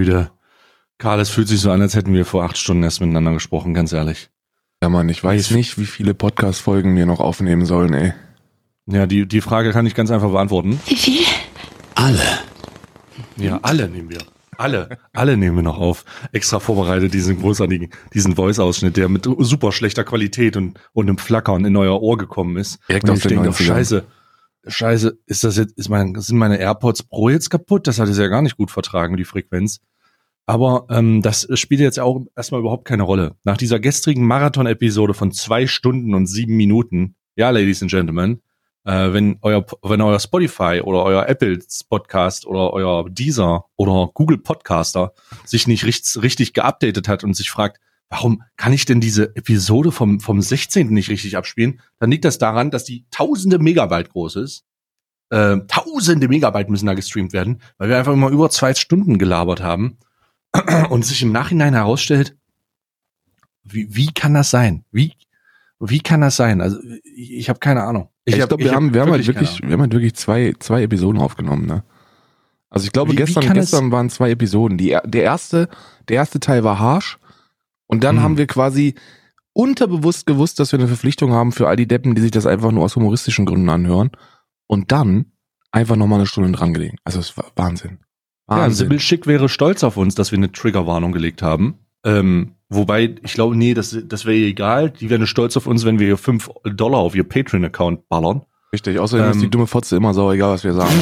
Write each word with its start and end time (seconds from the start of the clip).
Güte. 0.00 0.30
Karl, 0.96 1.20
es 1.20 1.28
fühlt 1.28 1.48
sich 1.48 1.60
so 1.60 1.70
an, 1.70 1.82
als 1.82 1.94
hätten 1.94 2.14
wir 2.14 2.24
vor 2.24 2.42
acht 2.42 2.56
Stunden 2.56 2.82
erst 2.82 3.02
miteinander 3.02 3.34
gesprochen, 3.34 3.74
ganz 3.74 3.92
ehrlich. 3.92 4.30
Ja, 4.82 4.88
Mann, 4.88 5.10
ich 5.10 5.22
weiß 5.22 5.50
nicht, 5.50 5.78
wie 5.78 5.84
viele 5.84 6.14
Podcast-Folgen 6.14 6.96
wir 6.96 7.04
noch 7.04 7.20
aufnehmen 7.20 7.66
sollen, 7.66 7.92
ey. 7.92 8.14
Ja, 8.86 9.04
die, 9.04 9.28
die 9.28 9.42
Frage 9.42 9.72
kann 9.72 9.84
ich 9.84 9.94
ganz 9.94 10.10
einfach 10.10 10.30
beantworten. 10.30 10.80
Wie 10.86 10.96
viel? 10.96 11.26
Alle. 11.94 12.22
Ja, 13.36 13.60
alle 13.60 13.90
nehmen 13.90 14.08
wir. 14.08 14.20
Alle, 14.56 14.98
alle 15.12 15.36
nehmen 15.36 15.56
wir 15.56 15.62
noch 15.62 15.78
auf. 15.78 16.06
Extra 16.32 16.60
vorbereitet 16.60 17.12
diesen 17.12 17.40
großartigen, 17.40 17.90
diesen 18.14 18.36
Voice-Ausschnitt, 18.36 18.96
der 18.96 19.10
mit 19.10 19.28
super 19.40 19.72
schlechter 19.72 20.04
Qualität 20.04 20.56
und, 20.56 20.80
und 20.94 21.08
einem 21.08 21.18
Flackern 21.18 21.66
in 21.66 21.76
euer 21.76 22.00
Ohr 22.00 22.16
gekommen 22.16 22.56
ist. 22.56 22.78
Direkt 22.88 23.04
und 23.04 23.10
aus 23.10 23.18
ich 23.18 23.24
den 23.24 23.42
denke, 23.42 23.50
90ern. 23.50 23.66
scheiße, 23.66 24.06
scheiße, 24.66 25.18
ist 25.26 25.44
das 25.44 25.58
jetzt, 25.58 25.76
ist 25.76 25.90
mein, 25.90 26.14
sind 26.16 26.38
meine 26.38 26.58
AirPods 26.58 27.02
Pro 27.02 27.28
jetzt 27.28 27.50
kaputt? 27.50 27.86
Das 27.86 27.98
hat 27.98 28.08
es 28.08 28.16
ja 28.16 28.28
gar 28.28 28.40
nicht 28.40 28.56
gut 28.56 28.70
vertragen, 28.70 29.18
die 29.18 29.24
Frequenz. 29.24 29.80
Aber 30.46 30.86
ähm, 30.90 31.22
das 31.22 31.46
spielt 31.54 31.80
jetzt 31.80 32.00
auch 32.00 32.22
erstmal 32.36 32.60
überhaupt 32.60 32.84
keine 32.84 33.04
Rolle. 33.04 33.36
Nach 33.44 33.56
dieser 33.56 33.78
gestrigen 33.78 34.26
Marathon-Episode 34.26 35.14
von 35.14 35.32
zwei 35.32 35.66
Stunden 35.66 36.14
und 36.14 36.26
sieben 36.26 36.56
Minuten, 36.56 37.14
ja, 37.36 37.50
Ladies 37.50 37.82
and 37.82 37.90
Gentlemen, 37.90 38.42
äh, 38.84 39.12
wenn 39.12 39.38
euer 39.42 39.64
wenn 39.82 40.00
euer 40.00 40.18
Spotify 40.18 40.80
oder 40.82 41.04
euer 41.04 41.28
Apple 41.28 41.58
Podcast 41.88 42.46
oder 42.46 42.72
euer 42.72 43.08
Deezer 43.08 43.66
oder 43.76 44.10
Google 44.14 44.38
Podcaster 44.38 45.12
sich 45.44 45.66
nicht 45.66 45.84
richtig, 45.84 46.22
richtig 46.22 46.52
geupdatet 46.54 47.08
hat 47.08 47.22
und 47.24 47.34
sich 47.34 47.50
fragt, 47.50 47.78
warum 48.08 48.42
kann 48.56 48.72
ich 48.72 48.84
denn 48.86 49.00
diese 49.00 49.36
Episode 49.36 49.92
vom 49.92 50.20
vom 50.20 50.40
16. 50.40 50.88
nicht 50.88 51.10
richtig 51.10 51.36
abspielen, 51.36 51.80
dann 51.98 52.10
liegt 52.10 52.24
das 52.24 52.38
daran, 52.38 52.70
dass 52.70 52.84
die 52.84 53.04
tausende 53.10 53.58
Megabyte 53.58 54.10
groß 54.10 54.36
ist. 54.36 54.64
Äh, 55.28 55.58
tausende 55.68 56.26
Megabyte 56.26 56.70
müssen 56.70 56.86
da 56.86 56.94
gestreamt 56.94 57.32
werden, 57.32 57.62
weil 57.78 57.88
wir 57.88 57.98
einfach 57.98 58.12
immer 58.12 58.30
über 58.30 58.50
zwei 58.50 58.74
Stunden 58.74 59.18
gelabert 59.18 59.62
haben 59.62 59.98
und 60.90 61.04
sich 61.04 61.22
im 61.22 61.32
Nachhinein 61.32 61.74
herausstellt, 61.74 62.36
wie, 63.62 63.94
wie 63.94 64.12
kann 64.12 64.34
das 64.34 64.50
sein? 64.50 64.84
Wie, 64.90 65.14
wie 65.78 66.00
kann 66.00 66.20
das 66.20 66.36
sein? 66.36 66.60
Also 66.60 66.78
ich, 67.04 67.32
ich 67.32 67.48
habe 67.48 67.58
keine 67.58 67.82
Ahnung. 67.84 68.08
Ich, 68.24 68.40
hab- 68.40 68.48
glaube, 68.48 68.64
wir 68.64 68.70
hab 68.70 68.76
haben, 68.76 68.94
wir 68.94 69.00
haben 69.02 69.10
halt 69.12 69.26
wirklich, 69.26 69.60
wir 69.62 69.72
haben 69.72 69.80
halt 69.80 69.92
wirklich 69.92 70.14
zwei, 70.14 70.54
zwei 70.58 70.82
Episoden 70.82 71.20
aufgenommen, 71.20 71.66
ne? 71.66 71.84
Also 72.68 72.86
ich 72.86 72.92
glaube, 72.92 73.10
Wie- 73.12 73.14
wie 73.14 73.16
gestern, 73.24 73.44
es- 73.44 73.52
gestern 73.52 73.90
waren 73.92 74.10
zwei 74.10 74.30
Episoden. 74.30 74.78
Die, 74.78 74.90
er- 74.90 75.06
der 75.06 75.22
erste, 75.24 75.68
der 76.08 76.16
erste 76.16 76.38
Teil 76.40 76.62
war 76.64 76.78
harsh. 76.78 77.18
Und 77.86 78.04
dann 78.04 78.16
Hm. 78.16 78.22
haben 78.22 78.36
wir 78.38 78.46
quasi 78.46 78.94
unterbewusst 79.52 80.26
gewusst, 80.26 80.60
dass 80.60 80.70
wir 80.72 80.78
eine 80.78 80.86
Verpflichtung 80.88 81.32
haben 81.32 81.50
für 81.52 81.66
all 81.68 81.74
die 81.76 81.88
Deppen, 81.88 82.14
die 82.14 82.22
sich 82.22 82.30
das 82.30 82.46
einfach 82.46 82.70
nur 82.70 82.84
aus 82.84 82.94
humoristischen 82.94 83.46
Gründen 83.46 83.68
anhören. 83.68 84.10
Und 84.68 84.92
dann 84.92 85.32
einfach 85.72 85.96
nochmal 85.96 86.20
eine 86.20 86.26
Stunde 86.26 86.52
dran 86.52 86.72
gelegen. 86.72 86.98
Also 87.04 87.18
es 87.18 87.36
war 87.36 87.50
Wahnsinn. 87.56 87.98
Ja, 88.50 88.56
Wahnsinn. 88.56 88.86
Sibyl 88.86 89.00
Schick 89.00 89.26
wäre 89.26 89.48
stolz 89.48 89.84
auf 89.84 89.96
uns, 89.96 90.14
dass 90.14 90.32
wir 90.32 90.38
eine 90.38 90.50
Triggerwarnung 90.52 91.12
gelegt 91.12 91.40
haben. 91.42 91.78
Ähm, 92.04 92.52
wobei, 92.68 93.14
ich 93.22 93.34
glaube, 93.34 93.56
nee, 93.56 93.74
das, 93.74 93.96
das 94.04 94.24
wäre 94.24 94.36
ihr 94.36 94.48
egal. 94.48 94.90
Die 94.90 95.08
wären 95.08 95.26
stolz 95.26 95.56
auf 95.56 95.66
uns, 95.66 95.84
wenn 95.84 95.98
wir 95.98 96.08
ihr 96.08 96.16
5 96.16 96.50
Dollar 96.64 96.98
auf 96.98 97.14
ihr 97.14 97.24
Patreon-Account 97.24 98.08
ballern. 98.08 98.42
Richtig, 98.72 98.98
außerdem 98.98 99.26
Ähm, 99.26 99.32
ist 99.32 99.42
die 99.42 99.50
dumme 99.50 99.66
Fotze 99.66 99.96
immer 99.96 100.14
sauer, 100.14 100.32
egal 100.34 100.52
was 100.52 100.64
wir 100.64 100.72
sagen. 100.72 100.94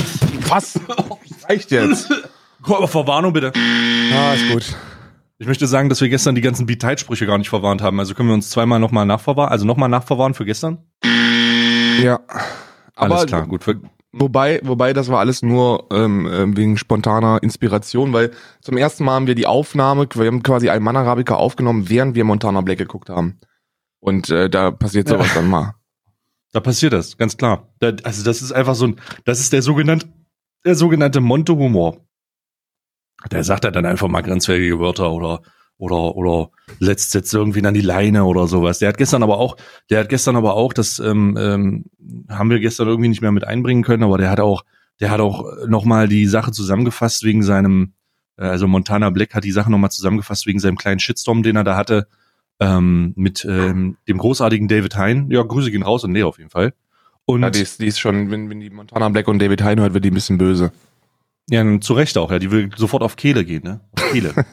Was? 0.49 0.81
Reicht 1.49 1.71
jetzt. 1.71 2.11
Guck 2.63 2.79
aber 2.79 2.89
Verwarnung 2.89 3.33
bitte. 3.33 3.53
Ah, 4.13 4.35
ist 4.35 4.51
gut. 4.51 4.77
Ich 5.39 5.47
möchte 5.47 5.67
sagen, 5.67 5.89
dass 5.89 6.01
wir 6.01 6.09
gestern 6.09 6.35
die 6.35 6.41
ganzen 6.41 6.67
Beat-Sprüche 6.67 7.25
gar 7.27 7.39
nicht 7.39 7.49
verwarnt 7.49 7.81
haben. 7.81 8.01
Also 8.01 8.15
können 8.15 8.29
wir 8.29 8.35
uns 8.35 8.51
zweimal 8.51 8.81
nochmal 8.81 9.07
nachverwahren, 9.07 9.53
also 9.53 9.65
nochmal 9.65 9.89
nachverwahren 9.89 10.35
für 10.35 10.45
gestern? 10.45 10.79
Ja. 12.03 12.21
Alles 12.97 13.27
klar, 13.27 13.47
gut. 13.47 13.63
Für, 13.63 13.81
Wobei, 14.21 14.61
wobei, 14.63 14.93
das 14.93 15.09
war 15.09 15.21
alles 15.21 15.43
nur 15.43 15.87
ähm, 15.93 16.29
ähm, 16.33 16.57
wegen 16.57 16.77
spontaner 16.77 17.43
Inspiration, 17.43 18.13
weil 18.13 18.31
zum 18.61 18.77
ersten 18.77 19.05
Mal 19.05 19.15
haben 19.15 19.27
wir 19.27 19.35
die 19.35 19.47
Aufnahme, 19.47 20.09
wir 20.15 20.27
haben 20.27 20.43
quasi 20.43 20.69
einen 20.71 20.85
Mann 20.85 20.97
Arabica 20.97 21.35
aufgenommen, 21.35 21.89
während 21.89 22.15
wir 22.15 22.25
Montana 22.25 22.61
Black 22.61 22.79
geguckt 22.79 23.11
haben. 23.11 23.39
Und 24.01 24.31
äh, 24.31 24.49
da 24.49 24.71
passiert 24.71 25.09
Ja. 25.09 25.17
sowas 25.17 25.35
dann 25.35 25.49
mal. 25.49 25.75
Da 26.53 26.61
passiert 26.61 26.93
das, 26.93 27.17
ganz 27.17 27.37
klar. 27.37 27.69
Da, 27.79 27.93
also 28.05 28.25
das 28.25 28.41
ist 28.43 28.53
einfach 28.53 28.75
so 28.75 28.87
ein, 28.87 28.97
das 29.25 29.41
ist 29.41 29.53
der 29.53 29.63
sogenannte, 29.63 30.09
der 30.65 30.75
sogenannte 30.75 31.21
Monte-Humor. 31.21 31.99
Der 33.31 33.45
sagt 33.45 33.65
ja 33.65 33.71
dann 33.71 33.85
einfach 33.85 34.09
mal 34.09 34.23
grenzwertige 34.23 34.79
Wörter 34.79 35.11
oder 35.13 35.43
oder 35.79 36.17
oder 36.17 36.51
letzt 36.81 37.15
jetzt 37.15 37.33
irgendwie 37.33 37.65
an 37.65 37.75
die 37.75 37.81
Leine 37.81 38.25
oder 38.25 38.47
sowas. 38.47 38.79
Der 38.81 38.89
hat 38.89 38.99
gestern 38.99 39.23
aber 39.23 39.39
auch, 39.39 39.57
der 39.91 40.01
hat 40.01 40.09
gestern 40.09 40.37
aber 40.37 40.55
auch, 40.55 40.73
das 40.73 40.99
ähm, 40.99 41.37
ähm, 41.39 41.85
haben 42.29 42.51
wir 42.51 42.61
gestern 42.61 42.89
irgendwie 42.89 43.09
nicht 43.09 43.23
mehr 43.23 43.33
mit 43.33 43.45
einbringen 43.45 43.85
können, 43.85 44.03
aber 44.03 44.19
der 44.19 44.31
hat 44.31 44.41
auch, 44.41 44.65
der 45.01 45.11
hat 45.11 45.21
auch 45.21 45.45
noch 45.67 45.85
mal 45.85 46.09
die 46.09 46.27
Sache 46.27 46.53
zusammengefasst 46.53 47.25
wegen 47.25 47.43
seinem, 47.43 47.93
äh, 48.37 48.45
also 48.45 48.67
Montana 48.67 49.11
Black 49.11 49.35
hat 49.35 49.45
die 49.45 49.53
Sache 49.53 49.71
noch 49.71 49.79
mal 49.79 49.91
zusammengefasst 49.91 50.47
wegen 50.47 50.59
seinem 50.59 50.77
kleinen 50.77 51.01
Shitstorm, 51.01 51.43
den 51.43 51.57
er 51.57 51.65
da 51.65 51.77
hatte 51.77 52.09
ähm, 52.61 53.13
mit 53.17 53.45
ähm, 53.45 53.97
dem 54.09 54.19
großartigen 54.19 54.69
David 54.69 54.97
Hein. 54.97 55.29
Ja, 55.31 55.43
Grüße 55.43 55.71
gehen 55.71 55.83
raus 55.83 56.05
und 56.05 56.13
nee 56.13 56.23
auf 56.23 56.39
jeden 56.39 56.51
Fall. 56.51 56.75
Und 57.25 57.43
Ja, 57.43 57.51
die 57.51 57.61
ist, 57.61 57.81
die 57.81 57.87
ist 57.87 58.01
schon, 58.01 58.31
wenn, 58.31 58.51
wenn 58.51 58.61
die 58.61 58.71
Montana 58.71 59.09
Black 59.11 59.29
und 59.29 59.39
David 59.39 59.63
Hein 59.63 59.81
hört, 59.81 59.95
wird 59.95 60.05
die 60.05 60.11
ein 60.11 60.15
bisschen 60.15 60.39
böse. 60.39 60.73
Ja, 61.51 61.81
zu 61.81 61.95
Recht 61.95 62.19
auch, 62.19 62.31
ja. 62.31 62.39
Die 62.39 62.51
will 62.51 62.71
sofort 62.77 63.03
auf 63.03 63.17
Kehle 63.17 63.45
gehen, 63.45 63.63
ne? 63.65 63.81
Auf 63.93 64.11
Kehle. 64.13 64.35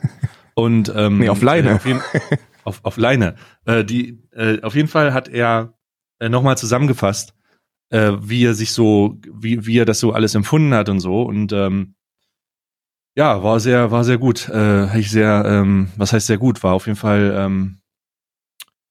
Und 0.56 0.92
ähm, 0.96 1.20
Nee, 1.20 1.30
auf 1.30 1.42
Leine. 1.42 1.72
Äh, 1.72 1.76
auf, 1.76 1.86
jeden, 1.86 2.02
auf, 2.64 2.80
auf 2.84 2.98
Leine. 2.98 3.36
Äh, 3.66 3.84
die, 3.84 4.24
äh, 4.32 4.62
auf 4.62 4.74
jeden 4.76 4.88
Fall 4.88 5.14
hat 5.14 5.28
er 5.28 5.74
äh, 6.20 6.30
nochmal 6.30 6.58
zusammengefasst, 6.58 7.34
äh, 7.90 8.14
wie 8.20 8.46
er 8.46 8.54
sich 8.54 8.72
so, 8.72 9.20
wie, 9.32 9.66
wie 9.66 9.78
er 9.78 9.86
das 9.86 10.00
so 10.00 10.14
alles 10.14 10.34
empfunden 10.34 10.74
hat 10.74 10.90
und 10.90 11.00
so. 11.02 11.22
Und 11.24 11.52
ähm, 11.52 11.96
ja, 13.16 13.44
war 13.44 13.60
sehr, 13.60 13.92
war 13.92 14.04
sehr 14.04 14.18
gut. 14.18 14.50
Äh, 14.50 14.98
ich 15.00 15.12
sehr, 15.12 15.44
ähm, 15.46 15.90
was 15.96 16.14
heißt 16.14 16.28
sehr 16.28 16.38
gut? 16.38 16.64
War 16.64 16.74
auf 16.74 16.88
jeden 16.88 16.98
Fall 16.98 17.34
ähm, 17.38 17.80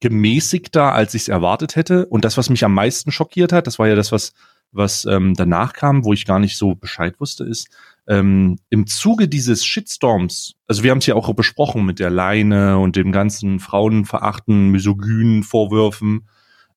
gemäßigter, 0.00 0.92
als 0.92 1.14
ich 1.14 1.22
es 1.22 1.28
erwartet 1.28 1.76
hätte. 1.76 2.06
Und 2.06 2.25
das, 2.25 2.36
was 2.36 2.50
mich 2.50 2.64
am 2.64 2.75
meisten 2.75 3.10
schockiert 3.10 3.52
hat, 3.52 3.66
das 3.66 3.78
war 3.78 3.88
ja 3.88 3.94
das, 3.94 4.12
was, 4.12 4.32
was 4.70 5.04
ähm, 5.06 5.34
danach 5.34 5.72
kam, 5.72 6.04
wo 6.04 6.12
ich 6.12 6.26
gar 6.26 6.38
nicht 6.38 6.56
so 6.56 6.75
Bescheid 6.75 7.19
wusste, 7.20 7.44
ist, 7.44 7.69
ähm, 8.06 8.59
im 8.69 8.87
Zuge 8.87 9.28
dieses 9.28 9.65
Shitstorms, 9.65 10.54
also 10.66 10.82
wir 10.82 10.91
haben 10.91 10.98
es 10.98 11.06
ja 11.06 11.15
auch 11.15 11.32
besprochen 11.34 11.87
mit 11.87 11.98
der 11.98 12.10
Leine 12.10 12.78
und 12.78 12.97
dem 12.97 13.12
ganzen 13.12 13.60
Frauenverachten, 13.60 14.70
misogynen 14.70 15.42
Vorwürfen, 15.42 16.28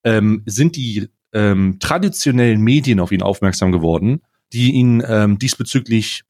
ähm, 0.04 0.44
sind 0.46 0.76
die 0.76 1.10
ähm, 1.34 1.80
traditionellen 1.80 2.62
Medien 2.62 3.00
auf 3.00 3.12
ihn 3.12 3.22
aufmerksam 3.22 3.72
geworden, 3.72 4.22
die 4.54 4.72
ihn 4.72 5.04
ähm, 5.06 5.38
diesbezüglich, 5.38 6.24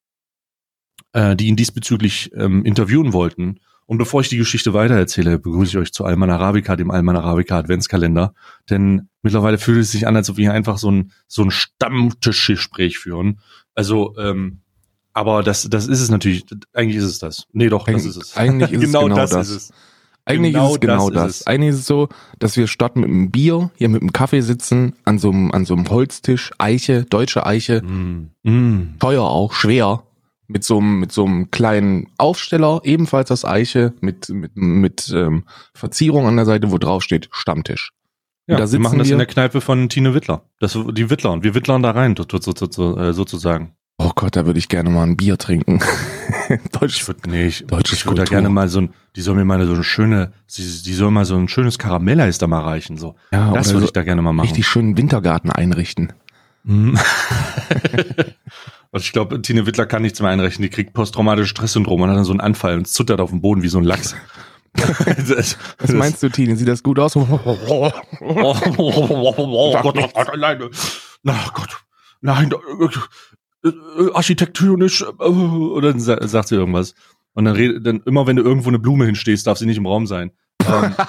äh, 1.13 1.35
die 1.35 1.47
ihn 1.47 1.55
diesbezüglich 1.55 2.31
ähm, 2.35 2.65
interviewen 2.65 3.13
wollten. 3.13 3.59
Und 3.85 3.99
bevor 3.99 4.19
ich 4.19 4.27
die 4.27 4.37
Geschichte 4.37 4.73
weitererzähle, 4.73 5.39
begrüße 5.39 5.71
ich 5.71 5.77
euch 5.77 5.93
zu 5.93 6.03
Alman 6.03 6.29
Arabica, 6.29 6.75
dem 6.75 6.91
Alman 6.91 7.15
Arabica 7.15 7.57
Adventskalender. 7.57 8.33
Denn 8.69 9.07
mittlerweile 9.21 9.57
fühlt 9.57 9.79
es 9.79 9.91
sich 9.91 10.07
an, 10.07 10.15
als 10.15 10.29
ob 10.29 10.35
wir 10.35 10.45
hier 10.45 10.53
einfach 10.53 10.77
so 10.77 10.91
ein, 10.91 11.13
so 11.27 11.43
ein 11.43 11.51
Stammtischgespräch 11.51 12.97
führen. 12.97 13.39
Also, 13.75 14.17
ähm, 14.17 14.61
aber 15.17 15.43
das, 15.43 15.67
das 15.69 15.87
ist 15.87 15.99
es 16.01 16.09
natürlich. 16.09 16.45
Eigentlich 16.73 16.97
ist 16.97 17.03
es 17.05 17.19
das. 17.19 17.45
Nee, 17.51 17.69
doch, 17.69 17.85
das 17.85 18.03
Eig- 18.05 18.07
ist 18.09 18.15
es. 18.17 18.37
eigentlich 18.37 18.71
ist 18.71 18.83
es 18.83 18.91
genau 18.93 19.09
das. 19.09 19.31
ist 19.33 19.49
es. 19.49 19.71
Eigentlich 20.25 20.53
Genau 20.53 20.67
ist 20.67 20.73
es 20.75 20.79
genau 20.81 21.09
das 21.09 21.23
das. 21.23 21.35
ist. 21.41 21.47
Eigentlich 21.47 21.69
ist 21.69 21.79
es 21.79 21.85
so, 21.87 22.09
dass 22.39 22.57
wir 22.57 22.67
statt 22.67 22.97
mit 22.97 23.05
einem 23.05 23.31
Bier 23.31 23.71
hier 23.75 23.87
mit 23.87 24.01
einem 24.01 24.11
Kaffee 24.11 24.41
sitzen, 24.41 24.93
an 25.05 25.19
so 25.19 25.29
einem, 25.29 25.51
an 25.53 25.63
so 25.65 25.73
einem 25.73 25.89
Holztisch, 25.89 26.51
Eiche, 26.57 27.05
deutsche 27.05 27.45
Eiche, 27.45 27.81
Mm. 27.81 28.31
Mm. 28.43 28.95
teuer 28.99 29.23
auch, 29.23 29.53
schwer, 29.53 30.03
mit 30.47 30.65
so 30.65 30.79
einem, 30.79 30.99
mit 30.99 31.13
so 31.13 31.23
einem 31.25 31.49
kleinen 31.49 32.07
Aufsteller, 32.17 32.81
ebenfalls 32.83 33.31
aus 33.31 33.45
Eiche, 33.45 33.93
mit, 34.01 34.27
mit, 34.29 34.51
mit 34.57 35.09
ähm, 35.15 35.45
Verzierung 35.73 36.27
an 36.27 36.35
der 36.35 36.45
Seite, 36.45 36.71
wo 36.71 36.77
drauf 36.77 37.03
steht 37.03 37.29
Stammtisch. 37.31 37.91
Und 38.47 38.51
Ja, 38.53 38.57
da 38.57 38.63
wir 38.63 38.67
sitzen 38.67 38.81
machen 38.83 38.99
das 38.99 39.07
wir- 39.07 39.13
in 39.13 39.19
der 39.19 39.27
Kneipe 39.27 39.61
von 39.61 39.87
Tine 39.87 40.13
Wittler. 40.13 40.43
Das, 40.59 40.77
die 40.91 41.09
Wittler 41.09 41.31
und 41.31 41.45
wir 41.45 41.55
Wittlern 41.55 41.83
da 41.83 41.91
rein, 41.91 42.15
äh, 42.17 43.13
sozusagen. 43.13 43.76
Oh 43.99 44.11
Gott, 44.13 44.35
da 44.35 44.45
würde 44.45 44.59
ich 44.59 44.69
gerne 44.69 44.91
mal 44.91 45.03
ein 45.03 45.17
Bier 45.17 45.37
trinken. 45.37 45.79
Deutsch. 46.79 46.97
Ich 46.97 47.07
würde 47.07 47.29
nee, 47.29 47.47
ich, 47.47 47.65
Deutsche 47.65 47.95
ich 47.95 48.05
würde 48.05 48.23
da 48.23 48.25
gerne 48.25 48.49
mal 48.49 48.67
so 48.69 48.81
ein, 48.81 48.93
die 49.15 49.21
soll 49.21 49.35
mir 49.35 49.43
mal 49.43 49.65
so 49.65 49.73
eine 49.73 49.83
schöne, 49.83 50.33
sie, 50.45 50.83
die 50.83 50.93
soll 50.93 51.09
mal 51.09 51.25
so 51.25 51.35
ein 51.35 51.47
schönes 51.47 51.79
Karamelleis 51.79 52.37
da 52.37 52.45
mal 52.45 52.61
reichen, 52.61 52.97
so. 52.97 53.15
Ja, 53.31 53.51
das 53.53 53.69
würde 53.69 53.79
so 53.81 53.85
ich 53.85 53.93
da 53.93 54.03
gerne 54.03 54.21
mal 54.21 54.33
machen. 54.33 54.45
richtig 54.47 54.67
schönen 54.67 54.97
Wintergarten 54.97 55.51
einrichten. 55.51 56.13
Mhm. 56.63 56.99
Und 58.91 59.01
ich 59.01 59.11
glaube, 59.11 59.41
Tine 59.41 59.65
Wittler 59.65 59.85
kann 59.85 60.01
nichts 60.03 60.21
mehr 60.21 60.29
einrechnen. 60.29 60.63
Die 60.63 60.69
kriegt 60.69 60.93
posttraumatisches 60.93 61.49
Stresssyndrom 61.49 62.01
und 62.01 62.09
hat 62.09 62.17
dann 62.17 62.23
so 62.23 62.31
einen 62.31 62.41
Anfall 62.41 62.77
und 62.77 62.87
zittert 62.87 63.19
auf 63.19 63.31
dem 63.31 63.41
Boden 63.41 63.63
wie 63.63 63.67
so 63.67 63.79
ein 63.79 63.83
Lachs. 63.83 64.15
das, 65.27 65.57
Was 65.79 65.91
meinst 65.91 66.21
du, 66.21 66.29
Tine? 66.29 66.55
Sieht 66.55 66.67
das 66.67 66.83
gut 66.83 66.99
aus? 66.99 67.15
Oh, 67.15 67.27
oh 67.41 67.89
Gott, 68.19 68.75
oh 68.77 69.81
Gott, 69.81 70.29
alleine. 70.29 70.69
Na 71.23 71.35
Gott, 71.53 71.77
nein, 72.21 72.51
äh, 72.51 72.85
äh, 72.85 72.89
architektonisch. 74.13 75.01
Äh, 75.01 75.23
und 75.23 75.81
dann 75.83 75.99
sa 75.99 76.25
sagt 76.27 76.47
sie 76.49 76.55
irgendwas. 76.55 76.93
Und 77.33 77.45
dann, 77.45 77.55
redet, 77.55 77.85
dann 77.85 78.01
immer, 78.05 78.25
wenn 78.27 78.35
du 78.35 78.43
irgendwo 78.43 78.69
eine 78.69 78.79
Blume 78.79 79.05
hinstehst, 79.05 79.45
darf 79.45 79.57
sie 79.57 79.65
nicht 79.65 79.77
im 79.77 79.85
Raum 79.85 80.07
sein. 80.07 80.31
Ähm, 80.67 80.95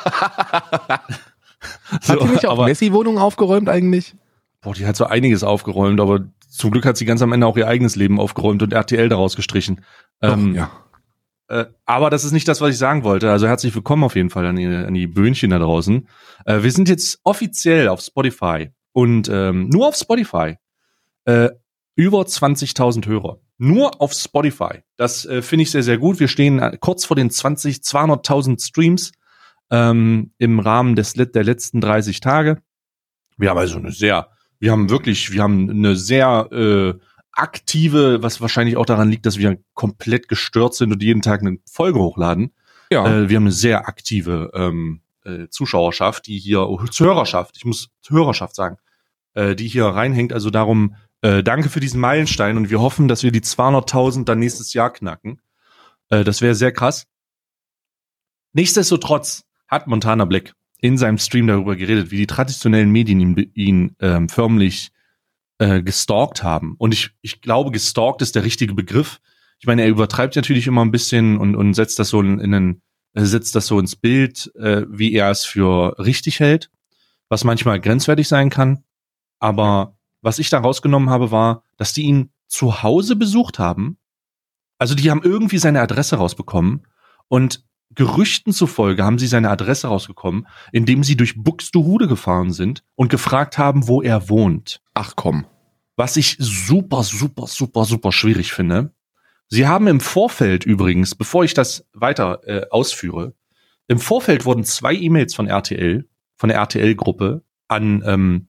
Hat 2.06 2.20
die 2.20 2.28
nicht 2.28 2.46
auch 2.46 2.64
Messi-Wohnung 2.64 3.18
aufgeräumt 3.18 3.68
eigentlich? 3.68 4.14
boah, 4.60 4.74
die 4.74 4.86
hat 4.86 4.96
so 4.96 5.06
einiges 5.06 5.44
aufgeräumt, 5.44 6.00
aber 6.00 6.28
Zum 6.50 6.70
Glück 6.70 6.86
hat 6.86 6.96
sie 6.96 7.04
ganz 7.04 7.22
am 7.22 7.32
Ende 7.32 7.46
auch 7.46 7.56
ihr 7.56 7.68
eigenes 7.68 7.94
Leben 7.94 8.18
aufgeräumt 8.18 8.62
und 8.62 8.72
RTL 8.72 9.08
daraus 9.08 9.36
gestrichen. 9.36 9.84
Doch, 10.20 10.32
ähm, 10.32 10.54
ja. 10.54 10.70
äh, 11.48 11.66
aber 11.84 12.10
das 12.10 12.24
ist 12.24 12.32
nicht 12.32 12.48
das, 12.48 12.60
was 12.60 12.70
ich 12.70 12.78
sagen 12.78 13.04
wollte. 13.04 13.30
Also 13.30 13.46
herzlich 13.46 13.74
willkommen 13.74 14.02
auf 14.02 14.16
jeden 14.16 14.30
Fall 14.30 14.46
an 14.46 14.56
die, 14.56 14.66
an 14.66 14.94
die 14.94 15.06
Böhnchen 15.06 15.50
da 15.50 15.58
draußen. 15.58 16.08
Äh, 16.46 16.62
wir 16.62 16.72
sind 16.72 16.88
jetzt 16.88 17.20
offiziell 17.22 17.88
auf 17.88 18.00
Spotify 18.00 18.70
und 18.92 19.28
ähm, 19.30 19.68
nur 19.68 19.88
auf 19.88 19.94
Spotify. 19.94 20.56
Äh, 21.26 21.50
über 21.98 22.20
20.000 22.20 23.06
Hörer. 23.06 23.40
Nur 23.58 24.00
auf 24.00 24.12
Spotify. 24.12 24.84
Das 24.96 25.26
äh, 25.26 25.42
finde 25.42 25.64
ich 25.64 25.72
sehr, 25.72 25.82
sehr 25.82 25.98
gut. 25.98 26.20
Wir 26.20 26.28
stehen 26.28 26.60
äh, 26.60 26.78
kurz 26.80 27.04
vor 27.04 27.16
den 27.16 27.28
20, 27.28 27.78
200.000 27.78 28.64
Streams 28.64 29.10
ähm, 29.72 30.30
im 30.38 30.60
Rahmen 30.60 30.94
des, 30.94 31.14
der 31.14 31.42
letzten 31.42 31.80
30 31.80 32.20
Tage. 32.20 32.62
Wir 33.36 33.50
haben 33.50 33.58
also 33.58 33.78
eine 33.78 33.90
sehr, 33.90 34.28
wir 34.60 34.70
haben 34.70 34.90
wirklich, 34.90 35.32
wir 35.32 35.42
haben 35.42 35.68
eine 35.68 35.96
sehr 35.96 36.48
äh, 36.52 36.94
aktive, 37.32 38.22
was 38.22 38.40
wahrscheinlich 38.40 38.76
auch 38.76 38.86
daran 38.86 39.10
liegt, 39.10 39.26
dass 39.26 39.38
wir 39.38 39.58
komplett 39.74 40.28
gestört 40.28 40.76
sind 40.76 40.92
und 40.92 41.02
jeden 41.02 41.20
Tag 41.22 41.40
eine 41.40 41.58
Folge 41.68 41.98
hochladen. 41.98 42.52
Ja. 42.92 43.06
Äh, 43.06 43.28
wir 43.28 43.36
haben 43.36 43.44
eine 43.44 43.52
sehr 43.52 43.88
aktive 43.88 44.52
ähm, 44.54 45.00
äh, 45.24 45.48
Zuschauerschaft, 45.48 46.28
die 46.28 46.38
hier, 46.38 46.68
oh, 46.68 46.80
Hörerschaft, 46.80 47.56
ich 47.56 47.64
muss 47.64 47.90
Hörerschaft 48.08 48.54
sagen, 48.54 48.76
äh, 49.34 49.56
die 49.56 49.66
hier 49.66 49.86
reinhängt. 49.86 50.32
Also 50.32 50.50
darum, 50.50 50.94
äh, 51.22 51.42
danke 51.42 51.68
für 51.68 51.80
diesen 51.80 52.00
Meilenstein 52.00 52.56
und 52.56 52.70
wir 52.70 52.80
hoffen, 52.80 53.08
dass 53.08 53.22
wir 53.22 53.32
die 53.32 53.40
200.000 53.40 54.24
dann 54.24 54.38
nächstes 54.38 54.72
Jahr 54.72 54.92
knacken. 54.92 55.40
Äh, 56.10 56.24
das 56.24 56.40
wäre 56.40 56.54
sehr 56.54 56.72
krass. 56.72 57.06
Nichtsdestotrotz 58.52 59.44
hat 59.66 59.86
Montana 59.86 60.24
Black 60.24 60.54
in 60.80 60.96
seinem 60.96 61.18
Stream 61.18 61.48
darüber 61.48 61.76
geredet, 61.76 62.10
wie 62.10 62.18
die 62.18 62.26
traditionellen 62.26 62.90
Medien 62.90 63.20
ihn, 63.20 63.50
ihn 63.54 63.96
ähm, 64.00 64.28
förmlich 64.28 64.90
äh, 65.58 65.82
gestalkt 65.82 66.42
haben. 66.42 66.76
Und 66.78 66.94
ich, 66.94 67.10
ich 67.20 67.40
glaube, 67.40 67.72
gestalkt 67.72 68.22
ist 68.22 68.36
der 68.36 68.44
richtige 68.44 68.74
Begriff. 68.74 69.20
Ich 69.58 69.66
meine, 69.66 69.82
er 69.82 69.88
übertreibt 69.88 70.36
natürlich 70.36 70.68
immer 70.68 70.84
ein 70.84 70.92
bisschen 70.92 71.36
und, 71.36 71.56
und 71.56 71.74
setzt 71.74 71.98
das 71.98 72.10
so 72.10 72.20
in, 72.20 72.38
in 72.38 72.54
einen, 72.54 72.82
äh, 73.14 73.24
setzt 73.24 73.56
das 73.56 73.66
so 73.66 73.80
ins 73.80 73.96
Bild, 73.96 74.52
äh, 74.54 74.84
wie 74.88 75.12
er 75.12 75.30
es 75.30 75.44
für 75.44 75.98
richtig 75.98 76.38
hält, 76.38 76.70
was 77.28 77.42
manchmal 77.42 77.80
grenzwertig 77.80 78.28
sein 78.28 78.50
kann. 78.50 78.84
Aber 79.40 79.97
was 80.22 80.38
ich 80.38 80.50
da 80.50 80.58
rausgenommen 80.58 81.10
habe, 81.10 81.30
war, 81.30 81.62
dass 81.76 81.92
die 81.92 82.02
ihn 82.02 82.32
zu 82.46 82.82
Hause 82.82 83.16
besucht 83.16 83.58
haben. 83.58 83.98
Also 84.78 84.94
die 84.94 85.10
haben 85.10 85.22
irgendwie 85.22 85.58
seine 85.58 85.80
Adresse 85.80 86.16
rausbekommen 86.16 86.86
und 87.28 87.64
Gerüchten 87.94 88.52
zufolge 88.52 89.02
haben 89.02 89.18
sie 89.18 89.26
seine 89.26 89.50
Adresse 89.50 89.88
rausgekommen, 89.88 90.46
indem 90.72 91.02
sie 91.02 91.16
durch 91.16 91.42
Buxtehude 91.42 92.06
gefahren 92.06 92.52
sind 92.52 92.84
und 92.94 93.08
gefragt 93.08 93.58
haben, 93.58 93.88
wo 93.88 94.02
er 94.02 94.28
wohnt. 94.28 94.82
Ach 94.94 95.14
komm. 95.16 95.46
Was 95.96 96.16
ich 96.16 96.36
super, 96.38 97.02
super, 97.02 97.46
super, 97.46 97.84
super 97.84 98.12
schwierig 98.12 98.52
finde. 98.52 98.92
Sie 99.48 99.66
haben 99.66 99.86
im 99.86 100.00
Vorfeld 100.00 100.64
übrigens, 100.64 101.14
bevor 101.14 101.44
ich 101.44 101.54
das 101.54 101.86
weiter 101.92 102.40
äh, 102.46 102.66
ausführe, 102.70 103.34
im 103.88 103.98
Vorfeld 103.98 104.44
wurden 104.44 104.64
zwei 104.64 104.94
E-Mails 104.94 105.34
von 105.34 105.48
RTL, 105.48 106.06
von 106.36 106.50
der 106.50 106.58
RTL-Gruppe 106.58 107.42
an 107.68 108.02
ähm, 108.06 108.47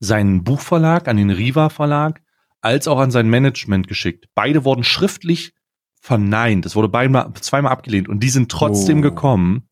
seinen 0.00 0.44
Buchverlag, 0.44 1.08
an 1.08 1.16
den 1.16 1.30
Riva 1.30 1.68
Verlag, 1.68 2.22
als 2.60 2.88
auch 2.88 2.98
an 2.98 3.10
sein 3.10 3.28
Management 3.28 3.88
geschickt. 3.88 4.26
Beide 4.34 4.64
wurden 4.64 4.84
schriftlich 4.84 5.54
verneint. 6.00 6.66
Es 6.66 6.76
wurde 6.76 6.88
beimal, 6.88 7.32
zweimal 7.34 7.72
abgelehnt 7.72 8.08
und 8.08 8.20
die 8.20 8.30
sind 8.30 8.50
trotzdem 8.50 8.98
Oh. 8.98 9.02
gekommen 9.02 9.68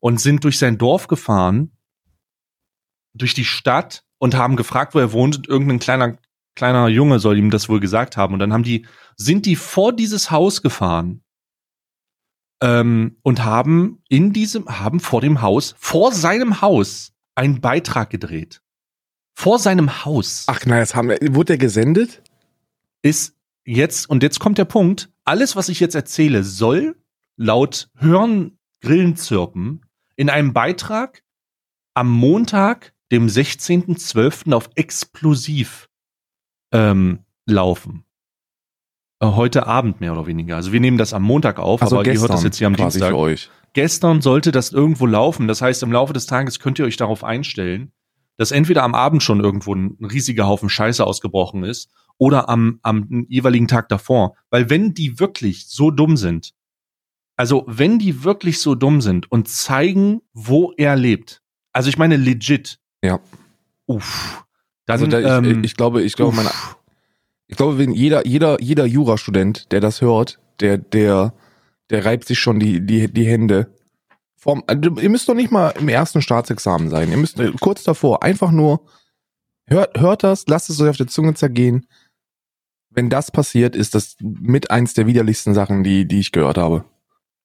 und 0.00 0.20
sind 0.20 0.44
durch 0.44 0.58
sein 0.58 0.78
Dorf 0.78 1.06
gefahren, 1.06 1.76
durch 3.14 3.34
die 3.34 3.44
Stadt 3.44 4.04
und 4.18 4.34
haben 4.34 4.56
gefragt, 4.56 4.94
wo 4.94 4.98
er 4.98 5.12
wohnt. 5.12 5.36
Und 5.36 5.48
irgendein 5.48 5.78
kleiner 5.78 6.16
kleiner 6.54 6.88
Junge 6.88 7.18
soll 7.18 7.38
ihm 7.38 7.50
das 7.50 7.68
wohl 7.68 7.80
gesagt 7.80 8.16
haben. 8.16 8.34
Und 8.34 8.40
dann 8.40 8.52
haben 8.52 8.62
die 8.62 8.86
sind 9.16 9.46
die 9.46 9.56
vor 9.56 9.92
dieses 9.92 10.30
Haus 10.30 10.62
gefahren 10.62 11.22
ähm, 12.62 13.18
und 13.22 13.44
haben 13.44 14.02
in 14.08 14.32
diesem 14.32 14.66
haben 14.68 15.00
vor 15.00 15.20
dem 15.20 15.42
Haus 15.42 15.74
vor 15.78 16.12
seinem 16.12 16.60
Haus 16.60 17.12
einen 17.34 17.60
Beitrag 17.60 18.10
gedreht. 18.10 18.60
Vor 19.34 19.58
seinem 19.58 20.04
Haus 20.04 20.44
Ach 20.46 20.64
nein, 20.66 20.80
das 20.80 20.94
haben 20.94 21.08
wir. 21.08 21.18
Wurde 21.34 21.56
der 21.56 21.58
gesendet? 21.58 22.22
ist 23.02 23.36
jetzt, 23.64 24.08
und 24.08 24.22
jetzt 24.22 24.38
kommt 24.38 24.58
der 24.58 24.64
Punkt, 24.64 25.10
alles, 25.24 25.56
was 25.56 25.68
ich 25.68 25.80
jetzt 25.80 25.94
erzähle, 25.94 26.44
soll 26.44 26.96
laut 27.36 27.90
Hören, 27.96 28.58
Grillen 28.80 29.16
zirpen 29.16 29.82
in 30.16 30.30
einem 30.30 30.52
Beitrag 30.52 31.22
am 31.94 32.10
Montag, 32.10 32.94
dem 33.10 33.26
16.12. 33.26 34.52
auf 34.52 34.70
Explosiv 34.76 35.88
ähm, 36.72 37.20
laufen. 37.46 38.04
Äh, 39.20 39.26
heute 39.26 39.66
Abend 39.66 40.00
mehr 40.00 40.12
oder 40.12 40.26
weniger. 40.26 40.56
Also 40.56 40.72
wir 40.72 40.80
nehmen 40.80 40.98
das 40.98 41.12
am 41.12 41.22
Montag 41.22 41.58
auf, 41.58 41.82
aber 41.82 42.06
ihr 42.06 42.18
hört 42.20 42.30
das 42.30 42.42
jetzt 42.44 42.58
hier 42.58 42.66
am 42.66 42.74
Also 42.74 42.98
Dienstag. 42.98 43.52
Gestern 43.74 44.20
sollte 44.20 44.52
das 44.52 44.72
irgendwo 44.72 45.06
laufen. 45.06 45.48
Das 45.48 45.62
heißt, 45.62 45.82
im 45.82 45.92
Laufe 45.92 46.12
des 46.12 46.26
Tages 46.26 46.58
könnt 46.58 46.78
ihr 46.78 46.84
euch 46.84 46.96
darauf 46.96 47.24
einstellen, 47.24 47.92
dass 48.36 48.50
entweder 48.50 48.82
am 48.82 48.94
Abend 48.94 49.22
schon 49.22 49.40
irgendwo 49.40 49.74
ein, 49.74 49.96
riesiger 50.00 50.46
Haufen 50.46 50.68
Scheiße 50.68 51.04
ausgebrochen 51.04 51.64
ist 51.64 51.90
oder 52.18 52.48
am, 52.48 52.78
am 52.82 53.26
jeweiligen 53.28 53.68
Tag 53.68 53.88
davor. 53.88 54.34
Weil 54.50 54.70
wenn 54.70 54.94
die 54.94 55.18
wirklich 55.20 55.66
so 55.68 55.90
dumm 55.90 56.16
sind, 56.16 56.54
also 57.36 57.64
wenn 57.66 57.98
die 57.98 58.24
wirklich 58.24 58.60
so 58.60 58.74
dumm 58.74 59.00
sind 59.00 59.30
und 59.30 59.48
zeigen, 59.48 60.22
wo 60.32 60.72
er 60.76 60.96
lebt, 60.96 61.42
also 61.72 61.88
ich 61.88 61.98
meine 61.98 62.16
legit, 62.16 62.78
Ja. 63.02 63.20
uff, 63.86 64.44
dann, 64.86 64.94
Also 65.00 65.06
da, 65.06 65.20
ich, 65.20 65.46
ähm, 65.48 65.64
ich 65.64 65.76
glaube, 65.76 66.02
ich 66.02 66.14
glaube, 66.14 66.36
meine, 66.36 66.50
ich 67.46 67.56
glaube, 67.56 67.78
wenn 67.78 67.92
jeder, 67.92 68.26
jeder, 68.26 68.60
jeder 68.60 68.86
Jurastudent, 68.86 69.72
der 69.72 69.80
das 69.80 70.00
hört, 70.00 70.38
der, 70.60 70.78
der, 70.78 71.34
der 71.90 72.04
reibt 72.04 72.26
sich 72.26 72.38
schon 72.38 72.58
die, 72.58 72.84
die, 72.84 73.12
die 73.12 73.26
Hände. 73.26 73.74
Vom, 74.42 74.64
also 74.66 74.96
ihr 75.00 75.08
müsst 75.08 75.28
doch 75.28 75.36
nicht 75.36 75.52
mal 75.52 75.68
im 75.78 75.88
ersten 75.88 76.20
Staatsexamen 76.20 76.90
sein. 76.90 77.12
Ihr 77.12 77.16
müsst 77.16 77.38
äh, 77.38 77.52
kurz 77.60 77.84
davor 77.84 78.24
einfach 78.24 78.50
nur 78.50 78.84
hört, 79.68 80.00
hört 80.00 80.24
das, 80.24 80.48
lasst 80.48 80.68
es 80.68 80.80
euch 80.80 80.90
auf 80.90 80.96
der 80.96 81.06
Zunge 81.06 81.34
zergehen. 81.34 81.86
Wenn 82.90 83.08
das 83.08 83.30
passiert, 83.30 83.76
ist 83.76 83.94
das 83.94 84.16
mit 84.20 84.72
eins 84.72 84.94
der 84.94 85.06
widerlichsten 85.06 85.54
Sachen, 85.54 85.84
die, 85.84 86.08
die 86.08 86.18
ich 86.18 86.32
gehört 86.32 86.58
habe. 86.58 86.84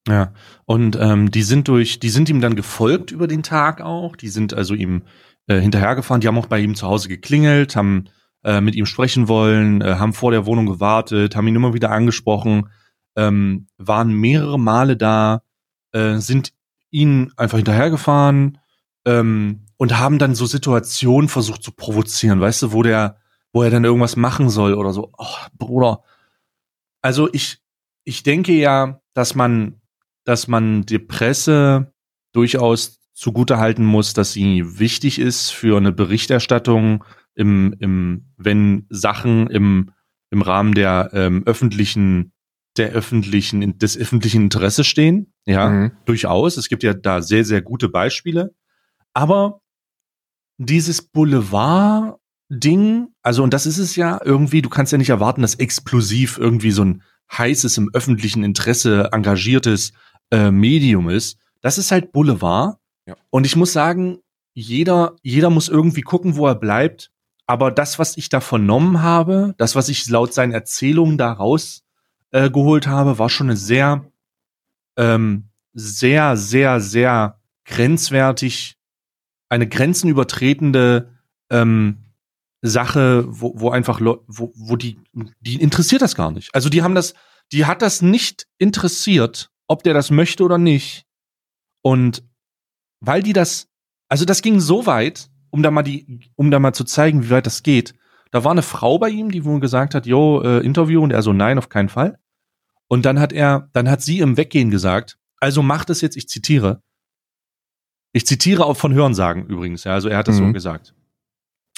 Ja, 0.08 0.34
und 0.66 0.98
ähm, 1.00 1.30
die 1.30 1.44
sind 1.44 1.68
durch, 1.68 2.00
die 2.00 2.10
sind 2.10 2.30
ihm 2.30 2.42
dann 2.42 2.56
gefolgt 2.56 3.12
über 3.12 3.28
den 3.28 3.44
Tag 3.44 3.80
auch. 3.80 4.16
Die 4.16 4.30
sind 4.30 4.56
also 4.56 4.74
ihm 4.74 5.04
äh, 5.46 5.60
hinterhergefahren. 5.60 6.22
Die 6.22 6.28
haben 6.28 6.40
auch 6.40 6.48
bei 6.48 6.60
ihm 6.60 6.74
zu 6.74 6.88
Hause 6.88 7.10
geklingelt, 7.10 7.76
haben 7.76 8.06
äh, 8.44 8.60
mit 8.60 8.74
ihm 8.74 8.88
sprechen 8.88 9.28
wollen, 9.28 9.82
äh, 9.82 9.98
haben 10.00 10.14
vor 10.14 10.32
der 10.32 10.48
Wohnung 10.48 10.66
gewartet, 10.66 11.36
haben 11.36 11.48
ihn 11.48 11.56
immer 11.56 11.76
wieder 11.76 11.92
angesprochen, 11.92 12.70
ähm, 13.16 13.68
waren 13.78 14.14
mehrere 14.14 14.58
Male 14.58 14.98
da, 14.98 15.44
äh, 15.92 16.16
sind 16.18 16.57
ihn 16.92 17.32
einfach 17.38 17.58
hinterhergefahren 17.58 18.60
ähm, 19.06 19.66
und 19.78 20.00
haben 20.00 20.20
dann 20.20 20.36
so 20.36 20.46
Situationen 20.46 21.30
versucht 21.30 21.64
zu 21.64 21.72
provozieren, 21.72 22.40
weißt 22.40 22.64
du, 22.64 22.72
wo 22.72 22.84
der, 22.84 23.18
wo 23.54 23.64
er 23.64 23.70
dann 23.70 23.86
irgendwas 23.86 24.16
machen 24.16 24.50
soll 24.50 24.74
oder 24.74 24.94
so. 24.94 25.12
Oh, 25.18 25.26
Bruder. 25.58 26.04
Also 27.02 27.30
ich, 27.32 27.60
ich 28.04 28.24
denke 28.24 28.54
ja, 28.54 29.00
dass 29.14 29.36
man 29.36 29.82
dass 30.28 30.50
man 30.50 30.82
die 30.86 31.00
Presse 31.00 31.94
durchaus 32.34 33.00
zugutehalten 33.14 33.86
muss, 33.86 34.14
dass 34.14 34.34
sie 34.34 34.78
wichtig 34.78 35.20
ist 35.20 35.52
für 35.52 35.78
eine 35.78 35.94
Berichterstattung 35.94 37.06
im, 37.34 37.74
im 37.80 38.26
wenn 38.36 38.86
Sachen 38.90 39.48
im, 39.48 39.92
im 40.30 40.42
Rahmen 40.42 40.74
der 40.74 41.12
ähm, 41.14 41.44
öffentlichen 41.46 42.34
der 42.78 42.92
öffentlichen 42.92 43.78
des 43.78 43.98
öffentlichen 43.98 44.44
Interesse 44.44 44.84
stehen, 44.84 45.34
ja, 45.46 45.70
Mhm. 45.70 45.92
durchaus. 46.06 46.58
Es 46.58 46.70
gibt 46.70 46.84
ja 46.84 46.94
da 46.94 47.22
sehr 47.22 47.44
sehr 47.46 47.62
gute 47.62 47.90
Beispiele, 47.90 48.54
aber 49.14 49.62
dieses 50.58 51.02
Boulevard 51.02 52.18
Ding, 52.50 53.10
also 53.24 53.44
und 53.44 53.54
das 53.54 53.66
ist 53.66 53.78
es 53.78 53.96
ja 53.98 54.20
irgendwie, 54.24 54.62
du 54.62 54.70
kannst 54.70 54.92
ja 54.94 54.98
nicht 54.98 55.10
erwarten, 55.10 55.42
dass 55.42 55.56
explosiv 55.56 56.38
irgendwie 56.38 56.72
so 56.72 56.84
ein 56.86 57.02
heißes 57.32 57.78
im 57.78 57.90
öffentlichen 57.94 58.44
Interesse 58.44 59.10
engagiertes 59.12 59.92
äh, 60.32 60.50
Medium 60.50 61.10
ist. 61.10 61.38
Das 61.62 61.78
ist 61.78 61.92
halt 61.92 62.14
Boulevard. 62.14 62.78
Ja. 63.06 63.16
Und 63.32 63.46
ich 63.46 63.58
muss 63.58 63.74
sagen, 63.74 64.20
jeder, 64.54 65.16
jeder 65.24 65.50
muss 65.50 65.68
irgendwie 65.68 66.02
gucken, 66.04 66.38
wo 66.38 66.48
er 66.48 66.56
bleibt. 66.56 67.12
Aber 67.48 67.70
das, 67.70 68.00
was 68.00 68.16
ich 68.16 68.30
da 68.30 68.40
vernommen 68.40 69.02
habe, 69.02 69.54
das, 69.58 69.76
was 69.76 69.90
ich 69.90 70.08
laut 70.10 70.34
seinen 70.34 70.54
Erzählungen 70.54 71.18
da 71.18 71.32
raus 71.34 71.84
äh, 72.32 72.50
geholt 72.50 72.88
habe, 72.88 73.20
war 73.20 73.30
schon 73.30 73.48
eine 73.48 73.58
sehr, 73.58 74.12
ähm, 74.98 75.50
sehr, 75.74 76.38
sehr, 76.38 76.80
sehr 76.80 77.40
grenzwertig, 77.66 78.78
eine 79.50 79.68
grenzenübertretende 79.68 81.14
ähm, 81.50 82.04
Sache, 82.62 83.26
wo, 83.28 83.54
wo 83.56 83.70
einfach, 83.70 84.02
wo, 84.02 84.52
wo 84.56 84.76
die, 84.76 85.00
die 85.40 85.62
interessiert 85.62 86.02
das 86.02 86.16
gar 86.16 86.32
nicht. 86.32 86.54
Also 86.54 86.70
die 86.70 86.82
haben 86.82 86.96
das, 86.96 87.14
die 87.52 87.66
hat 87.66 87.82
das 87.82 88.02
nicht 88.02 88.48
interessiert, 88.58 89.52
ob 89.68 89.84
der 89.84 89.94
das 89.94 90.12
möchte 90.12 90.44
oder 90.44 90.58
nicht. 90.58 91.06
Und 91.82 92.24
weil 93.00 93.22
die 93.22 93.34
das, 93.34 93.68
also 94.10 94.26
das 94.26 94.42
ging 94.42 94.60
so 94.60 94.86
weit, 94.86 95.30
um 95.50 95.64
da 95.64 95.72
mal 95.72 95.84
die, 95.84 96.32
um 96.36 96.52
da 96.52 96.60
mal 96.60 96.74
zu 96.74 96.84
zeigen, 96.84 97.24
wie 97.24 97.30
weit 97.30 97.46
das 97.46 97.64
geht. 97.64 97.94
Da 98.32 98.44
war 98.44 98.52
eine 98.52 98.62
Frau 98.62 98.98
bei 99.00 99.10
ihm, 99.10 99.32
die 99.32 99.46
wohl 99.46 99.60
gesagt 99.60 99.96
hat, 99.96 100.06
yo, 100.06 100.42
äh, 100.42 100.60
Interview 100.66 101.02
und 101.02 101.12
er 101.12 101.22
so, 101.22 101.34
nein, 101.34 101.58
auf 101.58 101.70
keinen 101.70 101.90
Fall. 101.90 102.20
Und 102.88 103.06
dann 103.06 103.20
hat 103.20 103.34
er, 103.34 103.70
dann 103.74 103.90
hat 103.90 104.02
sie 104.02 104.20
im 104.20 104.38
Weggehen 104.38 104.70
gesagt, 104.72 105.18
also 105.40 105.62
macht 105.62 105.90
es 105.90 106.02
jetzt, 106.02 106.16
ich 106.18 106.28
zitiere, 106.28 106.82
ich 108.14 108.26
zitiere 108.26 108.66
auch 108.66 108.78
von 108.78 108.94
Hörensagen 108.94 109.46
übrigens, 109.48 109.84
ja, 109.84 109.94
also 109.94 110.10
er 110.10 110.18
hat 110.18 110.28
das 110.28 110.40
Mhm. 110.40 110.48
so 110.48 110.54
gesagt. 110.54 110.94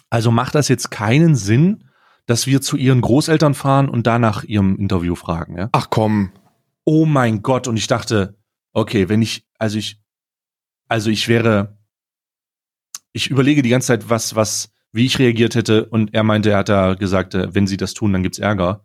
Also 0.10 0.32
macht 0.32 0.56
das 0.56 0.68
jetzt 0.68 0.92
keinen 0.92 1.36
Sinn, 1.36 1.86
dass 2.26 2.48
wir 2.48 2.62
zu 2.62 2.78
ihren 2.78 3.02
Großeltern 3.02 3.54
fahren 3.56 3.90
und 3.90 4.06
danach 4.08 4.44
ihrem 4.44 4.76
Interview 4.78 5.16
fragen, 5.16 5.58
ja? 5.58 5.70
Ach 5.72 5.90
komm. 5.90 6.32
Oh 6.86 7.06
mein 7.06 7.42
Gott, 7.42 7.68
und 7.68 7.78
ich 7.78 7.88
dachte, 7.88 8.38
okay, 8.74 9.10
wenn 9.10 9.22
ich, 9.22 9.46
also 9.58 9.78
ich, 9.78 10.00
also 10.88 11.10
ich 11.10 11.28
wäre, 11.28 11.78
ich 13.14 13.30
überlege 13.30 13.62
die 13.62 13.70
ganze 13.70 13.88
Zeit, 13.88 14.10
was, 14.10 14.36
was, 14.36 14.72
wie 14.92 15.06
ich 15.06 15.20
reagiert 15.20 15.56
hätte, 15.56 15.86
und 15.86 16.14
er 16.14 16.24
meinte, 16.24 16.50
er 16.52 16.58
hat 16.60 16.70
da 16.70 16.94
gesagt, 16.96 17.36
äh, 17.36 17.54
wenn 17.54 17.68
sie 17.68 17.78
das 17.78 17.94
tun, 17.94 18.14
dann 18.14 18.24
gibt's 18.24 18.40
Ärger. 18.40 18.84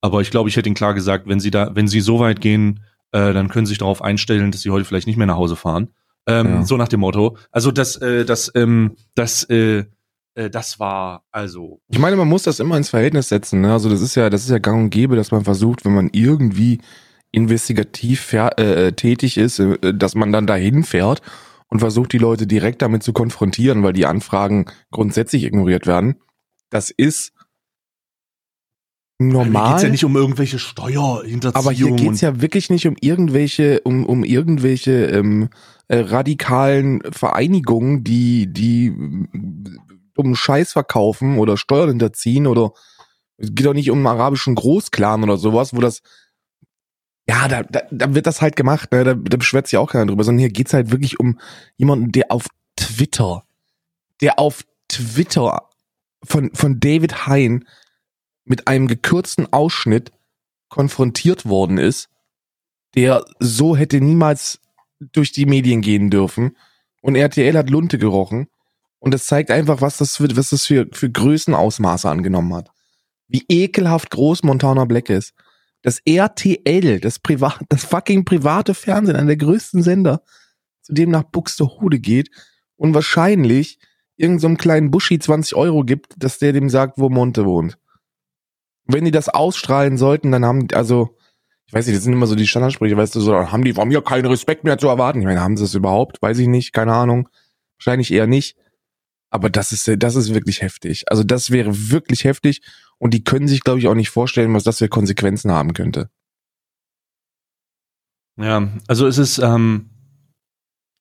Aber 0.00 0.20
ich 0.20 0.30
glaube, 0.30 0.48
ich 0.48 0.56
hätte 0.56 0.68
ihm 0.68 0.74
klar 0.74 0.94
gesagt, 0.94 1.26
wenn 1.26 1.40
sie 1.40 1.50
da, 1.50 1.74
wenn 1.74 1.88
sie 1.88 2.00
so 2.00 2.18
weit 2.20 2.40
gehen, 2.40 2.80
äh, 3.12 3.32
dann 3.32 3.48
können 3.48 3.66
sie 3.66 3.70
sich 3.70 3.78
darauf 3.78 4.02
einstellen, 4.02 4.50
dass 4.50 4.60
sie 4.62 4.70
heute 4.70 4.84
vielleicht 4.84 5.06
nicht 5.06 5.16
mehr 5.16 5.26
nach 5.26 5.36
Hause 5.36 5.56
fahren. 5.56 5.88
Ähm, 6.26 6.46
Ja. 6.46 6.64
So 6.64 6.76
nach 6.76 6.88
dem 6.88 7.00
Motto. 7.00 7.36
Also 7.50 7.70
das, 7.70 7.96
äh, 7.96 8.24
das, 8.24 8.50
ähm, 8.54 8.96
das, 9.14 9.44
äh, 9.44 9.84
äh, 10.34 10.50
das 10.50 10.78
war 10.78 11.24
also. 11.30 11.80
Ich 11.88 11.98
meine, 11.98 12.16
man 12.16 12.28
muss 12.28 12.42
das 12.42 12.60
immer 12.60 12.76
ins 12.76 12.90
Verhältnis 12.90 13.28
setzen. 13.28 13.60
Ne? 13.62 13.72
Also 13.72 13.88
das 13.88 14.00
ist 14.02 14.14
ja, 14.16 14.28
das 14.28 14.42
ist 14.42 14.50
ja 14.50 14.58
gang 14.58 14.84
und 14.84 14.90
gäbe, 14.90 15.16
dass 15.16 15.30
man 15.30 15.44
versucht, 15.44 15.84
wenn 15.84 15.94
man 15.94 16.10
irgendwie 16.12 16.80
investigativ 17.32 18.20
fer- 18.32 18.58
äh, 18.58 18.92
tätig 18.92 19.36
ist, 19.38 19.58
äh, 19.58 19.94
dass 19.94 20.14
man 20.14 20.32
dann 20.32 20.46
dahin 20.46 20.84
fährt 20.84 21.22
und 21.68 21.80
versucht, 21.80 22.12
die 22.12 22.18
Leute 22.18 22.46
direkt 22.46 22.82
damit 22.82 23.02
zu 23.02 23.12
konfrontieren, 23.12 23.82
weil 23.82 23.92
die 23.92 24.06
Anfragen 24.06 24.66
grundsätzlich 24.90 25.44
ignoriert 25.44 25.86
werden. 25.86 26.16
Das 26.70 26.90
ist 26.90 27.32
normal. 29.18 29.72
geht's 29.72 29.82
ja 29.82 29.88
nicht 29.88 30.04
um 30.04 30.16
irgendwelche 30.16 30.58
Steuerhinterziehungen. 30.58 31.66
Aber 31.66 31.72
hier 31.72 31.92
geht's 31.92 32.20
ja 32.20 32.40
wirklich 32.40 32.70
nicht 32.70 32.86
um 32.86 32.96
irgendwelche, 33.00 33.80
um, 33.80 34.04
um 34.04 34.24
irgendwelche 34.24 35.06
ähm, 35.06 35.48
äh, 35.88 35.98
radikalen 35.98 37.02
Vereinigungen, 37.10 38.04
die, 38.04 38.52
die 38.52 38.92
um 40.16 40.34
Scheiß 40.34 40.72
verkaufen 40.72 41.38
oder 41.38 41.56
Steuern 41.56 41.90
hinterziehen 41.90 42.46
oder 42.46 42.72
es 43.38 43.54
geht 43.54 43.66
auch 43.66 43.74
nicht 43.74 43.90
um 43.90 43.98
einen 43.98 44.06
arabischen 44.06 44.54
Großclan 44.54 45.22
oder 45.22 45.36
sowas, 45.36 45.74
wo 45.74 45.80
das 45.80 46.00
ja, 47.28 47.48
da, 47.48 47.62
da, 47.64 47.82
da 47.90 48.14
wird 48.14 48.26
das 48.26 48.40
halt 48.40 48.56
gemacht, 48.56 48.92
ne? 48.92 49.04
da, 49.04 49.14
da 49.14 49.36
beschwert 49.36 49.66
sich 49.66 49.78
auch 49.78 49.90
keiner 49.90 50.06
drüber, 50.06 50.24
sondern 50.24 50.40
hier 50.40 50.50
geht's 50.50 50.72
halt 50.72 50.90
wirklich 50.90 51.18
um 51.18 51.38
jemanden, 51.76 52.12
der 52.12 52.30
auf 52.30 52.46
Twitter, 52.76 53.44
der 54.20 54.38
auf 54.38 54.64
Twitter 54.88 55.68
von, 56.22 56.54
von 56.54 56.78
David 56.78 57.26
Hein 57.26 57.64
mit 58.44 58.68
einem 58.68 58.86
gekürzten 58.86 59.52
Ausschnitt 59.52 60.12
konfrontiert 60.68 61.46
worden 61.46 61.78
ist, 61.78 62.08
der 62.94 63.24
so 63.40 63.76
hätte 63.76 64.00
niemals 64.00 64.60
durch 65.00 65.32
die 65.32 65.46
Medien 65.46 65.82
gehen 65.82 66.10
dürfen. 66.10 66.56
Und 67.02 67.16
RTL 67.16 67.56
hat 67.56 67.70
Lunte 67.70 67.98
gerochen. 67.98 68.48
Und 68.98 69.12
das 69.12 69.26
zeigt 69.26 69.50
einfach, 69.50 69.80
was 69.80 69.98
das 69.98 70.16
für, 70.16 70.34
was 70.36 70.50
das 70.50 70.64
für, 70.66 70.88
für 70.92 71.10
Größenausmaße 71.10 72.08
angenommen 72.08 72.54
hat. 72.54 72.70
Wie 73.28 73.44
ekelhaft 73.48 74.10
groß 74.10 74.42
Montana 74.44 74.84
Black 74.84 75.10
ist. 75.10 75.34
Das 75.86 76.00
RTL, 76.04 76.98
das 76.98 77.20
privat, 77.20 77.60
das 77.68 77.84
fucking 77.84 78.24
private 78.24 78.74
Fernsehen, 78.74 79.14
einer 79.14 79.28
der 79.28 79.36
größten 79.36 79.84
Sender, 79.84 80.20
zu 80.82 80.92
dem 80.92 81.12
nach 81.12 81.22
Buxtehude 81.22 82.00
geht 82.00 82.28
und 82.74 82.92
wahrscheinlich 82.92 83.78
irgendeinem 84.16 84.54
so 84.54 84.56
kleinen 84.56 84.90
Buschi 84.90 85.20
20 85.20 85.54
Euro 85.54 85.84
gibt, 85.84 86.14
dass 86.16 86.40
der 86.40 86.52
dem 86.52 86.70
sagt, 86.70 86.98
wo 86.98 87.08
Monte 87.08 87.44
wohnt. 87.44 87.78
Wenn 88.86 89.04
die 89.04 89.12
das 89.12 89.28
ausstrahlen 89.28 89.96
sollten, 89.96 90.32
dann 90.32 90.44
haben, 90.44 90.66
also, 90.72 91.16
ich 91.66 91.72
weiß 91.72 91.86
nicht, 91.86 91.96
das 91.96 92.02
sind 92.02 92.14
immer 92.14 92.26
so 92.26 92.34
die 92.34 92.48
Standardsprüche, 92.48 92.96
weißt 92.96 93.14
du, 93.14 93.20
so, 93.20 93.52
haben 93.52 93.62
die 93.62 93.74
von 93.74 93.86
mir 93.86 94.02
keinen 94.02 94.26
Respekt 94.26 94.64
mehr 94.64 94.78
zu 94.78 94.88
erwarten. 94.88 95.20
Ich 95.20 95.24
meine, 95.24 95.40
haben 95.40 95.56
sie 95.56 95.62
es 95.62 95.74
überhaupt? 95.76 96.20
Weiß 96.20 96.40
ich 96.40 96.48
nicht, 96.48 96.72
keine 96.72 96.94
Ahnung. 96.94 97.28
Wahrscheinlich 97.78 98.12
eher 98.12 98.26
nicht. 98.26 98.56
Aber 99.30 99.50
das 99.50 99.70
ist, 99.70 99.88
das 99.98 100.16
ist 100.16 100.34
wirklich 100.34 100.62
heftig. 100.62 101.04
Also 101.06 101.22
das 101.22 101.52
wäre 101.52 101.90
wirklich 101.90 102.24
heftig 102.24 102.62
und 102.98 103.12
die 103.12 103.24
können 103.24 103.48
sich, 103.48 103.62
glaube 103.62 103.78
ich, 103.78 103.88
auch 103.88 103.94
nicht 103.94 104.10
vorstellen, 104.10 104.54
was 104.54 104.64
das 104.64 104.78
für 104.78 104.88
Konsequenzen 104.88 105.52
haben 105.52 105.74
könnte. 105.74 106.10
Ja, 108.38 108.68
also 108.86 109.06
es 109.06 109.18
ist, 109.18 109.38
ähm, 109.38 109.90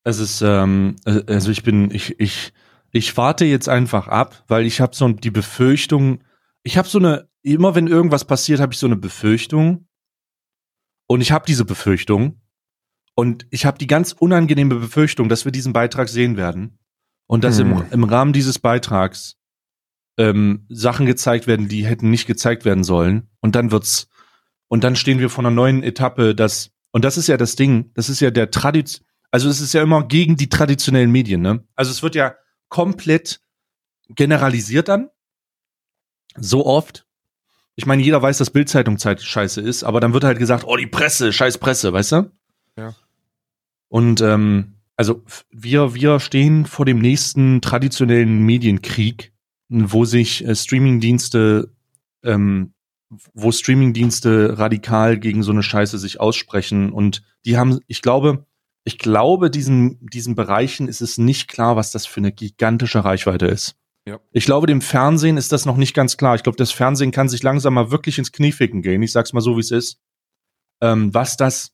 es 0.03 0.19
ist, 0.19 0.41
ähm, 0.41 0.95
äh, 1.05 1.23
also 1.27 1.51
ich 1.51 1.63
bin, 1.63 1.91
ich, 1.91 2.19
ich, 2.19 2.53
ich 2.91 3.17
warte 3.17 3.45
jetzt 3.45 3.67
einfach 3.67 4.07
ab, 4.07 4.43
weil 4.47 4.65
ich 4.65 4.79
habe 4.79 4.95
so 4.95 5.09
die 5.09 5.31
Befürchtung, 5.31 6.23
ich 6.63 6.77
habe 6.77 6.87
so 6.87 6.97
eine, 6.99 7.27
immer 7.41 7.75
wenn 7.75 7.87
irgendwas 7.87 8.25
passiert, 8.25 8.59
habe 8.59 8.73
ich 8.73 8.79
so 8.79 8.87
eine 8.87 8.95
Befürchtung 8.95 9.87
und 11.07 11.21
ich 11.21 11.31
habe 11.31 11.45
diese 11.45 11.65
Befürchtung 11.65 12.41
und 13.15 13.47
ich 13.49 13.65
habe 13.65 13.77
die 13.77 13.87
ganz 13.87 14.13
unangenehme 14.13 14.75
Befürchtung, 14.75 15.27
dass 15.27 15.45
wir 15.45 15.51
diesen 15.51 15.73
Beitrag 15.73 16.07
sehen 16.07 16.37
werden 16.37 16.77
und 17.27 17.43
dass 17.43 17.59
Hm. 17.59 17.71
im, 17.71 17.85
im 17.91 18.03
Rahmen 18.03 18.33
dieses 18.33 18.59
Beitrags 18.59 19.37
ähm, 20.17 20.65
Sachen 20.69 21.05
gezeigt 21.05 21.47
werden, 21.47 21.67
die 21.67 21.85
hätten 21.85 22.09
nicht 22.09 22.27
gezeigt 22.27 22.65
werden 22.65 22.83
sollen 22.83 23.29
und 23.41 23.55
dann 23.55 23.71
wird's 23.71 24.07
und 24.67 24.83
dann 24.83 24.95
stehen 24.95 25.19
wir 25.19 25.29
vor 25.29 25.43
einer 25.43 25.53
neuen 25.53 25.83
Etappe, 25.83 26.35
dass 26.35 26.71
und 26.91 27.05
das 27.05 27.17
ist 27.17 27.27
ja 27.27 27.37
das 27.37 27.55
Ding, 27.55 27.91
das 27.93 28.09
ist 28.09 28.19
ja 28.19 28.31
der 28.31 28.51
Tradiz 28.51 29.01
also 29.35 29.49
es 29.49 29.59
ist 29.59 29.73
ja 29.73 29.83
immer 29.83 30.07
gegen 30.07 30.37
die 30.37 30.47
traditionellen 30.47 31.11
Medien, 31.11 31.41
ne? 31.41 31.61
Also 31.75 31.91
es 31.91 32.01
wird 32.01 32.15
ja 32.15 32.35
komplett 32.69 33.41
generalisiert 34.07 34.87
dann 34.87 35.09
so 36.37 36.65
oft. 36.65 37.05
Ich 37.75 37.85
meine, 37.85 38.01
jeder 38.01 38.21
weiß, 38.21 38.37
dass 38.37 38.49
Bildzeitung 38.49 38.97
Zeit 38.97 39.21
scheiße 39.21 39.59
ist, 39.59 39.83
aber 39.83 39.99
dann 39.99 40.13
wird 40.13 40.23
halt 40.23 40.39
gesagt, 40.39 40.63
oh, 40.65 40.77
die 40.77 40.87
Presse, 40.87 41.33
scheiß 41.33 41.57
Presse, 41.57 41.91
weißt 41.91 42.13
du? 42.13 42.31
Ja. 42.77 42.95
Und 43.89 44.21
ähm, 44.21 44.75
also 44.95 45.21
wir 45.51 45.93
wir 45.95 46.21
stehen 46.21 46.65
vor 46.65 46.85
dem 46.85 46.99
nächsten 46.99 47.59
traditionellen 47.59 48.39
Medienkrieg, 48.45 49.33
wo 49.69 50.05
sich 50.05 50.45
äh, 50.45 50.55
Streamingdienste 50.55 51.71
ähm, 52.23 52.73
wo 53.33 53.51
Streamingdienste 53.51 54.57
radikal 54.57 55.19
gegen 55.19 55.43
so 55.43 55.51
eine 55.51 55.63
Scheiße 55.63 55.97
sich 55.97 56.19
aussprechen 56.19 56.91
und 56.91 57.23
die 57.45 57.57
haben, 57.57 57.79
ich 57.87 58.01
glaube, 58.01 58.45
ich 58.83 58.97
glaube, 58.97 59.49
diesen, 59.49 59.99
diesen 60.07 60.35
Bereichen 60.35 60.87
ist 60.87 61.01
es 61.01 61.17
nicht 61.17 61.47
klar, 61.47 61.75
was 61.75 61.91
das 61.91 62.05
für 62.05 62.19
eine 62.19 62.31
gigantische 62.31 63.03
Reichweite 63.03 63.47
ist. 63.47 63.75
Ja. 64.07 64.19
Ich 64.31 64.45
glaube, 64.45 64.67
dem 64.67 64.81
Fernsehen 64.81 65.37
ist 65.37 65.51
das 65.51 65.65
noch 65.65 65.77
nicht 65.77 65.95
ganz 65.95 66.17
klar. 66.17 66.35
Ich 66.35 66.43
glaube, 66.43 66.57
das 66.57 66.71
Fernsehen 66.71 67.11
kann 67.11 67.27
sich 67.27 67.41
langsam 67.41 67.73
mal 67.73 67.89
wirklich 67.89 68.19
ins 68.19 68.31
Knie 68.31 68.51
ficken 68.51 68.83
gehen. 68.83 69.01
Ich 69.01 69.11
sag's 69.11 69.33
mal 69.33 69.41
so, 69.41 69.55
wie 69.55 69.61
es 69.61 69.71
ist. 69.71 69.99
Ähm, 70.81 71.11
was 71.13 71.37
das, 71.37 71.71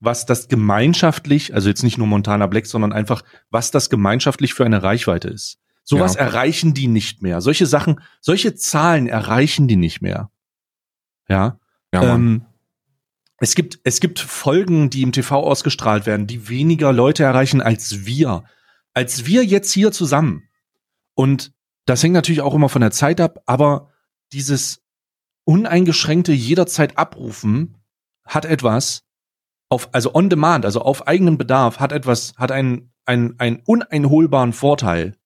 was 0.00 0.26
das 0.26 0.48
gemeinschaftlich, 0.48 1.54
also 1.54 1.68
jetzt 1.68 1.84
nicht 1.84 1.98
nur 1.98 2.08
Montana 2.08 2.48
Black, 2.48 2.66
sondern 2.66 2.92
einfach, 2.92 3.22
was 3.50 3.70
das 3.70 3.90
gemeinschaftlich 3.90 4.54
für 4.54 4.64
eine 4.64 4.82
Reichweite 4.82 5.28
ist. 5.28 5.61
Sowas 5.84 6.14
Ja. 6.14 6.20
erreichen 6.20 6.74
die 6.74 6.86
nicht 6.88 7.22
mehr. 7.22 7.40
Solche 7.40 7.66
Sachen, 7.66 8.00
solche 8.20 8.54
Zahlen 8.54 9.06
erreichen 9.06 9.68
die 9.68 9.76
nicht 9.76 10.00
mehr. 10.00 10.30
Ja. 11.28 11.58
Ja. 11.92 12.14
Ähm, 12.14 12.46
es 13.38 13.54
gibt, 13.54 13.80
es 13.84 13.98
gibt 14.00 14.20
Folgen, 14.20 14.88
die 14.90 15.02
im 15.02 15.12
TV 15.12 15.40
ausgestrahlt 15.42 16.06
werden, 16.06 16.26
die 16.26 16.48
weniger 16.48 16.92
Leute 16.92 17.24
erreichen 17.24 17.60
als 17.60 18.06
wir. 18.06 18.44
Als 18.94 19.26
wir 19.26 19.44
jetzt 19.44 19.72
hier 19.72 19.90
zusammen. 19.90 20.48
Und 21.14 21.52
das 21.84 22.02
hängt 22.02 22.14
natürlich 22.14 22.42
auch 22.42 22.54
immer 22.54 22.68
von 22.68 22.80
der 22.82 22.92
Zeit 22.92 23.20
ab, 23.20 23.42
aber 23.46 23.90
dieses 24.32 24.82
uneingeschränkte 25.44 26.32
jederzeit 26.32 26.96
abrufen 26.96 27.76
hat 28.24 28.44
etwas 28.44 29.02
auf, 29.68 29.88
also 29.92 30.14
on 30.14 30.30
demand, 30.30 30.64
also 30.64 30.82
auf 30.82 31.08
eigenen 31.08 31.38
Bedarf, 31.38 31.80
hat 31.80 31.90
etwas, 31.92 32.34
hat 32.36 32.52
einen, 32.52 32.92
einen, 33.06 33.38
einen 33.40 33.60
uneinholbaren 33.64 34.52
Vorteil, 34.52 35.16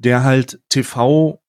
der 0.00 0.24
halt 0.24 0.60
TV 0.68 1.40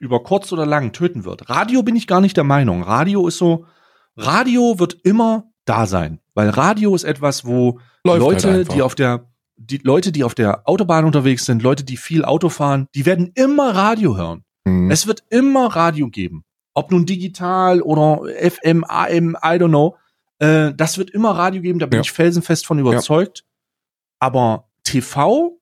über 0.00 0.22
kurz 0.22 0.52
oder 0.52 0.66
lang 0.66 0.92
töten 0.92 1.24
wird. 1.24 1.48
Radio 1.48 1.82
bin 1.82 1.96
ich 1.96 2.06
gar 2.06 2.20
nicht 2.20 2.36
der 2.36 2.44
Meinung. 2.44 2.82
Radio 2.82 3.26
ist 3.26 3.38
so, 3.38 3.66
Radio 4.16 4.78
wird 4.78 4.94
immer 5.04 5.44
da 5.64 5.86
sein, 5.86 6.20
weil 6.34 6.50
Radio 6.50 6.94
ist 6.94 7.04
etwas, 7.04 7.44
wo 7.44 7.80
Läuft 8.04 8.20
Leute, 8.20 8.50
halt 8.52 8.74
die 8.74 8.82
auf 8.82 8.94
der, 8.94 9.26
die 9.56 9.78
Leute, 9.78 10.12
die 10.12 10.24
auf 10.24 10.34
der 10.34 10.68
Autobahn 10.68 11.04
unterwegs 11.04 11.44
sind, 11.46 11.62
Leute, 11.62 11.84
die 11.84 11.96
viel 11.96 12.24
Auto 12.24 12.48
fahren, 12.48 12.86
die 12.94 13.06
werden 13.06 13.32
immer 13.34 13.74
Radio 13.74 14.16
hören. 14.16 14.44
Mhm. 14.64 14.90
Es 14.90 15.06
wird 15.06 15.24
immer 15.30 15.66
Radio 15.74 16.08
geben. 16.08 16.44
Ob 16.74 16.90
nun 16.92 17.06
digital 17.06 17.82
oder 17.82 18.22
FM, 18.50 18.84
AM, 18.88 19.36
I 19.42 19.56
don't 19.58 19.68
know. 19.68 19.96
Äh, 20.38 20.72
das 20.74 20.96
wird 20.98 21.10
immer 21.10 21.32
Radio 21.32 21.60
geben, 21.60 21.78
da 21.80 21.86
bin 21.86 21.98
Ja. 21.98 22.02
ich 22.02 22.12
felsenfest 22.12 22.66
von 22.66 22.78
überzeugt. 22.78 23.44
Aber 24.20 24.68
TV? 24.84 25.58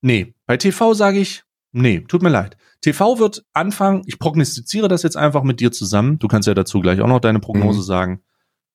Nee. 0.00 0.34
Bei 0.46 0.56
TV 0.56 0.94
sage 0.94 1.18
ich, 1.18 1.42
nee, 1.72 2.00
tut 2.00 2.22
mir 2.22 2.28
leid. 2.30 2.56
TV 2.80 3.18
wird 3.18 3.44
anfangen, 3.52 4.02
ich 4.06 4.18
prognostiziere 4.18 4.88
das 4.88 5.02
jetzt 5.02 5.16
einfach 5.16 5.42
mit 5.42 5.60
dir 5.60 5.70
zusammen. 5.72 6.18
Du 6.18 6.28
kannst 6.28 6.48
ja 6.48 6.54
dazu 6.54 6.80
gleich 6.80 7.00
auch 7.00 7.06
noch 7.08 7.20
deine 7.20 7.40
Prognose 7.40 7.80
Mhm. 7.80 7.84
sagen. 7.84 8.22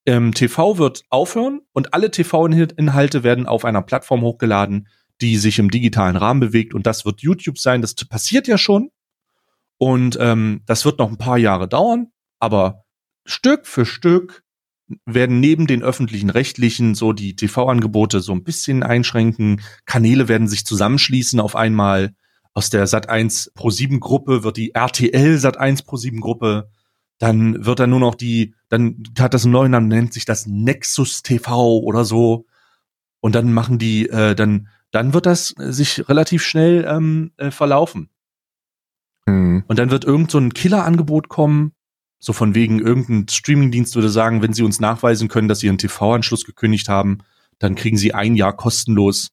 Ähm, 0.06 0.34
TV 0.34 0.78
wird 0.78 1.04
aufhören 1.10 1.62
und 1.74 1.94
alle 1.96 2.12
TV-Inhalte 2.12 3.24
werden 3.24 3.48
auf 3.48 3.66
einer 3.66 3.82
Plattform 3.82 4.22
hochgeladen, 4.22 4.88
die 5.22 5.38
sich 5.38 5.58
im 5.58 5.72
digitalen 5.72 6.16
Rahmen 6.16 6.40
bewegt 6.40 6.76
und 6.76 6.86
das 6.86 7.06
wird 7.06 7.22
YouTube 7.22 7.58
sein. 7.58 7.82
Das 7.82 7.96
passiert 7.96 8.48
ja 8.48 8.58
schon. 8.60 8.92
Und 9.78 10.18
ähm, 10.22 10.62
das 10.68 10.86
wird 10.86 11.00
noch 11.00 11.10
ein 11.10 11.18
paar 11.18 11.38
Jahre 11.38 11.68
dauern, 11.68 12.12
aber 12.40 12.86
Stück 13.26 13.66
für 13.66 13.86
Stück 13.86 14.44
werden 15.06 15.40
neben 15.40 15.68
den 15.68 15.84
öffentlichen 15.84 16.30
rechtlichen 16.30 16.96
so 16.96 17.14
die 17.14 17.36
TV-Angebote 17.36 18.20
so 18.20 18.34
ein 18.34 18.44
bisschen 18.44 18.84
einschränken. 18.84 19.62
Kanäle 19.86 20.28
werden 20.28 20.48
sich 20.48 20.66
zusammenschließen 20.66 21.40
auf 21.40 21.56
einmal. 21.56 22.14
Aus 22.54 22.70
der 22.70 22.88
Sat1 22.88 23.54
Pro 23.54 23.70
7 23.70 24.00
Gruppe 24.00 24.44
wird 24.44 24.58
die 24.58 24.74
RTL 24.74 25.36
Sat1 25.36 25.86
Pro 25.86 25.98
7 25.98 26.22
Gruppe. 26.22 26.70
Dann 27.18 27.66
wird 27.66 27.80
dann 27.80 27.90
nur 27.90 28.00
noch 28.00 28.16
die, 28.16 28.54
dann 28.70 29.04
hat 29.20 29.34
das 29.34 29.44
einen 29.44 29.54
neuen 29.54 29.72
Namen, 29.72 29.88
nennt 29.88 30.14
sich 30.14 30.26
das 30.26 30.46
Nexus 30.46 31.24
TV 31.24 31.80
oder 31.80 32.06
so. 32.06 32.46
Und 33.22 33.36
dann 33.36 33.54
machen 33.54 33.80
die, 33.80 34.08
äh, 34.10 34.36
dann, 34.36 34.68
dann 34.92 35.14
wird 35.14 35.26
das 35.26 35.56
sich 35.58 36.08
relativ 36.08 36.44
schnell 36.44 36.86
ähm, 36.88 37.32
äh, 37.38 37.52
verlaufen. 37.52 38.10
Hm. 39.28 39.64
Und 39.68 39.80
dann 39.80 39.92
wird 39.92 40.06
irgend 40.06 40.30
so 40.30 40.38
ein 40.38 40.54
Killer-Angebot 40.54 41.30
kommen, 41.30 41.74
so 42.26 42.34
von 42.34 42.56
wegen 42.56 42.80
irgendein 42.80 43.28
Streamingdienst 43.28 43.94
würde 43.94 44.10
sagen, 44.10 44.42
wenn 44.42 44.52
sie 44.52 44.64
uns 44.64 44.80
nachweisen 44.80 45.28
können, 45.28 45.48
dass 45.48 45.60
sie 45.60 45.70
einen 45.70 45.78
TV-Anschluss 45.78 46.44
gekündigt 46.44 46.90
haben, 46.90 47.20
dann 47.60 47.76
kriegen 47.76 47.98
sie 47.98 48.16
ein 48.16 48.36
Jahr 48.36 48.58
kostenlos, 48.58 49.30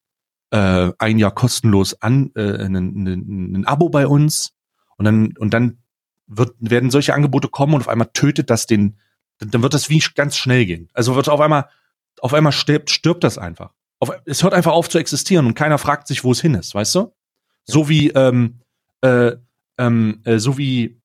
äh, 0.51 0.91
ein 0.99 1.17
Jahr 1.17 1.31
kostenlos 1.31 1.99
an, 2.03 2.29
äh, 2.35 2.63
ein 2.63 3.65
Abo 3.65 3.89
bei 3.89 4.05
uns. 4.05 4.53
Und 4.97 5.05
dann, 5.05 5.35
und 5.39 5.55
dann 5.55 5.79
wird, 6.27 6.53
werden 6.59 6.91
solche 6.91 7.15
Angebote 7.15 7.47
kommen 7.47 7.73
und 7.73 7.81
auf 7.81 7.87
einmal 7.87 8.11
tötet 8.13 8.51
das 8.51 8.67
den, 8.67 8.99
dann 9.39 9.63
wird 9.63 9.73
das 9.73 9.89
wie 9.89 10.03
ganz 10.13 10.37
schnell 10.37 10.67
gehen. 10.67 10.87
Also 10.93 11.15
wird 11.15 11.29
auf 11.29 11.41
einmal, 11.41 11.69
auf 12.21 12.35
einmal 12.35 12.51
stirbt, 12.51 12.91
stirbt 12.91 13.23
das 13.23 13.39
einfach. 13.39 13.71
Auf, 14.01 14.11
es 14.25 14.43
hört 14.43 14.53
einfach 14.53 14.73
auf 14.73 14.87
zu 14.87 14.99
existieren 14.99 15.47
und 15.47 15.55
keiner 15.55 15.79
fragt 15.79 16.07
sich, 16.07 16.23
wo 16.23 16.31
es 16.31 16.41
hin 16.41 16.53
ist, 16.53 16.75
weißt 16.75 16.93
du? 16.93 17.11
So 17.65 17.89
wie, 17.89 18.09
ähm, 18.09 18.59
äh, 19.01 19.31
ähm, 19.79 20.21
äh, 20.25 20.37
so 20.37 20.59
wie 20.59 21.01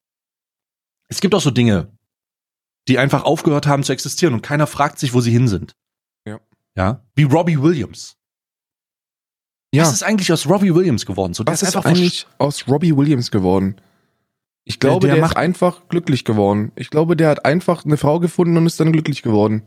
es 1.09 1.21
gibt 1.21 1.35
auch 1.35 1.41
so 1.41 1.51
Dinge, 1.51 1.89
die 2.89 2.99
einfach 2.99 3.25
aufgehört 3.25 3.67
haben 3.67 3.83
zu 3.83 3.93
existieren 3.93 4.35
und 4.35 4.43
keiner 4.43 4.67
fragt 4.67 4.99
sich, 4.99 5.13
wo 5.15 5.21
sie 5.21 5.31
hin 5.31 5.49
sind. 5.49 5.73
Ja. 6.27 6.41
Ja. 6.77 7.05
Wie 7.15 7.25
Robbie 7.25 7.61
Williams. 7.61 8.15
Ja. 9.75 9.83
Was 9.83 9.93
ist 9.93 10.03
eigentlich 10.03 10.33
aus 10.33 10.47
Robbie 10.49 10.75
Williams 10.75 11.05
geworden? 11.05 11.35
So, 11.35 11.45
der 11.45 11.53
Was 11.53 11.63
ist 11.63 11.77
einfach 11.77 11.85
eigentlich 11.91 12.27
aus 12.39 12.67
Robbie 12.69 12.97
Williams 12.97 13.31
geworden? 13.31 13.77
Ich 14.65 14.81
glaube, 14.81 15.07
Der- 15.07 15.17
der, 15.17 15.23
der 15.25 15.31
ist 15.31 15.37
einfach 15.37 15.89
glücklich 15.89 16.25
geworden. 16.25 16.73
Ich 16.77 16.89
glaube, 16.91 17.17
der 17.17 17.29
hat 17.29 17.45
einfach 17.45 17.85
eine 17.85 17.97
Frau 17.99 18.19
gefunden 18.21 18.57
und 18.57 18.67
ist 18.67 18.81
dann 18.81 18.93
glücklich 18.93 19.23
geworden. 19.23 19.63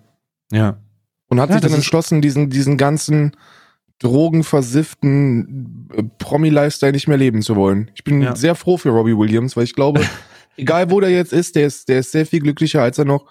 Ja. 0.52 0.80
Und 1.28 1.40
hat 1.40 1.50
Ja, 1.50 1.56
sich 1.56 1.62
dann 1.62 1.72
das 1.72 1.78
entschlossen, 1.78 2.22
diesen, 2.22 2.50
diesen 2.50 2.78
ganzen 2.78 3.36
drogenversifften 4.00 5.88
äh, 5.96 6.04
Promi-Lifestyle 6.18 6.92
nicht 6.92 7.08
mehr 7.08 7.18
leben 7.18 7.42
zu 7.42 7.56
wollen. 7.56 7.92
Ich 7.96 8.04
bin 8.04 8.22
Ja. 8.22 8.36
sehr 8.36 8.56
froh 8.56 8.78
für 8.78 8.90
Robbie 8.90 9.18
Williams, 9.18 9.56
weil 9.56 9.64
ich 9.64 9.76
glaube, 9.76 10.02
egal 10.58 10.92
wo 10.92 11.00
der 11.00 11.10
jetzt 11.10 11.34
ist, 11.34 11.56
der 11.56 11.68
ist, 11.68 11.88
der 11.90 12.00
ist 12.00 12.12
sehr 12.12 12.26
viel 12.26 12.40
glücklicher, 12.40 12.82
als 12.82 12.98
er 12.98 13.06
noch 13.06 13.26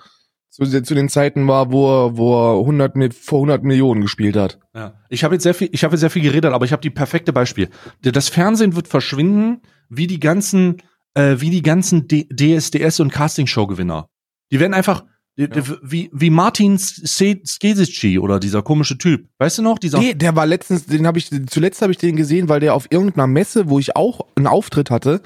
zu, 0.51 0.65
zu 0.83 0.95
den 0.95 1.09
Zeiten 1.09 1.47
war, 1.47 1.71
wo 1.73 1.87
er, 2.07 2.17
wo 2.17 2.35
er 2.57 2.59
100, 2.61 2.97
mit, 2.97 3.15
vor 3.15 3.39
100 3.39 3.63
Millionen 3.63 4.01
gespielt 4.03 4.37
hat. 4.37 4.59
Ja. 4.75 4.95
Ich 5.09 5.23
habe 5.25 5.35
jetzt 5.37 5.45
sehr 5.45 5.55
viel, 5.55 5.69
ich 5.73 5.85
habe 5.85 5.95
jetzt 5.95 6.01
sehr 6.01 6.11
viel 6.11 6.23
geredet, 6.23 6.53
aber 6.53 6.65
ich 6.65 6.73
habe 6.73 6.83
die 6.83 6.91
perfekte 6.91 7.33
Beispiel. 7.33 7.69
Das 8.03 8.29
Fernsehen 8.29 8.75
wird 8.75 8.89
verschwinden, 8.89 9.63
wie 9.89 10.07
die 10.09 10.19
ganzen, 10.21 10.79
äh, 11.15 11.37
wie 11.39 11.51
die 11.51 11.63
ganzen 11.63 12.09
D 12.09 12.27
DSDS 12.31 13.01
und 13.01 13.13
Castingshow-Gewinner. 13.13 14.09
Die 14.51 14.59
werden 14.61 14.75
einfach 14.75 15.05
die- 15.39 15.49
wie 15.83 16.11
wie 16.13 16.31
Martin 16.31 16.77
Skesici 16.79 18.19
oder 18.19 18.41
dieser 18.41 18.63
komische 18.63 18.99
Typ. 18.99 19.29
Weißt 19.39 19.59
du 19.59 19.63
noch? 19.63 19.79
Dieser 19.79 19.99
Nee, 19.99 20.15
der 20.15 20.37
war 20.37 20.47
letztens, 20.47 20.87
den 20.87 21.07
habe 21.07 21.19
ich, 21.19 21.31
zuletzt 21.49 21.81
habe 21.81 21.93
ich 21.93 21.99
den 21.99 22.17
gesehen, 22.17 22.49
weil 22.49 22.61
der 22.61 22.75
auf 22.75 22.87
irgendeiner 22.91 23.27
Messe, 23.27 23.69
wo 23.71 23.79
ich 23.79 23.97
auch 23.97 24.21
einen 24.37 24.47
Auftritt 24.47 24.91
hatte, 24.91 25.23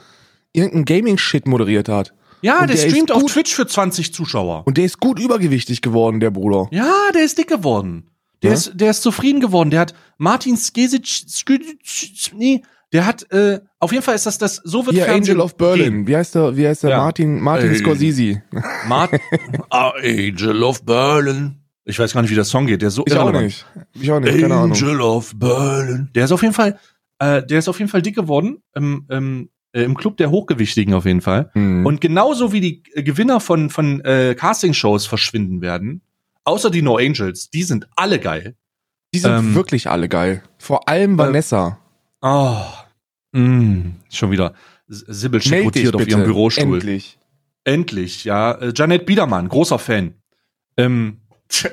irgendeinen 0.55 0.87
Gaming-Shit 0.87 1.47
moderiert 1.47 1.89
hat. 1.91 2.15
ja, 2.41 2.61
und 2.61 2.71
der, 2.71 2.77
der 2.77 2.89
streamt 2.89 3.13
auf. 3.13 3.27
Twitch 3.27 3.55
für 3.55 3.67
20 3.67 4.15
Zuschauer. 4.15 4.63
Und 4.67 4.79
der 4.79 4.85
ist 4.87 5.01
gut 5.01 5.19
übergewichtig 5.21 5.83
geworden, 5.83 6.21
der 6.21 6.31
Bruder. 6.31 6.69
Ja, 6.71 6.93
der 7.15 7.25
ist 7.25 7.37
dick 7.37 7.49
geworden. 7.49 8.11
Der 8.43 8.51
Ja? 8.51 8.55
ist 8.57 8.73
der 8.75 8.91
ist 8.91 9.03
zufrieden 9.03 9.41
geworden. 9.41 9.71
Der 9.71 9.81
hat 9.81 9.95
Martin 10.19 10.57
Skesic 10.57 11.25
nee, 12.37 12.63
der 12.93 13.07
hat 13.07 13.31
äh, 13.33 13.61
auf 13.81 13.91
jeden 13.93 14.05
Fall 14.05 14.15
ist 14.15 14.27
das 14.27 14.39
das 14.39 14.57
so 14.65 14.85
wird 14.87 14.95
Hier, 14.97 15.05
Fernsehen 15.07 15.37
Angel 15.37 15.45
of 15.45 15.57
Berlin. 15.57 15.93
gehen. 15.93 16.07
Wie 16.07 16.17
heißt 16.17 16.35
der, 16.35 16.57
wie 16.57 16.67
heißt 16.67 16.83
der? 16.85 16.91
Ja. 16.91 16.97
Martin, 16.99 17.41
Martin 17.41 17.71
Ey. 17.71 17.77
Scorsese. 17.77 18.43
Mart 18.89 19.11
Ah, 19.71 19.93
Angel 20.03 20.63
of 20.63 20.85
Berlin. 20.85 21.57
Ich 21.87 21.99
weiß 21.99 22.13
gar 22.15 22.23
nicht, 22.23 22.31
wie 22.31 22.35
der 22.35 22.45
Song 22.45 22.67
geht. 22.67 22.81
Der 22.83 22.89
ist 22.89 22.95
so 22.95 23.05
Ich 23.07 23.13
auch 23.15 23.23
irrelevant. 23.27 23.45
nicht. 23.47 23.67
Ich 23.95 24.11
auch 24.13 24.21
nicht, 24.21 24.41
keine 24.41 24.55
Ahnung. 24.55 24.73
Angel 24.73 25.01
of 25.01 25.33
Berlin. 25.37 26.09
Der 26.15 26.25
ist 26.27 26.33
auf 26.33 26.43
jeden 26.43 26.55
Fall, 26.55 26.79
äh, 27.19 27.43
der 27.45 27.59
ist 27.59 27.69
auf 27.69 27.79
jeden 27.79 27.91
Fall 27.91 28.03
dick 28.03 28.15
geworden 28.15 28.59
im, 28.75 29.07
im, 29.11 29.43
äh, 29.43 29.49
im 29.83 29.97
Club 29.97 30.17
der 30.17 30.31
Hochgewichtigen 30.31 30.95
auf 30.95 31.05
jeden 31.05 31.21
Fall. 31.21 31.51
Hm. 31.53 31.85
Und 31.85 32.01
genauso 32.01 32.53
wie 32.53 32.61
die 32.61 32.83
äh, 32.95 33.03
Gewinner 33.03 33.41
von 33.41 33.71
von 33.71 34.01
äh, 34.03 34.35
Castingshows 34.39 35.07
verschwinden 35.07 35.61
werden, 35.61 36.03
außer 36.45 36.71
die 36.71 36.83
No 36.83 36.97
Angels, 36.97 37.51
die 37.51 37.65
sind 37.65 37.89
alle 37.97 38.19
geil. 38.19 38.57
die 39.13 39.19
sind 39.19 39.33
ähm, 39.33 39.55
wirklich 39.55 39.89
alle 39.89 40.09
geil. 40.09 40.43
Vor 40.59 40.89
allem 40.89 41.19
Vanessa. 41.19 41.79
Oh, 42.23 42.63
mm, 43.33 43.97
schon 44.11 44.31
wieder 44.31 44.55
Sibyl 44.87 45.41
rotiert 45.65 45.95
auf 45.95 46.07
ihrem 46.07 46.25
Bürostuhl. 46.25 46.75
Endlich. 46.75 47.19
Endlich, 47.65 48.25
ja. 48.25 48.53
Äh, 48.53 48.73
Janet 48.75 49.07
Biedermann, 49.07 49.49
großer 49.49 49.79
Fan. 49.79 50.15
Ähm, 50.77 51.21
tch, 51.49 51.69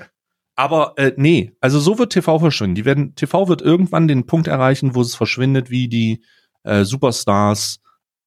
aber 0.55 0.93
äh, 0.97 1.13
nee, 1.17 1.53
also 1.59 1.79
so 1.79 1.97
wird 1.97 2.13
TV 2.13 2.39
verschwinden. 2.39 2.75
Die 2.75 2.85
werden, 2.85 3.15
TV 3.15 3.47
wird 3.47 3.61
irgendwann 3.61 4.07
den 4.07 4.25
Punkt 4.25 4.47
erreichen, 4.47 4.95
wo 4.95 5.01
es 5.01 5.15
verschwindet, 5.15 5.69
wie 5.69 5.87
die 5.87 6.23
äh, 6.63 6.83
Superstars, 6.83 7.80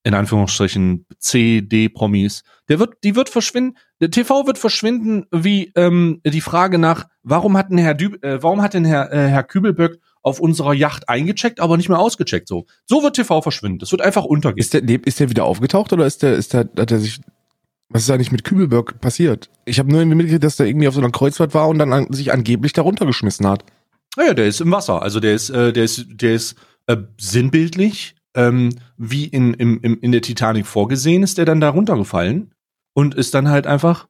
in 0.04 0.12
Anführungsstrichen 0.12 1.06
C, 1.18 1.62
D-Promis. 1.62 2.44
Der 2.68 2.78
wird, 2.78 3.02
die 3.02 3.16
wird 3.16 3.30
verschwinden. 3.30 3.78
Der 4.00 4.10
TV 4.10 4.46
wird 4.46 4.58
verschwinden, 4.58 5.24
wie 5.32 5.72
ähm, 5.74 6.20
die 6.24 6.42
Frage 6.42 6.78
nach, 6.78 7.06
warum 7.22 7.56
hat 7.56 7.70
denn 7.70 7.78
Herr, 7.78 7.94
Dü 7.94 8.16
äh, 8.20 8.42
warum 8.42 8.60
hat 8.60 8.74
denn 8.74 8.84
Herr, 8.84 9.10
äh, 9.12 9.28
Herr 9.28 9.42
Kübelböck 9.42 9.98
auf 10.22 10.40
unserer 10.40 10.74
Yacht 10.74 11.08
eingecheckt, 11.08 11.58
aber 11.58 11.78
nicht 11.78 11.88
mehr 11.88 11.98
ausgecheckt? 11.98 12.48
So, 12.48 12.66
so 12.84 13.02
wird 13.02 13.16
TV 13.16 13.40
verschwinden. 13.40 13.78
Das 13.78 13.92
wird 13.92 14.02
einfach 14.02 14.24
untergehen. 14.24 14.60
Ist 14.60 14.74
der, 14.74 14.82
ist 15.06 15.20
der 15.20 15.30
wieder 15.30 15.44
aufgetaucht 15.44 15.92
oder 15.94 16.04
ist 16.04 16.22
der, 16.22 16.34
ist 16.34 16.52
der, 16.52 16.68
hat 16.76 16.92
er 16.92 16.98
sich, 16.98 17.20
was 17.88 18.02
ist 18.02 18.10
eigentlich 18.10 18.32
mit 18.32 18.44
Kübelberg 18.44 19.00
passiert? 19.00 19.48
Ich 19.64 19.78
habe 19.78 19.90
nur 19.90 20.00
irgendwie 20.00 20.16
mitgekriegt, 20.16 20.44
dass 20.44 20.56
der 20.56 20.66
irgendwie 20.66 20.88
auf 20.88 20.94
so 20.94 21.00
einer 21.00 21.12
Kreuzfahrt 21.12 21.54
war 21.54 21.68
und 21.68 21.78
dann 21.78 21.94
an, 21.94 22.12
sich 22.12 22.30
angeblich 22.30 22.74
da 22.74 22.82
runtergeschmissen 22.82 23.46
hat. 23.46 23.64
Naja, 24.18 24.34
der 24.34 24.46
ist 24.46 24.60
im 24.60 24.70
Wasser. 24.70 25.00
Also 25.00 25.18
der 25.18 25.34
ist, 25.34 25.48
äh, 25.48 25.72
der 25.72 25.84
ist, 25.84 26.04
der 26.10 26.34
ist 26.34 26.56
äh, 26.88 26.98
sinnbildlich, 27.18 28.13
ähm, 28.34 28.70
wie 28.96 29.24
in, 29.26 29.54
im, 29.54 29.80
im, 29.80 30.00
in 30.00 30.12
der 30.12 30.22
Titanic 30.22 30.66
vorgesehen, 30.66 31.22
ist 31.22 31.38
der 31.38 31.44
dann 31.44 31.60
da 31.60 31.70
runtergefallen 31.70 32.52
und 32.92 33.14
ist 33.14 33.34
dann 33.34 33.48
halt 33.48 33.66
einfach. 33.66 34.08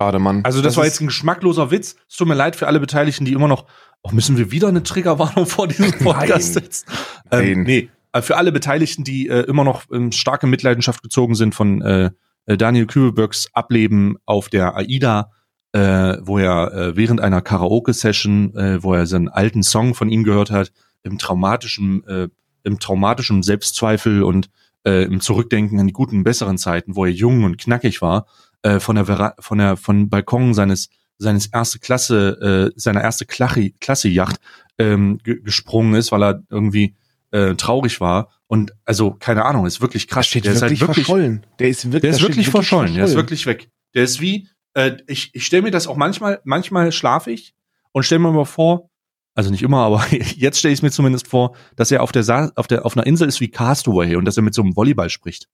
Schade, 0.00 0.18
Mann. 0.18 0.44
Also 0.44 0.60
das, 0.62 0.76
war 0.76 0.84
ist- 0.84 0.94
jetzt 0.94 1.00
ein 1.02 1.06
geschmackloser 1.06 1.70
Witz. 1.70 1.96
Es 2.08 2.16
tut 2.16 2.28
mir 2.28 2.34
leid 2.34 2.54
für 2.56 2.66
alle 2.66 2.80
Beteiligten, 2.80 3.24
die 3.24 3.32
immer 3.32 3.48
noch. 3.48 3.66
Oh, 4.02 4.10
müssen 4.12 4.36
wir 4.36 4.50
wieder 4.50 4.68
eine 4.68 4.82
Triggerwarnung 4.82 5.46
vor 5.46 5.66
diesem 5.68 5.90
Podcast 5.92 6.54
Nein. 6.54 6.64
setzen? 6.64 6.86
Ähm, 7.30 7.44
Nein. 7.54 7.62
nee, 7.64 7.88
äh, 8.12 8.22
für 8.22 8.36
alle 8.36 8.52
Beteiligten, 8.52 9.04
die 9.04 9.28
äh, 9.28 9.40
immer 9.46 9.64
noch 9.64 9.84
ähm, 9.92 10.12
starke 10.12 10.46
Mitleidenschaft 10.46 11.02
gezogen 11.02 11.34
sind 11.34 11.54
von 11.54 11.80
äh, 11.82 12.10
äh, 12.44 12.56
Daniel 12.56 12.86
Kübelbergs 12.86 13.48
Ableben 13.54 14.16
auf 14.26 14.48
der 14.50 14.76
AIDA, 14.76 15.32
äh, 15.72 16.18
wo 16.20 16.38
er 16.38 16.72
äh, 16.72 16.96
während 16.96 17.20
einer 17.20 17.40
Karaoke-Session, 17.40 18.54
äh, 18.54 18.82
wo 18.82 18.94
er 18.94 19.06
seinen 19.06 19.28
alten 19.28 19.62
Song 19.62 19.94
von 19.94 20.08
ihm 20.10 20.22
gehört 20.24 20.50
hat, 20.50 20.72
im 21.02 21.18
traumatischen, 21.18 22.04
äh, 22.06 22.28
im 22.66 22.78
traumatischen 22.78 23.42
Selbstzweifel 23.42 24.22
und 24.22 24.50
äh, 24.84 25.04
im 25.04 25.20
Zurückdenken 25.20 25.80
an 25.80 25.86
die 25.86 25.92
guten, 25.92 26.24
besseren 26.24 26.58
Zeiten, 26.58 26.96
wo 26.96 27.04
er 27.04 27.12
jung 27.12 27.44
und 27.44 27.58
knackig 27.58 28.02
war, 28.02 28.26
äh, 28.62 28.80
von 28.80 28.96
der 28.96 29.06
Vera 29.06 29.34
von 29.38 29.58
der 29.58 29.76
von 29.76 30.08
Balkon 30.08 30.52
seines 30.52 30.88
seines 31.18 31.46
erste 31.46 31.78
Klasse 31.78 32.72
äh, 32.76 32.78
seiner 32.78 33.02
erste 33.02 33.24
Klasse 33.24 33.70
Klasse 33.80 34.08
Yacht 34.08 34.36
ähm, 34.78 35.18
ge 35.24 35.40
gesprungen 35.40 35.94
ist, 35.94 36.12
weil 36.12 36.22
er 36.22 36.42
irgendwie 36.50 36.94
äh, 37.30 37.54
traurig 37.54 38.00
war 38.00 38.28
und 38.46 38.72
also 38.84 39.12
keine 39.12 39.44
Ahnung, 39.44 39.66
ist 39.66 39.80
wirklich 39.80 40.06
Der 40.06 40.14
krass. 40.14 40.26
steht 40.26 40.44
der 40.44 40.52
ist 40.52 40.60
wirklich, 40.60 40.80
halt 40.80 40.88
wirklich 40.88 41.06
verschollen. 41.06 41.46
Der 41.58 41.68
ist 41.68 41.84
wirklich, 41.84 42.00
der 42.02 42.10
ist 42.10 42.16
steht 42.16 42.28
wirklich 42.28 42.48
verschollen, 42.50 42.94
der 42.94 43.04
ist 43.04 43.14
wirklich 43.14 43.46
weg. 43.46 43.70
Der 43.94 44.04
ist 44.04 44.20
wie, 44.20 44.48
äh, 44.74 44.96
ich, 45.06 45.30
ich 45.34 45.46
stelle 45.46 45.62
mir 45.62 45.70
das 45.70 45.86
auch 45.86 45.96
manchmal, 45.96 46.40
manchmal 46.44 46.92
schlafe 46.92 47.30
ich 47.30 47.54
und 47.92 48.04
stelle 48.04 48.18
mir 48.20 48.32
mal 48.32 48.44
vor, 48.44 48.90
also 49.36 49.50
nicht 49.50 49.62
immer, 49.62 49.78
aber 49.84 50.04
jetzt 50.10 50.58
stelle 50.58 50.72
ich 50.72 50.80
es 50.80 50.82
mir 50.82 50.90
zumindest 50.90 51.28
vor, 51.28 51.54
dass 51.76 51.92
er 51.92 52.02
auf 52.02 52.10
der, 52.10 52.24
Sa 52.24 52.50
auf 52.56 52.66
der 52.66 52.84
auf 52.84 52.96
einer 52.96 53.06
Insel 53.06 53.28
ist 53.28 53.40
wie 53.40 53.48
Castaway 53.48 54.16
und 54.16 54.24
dass 54.24 54.36
er 54.36 54.42
mit 54.42 54.54
so 54.54 54.62
einem 54.62 54.74
Volleyball 54.74 55.10
spricht. 55.10 55.48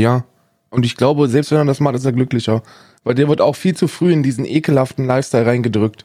Ja. 0.00 0.24
Und 0.70 0.84
ich 0.84 0.96
glaube, 0.96 1.28
selbst 1.28 1.52
wenn 1.52 1.58
er 1.58 1.64
das 1.64 1.78
macht, 1.78 1.94
ist 1.94 2.04
er 2.04 2.12
glücklicher. 2.12 2.62
Weil 3.04 3.14
der 3.14 3.28
wird 3.28 3.40
auch 3.40 3.54
viel 3.54 3.76
zu 3.76 3.86
früh 3.86 4.12
in 4.12 4.24
diesen 4.24 4.44
ekelhaften 4.44 5.06
Lifestyle 5.06 5.46
reingedrückt. 5.46 6.04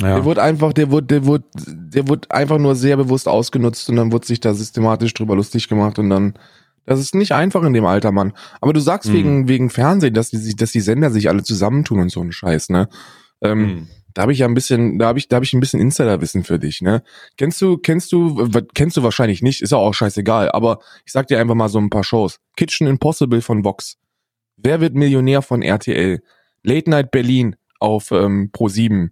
Der 0.00 0.24
wird 0.24 0.38
einfach, 0.38 0.72
der 0.72 0.90
wird, 0.90 1.10
der 1.10 1.26
wird, 1.26 1.44
der 1.54 2.08
wird 2.08 2.30
einfach 2.30 2.56
nur 2.58 2.74
sehr 2.74 2.96
bewusst 2.96 3.28
ausgenutzt 3.28 3.90
und 3.90 3.96
dann 3.96 4.12
wird 4.12 4.24
sich 4.24 4.40
da 4.40 4.54
systematisch 4.54 5.12
drüber 5.12 5.36
lustig 5.36 5.68
gemacht 5.68 5.98
und 5.98 6.08
dann, 6.08 6.32
das 6.86 6.98
ist 7.00 7.14
nicht 7.14 7.32
einfach 7.32 7.62
in 7.64 7.74
dem 7.74 7.84
Alter, 7.84 8.10
Mann. 8.10 8.32
Aber 8.62 8.72
du 8.72 8.80
sagst 8.80 9.10
Mhm. 9.10 9.14
wegen, 9.14 9.48
wegen 9.48 9.68
Fernsehen, 9.70 10.14
dass 10.14 10.30
die, 10.30 10.38
sich- 10.38 10.56
dass 10.56 10.72
die 10.72 10.80
Sender 10.80 11.10
sich 11.10 11.28
alle 11.28 11.42
zusammentun 11.42 12.00
und 12.00 12.10
so 12.10 12.22
ein 12.22 12.32
Scheiß, 12.32 12.70
ne? 12.70 12.88
Ähm, 13.42 13.58
Hm. 13.68 13.88
Da 14.14 14.22
habe 14.22 14.32
ich 14.32 14.38
ja 14.40 14.46
ein 14.46 14.54
bisschen, 14.54 14.98
da 14.98 15.06
habe 15.06 15.18
ich, 15.18 15.28
da 15.28 15.36
habe 15.36 15.44
ich 15.44 15.52
ein 15.52 15.60
bisschen 15.60 15.80
Insiderwissen 15.80 16.44
für 16.44 16.58
dich, 16.58 16.80
ne? 16.80 17.02
Kennst 17.36 17.60
du, 17.60 17.78
kennst 17.78 18.12
du, 18.12 18.48
kennst 18.74 18.96
du 18.96 19.02
wahrscheinlich 19.02 19.42
nicht, 19.42 19.62
ist 19.62 19.72
ja 19.72 19.78
auch 19.78 19.94
scheißegal, 19.94 20.50
aber 20.52 20.80
ich 21.04 21.12
sag 21.12 21.28
dir 21.28 21.40
einfach 21.40 21.54
mal 21.54 21.68
so 21.68 21.78
ein 21.78 21.90
paar 21.90 22.04
Shows. 22.04 22.40
Kitchen 22.56 22.86
Impossible 22.86 23.40
von 23.40 23.64
Vox. 23.64 23.98
Wer 24.56 24.80
wird 24.80 24.94
Millionär 24.94 25.42
von 25.42 25.62
RTL? 25.62 26.22
Late 26.62 26.90
Night 26.90 27.10
Berlin 27.10 27.56
auf 27.78 28.10
ähm, 28.10 28.50
Pro7. 28.52 29.10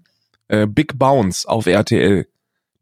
Äh, 0.48 0.66
Big 0.66 0.98
Bounce 0.98 1.48
auf 1.48 1.66
RTL. 1.66 2.26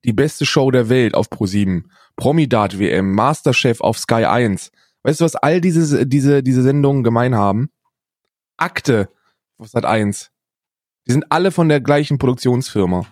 Die 0.05 0.13
beste 0.13 0.47
Show 0.47 0.71
der 0.71 0.89
Welt 0.89 1.15
auf 1.15 1.31
Pro7. 1.31 1.85
Promidat 2.17 2.79
WM, 2.79 3.13
Masterchef 3.13 3.81
auf 3.81 3.99
Sky 3.99 4.25
1. 4.25 4.73
Weißt 5.03 5.21
du, 5.21 5.25
was 5.25 5.37
all 5.37 5.61
diese, 5.61 6.07
diese, 6.07 6.43
diese 6.43 6.63
Sendungen 6.63 7.05
gemein 7.05 7.35
haben? 7.35 7.71
Akte 8.57 9.09
auf 9.59 9.69
Sat 9.69 9.85
1. 9.85 10.31
Die 11.07 11.13
sind 11.13 11.31
alle 11.31 11.51
von 11.51 11.69
der 11.69 11.81
gleichen 11.81 12.19
Produktionsfirma. 12.19 13.07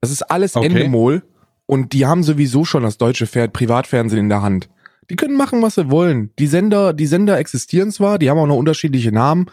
Das 0.00 0.10
ist 0.10 0.22
alles 0.22 0.56
Okay. 0.56 0.66
Endemol 0.66 1.22
und 1.66 1.92
die 1.92 2.06
haben 2.06 2.22
sowieso 2.22 2.64
schon 2.64 2.82
das 2.82 2.98
deutsche 2.98 3.26
Pferd 3.26 3.52
Privatfernsehen 3.52 4.20
in 4.20 4.28
der 4.28 4.42
Hand. 4.42 4.68
Die 5.10 5.16
können 5.16 5.36
machen, 5.36 5.62
was 5.62 5.76
sie 5.76 5.90
wollen. 5.90 6.30
Die 6.38 6.46
Sender, 6.46 6.92
die 6.92 7.06
Sender 7.06 7.38
existieren 7.38 7.90
zwar, 7.92 8.18
die 8.18 8.30
haben 8.30 8.38
auch 8.38 8.46
noch 8.46 8.56
unterschiedliche 8.56 9.12
Namen, 9.12 9.46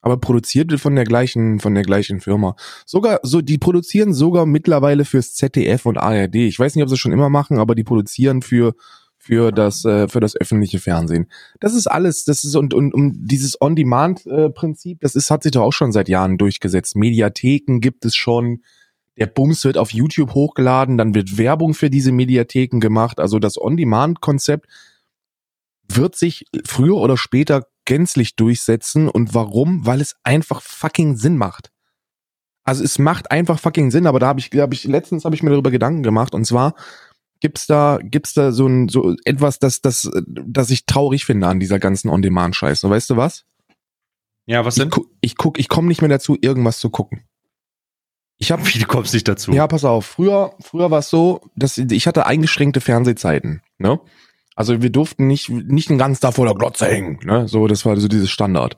aber 0.00 0.16
produziert 0.18 0.70
wird 0.70 0.80
von 0.80 0.94
der 0.94 1.04
gleichen, 1.04 1.60
von 1.60 1.74
der 1.74 1.82
gleichen 1.82 2.20
Firma. 2.20 2.56
Sogar, 2.86 3.20
so, 3.22 3.40
die 3.40 3.58
produzieren 3.58 4.14
sogar 4.14 4.46
mittlerweile 4.46 5.04
fürs 5.04 5.34
ZDF 5.34 5.86
und 5.86 5.98
ARD. 5.98 6.36
Ich 6.36 6.58
weiß 6.58 6.74
nicht, 6.74 6.82
ob 6.82 6.88
sie 6.88 6.94
es 6.94 7.00
schon 7.00 7.12
immer 7.12 7.28
machen, 7.28 7.58
aber 7.58 7.74
die 7.74 7.84
produzieren 7.84 8.42
für, 8.42 8.74
für 9.26 9.50
das, 9.50 9.84
äh, 9.84 10.06
für 10.08 10.20
das 10.20 10.36
öffentliche 10.36 10.78
Fernsehen. 10.78 11.26
Das 11.58 11.74
ist 11.74 11.88
alles, 11.88 12.24
das 12.24 12.44
ist, 12.44 12.54
und, 12.54 12.72
und, 12.72 12.94
um 12.94 13.26
dieses 13.26 13.60
On-Demand-Prinzip, 13.60 15.00
das 15.00 15.16
ist, 15.16 15.30
hat 15.30 15.42
sich 15.42 15.52
doch 15.52 15.62
auch 15.62 15.72
schon 15.72 15.90
seit 15.90 16.08
Jahren 16.08 16.38
durchgesetzt. 16.38 16.94
Mediatheken 16.94 17.80
gibt 17.80 18.04
es 18.04 18.14
schon. 18.14 18.62
Der 19.18 19.26
Bums 19.26 19.64
wird 19.64 19.78
auf 19.78 19.92
YouTube 19.92 20.34
hochgeladen, 20.34 20.96
dann 20.96 21.14
wird 21.14 21.38
Werbung 21.38 21.74
für 21.74 21.90
diese 21.90 22.12
Mediatheken 22.12 22.78
gemacht. 22.78 23.18
Also 23.18 23.38
das 23.38 23.60
On-Demand-Konzept 23.60 24.66
wird 25.88 26.14
sich 26.14 26.44
früher 26.64 26.96
oder 26.96 27.16
später 27.16 27.66
gänzlich 27.84 28.36
durchsetzen. 28.36 29.08
Und 29.08 29.34
warum? 29.34 29.86
Weil 29.86 30.00
es 30.00 30.14
einfach 30.22 30.62
fucking 30.62 31.16
Sinn 31.16 31.36
macht. 31.36 31.72
Also 32.62 32.84
es 32.84 32.98
macht 32.98 33.30
einfach 33.30 33.58
fucking 33.58 33.90
Sinn, 33.90 34.06
aber 34.06 34.18
da 34.18 34.26
habe 34.26 34.40
ich, 34.40 34.50
hab 34.54 34.72
ich, 34.72 34.84
letztens 34.84 35.24
habe 35.24 35.34
ich 35.34 35.42
mir 35.42 35.50
darüber 35.50 35.70
Gedanken 35.70 36.02
gemacht 36.02 36.34
und 36.34 36.44
zwar 36.44 36.74
gibt's 37.40 37.66
da, 37.66 37.98
gibt's 38.02 38.34
da 38.34 38.52
so 38.52 38.66
ein, 38.66 38.88
so 38.88 39.14
etwas, 39.24 39.58
das, 39.58 39.80
das, 39.80 40.10
das 40.26 40.70
ich 40.70 40.86
traurig 40.86 41.24
finde 41.24 41.46
an 41.48 41.60
dieser 41.60 41.78
ganzen 41.78 42.08
On-Demand-Scheiße. 42.08 42.88
Weißt 42.88 43.10
du 43.10 43.16
was? 43.16 43.44
Ja, 44.46 44.64
was 44.64 44.76
Ich, 44.76 44.82
denn? 44.82 44.90
gu 44.90 45.04
ich 45.20 45.36
guck, 45.36 45.58
ich 45.58 45.68
komme 45.68 45.88
nicht 45.88 46.00
mehr 46.00 46.08
dazu, 46.08 46.36
irgendwas 46.40 46.78
zu 46.78 46.90
gucken. 46.90 47.22
Ich 48.38 48.52
habe 48.52 48.62
Wie, 48.66 48.78
du 48.78 48.86
kommst 48.86 49.14
nicht 49.14 49.28
dazu? 49.28 49.52
ja, 49.52 49.66
pass 49.66 49.84
auf. 49.84 50.06
Früher, 50.06 50.54
früher 50.60 50.90
war 50.90 51.00
es 51.00 51.10
so, 51.10 51.40
dass 51.56 51.78
ich 51.78 52.06
hatte 52.06 52.26
eingeschränkte 52.26 52.80
Fernsehzeiten. 52.80 53.62
Ne? 53.78 54.00
Also 54.54 54.80
wir 54.80 54.90
durften 54.90 55.26
nicht 55.26 55.50
nicht 55.50 55.90
den 55.90 55.98
ganzen 55.98 56.22
Tag 56.22 56.34
vor 56.34 56.46
der 56.46 56.54
Glotze 56.54 56.86
hängen. 56.86 57.18
Ne? 57.24 57.48
So, 57.48 57.66
das 57.66 57.84
war 57.84 57.96
so 57.98 58.08
dieses 58.08 58.30
Standard. 58.30 58.76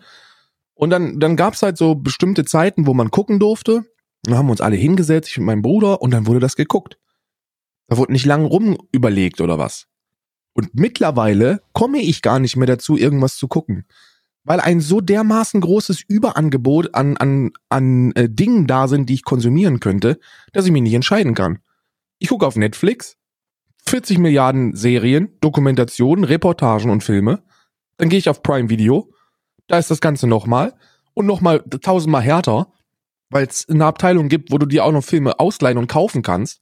Und 0.74 0.90
dann 0.90 1.20
dann 1.20 1.36
gab's 1.36 1.62
halt 1.62 1.76
so 1.76 1.94
bestimmte 1.94 2.44
Zeiten, 2.44 2.86
wo 2.86 2.94
man 2.94 3.10
gucken 3.10 3.38
durfte. 3.38 3.84
Dann 4.24 4.36
haben 4.36 4.46
wir 4.46 4.52
uns 4.52 4.60
alle 4.60 4.76
hingesetzt, 4.76 5.30
ich 5.30 5.38
mit 5.38 5.46
meinem 5.46 5.62
Bruder, 5.62 6.02
und 6.02 6.10
dann 6.12 6.26
wurde 6.26 6.40
das 6.40 6.56
geguckt. 6.56 6.98
Da 7.88 7.96
wurde 7.96 8.12
nicht 8.12 8.26
lang 8.26 8.44
rum 8.44 8.78
überlegt 8.92 9.40
oder 9.40 9.58
was. 9.58 9.86
Und 10.52 10.74
mittlerweile 10.74 11.60
komme 11.72 12.00
ich 12.00 12.22
gar 12.22 12.38
nicht 12.38 12.56
mehr 12.56 12.66
dazu, 12.66 12.96
irgendwas 12.96 13.36
zu 13.36 13.48
gucken. 13.48 13.84
Weil 14.44 14.60
ein 14.60 14.80
so 14.80 15.00
dermaßen 15.00 15.60
großes 15.60 16.02
Überangebot 16.06 16.94
an, 16.94 17.16
an, 17.16 17.50
an 17.68 18.12
äh, 18.12 18.28
Dingen 18.30 18.66
da 18.66 18.88
sind, 18.88 19.08
die 19.08 19.14
ich 19.14 19.24
konsumieren 19.24 19.80
könnte, 19.80 20.18
dass 20.52 20.66
ich 20.66 20.72
mich 20.72 20.82
nicht 20.82 20.94
entscheiden 20.94 21.34
kann. 21.34 21.58
Ich 22.18 22.28
gucke 22.28 22.46
auf 22.46 22.56
Netflix, 22.56 23.16
40 23.86 24.18
Milliarden 24.18 24.74
Serien, 24.74 25.36
Dokumentationen, 25.40 26.24
Reportagen 26.24 26.90
und 26.90 27.04
Filme. 27.04 27.42
Dann 27.96 28.08
gehe 28.08 28.18
ich 28.18 28.28
auf 28.28 28.42
Prime 28.42 28.68
Video, 28.68 29.12
da 29.66 29.78
ist 29.78 29.90
das 29.90 30.00
Ganze 30.00 30.26
nochmal 30.26 30.74
und 31.14 31.26
nochmal 31.26 31.60
tausendmal 31.60 32.22
härter, 32.22 32.72
weil 33.30 33.46
es 33.46 33.68
eine 33.68 33.84
Abteilung 33.86 34.28
gibt, 34.28 34.50
wo 34.50 34.58
du 34.58 34.66
dir 34.66 34.84
auch 34.84 34.92
noch 34.92 35.04
Filme 35.04 35.38
ausleihen 35.38 35.78
und 35.78 35.88
kaufen 35.88 36.22
kannst. 36.22 36.60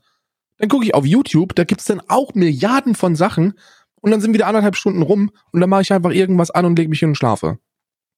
Dann 0.59 0.69
gucke 0.69 0.85
ich 0.85 0.95
auf 0.95 1.05
YouTube, 1.05 1.55
da 1.55 1.65
gibt's 1.65 1.85
dann 1.85 2.01
auch 2.09 2.35
Milliarden 2.35 2.95
von 2.95 3.15
Sachen 3.15 3.55
und 4.01 4.11
dann 4.11 4.21
sind 4.21 4.35
wieder 4.35 4.47
anderthalb 4.47 4.77
Stunden 4.77 5.03
rum 5.03 5.31
und 5.53 5.61
dann 5.61 5.71
mache 5.71 5.83
ich 5.83 5.93
einfach 5.93 6.11
irgendwas 6.11 6.51
an 6.51 6.65
und 6.65 6.79
lege 6.79 6.89
mich 6.89 7.01
hin 7.01 7.11
und 7.11 7.17
schlafe. 7.17 7.59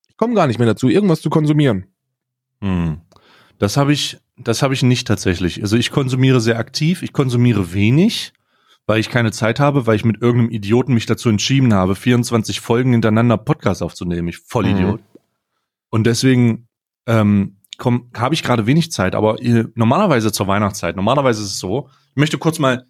Ich 0.08 0.16
komme 0.16 0.34
gar 0.34 0.46
nicht 0.46 0.58
mehr 0.58 0.66
dazu, 0.66 0.88
irgendwas 0.88 1.20
zu 1.20 1.30
konsumieren. 1.30 1.86
Hm. 2.60 3.00
Das 3.58 3.76
habe 3.76 3.92
ich, 3.92 4.18
das 4.36 4.62
habe 4.62 4.74
ich 4.74 4.82
nicht 4.82 5.06
tatsächlich. 5.06 5.62
Also 5.62 5.76
ich 5.76 5.90
konsumiere 5.90 6.40
sehr 6.40 6.58
aktiv, 6.58 7.02
ich 7.02 7.12
konsumiere 7.12 7.72
wenig, 7.72 8.32
weil 8.86 9.00
ich 9.00 9.10
keine 9.10 9.32
Zeit 9.32 9.60
habe, 9.60 9.86
weil 9.86 9.96
ich 9.96 10.04
mit 10.04 10.22
irgendeinem 10.22 10.50
Idioten 10.50 10.94
mich 10.94 11.06
dazu 11.06 11.28
entschieden 11.28 11.74
habe, 11.74 11.94
24 11.94 12.60
Folgen 12.60 12.92
hintereinander 12.92 13.36
Podcast 13.36 13.82
aufzunehmen. 13.82 14.28
Ich 14.28 14.38
Vollidiot. 14.38 15.00
Und 15.90 16.06
deswegen 16.06 16.68
ähm, 17.06 17.57
habe 17.80 18.34
ich 18.34 18.42
gerade 18.42 18.66
wenig 18.66 18.90
Zeit, 18.90 19.14
aber 19.14 19.40
äh, 19.40 19.64
normalerweise 19.74 20.32
zur 20.32 20.46
Weihnachtszeit, 20.48 20.96
normalerweise 20.96 21.42
ist 21.42 21.48
es 21.48 21.58
so, 21.58 21.88
ich 22.10 22.16
möchte 22.16 22.38
kurz 22.38 22.58
mal, 22.58 22.86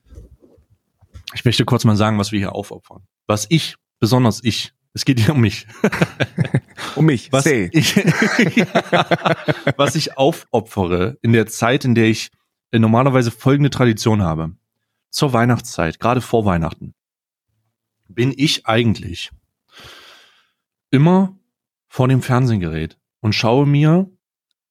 ich 1.35 1.45
möchte 1.45 1.65
kurz 1.65 1.85
mal 1.85 1.97
sagen, 1.97 2.19
was 2.19 2.33
wir 2.33 2.39
hier 2.39 2.55
aufopfern. 2.55 3.03
Was 3.27 3.47
ich, 3.51 3.77
besonders 4.01 4.43
ich, 4.43 4.73
es 4.95 5.05
geht 5.05 5.21
hier 5.21 5.35
um 5.35 5.41
mich. 5.41 5.67
Um 6.95 7.07
mich. 7.07 7.31
was 7.33 7.45
Say. 7.45 7.69
ich, 7.73 7.97
was 9.77 9.95
ich 9.95 10.17
aufopfere 10.17 11.19
in 11.23 11.33
der 11.33 11.47
Zeit, 11.47 11.85
in 11.85 11.95
der 11.95 12.07
ich 12.07 12.31
äh, 12.71 12.79
normalerweise 12.79 13.31
folgende 13.31 13.71
Tradition 13.71 14.23
habe. 14.23 14.53
Zur 15.11 15.33
Weihnachtszeit, 15.33 16.01
gerade 16.01 16.21
vor 16.21 16.45
Weihnachten, 16.45 16.95
bin 18.09 18.33
ich 18.37 18.67
eigentlich 18.67 19.31
immer 20.91 21.37
vor 21.89 22.09
dem 22.09 22.23
Fernsehgerät 22.23 22.99
und 23.21 23.35
schaue 23.35 23.67
mir 23.67 24.11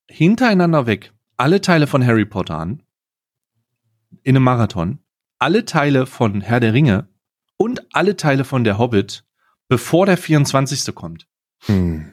hintereinander 0.09 0.85
weg 0.85 1.13
alle 1.37 1.61
Teile 1.61 1.87
von 1.87 2.05
Harry 2.05 2.25
Potter 2.25 2.57
an, 2.57 2.81
in 4.23 4.35
einem 4.35 4.43
Marathon, 4.43 4.99
alle 5.39 5.65
Teile 5.65 6.05
von 6.07 6.41
Herr 6.41 6.59
der 6.59 6.73
Ringe 6.73 7.07
und 7.57 7.85
alle 7.93 8.17
Teile 8.17 8.43
von 8.43 8.63
Der 8.63 8.77
Hobbit, 8.77 9.23
bevor 9.67 10.05
der 10.05 10.17
24. 10.17 10.93
kommt. 10.95 11.27
Hm. 11.65 12.11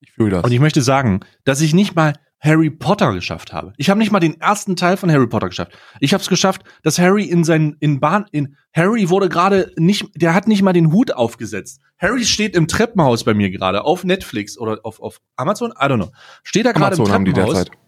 Ich 0.00 0.12
fühle 0.12 0.30
das. 0.30 0.44
Und 0.44 0.52
ich 0.52 0.60
möchte 0.60 0.82
sagen, 0.82 1.20
dass 1.44 1.60
ich 1.60 1.74
nicht 1.74 1.96
mal 1.96 2.12
Harry 2.40 2.70
Potter 2.70 3.12
geschafft 3.12 3.52
habe. 3.52 3.72
Ich 3.76 3.90
habe 3.90 3.98
nicht 3.98 4.12
mal 4.12 4.20
den 4.20 4.40
ersten 4.40 4.76
Teil 4.76 4.96
von 4.96 5.10
Harry 5.10 5.26
Potter 5.26 5.48
geschafft. 5.48 5.72
Ich 5.98 6.12
habe 6.14 6.22
es 6.22 6.28
geschafft, 6.28 6.62
dass 6.84 6.98
Harry 6.98 7.24
in 7.24 7.42
seinen 7.42 7.76
in 7.80 7.98
Bahn 8.00 8.26
in 8.30 8.56
Harry 8.72 9.08
wurde 9.10 9.28
gerade 9.28 9.72
nicht, 9.76 10.06
der 10.14 10.34
hat 10.34 10.46
nicht 10.46 10.62
mal 10.62 10.72
den 10.72 10.92
Hut 10.92 11.12
aufgesetzt. 11.12 11.80
Harry 11.98 12.24
steht 12.24 12.54
im 12.54 12.68
Treppenhaus 12.68 13.24
bei 13.24 13.34
mir 13.34 13.50
gerade 13.50 13.82
auf 13.84 14.04
Netflix 14.04 14.56
oder 14.56 14.78
auf 14.84 15.00
auf 15.00 15.20
Amazon, 15.36 15.72
I 15.72 15.84
don't 15.86 15.96
know. 15.96 16.12
Steht 16.44 16.64
da 16.66 16.72
gerade 16.72 16.94
im 16.94 17.00
Amazon 17.00 17.14
haben 17.14 17.24
die 17.24 17.32
Treppenhaus. 17.32 17.64
derzeit. 17.64 17.78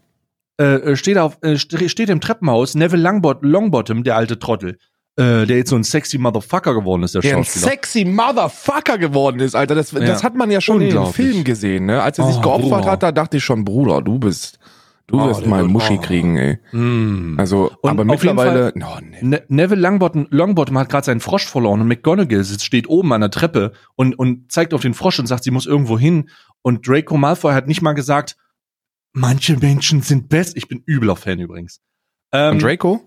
Äh, 0.60 0.90
äh, 0.90 0.96
steht 0.96 1.16
auf 1.16 1.38
äh, 1.42 1.52
st- 1.54 1.88
steht 1.88 2.10
im 2.10 2.20
Treppenhaus 2.20 2.74
Neville 2.74 3.02
Longbot 3.02 3.42
Longbottom, 3.42 4.02
der 4.04 4.16
alte 4.16 4.38
Trottel, 4.38 4.78
äh, 5.20 5.46
der 5.46 5.58
jetzt 5.58 5.70
so 5.70 5.76
ein 5.76 5.84
sexy 5.84 6.18
Motherfucker 6.18 6.74
geworden 6.74 7.02
ist, 7.04 7.14
der 7.14 7.20
Der 7.22 7.36
ein 7.36 7.44
Schauspieler. 7.44 7.66
sexy 7.68 8.04
Motherfucker 8.04 8.98
geworden 8.98 9.38
ist, 9.40 9.54
Alter. 9.54 9.74
Das, 9.74 9.90
das 9.90 10.02
Ja. 10.02 10.22
hat 10.22 10.34
man 10.34 10.50
ja 10.50 10.60
schon 10.60 10.80
in 10.80 10.90
dem. 10.90 11.06
Film 11.12 11.44
gesehen, 11.44 11.86
ne? 11.86 12.02
Als 12.02 12.18
er 12.18 12.26
sich 12.26 12.36
Oh, 12.38 12.40
geopfert 12.42 12.70
Bruder. 12.80 12.90
hat, 12.90 13.02
da 13.02 13.12
dachte 13.12 13.36
ich 13.36 13.44
schon, 13.44 13.64
Bruder, 13.64 14.02
du 14.02 14.18
bist, 14.18 14.58
du 15.06 15.20
Oh, 15.20 15.26
wirst 15.28 15.46
mal 15.46 15.62
Muschi 15.64 15.94
oh. 15.98 16.00
kriegen, 16.00 16.36
ey. 16.36 16.58
Mm. 16.72 17.34
Also, 17.38 17.70
Und 17.82 17.90
aber 17.90 18.04
mittlerweile, 18.04 18.72
oh, 18.76 18.98
nee. 19.02 19.18
Ne 19.22 19.42
Neville 19.48 19.80
Longbottom, 19.80 20.26
Longbottom 20.30 20.78
hat 20.78 20.88
gerade 20.88 21.04
seinen 21.06 21.20
Frosch 21.20 21.46
verloren 21.46 21.80
und 21.80 21.88
McGonagall 21.88 22.42
sitzt, 22.42 22.64
steht 22.64 22.88
oben 22.88 23.12
an 23.12 23.20
der 23.20 23.30
Treppe 23.30 23.72
und, 23.96 24.18
und 24.18 24.50
zeigt 24.50 24.72
auf 24.74 24.80
den 24.82 24.94
Frosch 24.94 25.18
und 25.18 25.26
sagt, 25.26 25.44
sie 25.44 25.50
muss 25.50 25.66
irgendwo 25.66 25.98
hin. 25.98 26.28
Und 26.62 26.86
Draco 26.88 27.16
Malfoy 27.16 27.52
hat 27.54 27.66
nicht 27.68 27.82
mal 27.82 27.92
gesagt, 27.94 28.36
manche 29.12 29.56
Menschen 29.56 30.02
sind 30.02 30.28
best. 30.28 30.56
Ich 30.56 30.68
bin 30.68 30.82
übler 30.86 31.16
Fan 31.16 31.38
übrigens. 31.40 31.80
Ähm, 32.32 32.52
Und 32.52 32.62
Draco? 32.62 33.00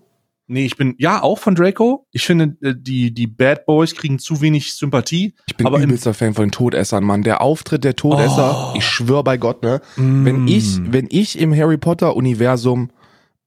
Nee, 0.46 0.66
ich 0.66 0.76
bin, 0.76 0.94
ja, 0.98 1.22
auch 1.22 1.38
von 1.38 1.54
Draco. 1.54 2.06
Ich 2.12 2.24
finde, 2.26 2.56
äh, 2.60 2.74
die, 2.76 3.12
die 3.14 3.26
Bad 3.26 3.64
Boys 3.64 3.94
kriegen 3.94 4.18
zu 4.18 4.42
wenig 4.42 4.74
Sympathie. 4.74 5.34
Ich 5.46 5.56
bin 5.56 5.66
aber 5.66 5.80
übelster 5.80 6.12
Fan 6.12 6.34
von 6.34 6.44
den 6.46 6.50
Todessern, 6.52 7.02
Mann. 7.02 7.22
Der 7.22 7.40
Auftritt 7.40 7.82
der 7.84 7.96
Todesser, 7.96 8.72
Oh. 8.74 8.76
ich 8.76 8.84
schwör 8.84 9.24
bei 9.24 9.38
Gott, 9.38 9.62
ne? 9.62 9.80
Wenn 9.96 10.44
Mm. 10.44 10.48
ich, 10.48 10.80
wenn 10.84 11.06
ich 11.10 11.38
im 11.38 11.54
Harry 11.56 11.78
Potter 11.78 12.14
Universum 12.14 12.90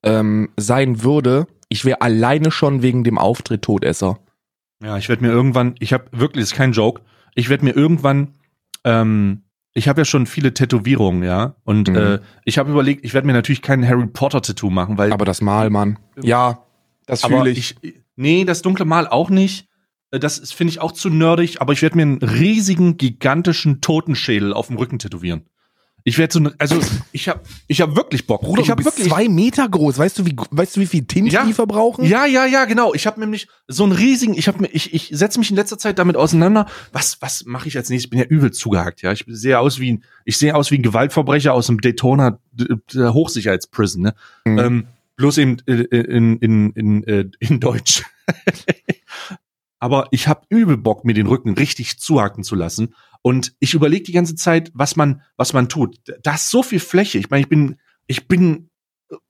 ähm, 0.03 0.49
sein 0.57 1.03
würde, 1.03 1.45
ich 1.69 1.85
wäre 1.85 2.01
alleine 2.01 2.49
schon 2.49 2.81
wegen 2.81 3.03
dem 3.03 3.17
Auftritt 3.19 3.61
Todesser. 3.61 4.17
Ja, 4.83 4.97
ich 4.97 5.07
werde 5.09 5.23
mir 5.23 5.31
irgendwann, 5.31 5.75
ich 5.79 5.93
habe 5.93 6.05
wirklich, 6.11 6.43
das 6.45 6.51
ist 6.51 6.57
kein 6.57 6.71
Joke, 6.71 7.01
ich 7.35 7.49
werde 7.49 7.63
mir 7.65 7.75
irgendwann, 7.75 8.29
ähm, 8.85 9.41
ich 9.73 9.87
habe 9.87 10.01
ja 10.01 10.05
schon 10.05 10.25
viele 10.25 10.53
Tätowierungen, 10.53 11.23
ja, 11.23 11.55
und 11.63 11.89
Mhm. 11.89 11.95
äh, 11.95 12.19
ich 12.45 12.57
habe 12.57 12.71
überlegt, 12.71 13.05
ich 13.05 13.13
werde 13.13 13.27
mir 13.27 13.33
natürlich 13.33 13.61
kein 13.61 13.87
Harry 13.87 14.07
Potter 14.07 14.41
Tattoo 14.41 14.69
machen, 14.71 14.97
weil 14.97 15.11
Aber 15.13 15.25
das 15.25 15.41
Mal, 15.41 15.69
Mann. 15.69 15.99
Ja, 16.21 16.63
das 17.07 17.25
fühle 17.25 17.49
ich. 17.49 17.75
ich, 17.81 17.95
nee, 18.15 18.45
das 18.45 18.61
dunkle 18.61 18.85
Mal 18.85 19.07
auch 19.07 19.29
nicht. 19.31 19.67
Äh, 20.11 20.19
Das 20.19 20.51
finde 20.51 20.71
ich 20.71 20.79
auch 20.79 20.91
zu 20.91 21.09
nerdig, 21.09 21.59
aber 21.61 21.73
ich 21.73 21.81
werde 21.81 21.95
mir 21.95 22.03
einen 22.03 22.17
riesigen, 22.21 22.97
gigantischen 22.97 23.81
Totenschädel 23.81 24.53
auf 24.53 24.67
dem 24.67 24.77
Rücken 24.77 24.99
tätowieren. 24.99 25.45
Ich 26.03 26.17
werde 26.17 26.31
so, 26.31 26.39
ne, 26.39 26.53
also 26.57 26.79
ich 27.11 27.27
habe, 27.27 27.41
ich 27.67 27.81
habe 27.81 27.97
wirklich 27.97 28.27
Bock. 28.27 28.39
Bruder, 28.39 28.61
ich 28.61 28.69
habe 28.69 28.85
wirklich. 28.85 29.09
zwei 29.09 29.27
Meter 29.27 29.67
groß. 29.67 29.97
Weißt 29.97 30.17
du, 30.17 30.25
wie, 30.25 30.37
weißt 30.51 30.77
du, 30.77 30.79
wie 30.79 30.85
viel 30.85 31.03
Tinte 31.03 31.33
Ja. 31.33 31.43
die 31.43 31.51
verbrauchen? 31.51 32.05
Ja, 32.05 32.25
ja, 32.25 32.45
ja, 32.45 32.63
genau. 32.63 32.93
Ich 32.93 33.05
habe 33.05 33.19
nämlich 33.19 33.49
so 33.67 33.83
einen 33.83 33.91
riesigen, 33.91 34.33
ich 34.33 34.47
habe 34.47 34.61
mir, 34.61 34.67
ich, 34.67 34.93
ich 34.93 35.09
setze 35.11 35.37
mich 35.37 35.49
in 35.49 35.57
letzter 35.57 35.77
Zeit 35.77 35.99
damit 35.99 36.15
auseinander. 36.15 36.67
Was, 36.93 37.17
was 37.21 37.43
mache 37.45 37.67
ich 37.67 37.75
als 37.75 37.89
nächstes? 37.89 38.05
Ich 38.05 38.09
bin 38.09 38.19
ja 38.19 38.25
übel 38.25 38.51
zugehackt, 38.53 39.01
ja. 39.01 39.11
Ich 39.11 39.25
sehe 39.27 39.59
aus 39.59 39.79
wie 39.79 39.93
ein, 39.93 40.03
ich 40.23 40.37
sehe 40.37 40.55
aus 40.55 40.71
wie 40.71 40.77
ein 40.77 40.83
Gewaltverbrecher 40.83 41.53
aus 41.53 41.67
dem 41.67 41.81
Daytona 41.81 42.39
Hochsicherheitsprison, 42.95 44.01
ne? 44.01 44.13
Mhm. 44.45 44.59
Ähm, 44.59 44.87
bloß 45.17 45.39
eben 45.39 45.57
äh, 45.67 45.81
in, 45.81 46.37
in, 46.37 46.71
in, 46.71 47.03
äh, 47.03 47.29
in 47.39 47.59
Deutsch. 47.59 48.03
Aber 49.79 50.07
ich 50.11 50.27
habe 50.27 50.45
übel 50.49 50.77
Bock, 50.77 51.05
mir 51.05 51.13
den 51.13 51.27
Rücken 51.27 51.53
richtig 51.53 51.99
zuhacken 51.99 52.43
zu 52.43 52.55
lassen. 52.55 52.95
Und 53.21 53.53
ich 53.59 53.73
überlege 53.73 54.05
die 54.05 54.11
ganze 54.11 54.35
Zeit, 54.35 54.71
was 54.73 54.95
man, 54.95 55.21
was 55.35 55.53
man 55.53 55.69
tut. 55.69 55.97
Da 56.23 56.35
ist 56.35 56.49
so 56.49 56.63
viel 56.63 56.79
Fläche. 56.79 57.19
Ich 57.19 57.29
meine, 57.29 57.41
ich 57.41 57.49
bin, 57.49 57.75
ich 58.07 58.27
bin, 58.27 58.69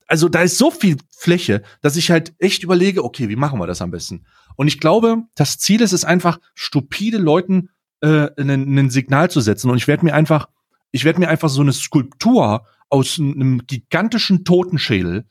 also 0.08 0.30
da 0.30 0.44
ist 0.44 0.58
so 0.58 0.72
viel 0.72 0.98
Fläche, 1.10 1.64
dass 1.82 1.98
ich 1.98 2.12
halt 2.12 2.34
echt 2.38 2.64
überlege, 2.64 3.04
okay, 3.04 3.28
wie 3.28 3.36
machen 3.36 3.60
wir 3.60 3.68
das 3.68 3.82
am 3.82 3.92
besten? 3.92 4.26
Und 4.56 4.68
ich 4.68 4.80
glaube, 4.80 5.24
das 5.36 5.58
Ziel 5.58 5.82
ist 5.82 5.94
es 5.94 6.06
einfach, 6.06 6.40
stupide 6.56 7.18
Leuten 7.18 7.70
äh, 8.02 8.30
ein 8.38 8.90
Signal 8.90 9.30
zu 9.30 9.42
setzen. 9.42 9.70
Und 9.70 9.78
ich 9.78 9.88
werde 9.88 10.06
mir 10.06 10.14
einfach, 10.14 10.48
ich 10.92 11.04
werde 11.04 11.20
mir 11.20 11.28
einfach 11.28 11.50
so 11.50 11.62
eine 11.62 11.74
Skulptur 11.74 12.66
aus 12.90 13.20
einem 13.20 13.66
gigantischen 13.68 14.46
Totenschädel 14.46 15.26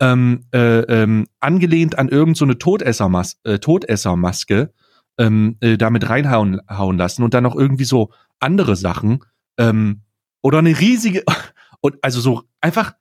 ähm, 0.00 0.44
äh, 0.54 0.80
ähm, 0.80 1.26
angelehnt 1.40 1.98
an 1.98 2.08
irgendeine 2.08 2.36
so 2.36 2.44
eine 2.44 2.58
Todessermas 2.58 3.38
äh, 3.44 3.58
Todessermaske 3.58 4.72
ähm, 5.18 5.56
äh, 5.60 5.76
damit 5.76 6.08
reinhauen 6.08 6.60
hauen 6.70 6.96
lassen 6.98 7.22
und 7.22 7.34
dann 7.34 7.42
noch 7.44 7.56
irgendwie 7.56 7.84
so 7.84 8.10
andere 8.38 8.76
Sachen 8.76 9.24
ähm, 9.58 10.02
oder 10.42 10.58
eine 10.58 10.78
riesige 10.78 11.24
und 11.80 11.96
also 12.02 12.20
so 12.20 12.42
einfach 12.60 12.92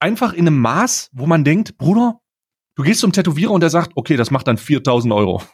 einfach 0.00 0.32
in 0.32 0.46
einem 0.46 0.58
Maß, 0.58 1.10
wo 1.12 1.26
man 1.26 1.44
denkt, 1.44 1.76
Bruder, 1.78 2.20
du 2.74 2.82
gehst 2.82 3.00
zum 3.00 3.12
Tätowierer 3.12 3.50
und 3.52 3.60
der 3.60 3.70
sagt, 3.70 3.92
okay, 3.94 4.16
das 4.16 4.30
macht 4.30 4.46
dann 4.48 4.58
4000 4.58 5.12
Euro. 5.12 5.42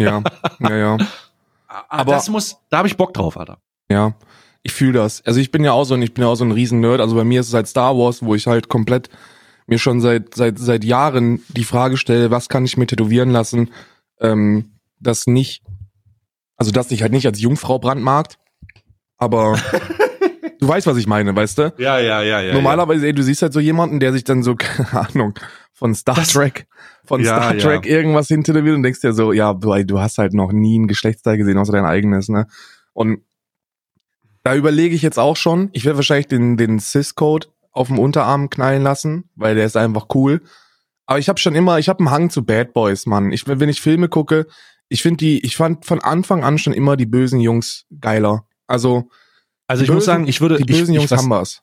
Ja, 0.00 0.20
ja, 0.58 0.76
ja. 0.76 0.92
Aber 1.68 1.86
Aber- 1.88 2.12
das 2.14 2.28
muss, 2.28 2.56
da 2.70 2.78
habe 2.78 2.88
ich 2.88 2.96
Bock 2.96 3.14
drauf, 3.14 3.38
Alter. 3.38 3.58
Ja, 3.88 4.14
ich 4.64 4.72
fühle 4.72 4.94
das. 4.94 5.24
Also 5.24 5.38
ich 5.38 5.52
bin 5.52 5.62
ja 5.62 5.70
auch 5.70 5.84
so 5.84 5.94
ein, 5.94 6.02
ich 6.02 6.12
bin 6.12 6.24
ja 6.24 6.28
auch 6.28 6.34
so 6.34 6.44
ein 6.44 6.50
riesen 6.50 6.80
Nerd. 6.80 7.00
Also 7.00 7.14
bei 7.14 7.22
mir 7.22 7.38
ist 7.40 7.46
es 7.46 7.54
halt 7.54 7.68
Star 7.68 7.96
Wars, 7.96 8.20
wo 8.20 8.34
ich 8.34 8.48
halt 8.48 8.68
komplett 8.68 9.10
mir 9.66 9.78
schon 9.78 10.00
seit 10.00 10.34
seit 10.34 10.58
seit 10.58 10.84
Jahren 10.84 11.40
die 11.48 11.64
Frage 11.64 11.96
stelle, 11.96 12.30
was 12.30 12.48
kann 12.48 12.64
ich 12.64 12.76
mir 12.76 12.86
tätowieren 12.86 13.30
lassen, 13.30 13.70
ähm, 14.20 14.70
das 15.00 15.26
nicht, 15.26 15.62
also 16.56 16.70
das 16.72 16.90
ich 16.90 17.02
halt 17.02 17.12
nicht 17.12 17.26
als 17.26 17.40
Jungfrau 17.40 17.78
brandmarkt, 17.78 18.38
aber 19.18 19.58
du 20.60 20.68
weißt, 20.68 20.86
was 20.86 20.96
ich 20.96 21.06
meine, 21.06 21.34
weißt 21.34 21.58
du? 21.58 21.74
Ja, 21.78 21.98
ja, 21.98 22.22
ja, 22.22 22.40
ja. 22.40 22.54
Normalerweise, 22.54 23.06
ey, 23.06 23.12
du 23.12 23.22
siehst 23.22 23.42
halt 23.42 23.52
so 23.52 23.60
jemanden, 23.60 24.00
der 24.00 24.12
sich 24.12 24.24
dann 24.24 24.42
so, 24.42 24.54
keine 24.58 25.08
Ahnung, 25.08 25.34
von 25.72 25.94
Star 25.94 26.14
Das- 26.14 26.32
Trek, 26.32 26.66
von 27.04 27.20
Ja, 27.22 27.36
Star 27.42 27.54
ja. 27.54 27.60
Trek 27.60 27.86
irgendwas 27.86 28.28
hintätowiert 28.28 28.74
und 28.76 28.82
denkst 28.82 29.00
dir 29.00 29.12
so, 29.12 29.32
ja, 29.32 29.52
du, 29.52 29.84
du 29.84 30.00
hast 30.00 30.18
halt 30.18 30.32
noch 30.32 30.52
nie 30.52 30.78
ein 30.78 30.86
Geschlechtsteil 30.88 31.36
gesehen, 31.36 31.58
außer 31.58 31.72
dein 31.72 31.84
eigenes, 31.84 32.28
ne? 32.28 32.46
Und 32.94 33.20
da 34.42 34.54
überlege 34.54 34.94
ich 34.94 35.02
jetzt 35.02 35.18
auch 35.18 35.36
schon, 35.36 35.70
ich 35.72 35.84
werde 35.84 35.98
wahrscheinlich 35.98 36.28
den, 36.28 36.56
den 36.56 36.78
Cis-Code 36.78 37.48
auf 37.76 37.88
dem 37.88 37.98
Unterarm 37.98 38.50
knallen 38.50 38.82
lassen, 38.82 39.30
weil 39.36 39.54
der 39.54 39.66
ist 39.66 39.76
einfach 39.76 40.06
cool. 40.14 40.42
Aber 41.06 41.18
ich 41.18 41.28
habe 41.28 41.38
schon 41.38 41.54
immer, 41.54 41.78
ich 41.78 41.88
habe 41.88 42.00
einen 42.00 42.10
Hang 42.10 42.30
zu 42.30 42.44
Bad 42.44 42.72
Boys, 42.72 43.06
Mann. 43.06 43.30
Ich, 43.32 43.46
wenn 43.46 43.68
ich 43.68 43.80
Filme 43.80 44.08
gucke, 44.08 44.46
ich 44.88 45.02
finde 45.02 45.18
die, 45.18 45.40
ich 45.44 45.56
fand 45.56 45.84
von 45.84 46.00
Anfang 46.00 46.42
an 46.44 46.58
schon 46.58 46.72
immer 46.72 46.96
die 46.96 47.06
bösen 47.06 47.40
Jungs 47.40 47.84
geiler. 48.00 48.46
Also, 48.66 49.08
Also 49.68 49.82
ich 49.82 49.88
die 49.88 49.94
muss 49.94 50.04
bösen- 50.04 50.06
sagen, 50.06 50.26
ich 50.28 50.40
würde, 50.40 50.56
die 50.56 50.62
ich, 50.72 50.78
bösen 50.78 50.94
ich, 50.94 51.00
Jungs 51.00 51.10
was- 51.10 51.20
haben 51.22 51.30
was. 51.30 51.62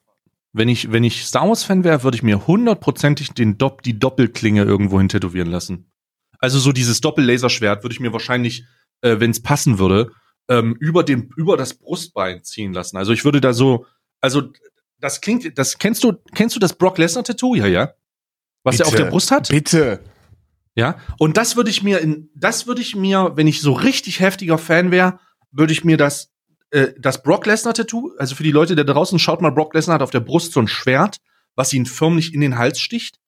wenn 0.54 0.70
ich, 0.70 0.92
wenn 0.92 1.04
ich 1.04 1.26
Star 1.26 1.48
Wars 1.48 1.64
Fan 1.64 1.84
wäre, 1.84 2.04
würde 2.04 2.16
ich 2.16 2.24
mir 2.24 2.48
hundertprozentig 2.48 3.32
den 3.34 3.58
Dopp, 3.58 3.82
die 3.82 3.98
Doppelklinge 4.00 4.64
irgendwo 4.64 5.00
hin 5.00 5.10
tätowieren 5.10 5.50
lassen. 5.50 5.92
Also 6.40 6.60
so 6.60 6.72
dieses 6.72 7.02
Doppellaserschwert 7.02 7.84
würde 7.84 7.94
ich 7.94 8.00
mir 8.02 8.14
wahrscheinlich, 8.14 8.66
äh, 9.02 9.20
wenn 9.20 9.32
es 9.32 9.42
passen 9.42 9.80
würde, 9.80 10.12
ähm, 10.50 10.76
über 10.80 11.04
dem, 11.04 11.30
über 11.38 11.56
das 11.58 11.74
Brustbein 11.74 12.44
ziehen 12.44 12.74
lassen. 12.74 12.98
Also 12.98 13.14
ich 13.14 13.24
würde 13.26 13.40
da 13.42 13.54
so, 13.54 13.86
also 14.22 14.44
das 15.04 15.20
klingt, 15.20 15.58
das 15.58 15.78
kennst 15.78 16.02
du, 16.06 16.14
kennst 16.34 16.56
du 16.56 16.62
das 16.62 16.74
Brock 16.74 16.98
Lesnar 16.98 17.26
Tattoo? 17.26 17.56
Ja, 17.56 17.68
ja. 17.68 17.94
Was 18.64 18.80
er 18.80 18.86
auf 18.86 18.94
Bitte. 18.94 19.04
der 19.04 19.10
Brust 19.10 19.32
hat? 19.32 19.50
Bitte. 19.50 20.00
Ja, 20.76 20.98
und 21.20 21.36
das 21.36 21.58
würde 21.58 21.70
ich 21.70 21.84
mir 21.84 22.00
in, 22.00 22.30
das 22.34 22.68
würde 22.68 22.82
ich 22.82 22.96
mir, 22.96 23.34
wenn 23.36 23.46
ich 23.46 23.60
so 23.60 23.74
richtig 23.74 24.22
heftiger 24.22 24.58
Fan 24.58 24.92
wäre, 24.92 25.20
würde 25.52 25.74
ich 25.74 25.84
mir 25.84 25.98
das, 25.98 26.32
äh, 26.72 26.94
das 26.98 27.22
Brock 27.22 27.46
Lesnar 27.46 27.74
Tattoo, 27.74 28.14
also 28.18 28.34
für 28.34 28.44
die 28.44 28.52
Leute 28.52 28.76
da 28.78 28.84
draußen, 28.84 29.20
schaut 29.20 29.42
mal, 29.42 29.52
Brock 29.52 29.74
Lesnar 29.74 29.96
hat 29.96 30.02
auf 30.02 30.10
der 30.10 30.22
Brust 30.22 30.54
so 30.54 30.62
ein 30.62 30.70
Schwert, 30.70 31.18
was 31.56 31.74
ihn 31.74 31.86
förmlich 31.86 32.34
in 32.34 32.40
den 32.40 32.58
Hals 32.58 32.80
sticht. 32.80 33.20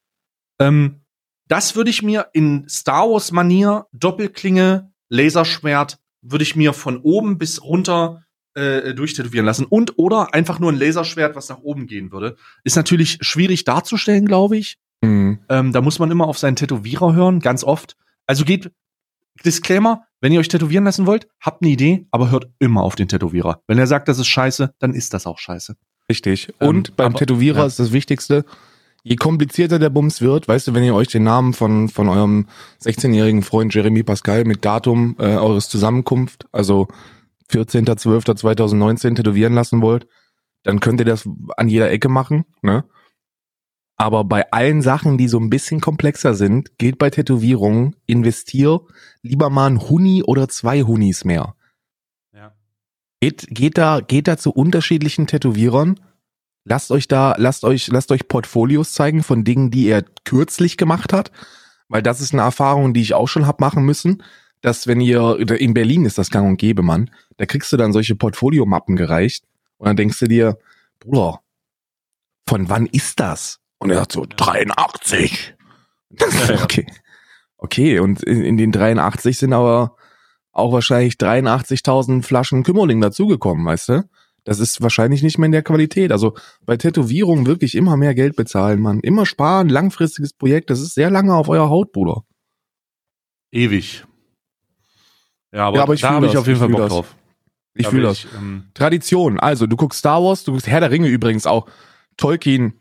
Ähm, 0.60 1.02
das 1.50 1.76
würde 1.76 1.90
ich 1.90 2.02
mir 2.02 2.30
in 2.32 2.70
Star 2.70 3.10
Wars 3.10 3.34
Manier, 3.34 3.86
Doppelklinge, 3.92 4.94
Laserschwert, 5.10 5.98
würde 6.22 6.44
ich 6.44 6.56
mir 6.56 6.72
von 6.72 7.00
oben 7.00 7.38
bis 7.38 7.62
runter 7.62 8.24
äh, 8.56 8.94
durchtätowieren 8.94 9.46
lassen. 9.46 9.66
Und 9.66 9.98
oder 9.98 10.34
einfach 10.34 10.60
nur 10.60 10.72
ein 10.72 10.80
Laserschwert, 10.80 11.36
was 11.36 11.50
nach 11.50 11.60
oben 11.60 11.88
gehen 11.88 12.12
würde. 12.12 12.36
Ist 12.64 12.76
natürlich 12.76 13.18
schwierig 13.22 13.64
darzustellen, 13.64 14.26
glaube 14.26 14.58
ich. 14.58 14.78
Mhm. 15.02 15.40
Ähm, 15.50 15.72
da 15.74 15.82
muss 15.82 16.00
man 16.00 16.10
immer 16.12 16.28
auf 16.28 16.38
seinen 16.38 16.56
Tätowierer 16.56 17.14
hören, 17.14 17.40
ganz 17.40 17.64
oft. 17.64 17.96
Also 18.26 18.46
geht, 18.46 18.72
Disclaimer, 19.44 20.06
wenn 20.22 20.32
ihr 20.32 20.40
euch 20.40 20.48
tätowieren 20.48 20.86
lassen 20.86 21.06
wollt, 21.06 21.28
habt 21.42 21.62
eine 21.62 21.72
Idee, 21.72 22.08
aber 22.12 22.32
hört 22.32 22.50
immer 22.60 22.84
auf 22.84 22.96
den 22.96 23.08
Tätowierer. 23.08 23.62
Wenn 23.68 23.78
er 23.78 23.88
sagt, 23.88 24.08
das 24.08 24.20
ist 24.20 24.28
scheiße, 24.28 24.74
dann 24.80 24.94
ist 24.94 25.14
das 25.14 25.28
auch 25.28 25.38
scheiße. 25.38 25.76
Richtig. 26.10 26.54
Ähm, 26.60 26.70
Und 26.70 26.96
beim 26.96 27.08
aber- 27.08 27.20
Tätowierer 27.20 27.60
ja. 27.60 27.66
ist 27.66 27.80
das 27.80 27.92
Wichtigste, 27.92 28.46
je 29.04 29.16
komplizierter 29.18 29.78
der 29.78 29.90
Bums 29.90 30.22
wird, 30.22 30.48
weißt 30.48 30.68
du, 30.68 30.74
wenn 30.74 30.84
ihr 30.84 30.96
euch 30.96 31.10
den 31.10 31.24
Namen 31.24 31.54
von, 31.54 31.90
von 31.90 32.10
eurem 32.10 32.48
16-jährigen 32.82 33.44
Freund 33.44 33.74
Jeremy 33.74 34.02
Pascal 34.04 34.46
mit 34.46 34.66
Datum 34.66 35.16
äh, 35.20 35.36
eures 35.36 35.70
Zusammenkunft, 35.70 36.48
also 36.52 36.88
14.12.2019 37.52 39.16
tätowieren 39.16 39.54
lassen 39.54 39.82
wollt, 39.82 40.08
dann 40.64 40.80
könnt 40.80 41.00
ihr 41.00 41.06
das 41.06 41.28
an 41.58 41.70
jeder 41.70 41.92
Ecke 41.92 42.10
machen, 42.10 42.46
ne? 42.62 42.86
Aber 43.98 44.26
bei 44.26 44.52
allen 44.52 44.82
Sachen, 44.82 45.18
die 45.18 45.30
so 45.30 45.40
ein 45.40 45.50
bisschen 45.50 45.80
komplexer 45.80 46.34
sind, 46.34 46.78
geht 46.78 46.98
bei 46.98 47.10
Tätowierungen, 47.10 47.96
investier 48.06 48.82
lieber 49.22 49.50
mal 49.50 49.68
ein 49.68 49.82
Huni 49.82 50.22
oder 50.22 50.50
zwei 50.50 50.82
Hunis 50.82 51.24
mehr. 51.24 51.56
Ja. 52.34 52.54
Geht, 53.22 53.48
geht 53.50 53.78
da, 53.78 54.02
geht 54.02 54.28
da 54.28 54.38
zu 54.38 54.52
unterschiedlichen 54.52 55.28
Tätowierern. 55.28 56.00
Lasst 56.66 56.92
euch 56.92 57.08
da, 57.08 57.36
lasst 57.38 57.64
euch, 57.64 57.88
lasst 57.88 58.12
euch 58.12 58.28
Portfolios 58.28 58.94
zeigen 58.94 59.24
von 59.24 59.46
Dingen, 59.46 59.72
die 59.72 59.88
er 59.88 60.04
kürzlich 60.26 60.76
gemacht 60.76 61.14
hat. 61.14 61.32
Weil 61.88 62.02
das 62.02 62.20
ist 62.20 62.34
eine 62.34 62.42
Erfahrung, 62.42 62.94
die 62.94 63.02
ich 63.02 63.14
auch 63.14 63.28
schon 63.28 63.48
hab 63.48 63.62
machen 63.62 63.86
müssen. 63.86 64.24
Dass 64.66 64.88
wenn 64.88 65.00
ihr, 65.00 65.38
in 65.60 65.76
Berlin 65.76 66.06
ist 66.06 66.18
das 66.18 66.32
gang 66.32 66.50
und 66.50 66.58
gäbe, 66.58 66.82
Mann. 66.82 67.12
Da 67.38 67.46
kriegst 67.46 67.72
du 67.72 67.78
dann 67.78 67.94
solche 67.94 68.16
Portfoliomappen 68.16 68.96
gereicht. 68.96 69.46
Und 69.78 69.86
dann 69.86 69.96
denkst 69.96 70.18
du 70.18 70.26
dir, 70.26 70.58
Bruder, 71.00 71.42
von 72.50 72.68
wann 72.68 72.88
ist 72.88 73.20
das? 73.20 73.60
Und 73.78 73.92
er 73.92 73.98
sagt 73.98 74.14
so, 74.14 74.26
83. 74.26 75.54
Ja, 76.20 76.56
ja. 76.56 76.64
okay. 76.64 76.88
Okay, 77.58 78.00
und 78.00 78.24
in, 78.24 78.42
in 78.44 78.58
den 78.58 78.72
83 78.72 79.38
sind 79.38 79.54
aber 79.54 79.98
auch 80.52 80.72
wahrscheinlich 80.72 81.16
83.000 81.16 82.24
Flaschen 82.24 82.64
Kümmerling 82.64 83.02
dazugekommen, 83.02 83.66
weißt 83.66 83.90
du? 83.90 84.10
Das 84.46 84.60
ist 84.60 84.82
wahrscheinlich 84.82 85.22
nicht 85.22 85.38
mehr 85.38 85.46
in 85.48 85.52
der 85.52 85.62
Qualität. 85.62 86.12
Also 86.12 86.36
bei 86.66 86.78
Tätowierungen 86.78 87.46
wirklich 87.46 87.76
immer 87.76 87.98
mehr 87.98 88.16
Geld 88.16 88.36
bezahlen, 88.36 88.82
Mann. 88.82 89.00
Immer 89.02 89.28
sparen, 89.28 89.70
langfristiges 89.70 90.34
Projekt. 90.34 90.72
Das 90.72 90.80
ist 90.80 90.96
sehr 90.96 91.12
lange 91.12 91.36
auf 91.36 91.50
eurer 91.50 91.70
Haut, 91.70 91.92
Bruder. 91.92 92.24
Ewig. 93.52 94.06
Ja, 95.56 95.68
aber, 95.68 95.78
Ja, 95.78 95.84
aber 95.84 95.94
ich 95.94 96.02
da 96.02 96.10
habe 96.12 96.26
ich 96.28 96.38
auf 96.38 96.48
jeden 96.48 96.60
Fall 96.60 96.70
Bock 96.70 96.80
das. 96.82 96.90
drauf. 96.90 97.16
Ich 97.74 97.86
Da 97.86 97.90
fühle 97.90 98.04
das. 98.04 98.28
ähm, 98.38 98.66
Tradition. 98.74 99.40
Also, 99.40 99.68
du 99.68 99.76
guckst 99.76 100.00
Star 100.00 100.22
Wars, 100.24 100.44
du 100.44 100.52
guckst 100.52 100.68
Herr 100.68 100.80
der 100.82 100.92
Ringe 100.92 101.08
übrigens 101.08 101.46
auch. 101.48 101.68
Tolkien, 102.18 102.74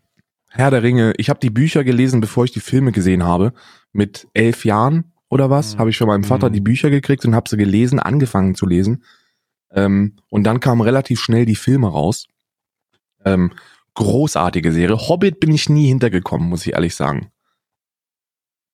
Herr 0.50 0.70
der 0.70 0.82
Ringe. 0.82 1.12
Ich 1.16 1.30
habe 1.30 1.40
die 1.40 1.50
Bücher 1.50 1.84
gelesen, 1.84 2.20
bevor 2.20 2.44
ich 2.44 2.52
die 2.52 2.60
Filme 2.60 2.92
gesehen 2.92 3.24
habe. 3.24 3.52
Mit 3.92 4.26
elf 4.34 4.64
Jahren 4.64 5.12
oder 5.28 5.50
was, 5.50 5.74
Mhm. 5.74 5.78
habe 5.78 5.90
ich 5.90 5.98
von 5.98 6.06
meinem 6.08 6.24
Vater 6.24 6.48
Mhm. 6.48 6.52
die 6.54 6.60
Bücher 6.60 6.90
gekriegt 6.90 7.24
und 7.24 7.34
habe 7.34 7.48
sie 7.48 7.56
gelesen, 7.56 7.98
angefangen 8.00 8.54
zu 8.54 8.66
lesen. 8.66 9.04
Ähm, 9.72 10.16
und 10.28 10.44
dann 10.44 10.60
kamen 10.60 10.80
relativ 10.80 11.20
schnell 11.20 11.46
die 11.46 11.56
Filme 11.56 11.88
raus. 11.88 12.26
Ähm, 13.24 13.52
großartige 13.94 14.72
Serie. 14.72 14.96
Hobbit 14.96 15.40
bin 15.40 15.52
ich 15.52 15.68
nie 15.68 15.86
hintergekommen, 15.88 16.48
muss 16.48 16.66
ich 16.66 16.72
ehrlich 16.74 16.94
sagen. 16.94 17.30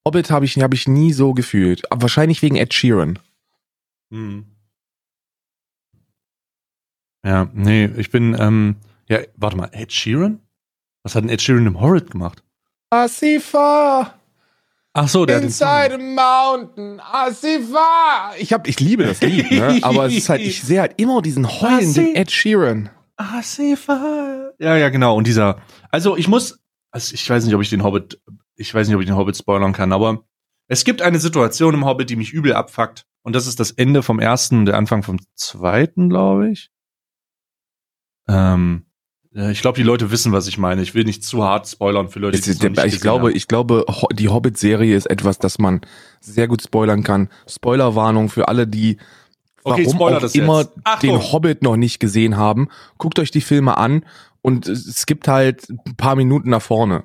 Hobbit 0.06 0.30
habe 0.30 0.44
ich, 0.44 0.58
hab 0.58 0.72
ich 0.74 0.88
nie 0.88 1.12
so 1.12 1.32
gefühlt. 1.34 1.90
Aber 1.92 2.02
wahrscheinlich 2.02 2.42
wegen 2.42 2.56
Ed 2.56 2.72
Sheeran. 2.74 3.18
Hm. 4.10 4.44
Ja, 7.24 7.50
nee, 7.52 7.86
ich 7.96 8.10
bin, 8.10 8.36
ähm, 8.38 8.76
ja, 9.08 9.18
warte 9.36 9.56
mal, 9.56 9.68
Ed 9.72 9.92
Sheeran? 9.92 10.40
Was 11.02 11.14
hat 11.14 11.24
denn 11.24 11.30
Ed 11.30 11.42
Sheeran 11.42 11.66
im 11.66 11.80
Horrid 11.80 12.10
gemacht? 12.10 12.42
Asifa! 12.90 14.14
Ach 14.92 15.08
so, 15.08 15.24
der 15.24 15.42
Inside 15.42 15.94
a 15.94 15.98
mountain, 15.98 17.00
Asifa! 17.00 18.32
Ich 18.38 18.52
hab, 18.52 18.66
ich 18.66 18.80
liebe 18.80 19.04
das 19.04 19.20
Lied, 19.20 19.50
ne? 19.50 19.78
Aber 19.82 20.06
es 20.06 20.14
ist 20.14 20.28
halt, 20.28 20.40
ich 20.40 20.62
sehe 20.62 20.80
halt 20.80 20.94
immer 20.96 21.22
diesen 21.22 21.46
heulenden 21.48 22.16
Ed 22.16 22.30
Sheeran. 22.30 22.90
Fire. 23.76 24.54
Ja, 24.58 24.76
ja, 24.76 24.88
genau. 24.88 25.16
Und 25.16 25.26
dieser, 25.26 25.60
also 25.90 26.16
ich 26.16 26.28
muss, 26.28 26.58
also 26.90 27.14
ich 27.14 27.28
weiß 27.28 27.44
nicht, 27.44 27.54
ob 27.54 27.60
ich 27.60 27.70
den 27.70 27.82
Hobbit, 27.82 28.20
ich 28.56 28.74
weiß 28.74 28.88
nicht, 28.88 28.96
ob 28.96 29.02
ich 29.02 29.08
den 29.08 29.16
Hobbit 29.16 29.36
spoilern 29.36 29.72
kann, 29.72 29.92
aber 29.92 30.24
es 30.68 30.84
gibt 30.84 31.02
eine 31.02 31.18
Situation 31.18 31.74
im 31.74 31.84
Hobbit, 31.84 32.10
die 32.10 32.16
mich 32.16 32.32
übel 32.32 32.54
abfuckt. 32.54 33.06
Und 33.22 33.35
das 33.35 33.46
ist 33.46 33.61
das 33.61 33.70
Ende 33.70 34.02
vom 34.02 34.18
ersten, 34.18 34.64
der 34.64 34.76
Anfang 34.76 35.02
vom 35.02 35.18
zweiten, 35.35 36.09
glaube 36.09 36.50
ich. 36.50 36.70
Ähm, 38.28 38.87
ich 39.33 39.61
glaube, 39.61 39.76
die 39.76 39.85
Leute 39.85 40.11
wissen, 40.11 40.33
was 40.33 40.48
ich 40.48 40.59
meine. 40.59 40.83
Ich 40.83 40.94
will 40.94 41.04
nicht 41.04 41.22
zu 41.22 41.44
hart 41.44 41.68
spoilern 41.68 42.09
für 42.09 42.18
Leute, 42.18 42.40
die 42.40 42.50
es 42.50 42.61
noch 42.61 42.70
nicht 42.70 42.85
Ich 42.94 43.00
glaube, 43.00 43.28
haben. 43.28 43.37
ich 43.37 43.46
glaube, 43.46 43.85
die 44.12 44.28
Hobbit-Serie 44.28 44.96
ist 44.96 45.06
etwas, 45.06 45.38
das 45.38 45.59
man 45.59 45.83
sehr 46.20 46.48
gut 46.48 46.62
spoilern 46.62 47.04
kann. 47.04 47.28
Spoilerwarnung 47.46 48.28
für 48.28 48.48
alle, 48.48 48.66
die 48.66 48.98
okay, 49.62 49.87
warum 49.87 50.02
auch 50.02 50.35
immer 50.35 50.64
den 51.00 51.33
Hobbit 51.33 51.62
noch 51.62 51.76
nicht 51.76 52.00
gesehen 52.00 52.37
haben. 52.37 52.68
Guckt 52.98 53.20
euch 53.20 53.30
die 53.30 53.40
Filme 53.40 53.76
an 53.76 54.04
und 54.42 54.66
es 54.66 55.06
gibt 55.06 55.28
halt 55.28 55.68
ein 55.70 55.96
paar 55.96 56.16
Minuten 56.16 56.50
nach 56.50 56.62
vorne. 56.62 57.04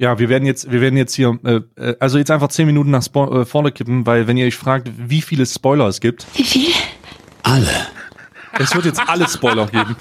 Ja, 0.00 0.18
wir 0.18 0.30
werden 0.30 0.46
jetzt, 0.46 0.72
wir 0.72 0.80
werden 0.80 0.96
jetzt 0.96 1.14
hier, 1.14 1.38
äh, 1.44 1.60
äh 1.76 1.94
also 2.00 2.16
jetzt 2.16 2.30
einfach 2.30 2.48
zehn 2.48 2.64
Minuten 2.64 2.88
nach 2.88 3.02
Spo 3.02 3.42
äh, 3.42 3.44
vorne 3.44 3.70
kippen, 3.70 4.06
weil 4.06 4.26
wenn 4.26 4.38
ihr 4.38 4.46
euch 4.46 4.56
fragt, 4.56 4.90
wie 4.96 5.20
viele 5.20 5.44
Spoiler 5.44 5.88
es 5.88 6.00
gibt. 6.00 6.26
Wie 6.32 6.42
viele? 6.42 6.74
Alle. 7.42 7.68
Es 8.58 8.74
wird 8.74 8.86
jetzt 8.86 9.06
alle 9.06 9.28
Spoiler 9.28 9.66
geben. 9.66 9.94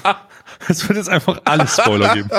Es 0.68 0.88
wird 0.88 0.98
jetzt 0.98 1.10
einfach 1.10 1.42
alle 1.46 1.68
Spoiler 1.68 2.14
geben. 2.14 2.30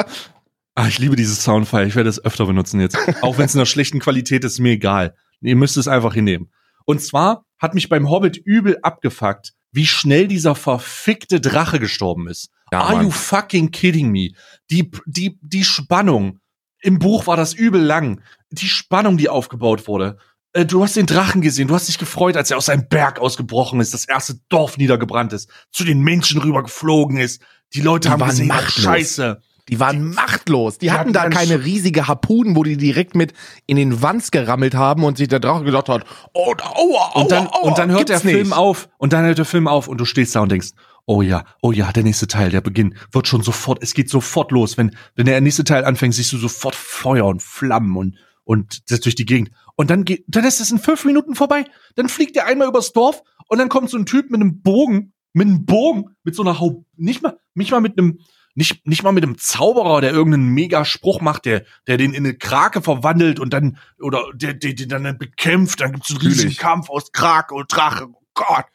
Ah, 0.75 0.87
ich 0.87 0.99
liebe 0.99 1.17
dieses 1.17 1.43
Soundfile. 1.43 1.87
Ich 1.87 1.97
werde 1.97 2.09
es 2.09 2.25
öfter 2.25 2.47
benutzen 2.47 2.81
jetzt. 2.81 2.97
Auch 3.23 3.39
wenn 3.39 3.47
es 3.47 3.55
in 3.55 3.61
einer 3.61 3.67
schlechten 3.67 3.99
Qualität 3.99 4.45
ist, 4.45 4.59
mir 4.59 4.73
egal. 4.73 5.15
Ihr 5.41 5.57
müsst 5.57 5.77
es 5.77 5.89
einfach 5.89 6.15
hinnehmen. 6.15 6.51
Und 6.87 7.03
zwar 7.03 7.45
hat 7.59 7.75
mich 7.75 7.89
beim 7.89 8.09
Hobbit 8.09 8.37
übel 8.37 8.79
abgefuckt, 8.83 9.53
wie 9.73 9.87
schnell 9.87 10.29
dieser 10.29 10.55
verfickte 10.55 11.41
Drache 11.41 11.81
gestorben 11.81 12.29
ist. 12.29 12.51
Ja, 12.73 12.81
Are 12.81 12.97
Mann. 12.97 13.07
you 13.07 13.11
fucking 13.11 13.71
kidding 13.71 14.11
me? 14.11 14.31
Die, 14.71 14.91
die, 15.07 15.39
die 15.43 15.65
Spannung. 15.65 16.39
Im 16.81 16.99
Buch 16.99 17.27
war 17.27 17.37
das 17.37 17.55
übel 17.55 17.81
lang. 17.81 18.21
Die 18.51 18.69
Spannung, 18.69 19.17
die 19.17 19.29
aufgebaut 19.29 19.87
wurde. 19.87 20.19
Äh, 20.53 20.67
du 20.67 20.83
hast 20.83 20.97
den 20.97 21.07
Drachen 21.07 21.41
gesehen, 21.41 21.69
du 21.69 21.75
hast 21.75 21.89
dich 21.89 21.99
gefreut, 21.99 22.37
als 22.37 22.51
er 22.51 22.57
aus 22.57 22.67
seinem 22.67 22.89
Berg 22.89 23.21
ausgebrochen 23.21 23.81
ist, 23.81 23.95
das 23.95 24.07
erste 24.07 24.41
Dorf 24.49 24.79
niedergebrannt 24.79 25.33
ist, 25.33 25.49
zu 25.71 25.85
den 25.85 26.01
Menschen 26.01 26.41
rüber 26.41 26.63
geflogen 26.63 27.19
ist. 27.19 27.43
Die 27.75 27.81
Leute 27.81 28.09
die 28.09 28.13
haben 28.13 28.27
gesehen, 28.27 28.49
machtlos. 28.49 28.85
Scheiße. 28.85 29.41
Die 29.69 29.79
waren 29.79 30.13
machtlos. 30.13 30.79
Die, 30.79 30.87
die 30.87 30.91
hatten, 30.91 31.17
hatten 31.17 31.31
da 31.33 31.39
keine 31.39 31.65
riesige 31.65 32.09
Harpunen, 32.09 32.57
wo 32.57 32.65
die 32.65 32.77
direkt 32.77 33.15
mit 33.15 33.35
in 33.67 33.77
den 33.77 34.03
Wanz 34.03 34.33
gerammelt 34.33 34.75
haben 34.75 35.05
und 35.05 35.17
sich 35.17 35.29
der 35.29 35.39
Drache 35.39 35.63
gedacht 35.63 35.89
hat, 35.89 36.05
oh, 36.35 36.55
aua, 36.59 36.75
aua, 36.75 37.13
und 37.15 37.31
dann, 37.31 37.47
aua, 37.47 37.59
und 37.61 37.79
dann 37.79 37.91
hört 37.93 38.09
der 38.09 38.19
Film 38.19 38.49
nicht. 38.49 38.57
auf 38.57 38.89
und 38.99 39.13
dann 39.13 39.25
hört 39.25 39.39
der 39.39 39.45
Film 39.45 39.69
auf 39.69 39.87
und 39.87 39.99
du 39.99 40.05
stehst 40.05 40.35
da 40.35 40.41
und 40.41 40.51
denkst, 40.51 40.71
oh 41.11 41.23
ja, 41.23 41.45
oh 41.61 41.73
ja, 41.73 41.91
der 41.91 42.05
nächste 42.05 42.29
Teil, 42.29 42.51
der 42.51 42.61
Beginn 42.61 42.95
wird 43.11 43.27
schon 43.27 43.43
sofort, 43.43 43.83
es 43.83 43.95
geht 43.95 44.09
sofort 44.09 44.53
los. 44.53 44.79
Wenn, 44.79 44.95
wenn 45.17 45.27
der 45.27 45.41
nächste 45.41 45.65
Teil 45.65 45.85
anfängt, 45.85 46.15
siehst 46.15 46.33
du 46.33 46.39
sofort 46.39 46.77
Feuer 46.77 47.27
und 47.27 47.43
Flammen 47.43 47.97
und, 47.97 48.17
und 48.45 48.89
das 48.93 49.01
durch 49.01 49.17
die 49.17 49.27
Gegend. 49.27 49.51
Und 49.75 49.91
dann 49.91 50.05
geht, 50.05 50.25
dann 50.29 50.45
ist 50.45 50.61
es 50.61 50.71
in 50.71 50.79
fünf 50.79 51.05
Minuten 51.05 51.35
vorbei. 51.35 51.65
Dann 51.97 52.09
fliegt 52.09 52.37
er 52.37 52.47
einmal 52.47 52.69
übers 52.69 52.93
Dorf 52.93 53.25
und 53.49 53.59
dann 53.59 53.69
kommt 53.69 53.91
so 53.91 53.99
ein 53.99 54.07
Typ 54.07 54.31
mit 54.31 54.41
einem 54.41 54.63
Bogen, 54.63 55.13
mit 55.33 55.49
einem 55.49 55.67
Bogen, 55.67 56.15
mit 56.23 56.37
so 56.37 56.43
einer 56.43 56.61
Haupt, 56.61 56.87
nicht 56.97 57.23
mal, 57.23 57.37
nicht 57.55 57.73
mal 57.73 57.81
mit 57.81 57.99
einem, 57.99 58.21
nicht, 58.55 58.87
nicht 58.87 59.03
mal 59.03 59.11
mit 59.11 59.25
einem 59.25 59.37
Zauberer, 59.37 60.01
der 60.01 60.13
irgendeinen 60.13 60.51
Mega-Spruch 60.51 61.21
macht, 61.21 61.45
der, 61.45 61.65
der 61.89 61.97
den 61.97 62.15
in 62.15 62.25
eine 62.25 62.37
Krake 62.37 62.83
verwandelt 62.83 63.41
und 63.41 63.53
dann, 63.53 63.79
oder 64.01 64.27
der, 64.33 64.55
der 64.55 64.75
den 64.75 64.89
dann 64.89 65.19
bekämpft, 65.19 65.81
dann 65.81 65.91
gibt's 65.91 66.11
einen 66.11 66.21
riesigen 66.21 66.57
Kampf 66.57 66.89
aus 66.89 67.11
Krake 67.11 67.53
und 67.57 67.67
Drache. 67.75 68.07
Oh 68.07 68.23
Gott. 68.35 68.67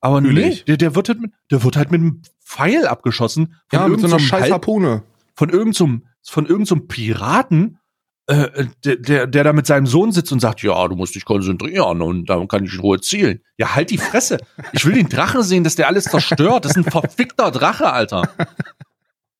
Aber 0.00 0.20
nee, 0.20 0.62
der, 0.66 0.76
der 0.76 0.94
wird 0.94 1.08
halt 1.08 1.20
mit, 1.20 1.32
der 1.50 1.62
wird 1.64 1.76
halt 1.76 1.90
mit 1.90 2.00
einem 2.00 2.22
Pfeil 2.44 2.86
abgeschossen. 2.86 3.56
Von 3.68 3.80
ja, 3.80 3.88
mit 3.88 4.00
so 4.00 4.06
einer 4.06 4.18
scheiß 4.18 4.50
Harpune. 4.50 5.02
Von 5.34 5.50
irgendeinem, 5.50 6.04
von 6.22 6.46
irgendeinem 6.46 6.88
Piraten, 6.88 7.78
äh, 8.26 8.66
der, 8.84 8.96
der, 8.96 9.26
der 9.26 9.44
da 9.44 9.52
mit 9.52 9.66
seinem 9.66 9.86
Sohn 9.86 10.12
sitzt 10.12 10.32
und 10.32 10.40
sagt, 10.40 10.62
ja, 10.62 10.86
du 10.86 10.94
musst 10.96 11.14
dich 11.14 11.24
konzentrieren 11.24 12.02
und 12.02 12.26
dann 12.26 12.46
kann 12.46 12.64
ich 12.64 12.74
in 12.74 12.80
Ruhe 12.80 13.00
zielen. 13.00 13.40
Ja, 13.56 13.74
halt 13.74 13.90
die 13.90 13.98
Fresse. 13.98 14.38
Ich 14.72 14.84
will 14.84 14.94
den 14.94 15.08
Drachen 15.08 15.42
sehen, 15.42 15.64
dass 15.64 15.76
der 15.76 15.88
alles 15.88 16.04
zerstört. 16.04 16.64
Das 16.64 16.76
ist 16.76 16.76
ein 16.76 16.90
verfickter 16.90 17.50
Drache, 17.50 17.92
Alter. 17.92 18.30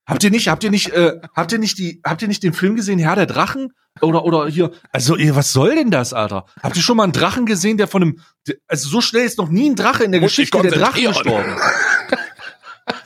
Habt 0.09 0.25
ihr 0.25 0.31
nicht, 0.31 0.49
habt 0.49 0.64
ihr 0.64 0.71
nicht, 0.71 0.88
äh, 0.88 1.21
habt 1.37 1.53
ihr 1.53 1.59
nicht 1.59 1.77
die, 1.77 2.01
habt 2.03 2.23
ihr 2.23 2.29
nicht 2.29 2.42
den 2.42 2.55
Film 2.55 2.77
gesehen, 2.77 2.99
Herr 2.99 3.14
der 3.14 3.27
Drachen? 3.27 3.75
Oder, 4.01 4.25
oder 4.25 4.49
hier, 4.49 4.71
also, 4.90 5.16
was 5.18 5.53
soll 5.53 5.75
denn 5.75 5.90
das, 5.90 6.14
Alter? 6.14 6.47
Habt 6.62 6.77
ihr 6.77 6.83
schon 6.83 6.97
mal 6.97 7.03
einen 7.03 7.12
Drachen 7.12 7.44
gesehen, 7.44 7.77
der 7.77 7.88
von 7.88 8.03
einem, 8.03 8.21
also 8.68 8.88
so 8.88 9.01
schnell 9.03 9.27
ist 9.27 9.37
noch 9.37 9.51
nie 9.51 9.68
ein 9.68 9.77
Drache 9.77 10.05
in 10.05 10.12
der 10.12 10.23
Muss 10.23 10.31
Geschichte 10.31 10.62
der 10.62 10.71
Drachen 10.71 11.05
gestorben. 11.05 11.57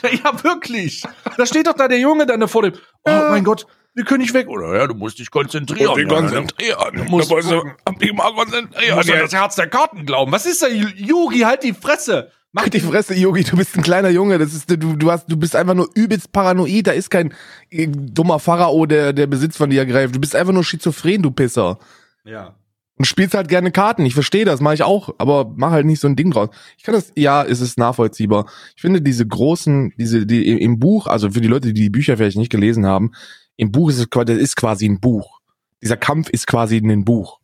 ja, 0.24 0.44
wirklich. 0.44 1.02
Da 1.36 1.44
steht 1.44 1.66
doch 1.66 1.74
da 1.74 1.88
der 1.88 1.98
Junge 1.98 2.24
dann 2.24 2.46
vor 2.46 2.62
dem, 2.62 2.74
oh 3.04 3.10
mein 3.30 3.42
Gott, 3.42 3.66
wir 3.94 4.04
können 4.04 4.20
nicht 4.20 4.34
weg. 4.34 4.46
Oder 4.48 4.76
ja, 4.78 4.86
du 4.86 4.94
musst 4.94 5.18
dich 5.18 5.30
konzentrieren. 5.30 5.86
Musst 5.86 5.98
dich 5.98 6.08
konzentrieren. 6.08 6.78
Du 6.94 7.04
musst, 7.04 7.30
du 7.30 7.34
musst 7.34 8.00
dich 8.00 8.12
mal 8.12 8.32
konzentrieren. 8.32 8.90
Du 8.90 8.96
musst 8.96 9.10
an 9.10 9.18
das 9.18 9.32
Herz 9.32 9.56
der 9.56 9.68
Karten 9.68 10.06
glauben. 10.06 10.30
Was 10.30 10.46
ist 10.46 10.62
da, 10.62 10.68
Yugi? 10.68 11.40
Halt 11.40 11.64
die 11.64 11.74
Fresse. 11.74 12.30
Mach 12.54 12.68
die 12.68 12.80
Fresse, 12.80 13.14
Yogi, 13.14 13.44
du 13.44 13.56
bist 13.56 13.76
ein 13.76 13.82
kleiner 13.82 14.10
Junge, 14.10 14.38
das 14.38 14.52
ist, 14.52 14.70
du, 14.70 14.76
du 14.76 15.10
hast, 15.10 15.24
du 15.26 15.38
bist 15.38 15.56
einfach 15.56 15.72
nur 15.72 15.88
übelst 15.94 16.32
paranoid, 16.32 16.86
da 16.86 16.92
ist 16.92 17.10
kein 17.10 17.32
äh, 17.70 17.88
dummer 17.88 18.38
Pharao, 18.38 18.84
der, 18.84 19.14
der 19.14 19.26
Besitz 19.26 19.56
von 19.56 19.70
dir 19.70 19.80
ergreift. 19.80 20.14
Du 20.14 20.20
bist 20.20 20.36
einfach 20.36 20.52
nur 20.52 20.62
schizophren, 20.62 21.22
du 21.22 21.30
Pisser. 21.30 21.78
Ja. 22.24 22.54
Und 22.98 23.06
spielst 23.06 23.32
halt 23.32 23.48
gerne 23.48 23.72
Karten, 23.72 24.04
ich 24.04 24.12
verstehe 24.12 24.44
das, 24.44 24.60
mache 24.60 24.74
ich 24.74 24.82
auch, 24.82 25.14
aber 25.16 25.50
mach 25.56 25.70
halt 25.70 25.86
nicht 25.86 26.00
so 26.00 26.06
ein 26.08 26.14
Ding 26.14 26.30
draus. 26.30 26.50
Ich 26.76 26.84
kann 26.84 26.94
das, 26.94 27.10
ja, 27.16 27.42
es 27.42 27.62
ist 27.62 27.78
nachvollziehbar. 27.78 28.46
Ich 28.76 28.82
finde 28.82 29.00
diese 29.00 29.26
großen, 29.26 29.94
diese, 29.96 30.26
die 30.26 30.60
im 30.60 30.78
Buch, 30.78 31.06
also 31.06 31.30
für 31.30 31.40
die 31.40 31.48
Leute, 31.48 31.72
die 31.72 31.80
die 31.80 31.90
Bücher 31.90 32.18
vielleicht 32.18 32.36
nicht 32.36 32.52
gelesen 32.52 32.84
haben, 32.84 33.12
im 33.56 33.72
Buch 33.72 33.88
ist 33.88 33.98
es, 33.98 34.08
das 34.10 34.36
ist 34.36 34.56
quasi 34.56 34.86
ein 34.86 35.00
Buch. 35.00 35.40
Dieser 35.82 35.96
Kampf 35.96 36.28
ist 36.28 36.46
quasi 36.46 36.76
ein 36.76 37.04
Buch. 37.04 37.40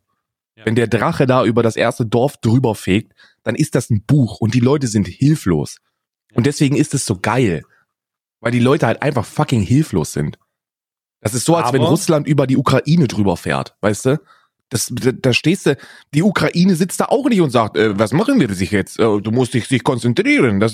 Ja. 0.59 0.65
Wenn 0.65 0.75
der 0.75 0.87
Drache 0.87 1.25
da 1.25 1.45
über 1.45 1.63
das 1.63 1.77
erste 1.77 2.05
Dorf 2.05 2.35
drüber 2.37 2.75
fegt, 2.75 3.13
dann 3.43 3.55
ist 3.55 3.75
das 3.75 3.89
ein 3.89 4.03
Buch 4.03 4.41
und 4.41 4.53
die 4.53 4.59
Leute 4.59 4.87
sind 4.87 5.07
hilflos. 5.07 5.77
Und 6.33 6.45
deswegen 6.45 6.75
ist 6.75 6.93
es 6.93 7.05
so 7.05 7.17
geil. 7.17 7.63
Weil 8.41 8.51
die 8.51 8.59
Leute 8.59 8.85
halt 8.85 9.01
einfach 9.01 9.25
fucking 9.25 9.61
hilflos 9.61 10.13
sind. 10.13 10.37
Das 11.21 11.33
ist 11.33 11.45
so, 11.45 11.55
als 11.55 11.67
Aber 11.67 11.77
wenn 11.77 11.83
Russland 11.83 12.27
über 12.27 12.45
die 12.45 12.57
Ukraine 12.57 13.07
drüber 13.07 13.37
fährt, 13.37 13.75
weißt 13.81 14.05
du? 14.05 14.21
Das, 14.69 14.91
da, 14.91 15.11
da 15.11 15.33
stehst 15.33 15.65
du, 15.65 15.77
die 16.13 16.21
Ukraine 16.21 16.75
sitzt 16.75 16.99
da 16.99 17.05
auch 17.05 17.27
nicht 17.27 17.41
und 17.41 17.49
sagt, 17.49 17.75
äh, 17.75 17.97
was 17.97 18.11
machen 18.11 18.39
wir 18.39 18.53
sich 18.53 18.69
jetzt? 18.71 18.99
Äh, 18.99 19.19
du 19.19 19.31
musst 19.31 19.53
dich, 19.53 19.67
sich 19.67 19.83
konzentrieren. 19.83 20.59
Das, 20.59 20.73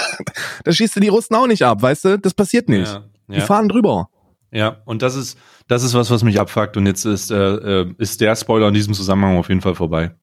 da 0.64 0.72
schießt 0.72 0.96
du 0.96 1.00
die 1.00 1.08
Russen 1.08 1.34
auch 1.34 1.46
nicht 1.46 1.62
ab, 1.62 1.80
weißt 1.80 2.04
du? 2.04 2.18
Das 2.18 2.34
passiert 2.34 2.68
nicht. 2.68 2.92
Ja, 2.92 3.04
ja. 3.28 3.34
Die 3.36 3.40
fahren 3.40 3.68
drüber. 3.68 4.10
Ja, 4.50 4.82
und 4.84 5.00
das 5.00 5.16
ist, 5.16 5.38
das 5.72 5.82
ist 5.82 5.94
was, 5.94 6.10
was 6.10 6.22
mich 6.22 6.38
abfuckt. 6.38 6.76
Und 6.76 6.86
jetzt 6.86 7.06
ist, 7.06 7.30
äh, 7.30 7.36
äh 7.80 7.94
ist 7.96 8.20
der 8.20 8.36
Spoiler 8.36 8.68
in 8.68 8.74
diesem 8.74 8.92
Zusammenhang 8.92 9.38
auf 9.38 9.48
jeden 9.48 9.62
Fall 9.62 9.74
vorbei. 9.74 10.14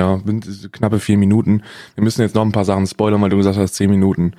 Ja, 0.00 0.20
knappe 0.72 0.98
vier 0.98 1.16
Minuten. 1.16 1.62
Wir 1.94 2.04
müssen 2.04 2.22
jetzt 2.22 2.34
noch 2.34 2.44
ein 2.44 2.52
paar 2.52 2.64
Sachen 2.64 2.86
spoilern, 2.86 3.20
weil 3.22 3.30
du 3.30 3.36
gesagt 3.36 3.56
hast, 3.56 3.74
zehn 3.74 3.90
Minuten. 3.90 4.32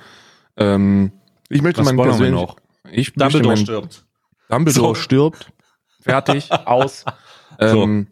Ähm, 0.56 1.12
ich 1.48 1.62
möchte 1.62 1.82
meinen 1.82 1.96
persönlich, 1.96 2.32
noch? 2.32 2.56
Ich 2.90 3.12
Dumbledore 3.14 3.54
mein, 3.54 3.64
stirbt. 3.64 4.04
Dumbledore 4.48 4.94
so. 4.94 5.00
stirbt. 5.00 5.52
Fertig, 6.00 6.50
aus. 6.66 7.04
Ähm, 7.58 8.06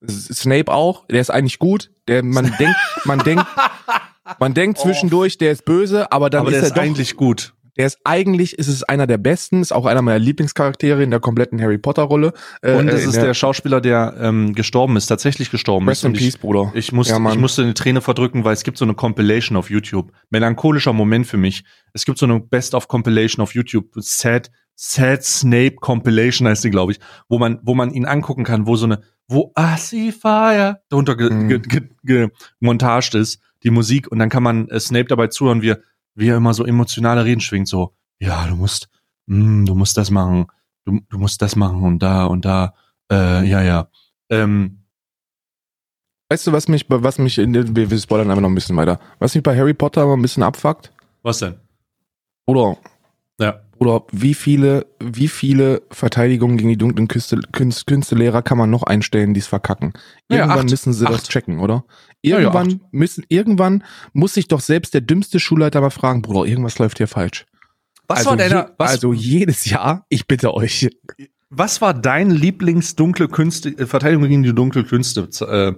so. 0.00 0.34
Snape 0.34 0.72
auch, 0.72 1.06
der 1.06 1.20
ist 1.20 1.30
eigentlich 1.30 1.58
gut. 1.58 1.90
Der, 2.08 2.22
man 2.22 2.44
denkt, 2.58 2.76
man 3.04 3.18
denkt, 3.20 3.46
man 4.38 4.54
denkt 4.54 4.78
oh. 4.80 4.84
zwischendurch, 4.84 5.38
der 5.38 5.52
ist 5.52 5.64
böse, 5.64 6.12
aber 6.12 6.30
dann 6.30 6.42
aber 6.42 6.52
ist 6.52 6.62
er 6.62 6.70
doch, 6.70 6.82
eigentlich 6.82 7.16
gut. 7.16 7.54
Der 7.78 7.86
ist 7.86 7.98
eigentlich, 8.02 8.58
ist 8.58 8.66
es 8.66 8.82
einer 8.82 9.06
der 9.06 9.18
besten, 9.18 9.62
ist 9.62 9.72
auch 9.72 9.86
einer 9.86 10.02
meiner 10.02 10.18
Lieblingscharaktere 10.18 11.02
in 11.02 11.10
der 11.10 11.20
kompletten 11.20 11.60
Harry 11.60 11.78
Potter 11.78 12.02
Rolle. 12.02 12.32
Äh, 12.60 12.74
und 12.74 12.88
es 12.88 13.06
ist 13.06 13.14
der, 13.14 13.26
der, 13.26 13.34
Schauspieler, 13.34 13.80
der 13.80 14.16
ähm, 14.20 14.52
gestorben 14.54 14.96
ist, 14.96 15.06
tatsächlich 15.06 15.50
gestorben 15.52 15.88
Rest 15.88 16.02
ist. 16.02 16.08
in 16.08 16.12
Peace, 16.14 16.34
ich, 16.34 16.40
Bruder. 16.40 16.72
Ich, 16.74 16.90
muss, 16.92 17.08
ja, 17.08 17.18
ich 17.30 17.38
musste 17.38 17.62
eine 17.62 17.74
Träne 17.74 18.00
verdrücken, 18.00 18.44
weil 18.44 18.52
es 18.52 18.64
gibt 18.64 18.78
so 18.78 18.84
eine 18.84 18.94
Compilation 18.94 19.56
auf 19.56 19.70
YouTube. 19.70 20.12
Melancholischer 20.30 20.92
Moment 20.92 21.28
für 21.28 21.36
mich. 21.36 21.64
Es 21.92 22.04
gibt 22.04 22.18
so 22.18 22.26
eine 22.26 22.40
Best 22.40 22.74
of 22.74 22.88
Compilation 22.88 23.42
auf 23.42 23.54
YouTube. 23.54 23.86
Sad, 23.94 24.50
Sad 24.74 25.22
Snape 25.22 25.76
Compilation 25.76 26.48
heißt 26.48 26.64
die, 26.64 26.70
glaube 26.70 26.92
ich, 26.92 27.00
wo 27.28 27.38
man, 27.38 27.60
wo 27.62 27.76
man 27.76 27.92
ihn 27.92 28.06
angucken 28.06 28.42
kann, 28.42 28.66
wo 28.66 28.74
so 28.74 28.86
eine, 28.86 29.02
wo 29.28 29.52
I 29.58 29.76
see 29.76 30.10
fire 30.10 30.80
darunter 30.88 31.16
ge, 31.16 31.30
mhm. 31.30 31.48
ge, 31.48 31.58
ge, 31.60 31.82
ge, 32.02 32.28
montaged 32.58 33.14
ist, 33.14 33.40
die 33.62 33.70
Musik, 33.70 34.10
und 34.10 34.18
dann 34.18 34.28
kann 34.28 34.42
man 34.42 34.68
äh, 34.68 34.80
Snape 34.80 35.06
dabei 35.06 35.28
zuhören, 35.28 35.62
wie 35.62 35.70
er 35.70 35.80
wie 36.18 36.28
er 36.28 36.36
immer 36.36 36.52
so 36.52 36.64
emotionale 36.64 37.24
Reden 37.24 37.40
schwingt, 37.40 37.68
so, 37.68 37.94
ja, 38.18 38.46
du 38.46 38.56
musst, 38.56 38.88
mm, 39.26 39.64
du 39.64 39.74
musst 39.74 39.96
das 39.96 40.10
machen, 40.10 40.46
du, 40.84 41.00
du 41.08 41.18
musst 41.18 41.40
das 41.40 41.54
machen 41.54 41.82
und 41.82 42.00
da 42.00 42.24
und 42.24 42.44
da, 42.44 42.74
äh, 43.10 43.46
ja, 43.48 43.62
ja. 43.62 43.88
Ähm, 44.28 44.82
weißt 46.28 46.48
du, 46.48 46.52
was 46.52 46.66
mich, 46.66 46.86
was 46.88 47.18
mich 47.18 47.38
in 47.38 47.52
den, 47.52 47.74
wir 47.74 47.98
spoilern 47.98 48.30
einfach 48.30 48.42
noch 48.42 48.48
ein 48.48 48.54
bisschen 48.54 48.76
weiter, 48.76 48.98
was 49.20 49.34
mich 49.34 49.44
bei 49.44 49.56
Harry 49.56 49.74
Potter 49.74 50.02
immer 50.02 50.16
ein 50.16 50.22
bisschen 50.22 50.42
abfuckt? 50.42 50.92
Was 51.22 51.38
denn? 51.38 51.54
Oder, 52.46 52.76
ja. 53.38 53.60
Oder 53.78 54.04
wie 54.10 54.34
viele, 54.34 54.86
wie 54.98 55.28
viele 55.28 55.82
Verteidigungen 55.90 56.56
gegen 56.56 56.70
die 56.70 56.76
dunklen 56.76 57.06
Künste, 57.06 57.38
Künste, 57.52 57.84
Künstelehrer 57.86 58.42
kann 58.42 58.58
man 58.58 58.70
noch 58.70 58.82
einstellen, 58.82 59.34
die 59.34 59.40
es 59.40 59.46
verkacken? 59.46 59.92
Irgendwann 60.28 60.66
ja, 60.66 60.70
müssen 60.70 60.92
sie 60.92 61.06
acht. 61.06 61.14
das 61.14 61.28
checken, 61.28 61.60
oder? 61.60 61.84
Irgendwann 62.20 62.70
ja, 62.70 62.76
müssen, 62.90 63.24
irgendwann 63.28 63.84
muss 64.12 64.34
sich 64.34 64.48
doch 64.48 64.60
selbst 64.60 64.94
der 64.94 65.00
dümmste 65.00 65.38
Schulleiter 65.38 65.80
mal 65.80 65.90
fragen, 65.90 66.22
Bruder, 66.22 66.48
irgendwas 66.48 66.78
läuft 66.78 66.98
hier 66.98 67.06
falsch. 67.06 67.46
Was 68.08 68.18
also, 68.18 68.30
war 68.30 68.36
deiner, 68.36 68.66
je, 68.66 68.74
was, 68.78 68.90
also 68.90 69.12
jedes 69.12 69.64
Jahr, 69.66 70.06
ich 70.08 70.26
bitte 70.26 70.54
euch. 70.54 70.88
was 71.50 71.80
war 71.80 71.94
dein 71.94 72.30
Lieblings-dunkle 72.30 73.28
Künste, 73.28 73.68
äh, 73.70 73.86
Verteidigung 73.86 74.28
gegen 74.28 74.42
die 74.42 74.54
dunkle 74.54 74.82
Künste, 74.82 75.28
äh, 75.46 75.74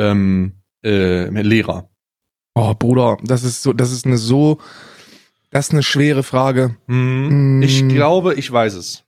ähm, 0.00 0.54
äh, 0.82 1.28
Lehrer? 1.42 1.90
Oh, 2.54 2.72
Bruder, 2.74 3.18
das 3.22 3.44
ist 3.44 3.62
so, 3.62 3.74
das 3.74 3.92
ist 3.92 4.06
eine 4.06 4.16
so, 4.16 4.58
das 5.56 5.68
ist 5.68 5.72
eine 5.72 5.82
schwere 5.82 6.22
Frage. 6.22 6.76
Hm, 6.86 7.58
Mm. 7.58 7.62
Ich 7.62 7.88
glaube, 7.88 8.34
ich 8.34 8.50
weiß 8.50 8.74
es. 8.74 9.04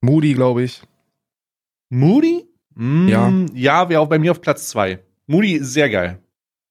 Moody, 0.00 0.34
glaube 0.34 0.62
ich. 0.62 0.82
Moody? 1.90 2.44
Hm, 2.76 3.08
Ja. 3.08 3.32
Ja, 3.54 3.88
wäre 3.88 4.00
auch 4.00 4.08
bei 4.08 4.18
mir 4.18 4.30
auf 4.32 4.40
Platz 4.40 4.68
zwei. 4.68 5.00
Moody 5.26 5.54
ist 5.54 5.72
sehr 5.72 5.88
geil. 5.90 6.18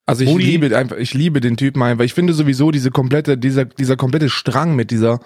Also 0.06 0.24
ich 0.24 0.30
Moody- 0.30 0.44
liebe 0.46 0.78
einfach, 0.78 0.98
ich 0.98 1.14
liebe 1.14 1.40
den 1.40 1.56
Typen 1.58 1.82
einfach. 1.82 2.04
Ich 2.04 2.14
finde 2.14 2.34
sowieso 2.34 2.72
diese 2.72 2.92
komplette, 2.92 3.38
dieser, 3.38 3.66
dieser 3.66 3.96
komplette 3.96 4.30
Strang 4.30 4.76
mit 4.76 4.92
dieser, 4.92 5.20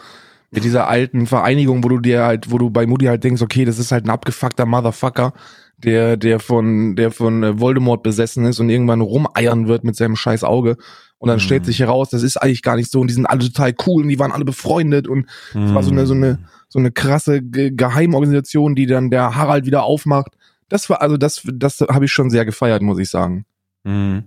mit 0.51 0.63
dieser 0.63 0.87
alten 0.87 1.25
Vereinigung, 1.25 1.83
wo 1.83 1.89
du 1.89 1.99
dir 1.99 2.23
halt, 2.23 2.51
wo 2.51 2.57
du 2.59 2.69
bei 2.69 2.85
Moody 2.85 3.05
halt 3.05 3.23
denkst, 3.23 3.41
okay, 3.41 3.65
das 3.65 3.79
ist 3.79 3.91
halt 3.91 4.05
ein 4.05 4.11
abgefuckter 4.11 4.65
Motherfucker, 4.67 5.33
der, 5.77 6.15
der 6.15 6.39
von, 6.39 6.95
der 6.95 7.11
von 7.11 7.43
äh, 7.43 7.59
Voldemort 7.59 8.03
besessen 8.03 8.45
ist 8.45 8.59
und 8.59 8.69
irgendwann 8.69 9.01
rumeiern 9.01 9.67
wird 9.67 9.83
mit 9.83 9.95
seinem 9.95 10.15
scheiß 10.15 10.43
Auge. 10.43 10.77
Und 11.19 11.29
dann 11.29 11.37
Mhm. 11.37 11.41
stellt 11.41 11.65
sich 11.65 11.79
heraus, 11.79 12.09
das 12.09 12.21
ist 12.21 12.37
eigentlich 12.37 12.61
gar 12.61 12.75
nicht 12.75 12.91
so 12.91 13.01
und 13.01 13.07
die 13.07 13.13
sind 13.13 13.25
alle 13.25 13.39
total 13.39 13.73
cool 13.85 14.03
und 14.03 14.09
die 14.09 14.19
waren 14.19 14.31
alle 14.31 14.45
befreundet 14.45 15.07
und 15.07 15.27
es 15.49 15.73
war 15.73 15.81
so 15.81 15.91
eine, 15.91 16.05
so 16.05 16.13
eine, 16.13 16.39
so 16.69 16.77
eine 16.79 16.91
krasse 16.91 17.41
Ge 17.41 17.71
Geheimorganisation, 17.71 18.75
die 18.75 18.85
dann 18.85 19.09
der 19.09 19.35
Harald 19.35 19.65
wieder 19.65 19.83
aufmacht. 19.83 20.37
Das 20.69 20.89
war, 20.89 21.01
also 21.01 21.17
das, 21.17 21.41
das 21.51 21.79
habe 21.81 22.05
ich 22.05 22.11
schon 22.11 22.29
sehr 22.29 22.45
gefeiert, 22.45 22.81
muss 22.81 22.99
ich 22.99 23.09
sagen. 23.09 23.45
Hm. 23.83 24.25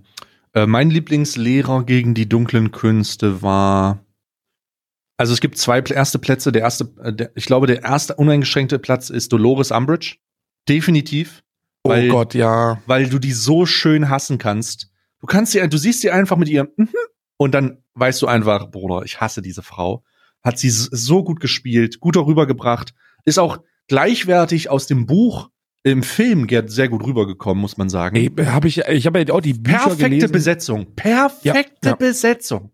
Äh, 0.53 0.65
mein 0.65 0.89
Lieblingslehrer 0.89 1.85
gegen 1.85 2.13
die 2.13 2.27
dunklen 2.27 2.71
Künste 2.71 3.41
war. 3.41 4.03
Also 5.17 5.33
es 5.33 5.39
gibt 5.39 5.57
zwei 5.57 5.79
erste 5.79 6.19
Plätze. 6.19 6.51
Der 6.51 6.63
erste, 6.63 6.91
äh, 7.01 7.13
der, 7.13 7.31
ich 7.35 7.45
glaube, 7.45 7.67
der 7.67 7.83
erste 7.83 8.15
uneingeschränkte 8.15 8.79
Platz 8.79 9.09
ist 9.09 9.31
Dolores 9.31 9.71
Umbridge. 9.71 10.17
Definitiv. 10.67 11.43
Weil, 11.83 12.09
oh 12.09 12.13
Gott, 12.13 12.33
ja. 12.33 12.81
weil 12.85 13.07
du 13.09 13.17
die 13.17 13.31
so 13.31 13.65
schön 13.65 14.09
hassen 14.09 14.37
kannst. 14.37 14.90
Du 15.21 15.27
kannst 15.27 15.51
sie, 15.53 15.67
du 15.69 15.77
siehst 15.77 16.01
sie 16.01 16.11
einfach 16.11 16.35
mit 16.37 16.49
ihrem 16.49 16.67
mhm, 16.75 16.89
und 17.37 17.53
dann 17.53 17.83
weißt 17.93 18.21
du 18.21 18.27
einfach, 18.27 18.69
Bruder, 18.71 19.03
ich 19.05 19.21
hasse 19.21 19.41
diese 19.41 19.63
Frau. 19.63 20.03
Hat 20.43 20.57
sie 20.57 20.69
so 20.71 21.23
gut 21.23 21.39
gespielt, 21.39 21.99
gut 21.99 22.15
darüber 22.15 22.47
gebracht, 22.47 22.93
ist 23.25 23.37
auch 23.39 23.59
gleichwertig 23.87 24.69
aus 24.69 24.87
dem 24.87 25.05
Buch 25.05 25.49
im 25.83 26.03
Film 26.03 26.47
sehr 26.67 26.89
gut 26.89 27.05
rübergekommen, 27.05 27.61
muss 27.61 27.77
man 27.77 27.89
sagen. 27.89 28.15
Nee, 28.15 28.45
habe 28.45 28.67
ich, 28.67 28.79
ich 28.79 29.05
habe 29.07 29.19
ja 29.21 29.33
auch 29.33 29.41
die 29.41 29.53
Bücher 29.53 29.77
Perfekte 29.79 30.03
gelesen. 30.09 30.31
Besetzung. 30.31 30.95
Perfekte 30.95 31.47
Ja, 31.83 31.89
ja. 31.91 31.95
Besetzung. 31.95 32.71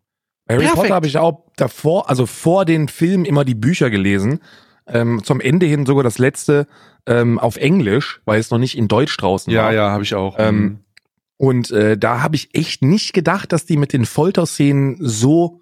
Harry 0.50 0.60
perfekt. 0.62 0.82
Potter 0.82 0.96
habe 0.96 1.08
ich 1.08 1.18
auch 1.18 1.46
davor, 1.58 2.10
also 2.10 2.26
vor 2.26 2.64
den 2.66 2.88
Film 2.88 3.26
immer 3.26 3.44
die 3.46 3.56
Bücher 3.56 3.90
gelesen. 3.90 4.40
Ähm, 4.88 5.22
zum 5.24 5.42
Ende 5.42 5.66
hin 5.66 5.86
sogar 5.86 6.04
das 6.04 6.18
letzte 6.18 6.68
ähm, 7.06 7.40
auf 7.40 7.58
Englisch, 7.58 8.22
weil 8.26 8.40
es 8.40 8.52
noch 8.52 8.58
nicht 8.58 8.78
in 8.78 8.88
Deutsch 8.88 9.18
draußen 9.18 9.52
Ja, 9.52 9.64
war. 9.64 9.74
ja, 9.74 9.90
habe 9.92 10.04
ich 10.04 10.16
auch. 10.16 10.36
Ähm, 10.40 10.80
Und 11.38 11.72
äh, 11.72 11.98
da 11.98 12.22
habe 12.22 12.36
ich 12.36 12.50
echt 12.54 12.82
nicht 12.82 13.14
gedacht, 13.14 13.52
dass 13.54 13.66
die 13.66 13.78
mit 13.78 13.94
den 13.94 14.06
Folterszenen 14.06 14.98
so, 15.00 15.62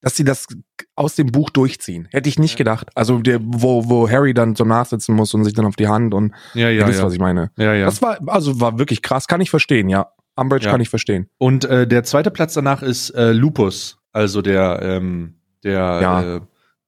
dass 0.00 0.14
sie 0.16 0.24
das 0.24 0.46
aus 0.94 1.14
dem 1.16 1.28
Buch 1.28 1.50
durchziehen. 1.50 2.06
Hätte 2.10 2.28
ich 2.28 2.38
nicht 2.38 2.52
Ja. 2.52 2.58
gedacht. 2.58 2.88
Also 2.94 3.18
der, 3.18 3.40
wo, 3.42 3.88
wo 3.88 4.08
Harry 4.08 4.34
dann 4.34 4.54
zum 4.54 4.68
Nachsitzen 4.68 5.14
muss 5.14 5.32
und 5.34 5.44
sich 5.44 5.54
dann 5.54 5.64
auf 5.64 5.76
die 5.76 5.88
Hand 5.88 6.14
und 6.14 6.34
ja, 6.54 6.68
ihr 6.68 6.74
ja, 6.80 6.86
wisst, 6.88 7.00
ja. 7.00 7.06
was 7.06 7.14
ich 7.14 7.18
meine. 7.20 7.50
ja, 7.56 7.72
ja. 7.74 7.86
Das 7.86 8.02
war, 8.02 8.18
also 8.26 8.60
war 8.60 8.78
wirklich 8.78 9.02
krass, 9.02 9.26
kann 9.26 9.40
ich 9.40 9.50
verstehen, 9.50 9.88
ja. 9.88 10.08
Umbridge 10.36 10.66
Ja. 10.66 10.70
kann 10.70 10.80
ich 10.80 10.88
verstehen. 10.88 11.28
Und 11.38 11.64
äh, 11.64 11.86
der 11.86 12.04
zweite 12.04 12.30
Platz 12.30 12.54
danach 12.54 12.82
ist 12.82 13.10
äh, 13.10 13.32
Lupus, 13.32 13.98
also 14.12 14.40
der, 14.42 14.80
ähm, 14.82 15.34
der, 15.64 15.72
Ja. 16.00 16.22
äh, 16.36 16.40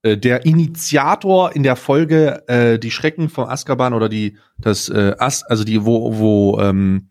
äh, 0.02 0.16
der 0.16 0.44
Initiator 0.46 1.54
in 1.56 1.62
der 1.64 1.74
Folge 1.76 2.46
äh, 2.48 2.78
die 2.78 2.90
Schrecken 2.92 3.28
von 3.28 3.48
Azkaban 3.48 3.92
oder 3.92 4.08
die 4.08 4.36
das 4.58 4.88
äh, 4.88 5.14
As, 5.18 5.42
also 5.42 5.64
die 5.64 5.84
wo 5.84 6.16
wo 6.16 6.60
ähm, 6.60 7.09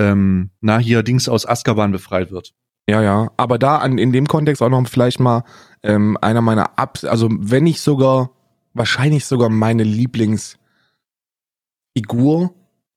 ähm, 0.00 0.50
na 0.60 0.78
hier 0.78 1.02
Dings 1.02 1.28
aus 1.28 1.46
Azkaban 1.46 1.92
befreit 1.92 2.30
wird. 2.30 2.54
Ja, 2.88 3.02
ja. 3.02 3.30
Aber 3.36 3.58
da 3.58 3.76
an, 3.76 3.98
in 3.98 4.12
dem 4.12 4.26
Kontext 4.26 4.62
auch 4.62 4.70
noch 4.70 4.88
vielleicht 4.88 5.20
mal 5.20 5.44
ähm, 5.82 6.16
einer 6.20 6.40
meiner 6.40 6.78
Abs, 6.78 7.04
also 7.04 7.28
wenn 7.30 7.64
nicht 7.64 7.80
sogar, 7.80 8.30
wahrscheinlich 8.72 9.26
sogar 9.26 9.50
meine 9.50 9.82
Lieblingsfigur 9.82 10.58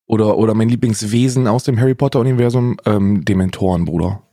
oder, 0.06 0.38
oder 0.38 0.54
mein 0.54 0.70
Lieblingswesen 0.70 1.48
aus 1.48 1.64
dem 1.64 1.80
Harry 1.80 1.96
Potter-Universum, 1.96 2.78
ähm, 2.86 3.26
Dementoren, 3.26 3.86
Bruder. 3.86 4.24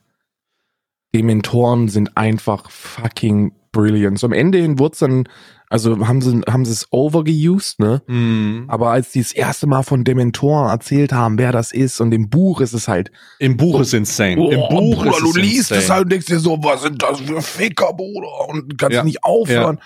Dementoren 1.15 1.89
sind 1.89 2.17
einfach 2.17 2.71
fucking 2.71 3.53
brilliant. 3.73 4.19
Zum 4.19 4.33
Ende 4.33 4.59
hin 4.59 4.79
wurde 4.79 4.97
dann, 5.01 5.29
also 5.69 6.07
haben 6.07 6.21
sie, 6.21 6.41
haben 6.49 6.65
sie 6.65 6.73
es 6.73 6.89
overgeused, 6.93 7.79
ne? 7.79 8.03
Mhm. 8.07 8.65
Aber 8.69 8.91
als 8.91 9.13
die 9.13 9.21
das 9.21 9.33
erste 9.33 9.67
Mal 9.67 9.83
von 9.83 10.03
Dementoren 10.05 10.69
erzählt 10.69 11.13
haben, 11.13 11.39
wer 11.39 11.53
das 11.53 11.73
ist, 11.73 12.01
und 12.01 12.13
im 12.13 12.29
Buch 12.31 12.61
ist 12.61 12.73
es 12.73 12.89
halt, 12.89 13.11
Im 13.39 13.57
Buch 13.57 13.81
ist 13.81 13.95
insane. 13.95 14.33
Im 14.53 14.59
Oh, 14.59 14.69
Buch 14.69 14.97
Bruder, 15.05 15.11
ist 15.11 15.21
du 15.21 15.31
es 15.31 15.37
liest 15.37 15.59
insane. 15.71 15.81
es 15.81 15.91
halt 15.91 16.03
und 16.05 16.13
denkst 16.13 16.27
dir 16.27 16.39
so, 16.41 16.59
was 16.63 16.83
sind 16.83 17.03
das 17.03 17.21
für 17.21 17.41
Ficker, 17.43 17.93
Bruder? 17.93 18.49
Und 18.49 18.79
kannst 18.79 18.95
Ja. 18.97 19.05
nicht 19.05 19.23
aufhören. 19.25 19.79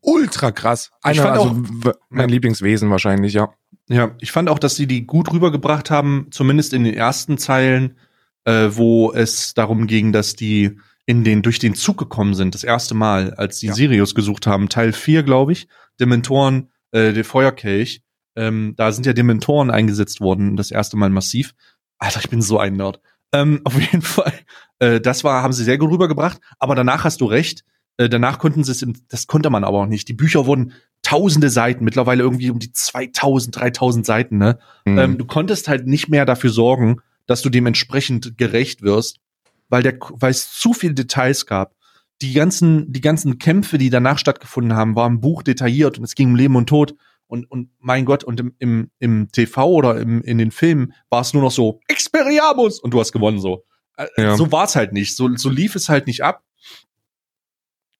Ultra 0.00 0.50
krass. 0.50 0.90
Ich 1.00 1.04
Einer, 1.20 1.22
fand 1.22 1.38
also 1.38 1.50
auch- 1.88 1.94
mein 2.10 2.28
Ja. 2.28 2.32
Lieblingswesen 2.34 2.90
wahrscheinlich, 2.90 3.32
ja. 3.32 3.54
Ja, 3.88 4.10
ich 4.20 4.32
fand 4.32 4.48
auch, 4.50 4.58
dass 4.58 4.76
sie 4.76 4.86
die 4.86 5.06
gut 5.06 5.32
rübergebracht 5.32 5.90
haben, 5.90 6.26
zumindest 6.30 6.72
in 6.74 6.84
den 6.84 6.94
ersten 6.94 7.38
Zeilen, 7.38 7.96
äh, 8.44 8.68
wo 8.70 9.12
es 9.12 9.54
darum 9.54 9.86
ging, 9.86 10.12
dass 10.12 10.34
die 10.34 10.78
in 11.06 11.24
den 11.24 11.42
durch 11.42 11.58
den 11.58 11.74
Zug 11.74 11.98
gekommen 11.98 12.34
sind, 12.34 12.54
das 12.54 12.64
erste 12.64 12.94
Mal, 12.94 13.34
als 13.34 13.58
die 13.58 13.66
Ja. 13.66 13.74
Sirius 13.74 14.14
gesucht 14.14 14.46
haben, 14.46 14.68
Teil 14.68 14.92
4, 14.92 15.22
glaube 15.22 15.52
ich, 15.52 15.68
Dementoren, 16.00 16.70
äh, 16.92 17.12
der 17.12 17.24
Feuerkelch, 17.24 18.02
ähm, 18.36 18.74
da 18.76 18.90
sind 18.92 19.06
ja 19.06 19.12
Dementoren 19.12 19.70
eingesetzt 19.70 20.20
worden, 20.20 20.56
das 20.56 20.70
erste 20.70 20.96
Mal 20.96 21.10
massiv. 21.10 21.54
Alter, 21.98 22.20
ich 22.20 22.30
bin 22.30 22.42
so 22.42 22.58
ein 22.58 22.76
Nerd. 22.76 23.00
Ähm, 23.32 23.60
auf 23.64 23.78
jeden 23.78 24.02
Fall, 24.02 24.32
äh, 24.78 25.00
das 25.00 25.24
war, 25.24 25.42
haben 25.42 25.52
sie 25.52 25.64
sehr 25.64 25.78
gut 25.78 25.90
rübergebracht, 25.90 26.40
aber 26.58 26.74
danach 26.74 27.04
hast 27.04 27.20
du 27.20 27.26
recht, 27.26 27.64
äh, 27.96 28.08
danach 28.08 28.38
konnten 28.38 28.64
sie 28.64 28.72
es, 28.72 28.82
im, 28.82 28.94
das 29.08 29.26
konnte 29.26 29.50
man 29.50 29.62
aber 29.62 29.80
auch 29.80 29.86
nicht. 29.86 30.08
Die 30.08 30.14
Bücher 30.14 30.46
wurden 30.46 30.72
tausende 31.02 31.50
Seiten, 31.50 31.84
mittlerweile 31.84 32.22
irgendwie 32.22 32.50
um 32.50 32.58
die 32.58 32.72
2000, 32.72 33.56
3000 33.56 34.06
Seiten, 34.06 34.38
ne? 34.38 34.58
Mhm. 34.86 34.98
Ähm, 34.98 35.18
du 35.18 35.26
konntest 35.26 35.68
halt 35.68 35.86
nicht 35.86 36.08
mehr 36.08 36.24
dafür 36.24 36.50
sorgen, 36.50 37.00
dass 37.26 37.42
du 37.42 37.50
dementsprechend 37.50 38.36
gerecht 38.38 38.82
wirst, 38.82 39.20
weil 39.68 39.82
der, 39.82 39.98
weil 40.10 40.30
es 40.30 40.52
zu 40.52 40.72
viele 40.72 40.94
Details 40.94 41.46
gab. 41.46 41.74
Die 42.22 42.32
ganzen, 42.32 42.92
die 42.92 43.00
ganzen 43.00 43.38
Kämpfe, 43.38 43.76
die 43.76 43.90
danach 43.90 44.18
stattgefunden 44.18 44.74
haben, 44.74 44.94
waren 44.94 45.14
im 45.14 45.20
Buch 45.20 45.42
detailliert 45.42 45.98
und 45.98 46.04
es 46.04 46.14
ging 46.14 46.30
um 46.30 46.36
Leben 46.36 46.56
und 46.56 46.68
Tod. 46.68 46.94
Und, 47.26 47.50
und 47.50 47.70
mein 47.78 48.04
Gott, 48.04 48.22
und 48.22 48.38
im, 48.38 48.54
im, 48.58 48.90
im 48.98 49.28
TV 49.32 49.66
oder 49.66 49.98
im, 49.98 50.22
in 50.22 50.38
den 50.38 50.50
Filmen 50.50 50.92
war 51.08 51.22
es 51.22 51.32
nur 51.32 51.42
noch 51.42 51.50
so, 51.50 51.80
Experiamus! 51.88 52.78
Und 52.80 52.92
du 52.92 53.00
hast 53.00 53.12
gewonnen 53.12 53.40
so. 53.40 53.64
Äh, 53.96 54.06
Ja. 54.16 54.36
So 54.36 54.52
war 54.52 54.64
es 54.64 54.76
halt 54.76 54.92
nicht. 54.92 55.16
So, 55.16 55.34
so 55.36 55.48
lief 55.48 55.74
es 55.74 55.88
halt 55.88 56.06
nicht 56.06 56.22
ab. 56.22 56.44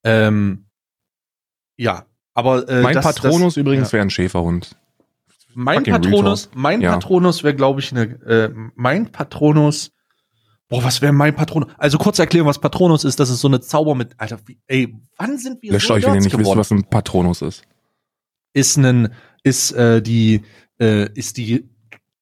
Ähm, 0.04 0.66
ja, 1.76 2.06
aber 2.34 2.68
äh, 2.68 2.82
mein 2.82 2.94
das, 2.94 3.04
Patronus 3.04 3.54
das, 3.54 3.56
übrigens 3.56 3.88
ja. 3.88 3.94
wäre 3.94 4.02
ein 4.02 4.10
Schäferhund. 4.10 4.76
Mein 5.54 5.84
Patronus, 5.84 6.50
mein 6.54 6.80
Ja. 6.80 6.92
Patronus 6.92 7.42
wäre, 7.44 7.54
glaube 7.54 7.80
ich, 7.80 7.92
eine, 7.92 8.02
äh, 8.02 8.52
mein 8.74 9.10
Patronus. 9.12 9.92
Boah, 10.68 10.82
was 10.82 11.02
wäre 11.02 11.12
mein 11.12 11.34
Patronus? 11.34 11.70
Also 11.78 11.98
kurz 11.98 12.18
erklären, 12.18 12.46
was 12.46 12.58
Patronus 12.58 13.04
ist. 13.04 13.20
Das 13.20 13.30
ist 13.30 13.40
so 13.40 13.48
eine 13.48 13.60
Zauber 13.60 13.94
mit, 13.94 14.14
Alter, 14.18 14.38
wie, 14.46 14.58
ey, 14.66 14.96
wann 15.18 15.38
sind 15.38 15.62
wir 15.62 15.72
Löscht 15.72 15.88
so 15.88 15.94
euch, 15.94 16.04
wenn 16.04 16.14
ihr 16.14 16.20
nicht 16.20 16.32
wisst, 16.32 16.38
geworden? 16.38 16.58
was 16.58 16.70
ein 16.70 16.84
Patronus 16.84 17.42
ist. 17.42 17.62
Ist 18.54 18.76
ein, 18.78 19.12
ist 19.42 19.72
äh, 19.72 20.00
die, 20.00 20.42
äh, 20.80 21.10
ist 21.14 21.36
die, 21.36 21.68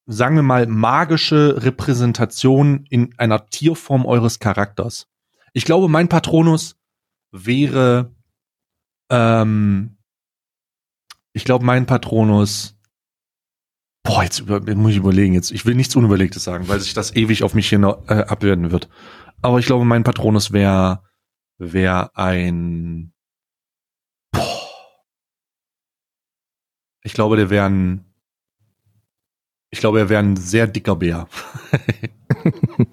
sagen 0.05 0.35
wir 0.35 0.43
mal, 0.43 0.67
magische 0.67 1.63
Repräsentation 1.63 2.85
in 2.89 3.13
einer 3.17 3.45
Tierform 3.47 4.05
eures 4.05 4.39
Charakters. 4.39 5.07
Ich 5.53 5.65
glaube, 5.65 5.87
mein 5.87 6.09
Patronus 6.09 6.75
wäre, 7.31 8.11
ähm, 9.09 9.97
ich 11.31 11.45
glaube, 11.45 11.65
mein 11.65 11.85
Patronus. 11.85 12.75
Boah, 14.03 14.23
jetzt 14.23 14.39
über, 14.39 14.59
muss 14.75 14.91
ich 14.91 14.97
überlegen. 14.97 15.33
Jetzt, 15.33 15.51
ich 15.51 15.65
will 15.65 15.75
nichts 15.75 15.95
Unüberlegtes 15.95 16.43
sagen, 16.43 16.67
weil 16.67 16.79
sich 16.79 16.93
das 16.93 17.15
ewig 17.15 17.43
auf 17.43 17.53
mich 17.53 17.69
hin 17.69 17.83
äh, 17.83 17.87
abwerten 17.87 18.71
wird. 18.71 18.89
Aber 19.41 19.59
ich 19.59 19.65
glaube, 19.65 19.85
mein 19.85 20.03
Patronus 20.03 20.51
wäre 20.51 21.03
wär 21.57 22.11
ein. 22.17 23.13
Boah. 24.31 24.59
Ich 27.03 27.13
glaube, 27.13 27.37
der 27.37 27.49
wäre 27.49 27.65
ein. 27.65 28.05
Ich 29.69 29.79
glaube, 29.79 29.99
er 29.99 30.09
wäre 30.09 30.21
ein 30.21 30.35
sehr 30.35 30.67
dicker 30.67 30.95
Bär. 30.95 31.27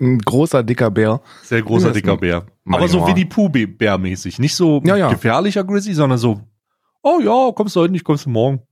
ein 0.00 0.18
großer, 0.18 0.62
dicker 0.62 0.90
Bär. 0.90 1.20
Sehr 1.42 1.62
großer, 1.62 1.88
Ja, 1.88 1.92
dicker 1.92 2.16
Bär. 2.16 2.46
Aber 2.66 2.88
so 2.88 3.06
wie 3.06 3.14
die 3.14 3.24
Pooh-Bär-mäßig. 3.24 4.38
Nicht 4.40 4.54
so 4.56 4.82
Ja, 4.84 4.96
ja. 4.96 5.10
gefährlicher 5.10 5.62
Grizzly, 5.64 5.94
sondern 5.94 6.18
so, 6.18 6.40
oh 7.02 7.20
ja, 7.20 7.52
kommst 7.54 7.76
du 7.76 7.80
heute 7.80 7.92
nicht, 7.92 8.04
kommst 8.04 8.26
du 8.26 8.30
morgen. 8.30 8.62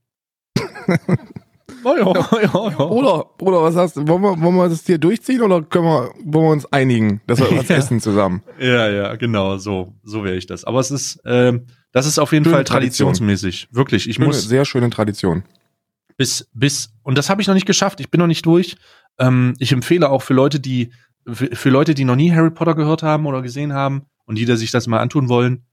Oh 1.83 1.95
ja, 1.97 2.13
ja, 2.41 2.41
ja. 2.43 2.69
Bruder, 2.85 3.25
Bruder, 3.37 3.63
was 3.63 3.75
hast 3.75 3.95
du? 3.97 4.07
Wollen 4.07 4.21
wir, 4.21 4.39
wollen 4.41 4.55
wir 4.55 4.69
das 4.69 4.85
hier 4.85 4.97
durchziehen 4.97 5.41
oder 5.41 5.61
können 5.63 5.85
wir, 5.85 6.11
wollen 6.25 6.45
wir 6.45 6.51
uns 6.51 6.65
einigen, 6.71 7.21
dass 7.27 7.39
wir 7.39 7.49
was 7.57 7.69
Ja. 7.69 7.77
essen 7.77 7.99
zusammen? 7.99 8.43
Ja, 8.59 8.89
ja, 8.89 9.15
genau, 9.15 9.57
so, 9.57 9.93
so 10.03 10.23
wäre 10.23 10.35
ich 10.35 10.45
das. 10.45 10.63
Aber 10.63 10.79
es 10.79 10.91
ist, 10.91 11.19
ähm, 11.25 11.65
das 11.91 12.05
ist 12.05 12.19
auf 12.19 12.33
jeden 12.33 12.45
Schöne 12.45 12.57
Fall 12.57 12.63
Tradition. 12.65 13.07
traditionsmäßig. 13.13 13.69
Wirklich, 13.71 14.07
ich 14.07 14.15
Schöne, 14.15 14.27
muss 14.27 14.43
sehr 14.43 14.65
schöne 14.65 14.89
Tradition. 14.91 15.43
bis, 16.17 16.49
bis, 16.53 16.93
und 17.03 17.17
das 17.17 17.29
habe 17.29 17.41
ich 17.41 17.47
noch 17.47 17.55
nicht 17.55 17.65
geschafft. 17.65 17.99
Ich 17.99 18.11
bin 18.11 18.19
noch 18.19 18.27
nicht 18.27 18.45
durch. 18.45 18.75
Ähm, 19.17 19.55
ich 19.57 19.71
empfehle 19.71 20.09
auch 20.09 20.21
für 20.21 20.33
Leute, 20.35 20.59
die, 20.59 20.91
für, 21.31 21.47
für 21.55 21.69
Leute, 21.69 21.95
die 21.95 22.05
noch 22.05 22.15
nie 22.15 22.31
Harry 22.31 22.51
Potter 22.51 22.75
gehört 22.75 23.01
haben 23.01 23.25
oder 23.25 23.41
gesehen 23.41 23.73
haben 23.73 24.03
und 24.25 24.37
die, 24.37 24.45
die 24.45 24.55
sich 24.55 24.71
das 24.71 24.85
mal 24.87 24.99
antun 24.99 25.29
wollen, 25.29 25.65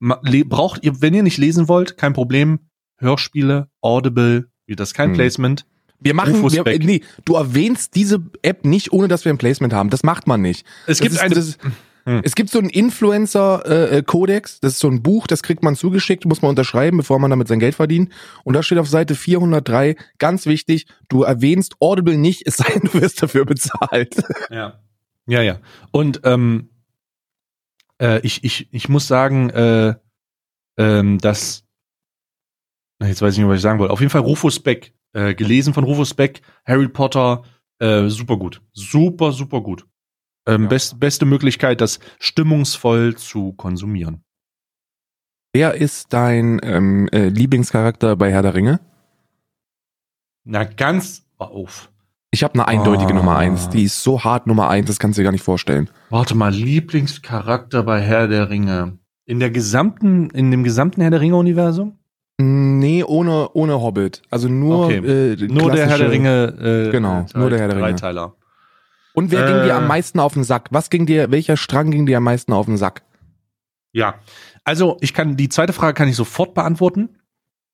braucht 0.00 0.84
ihr, 0.84 1.00
wenn 1.00 1.14
ihr 1.14 1.22
nicht 1.22 1.38
lesen 1.38 1.68
wollt, 1.68 1.96
kein 1.96 2.12
Problem. 2.12 2.60
Hörspiele, 2.98 3.68
Audible, 3.80 4.48
wie 4.66 4.76
das 4.76 4.94
kein 4.94 5.10
Hm. 5.10 5.16
Placement. 5.16 5.66
Wir 5.98 6.12
machen, 6.12 6.42
wir, 6.42 6.78
nee, 6.80 7.02
du 7.24 7.36
erwähnst 7.36 7.94
diese 7.94 8.22
App 8.42 8.66
nicht, 8.66 8.92
ohne 8.92 9.08
dass 9.08 9.24
wir 9.24 9.32
ein 9.32 9.38
Placement 9.38 9.72
haben. 9.72 9.88
Das 9.88 10.02
macht 10.02 10.26
man 10.26 10.42
nicht. 10.42 10.66
Es 10.86 10.98
Das 10.98 11.00
gibt 11.00 11.14
ist, 11.14 11.20
eine, 11.20 11.34
das 11.34 11.58
Hm. 12.06 12.20
Es 12.22 12.36
gibt 12.36 12.50
so 12.50 12.60
einen 12.60 12.70
Influencer-Kodex, 12.70 14.60
das 14.60 14.74
ist 14.74 14.78
so 14.78 14.88
ein 14.88 15.02
Buch, 15.02 15.26
das 15.26 15.42
kriegt 15.42 15.64
man 15.64 15.74
zugeschickt, 15.74 16.24
muss 16.24 16.40
man 16.40 16.50
unterschreiben, 16.50 16.98
bevor 16.98 17.18
man 17.18 17.30
damit 17.30 17.48
sein 17.48 17.58
Geld 17.58 17.74
verdient. 17.74 18.12
Und 18.44 18.54
da 18.54 18.62
steht 18.62 18.78
auf 18.78 18.88
Seite 18.88 19.16
403, 19.16 19.96
ganz 20.18 20.46
wichtig, 20.46 20.86
du 21.08 21.24
erwähnst 21.24 21.74
Audible 21.80 22.16
nicht, 22.16 22.46
es 22.46 22.58
sei 22.58 22.72
denn, 22.72 22.82
du 22.92 23.00
wirst 23.00 23.22
dafür 23.22 23.44
bezahlt. 23.44 24.14
Ja. 24.50 24.78
Ja, 25.26 25.42
ja. 25.42 25.58
Und 25.90 26.20
ähm, 26.22 26.70
äh, 28.00 28.20
ich, 28.20 28.44
ich, 28.44 28.68
ich 28.70 28.88
muss 28.88 29.08
sagen, 29.08 29.50
äh, 29.50 29.94
ähm, 30.76 31.18
dass 31.18 31.64
jetzt 33.02 33.22
weiß 33.22 33.34
ich 33.34 33.38
nicht, 33.40 33.48
was 33.48 33.56
ich 33.56 33.62
sagen 33.62 33.78
wollte. 33.78 33.92
Auf 33.92 34.00
jeden 34.00 34.10
Fall 34.10 34.22
Rufus 34.22 34.60
Beck, 34.60 34.94
äh, 35.12 35.34
gelesen 35.34 35.74
von 35.74 35.84
Rufus 35.84 36.14
Beck, 36.14 36.40
Harry 36.66 36.88
Potter, 36.88 37.42
äh, 37.78 38.08
super 38.08 38.36
gut. 38.36 38.62
Super, 38.72 39.32
super 39.32 39.60
gut. 39.60 39.86
Ähm, 40.48 40.62
Ja. 40.64 40.68
best, 40.68 40.98
beste 41.00 41.26
Möglichkeit, 41.26 41.80
das 41.80 41.98
stimmungsvoll 42.18 43.16
zu 43.16 43.52
konsumieren. 43.54 44.22
Wer 45.52 45.74
ist 45.74 46.12
dein 46.12 46.60
ähm, 46.62 47.08
äh, 47.12 47.28
Lieblingscharakter 47.28 48.14
bei 48.16 48.30
Herr 48.30 48.42
der 48.42 48.54
Ringe? 48.54 48.80
Na, 50.44 50.64
ganz 50.64 51.26
auf. 51.38 51.90
Ich 52.30 52.44
habe 52.44 52.54
eine 52.54 52.68
eindeutige 52.68 53.12
Ah. 53.12 53.16
Nummer 53.16 53.36
eins. 53.36 53.68
Die 53.70 53.84
ist 53.84 54.02
so 54.02 54.22
hart 54.22 54.46
Nummer 54.46 54.68
eins, 54.68 54.86
das 54.86 54.98
kannst 54.98 55.16
du 55.16 55.20
dir 55.22 55.24
gar 55.24 55.32
nicht 55.32 55.42
vorstellen. 55.44 55.88
Warte 56.10 56.34
mal, 56.34 56.52
Lieblingscharakter 56.52 57.82
bei 57.82 58.00
Herr 58.00 58.28
der 58.28 58.50
Ringe. 58.50 58.98
In 59.24 59.40
der 59.40 59.50
gesamten, 59.50 60.30
in 60.30 60.50
dem 60.50 60.62
gesamten 60.62 61.00
Herr 61.00 61.10
der 61.10 61.20
Ringe-Universum? 61.20 61.98
Nee, 62.38 63.02
ohne, 63.02 63.48
ohne 63.54 63.80
Hobbit. 63.80 64.22
Also 64.30 64.48
nur, 64.48 64.86
Okay. 64.86 64.96
äh, 65.32 65.36
Nur 65.46 65.70
der 65.70 65.86
Herr 65.88 65.98
der 65.98 66.10
Ringe. 66.10 66.86
Äh, 66.88 66.90
Genau, 66.90 67.24
Drei- 67.30 67.38
nur 67.40 67.50
der 67.50 67.58
Herr 67.60 67.68
der 67.68 67.76
Ringe. 67.78 67.88
Dreiteiler. 67.88 68.34
Und 69.14 69.30
wer 69.30 69.46
ging 69.46 69.62
dir 69.62 69.68
Äh. 69.68 69.72
am 69.72 69.86
meisten 69.88 70.20
auf 70.20 70.34
den 70.34 70.44
Sack? 70.44 70.68
Was 70.70 70.90
ging 70.90 71.06
dir, 71.06 71.30
welcher 71.30 71.56
Strang 71.56 71.90
ging 71.90 72.04
dir 72.04 72.18
am 72.18 72.24
meisten 72.24 72.52
auf 72.52 72.66
den 72.66 72.76
Sack? 72.76 73.02
Ja. 73.92 74.16
Also, 74.64 74.98
ich 75.00 75.14
kann, 75.14 75.36
die 75.38 75.48
zweite 75.48 75.72
Frage 75.72 75.94
kann 75.94 76.08
ich 76.08 76.16
sofort 76.16 76.52
beantworten. 76.52 77.08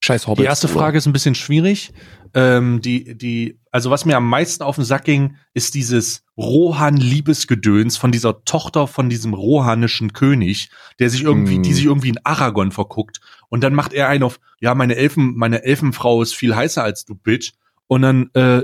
Scheiß 0.05 0.27
Hobbit. 0.29 0.45
Die 0.45 0.47
erste 0.49 0.69
Frage 0.69 0.99
ist 0.99 1.07
ein 1.07 1.13
bisschen 1.13 1.35
schwierig. 1.35 1.93
Ähm, 2.35 2.81
die, 2.81 3.17
die, 3.17 3.61
also 3.71 3.91
was 3.91 4.05
mir 4.05 4.17
am 4.17 4.29
meisten 4.29 4.63
auf 4.63 4.77
den 4.77 4.85
Sack 4.85 5.05
ging, 5.05 5.37
ist 5.55 5.75
dieses 5.75 6.25
Rohan-Liebesgedöns 6.37 7.97
von 7.97 8.11
dieser 8.13 8.45
Tochter 8.45 8.87
von 8.87 9.09
diesem 9.11 9.35
rohanischen 9.35 10.13
König, 10.13 10.71
der 10.99 11.11
sich 11.11 11.23
irgendwie, 11.23 11.59
Mm. 11.59 11.63
die 11.63 11.73
sich 11.73 11.85
irgendwie 11.85 12.09
in 12.09 12.19
Aragon 12.25 12.73
verguckt. 12.73 13.21
Und 13.53 13.61
dann 13.61 13.75
macht 13.75 13.93
er 13.93 14.09
einen 14.09 14.23
auf, 14.23 14.41
ja, 14.61 14.75
meine 14.75 14.97
Elfen, 14.97 15.37
meine 15.37 15.63
Elfenfrau 15.63 16.23
ist 16.23 16.35
viel 16.35 16.57
heißer 16.57 16.83
als 16.83 17.05
du, 17.05 17.15
Bitch. 17.15 17.53
Und 17.87 18.01
dann 18.01 18.31
äh, 18.33 18.63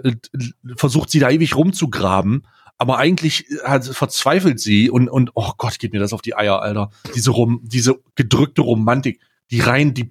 versucht 0.76 1.10
sie 1.10 1.18
da 1.18 1.28
ewig 1.28 1.56
rumzugraben. 1.56 2.46
Aber 2.78 2.96
eigentlich 2.96 3.44
hat, 3.64 3.84
verzweifelt 3.84 4.58
sie 4.58 4.88
und, 4.88 5.10
und, 5.10 5.32
oh 5.34 5.52
Gott, 5.58 5.78
geht 5.78 5.92
mir 5.92 5.98
das 5.98 6.14
auf 6.14 6.22
die 6.22 6.34
Eier, 6.34 6.62
Alter. 6.62 6.88
Diese, 7.14 7.32
rom, 7.32 7.60
diese 7.64 8.00
gedrückte 8.14 8.62
Romantik, 8.62 9.20
die 9.50 9.60
rein, 9.60 9.92
die 9.92 10.10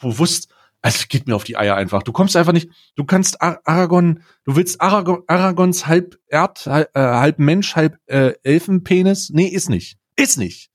bewusst, 0.00 0.48
also 0.82 1.04
geht 1.08 1.28
mir 1.28 1.36
auf 1.36 1.44
die 1.44 1.56
Eier 1.56 1.76
einfach. 1.76 2.02
Du 2.02 2.10
kommst 2.10 2.34
einfach 2.34 2.52
nicht, 2.52 2.68
du 2.96 3.04
kannst 3.04 3.40
Ar 3.40 3.60
Aragon, 3.64 4.24
du 4.42 4.56
willst 4.56 4.80
Aragon, 4.80 5.22
Aragons 5.28 5.86
halb 5.86 6.18
Erd, 6.26 6.66
halb, 6.66 6.90
äh, 6.96 7.00
halb 7.00 7.38
Mensch, 7.38 7.76
halb 7.76 8.00
äh, 8.06 8.32
Elfenpenis? 8.42 9.30
Nee, 9.30 9.46
ist 9.46 9.70
nicht. 9.70 9.98
Ist 10.16 10.36
nicht. 10.36 10.72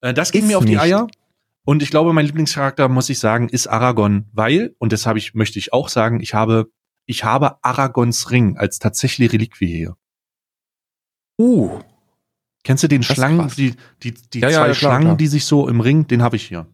Äh, 0.00 0.12
das 0.12 0.32
geht 0.32 0.42
Ist 0.42 0.48
mir 0.48 0.58
auf 0.58 0.64
die 0.64 0.72
nicht. 0.72 0.80
Eier. 0.80 1.06
Und 1.64 1.82
ich 1.82 1.90
glaube, 1.90 2.12
mein 2.12 2.26
Lieblingscharakter, 2.26 2.88
muss 2.88 3.08
ich 3.10 3.18
sagen, 3.18 3.48
ist 3.48 3.66
Aragon, 3.66 4.26
weil, 4.32 4.74
und 4.78 4.92
das 4.92 5.06
habe 5.06 5.18
ich, 5.18 5.34
möchte 5.34 5.58
ich 5.58 5.72
auch 5.72 5.88
sagen, 5.88 6.20
ich 6.20 6.34
habe, 6.34 6.70
ich 7.06 7.24
habe 7.24 7.62
Aragons 7.62 8.30
Ring 8.30 8.56
als 8.56 8.78
tatsächlich 8.78 9.32
Reliquie 9.32 9.66
hier. 9.66 9.96
Uh, 11.38 11.80
Kennst 12.62 12.82
du 12.84 12.88
den 12.88 13.02
Schlangen, 13.02 13.38
krass. 13.40 13.56
die, 13.56 13.74
die, 14.02 14.12
die 14.12 14.40
Ja, 14.40 14.50
zwei 14.50 14.68
ja, 14.68 14.74
Schlangen, 14.74 15.04
klar. 15.04 15.16
die 15.16 15.26
sich 15.26 15.46
so 15.46 15.66
im 15.68 15.80
Ring, 15.80 16.06
den 16.06 16.22
habe 16.22 16.36
ich 16.36 16.46
hier. 16.46 16.66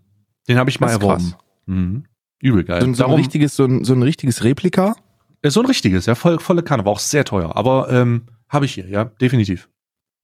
Den 0.49 0.59
habe 0.59 0.68
ich 0.70 0.80
mal 0.80 0.91
erworben. 0.91 1.34
Mhm. 1.66 2.05
Übel 2.41 2.64
geil. 2.64 2.80
So, 2.80 2.87
ein- 2.89 2.95
so, 2.95 3.05
ein 3.05 3.07
Darum, 3.09 3.20
richtiges, 3.20 3.55
so, 3.57 3.64
ein, 3.64 3.84
so 3.84 3.93
ein 3.93 4.03
richtiges 4.03 4.43
Replika. 4.43 4.97
äh, 5.43 5.51
so 5.51 5.61
ein 5.61 5.66
richtiges, 5.66 6.07
ja, 6.07 6.14
voll, 6.16 6.41
volle 6.41 6.62
Kanne, 6.64 6.84
war 6.84 6.93
auch 6.93 6.99
sehr 6.99 7.24
teuer. 7.24 7.57
Aber 7.57 7.91
ähm, 7.93 8.26
habe 8.49 8.64
ich 8.64 8.74
hier, 8.74 8.89
ja, 8.89 9.05
definitiv. 9.05 9.68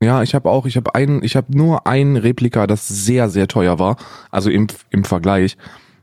Ja, 0.03 0.23
ich 0.23 0.35
habe 0.35 0.51
auch, 0.51 0.67
ich 0.67 0.77
habe 0.77 0.95
einen, 0.95 1.23
ich 1.23 1.37
habe 1.37 1.57
nur 1.57 1.87
ein 1.87 2.17
Replika, 2.17 2.67
das 2.67 2.89
sehr, 2.89 3.29
sehr 3.31 3.49
teuer 3.49 3.79
war. 3.79 3.97
Also 4.31 4.51
im, 4.51 4.67
im 4.91 5.05
Vergleich. 5.05 5.57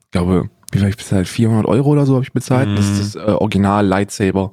Ich 0.06 0.12
glaube, 0.12 0.50
wie 0.72 0.80
viel 0.80 0.88
ich 0.88 0.98
bezahlt? 0.98 1.28
400 1.28 1.66
Euro 1.66 1.90
oder 1.90 2.06
so 2.06 2.14
habe 2.16 2.24
ich 2.24 2.32
bezahlt. 2.34 2.70
Das 2.78 2.86
Mhm. 2.86 2.92
ist 3.02 3.16
das 3.16 3.28
äh, 3.28 3.32
Original 3.32 3.86
Lightsaber 3.86 4.52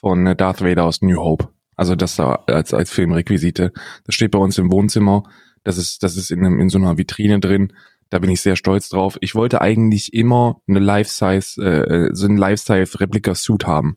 von 0.00 0.26
äh, 0.26 0.34
Darth 0.36 0.62
Vader 0.62 0.84
aus 0.84 1.02
New 1.02 1.16
Hope. 1.20 1.48
Also 1.76 1.94
das 1.94 2.16
da 2.16 2.42
als, 2.46 2.72
als 2.72 2.90
Filmrequisite. 2.90 3.72
Das 4.04 4.14
steht 4.14 4.30
bei 4.30 4.38
uns 4.38 4.56
im 4.58 4.72
Wohnzimmer. 4.72 5.24
Das 5.62 5.76
ist, 5.78 6.02
das 6.02 6.16
ist 6.16 6.30
in, 6.30 6.44
einem, 6.44 6.58
in 6.60 6.68
so 6.70 6.78
einer 6.78 6.96
Vitrine 6.96 7.38
drin. 7.40 7.72
Da 8.08 8.18
bin 8.20 8.30
ich 8.30 8.40
sehr 8.40 8.56
stolz 8.56 8.88
drauf. 8.88 9.18
Ich 9.20 9.34
wollte 9.34 9.60
eigentlich 9.60 10.14
immer 10.14 10.60
eine 10.68 10.78
Life-Size, 10.78 11.60
äh, 11.62 12.10
so 12.14 12.26
ein 12.28 12.36
Life-Size-Replika-Suit 12.36 13.66
haben 13.66 13.96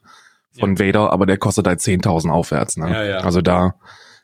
von 0.59 0.79
Vader, 0.79 1.13
aber 1.13 1.25
der 1.27 1.37
kostet 1.37 1.67
halt 1.67 1.79
10.000 1.79 2.29
aufwärts. 2.31 2.75
Ne? 2.75 2.89
Ja, 2.91 3.03
ja. 3.03 3.17
Also 3.19 3.41
da, 3.41 3.75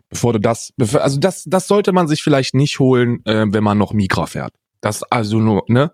bevor 0.09 0.33
du 0.33 0.39
das, 0.39 0.73
also 0.79 1.19
das, 1.19 1.43
das 1.45 1.67
sollte 1.67 1.91
man 1.91 2.07
sich 2.07 2.21
vielleicht 2.23 2.53
nicht 2.55 2.79
holen, 2.79 3.23
äh, 3.25 3.45
wenn 3.47 3.63
man 3.63 3.77
noch 3.77 3.93
Migra 3.93 4.25
fährt. 4.25 4.53
Das 4.81 5.03
also 5.03 5.39
nur, 5.39 5.63
ne? 5.67 5.91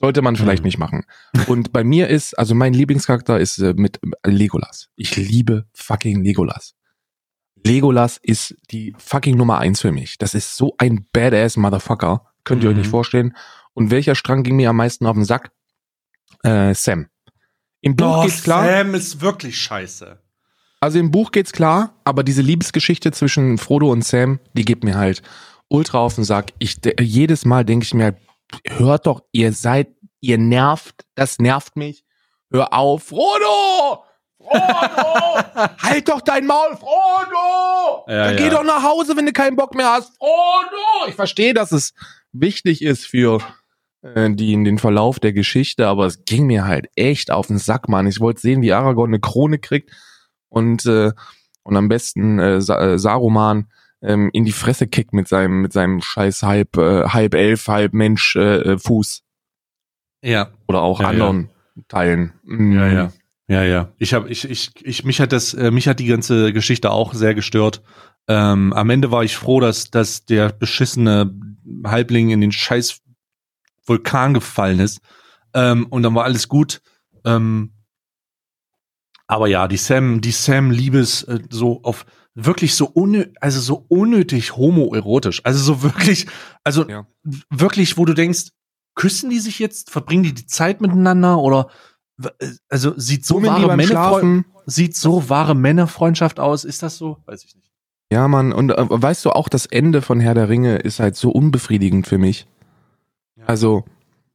Sollte 0.00 0.22
man 0.22 0.36
vielleicht 0.36 0.62
Mhm. 0.62 0.66
nicht 0.66 0.78
machen. 0.78 1.04
Und 1.48 1.72
bei 1.72 1.82
mir 1.82 2.06
ist, 2.08 2.38
also 2.38 2.54
mein 2.54 2.72
Lieblingscharakter 2.72 3.40
ist 3.40 3.58
äh, 3.58 3.74
mit 3.76 3.98
äh, 4.22 4.30
Legolas. 4.30 4.90
Ich 4.94 5.16
liebe 5.16 5.66
fucking 5.72 6.22
Legolas. 6.22 6.74
Legolas 7.64 8.18
ist 8.22 8.54
die 8.70 8.94
fucking 8.98 9.36
Nummer 9.36 9.58
eins 9.58 9.80
für 9.80 9.90
mich. 9.90 10.16
Das 10.18 10.34
ist 10.34 10.56
so 10.56 10.74
ein 10.78 11.06
badass 11.12 11.56
Motherfucker. 11.56 12.26
Könnt 12.44 12.62
ihr 12.62 12.68
euch 12.70 12.76
Mhm. 12.76 12.82
nicht 12.82 12.90
vorstellen. 12.90 13.36
Und 13.74 13.90
welcher 13.90 14.14
Strang 14.14 14.44
ging 14.44 14.54
mir 14.56 14.70
am 14.70 14.76
meisten 14.76 15.04
auf 15.06 15.14
den 15.16 15.24
Sack? 15.24 15.50
Äh, 16.44 16.74
Sam. 16.74 17.08
Im 17.80 17.96
Buch 17.96 18.22
geht's 18.24 18.44
klar. 18.44 18.64
Sam 18.64 18.94
ist 18.94 19.20
wirklich 19.20 19.58
scheiße. 19.60 20.20
Also 20.80 20.98
im 20.98 21.10
Buch 21.10 21.32
geht's 21.32 21.52
klar, 21.52 21.94
aber 22.04 22.22
diese 22.22 22.42
Liebesgeschichte 22.42 23.10
zwischen 23.12 23.58
Frodo 23.58 23.90
und 23.90 24.04
Sam, 24.04 24.38
die 24.52 24.64
geht 24.64 24.84
mir 24.84 24.96
halt 24.96 25.22
ultra 25.68 25.98
auf 25.98 26.14
den 26.14 26.24
Sack. 26.24 26.52
Ich 26.58 26.80
de- 26.80 27.02
jedes 27.02 27.44
Mal 27.44 27.64
denke 27.64 27.84
ich 27.84 27.94
mir, 27.94 28.14
hört 28.66 29.06
doch, 29.06 29.22
ihr 29.32 29.52
seid, 29.52 29.88
ihr 30.20 30.38
nervt, 30.38 31.04
das 31.16 31.38
nervt 31.38 31.76
mich. 31.76 32.04
Hör 32.50 32.72
auf, 32.72 33.04
Frodo! 33.04 34.04
Frodo! 34.40 35.68
halt 35.82 36.08
doch 36.08 36.20
dein 36.20 36.46
Maul, 36.46 36.76
Frodo! 36.76 38.04
Ja, 38.06 38.26
Dann 38.26 38.38
ja. 38.38 38.44
geh 38.44 38.50
doch 38.50 38.62
nach 38.64 38.82
Hause, 38.84 39.16
wenn 39.16 39.26
du 39.26 39.32
keinen 39.32 39.56
Bock 39.56 39.74
mehr 39.74 39.90
hast, 39.92 40.16
Frodo! 40.16 41.08
Ich 41.08 41.14
verstehe, 41.16 41.54
dass 41.54 41.72
es 41.72 41.92
wichtig 42.32 42.82
ist 42.82 43.04
für 43.04 43.40
äh, 44.02 44.30
die, 44.30 44.52
den 44.62 44.78
Verlauf 44.78 45.18
der 45.18 45.32
Geschichte, 45.32 45.88
aber 45.88 46.06
es 46.06 46.24
ging 46.24 46.46
mir 46.46 46.66
halt 46.66 46.86
echt 46.94 47.30
auf 47.32 47.48
den 47.48 47.58
Sack, 47.58 47.88
Mann. 47.88 48.06
Ich 48.06 48.20
wollte 48.20 48.40
sehen, 48.40 48.62
wie 48.62 48.72
Aragorn 48.72 49.10
eine 49.10 49.20
Krone 49.20 49.58
kriegt 49.58 49.90
und 50.48 50.86
äh, 50.86 51.12
und 51.62 51.76
am 51.76 51.88
besten 51.88 52.38
äh, 52.38 52.60
Sa 52.60 52.80
äh, 52.80 52.98
Saruman 52.98 53.66
ähm, 54.02 54.30
in 54.32 54.44
die 54.44 54.52
Fresse 54.52 54.86
kickt 54.86 55.12
mit 55.12 55.28
seinem 55.28 55.62
mit 55.62 55.72
seinem 55.72 56.00
scheiß 56.00 56.42
halb 56.42 56.76
äh, 56.76 57.04
halb 57.08 57.34
elf 57.34 57.68
halb 57.68 57.92
Mensch 57.92 58.36
äh, 58.36 58.72
äh, 58.72 58.78
Fuß 58.78 59.22
Ja, 60.22 60.50
oder 60.66 60.82
auch 60.82 61.00
Ja, 61.00 61.08
anderen 61.08 61.50
Teilen. 61.88 62.32
Mm. 62.44 62.72
ja, 62.72 62.88
ja. 62.88 63.12
Ja, 63.50 63.62
ja. 63.62 63.88
Ich 63.96 64.12
habe, 64.12 64.28
ich, 64.28 64.48
ich, 64.48 64.72
ich, 64.82 65.04
mich 65.04 65.20
hat 65.20 65.32
das, 65.32 65.54
äh, 65.54 65.70
mich 65.70 65.88
hat 65.88 66.00
die 66.00 66.06
ganze 66.06 66.52
Geschichte 66.52 66.90
auch 66.90 67.14
sehr 67.14 67.34
gestört. 67.34 67.82
Ähm, 68.28 68.74
am 68.74 68.90
Ende 68.90 69.10
war 69.10 69.24
ich 69.24 69.38
froh, 69.38 69.58
dass, 69.58 69.90
dass 69.90 70.26
der 70.26 70.50
beschissene 70.50 71.34
Halbling 71.82 72.28
in 72.28 72.42
den 72.42 72.52
scheiß 72.52 73.00
Vulkan 73.86 74.34
gefallen 74.34 74.80
ist. 74.80 75.00
Ähm, 75.54 75.86
und 75.86 76.02
dann 76.02 76.14
war 76.14 76.24
alles 76.24 76.48
gut. 76.48 76.82
Ähm, 77.24 77.72
aber 79.28 79.46
ja, 79.46 79.68
die 79.68 79.76
Sam, 79.76 80.20
die 80.20 80.32
Sam 80.32 80.70
Liebes 80.72 81.22
äh, 81.24 81.38
so 81.50 81.82
auf 81.84 82.04
wirklich 82.34 82.74
so 82.74 82.86
unnö 82.86 83.26
also 83.40 83.60
so 83.60 83.84
unnötig 83.88 84.56
homoerotisch. 84.56 85.42
Also 85.44 85.62
so 85.62 85.82
wirklich, 85.82 86.26
also 86.64 86.88
Ja. 86.88 87.06
wirklich, 87.50 87.96
wo 87.96 88.04
du 88.04 88.14
denkst, 88.14 88.50
küssen 88.94 89.30
die 89.30 89.38
sich 89.38 89.58
jetzt, 89.58 89.90
verbringen 89.90 90.24
die 90.24 90.34
die 90.34 90.46
Zeit 90.46 90.80
miteinander 90.80 91.38
oder 91.38 91.68
also 92.68 92.94
sieht 92.98 93.24
so 93.24 93.34
Bummeln 93.34 93.52
wahre 93.52 93.76
Männerfreundschaft, 93.76 94.46
sieht 94.66 94.96
so 94.96 95.28
wahre 95.28 95.54
Männerfreundschaft 95.54 96.40
aus. 96.40 96.64
Ist 96.64 96.82
das 96.82 96.96
so? 96.96 97.18
Weiß 97.26 97.44
ich 97.44 97.54
nicht. 97.54 97.70
Ja, 98.10 98.26
Mann, 98.26 98.52
und 98.52 98.70
äh, 98.70 98.86
weißt 98.88 99.24
du 99.24 99.30
auch, 99.30 99.48
das 99.48 99.66
Ende 99.66 100.02
von 100.02 100.18
Herr 100.18 100.34
der 100.34 100.48
Ringe 100.48 100.76
ist 100.78 100.98
halt 100.98 101.14
so 101.14 101.30
unbefriedigend 101.30 102.06
für 102.06 102.18
mich. 102.18 102.46
Ja. 103.36 103.44
Also, 103.44 103.84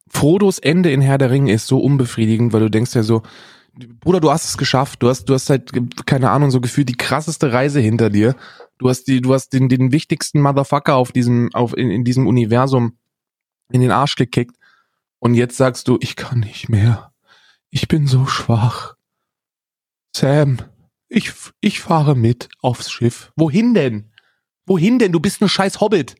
Frodos 0.08 0.60
Ende 0.60 0.92
in 0.92 1.02
Herr 1.02 1.18
der 1.18 1.32
Ringe 1.32 1.52
ist 1.52 1.66
so 1.68 1.80
unbefriedigend, 1.80 2.54
weil 2.54 2.62
du 2.62 2.70
denkst 2.70 2.94
ja 2.94 3.02
so, 3.04 3.24
Bruder, 3.74 4.20
du 4.20 4.32
hast 4.32 4.46
es 4.46 4.58
geschafft, 4.58 5.02
du 5.02 5.10
hast, 5.10 5.26
du 5.26 5.34
hast 5.34 5.50
halt, 5.50 5.72
keine 6.06 6.30
Ahnung, 6.30 6.52
so 6.52 6.62
gefühlt 6.62 6.90
die 6.90 6.98
krasseste 6.98 7.52
Reise 7.54 7.80
hinter 7.80 8.10
dir. 8.10 8.36
Du 8.78 8.90
hast 8.90 9.06
die, 9.06 9.22
du 9.22 9.34
hast 9.34 9.50
den, 9.54 9.68
den 9.70 9.92
wichtigsten 9.92 10.42
Motherfucker 10.42 10.96
auf 10.96 11.12
diesem, 11.12 11.50
auf, 11.54 11.76
in, 11.76 11.90
in 11.90 12.04
diesem 12.04 12.28
Universum 12.28 12.98
in 13.72 13.82
den 13.82 13.92
Arsch 13.92 14.16
gekickt. 14.16 14.56
Und 15.20 15.34
jetzt 15.34 15.58
sagst 15.58 15.88
du, 15.88 15.98
ich 16.02 16.16
kann 16.16 16.42
nicht 16.42 16.70
mehr. 16.70 17.14
Ich 17.70 17.88
bin 17.88 18.06
so 18.08 18.26
schwach. 18.28 18.96
Sam, 20.16 20.58
ich, 21.08 21.32
ich 21.62 21.80
fahre 21.80 22.16
mit 22.16 22.50
aufs 22.62 22.92
Schiff. 22.92 23.32
Wohin 23.36 23.74
denn? 23.74 24.12
Wohin 24.68 25.00
denn? 25.00 25.12
Du 25.12 25.20
bist 25.20 25.42
ein 25.42 25.50
scheiß 25.50 25.82
Hobbit. 25.82 26.16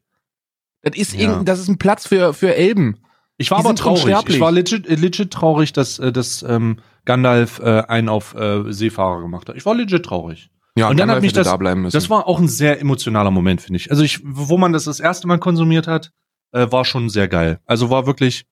Das 0.82 0.96
ist, 0.96 1.14
Ja. 1.14 1.22
irgend, 1.22 1.48
das 1.48 1.60
ist 1.60 1.68
ein 1.68 1.78
Platz 1.78 2.08
für, 2.08 2.34
für 2.34 2.56
Elben. 2.56 3.00
Ich 3.38 3.52
war 3.52 3.60
Die 3.60 3.66
aber 3.66 3.76
traurig. 3.76 4.16
Ich 4.28 4.40
war 4.40 4.52
legit, 4.52 4.88
legit 4.88 5.32
traurig, 5.32 5.74
dass, 5.74 6.00
äh, 6.00 6.12
dass 6.12 6.44
ähm, 6.44 6.80
Gandalf 7.06 7.60
äh, 7.60 7.82
einen 7.88 8.10
auf 8.10 8.34
äh, 8.36 8.72
Seefahrer 8.72 9.22
gemacht 9.22 9.50
hat. 9.50 9.56
Ich 9.56 9.66
war 9.66 9.76
legit 9.76 10.04
traurig. 10.06 10.50
Ja, 10.78 10.90
Und 10.90 11.00
dann 11.00 11.12
hat 11.12 11.22
mich 11.22 11.34
das- 11.34 11.48
da 11.48 11.58
bleiben 11.58 11.82
müssen. 11.84 11.96
Das 11.96 12.10
war 12.10 12.28
auch 12.28 12.40
ein 12.40 12.48
sehr 12.48 12.80
emotionaler 12.82 13.30
Moment, 13.32 13.62
finde 13.62 13.78
ich. 13.78 13.92
Also 13.92 14.04
ich, 14.04 14.22
wo 14.24 14.58
man 14.58 14.74
das 14.74 14.86
das 14.86 15.00
erste 15.00 15.28
Mal 15.28 15.38
konsumiert 15.38 15.88
hat, 15.88 16.12
äh, 16.52 16.72
war 16.72 16.84
schon 16.86 17.10
sehr 17.10 17.28
geil. 17.28 17.60
Also 17.66 17.90
war 17.90 18.06
wirklich, 18.08 18.46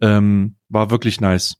ähm, 0.00 0.56
war 0.68 0.90
wirklich 0.90 1.20
nice. 1.20 1.56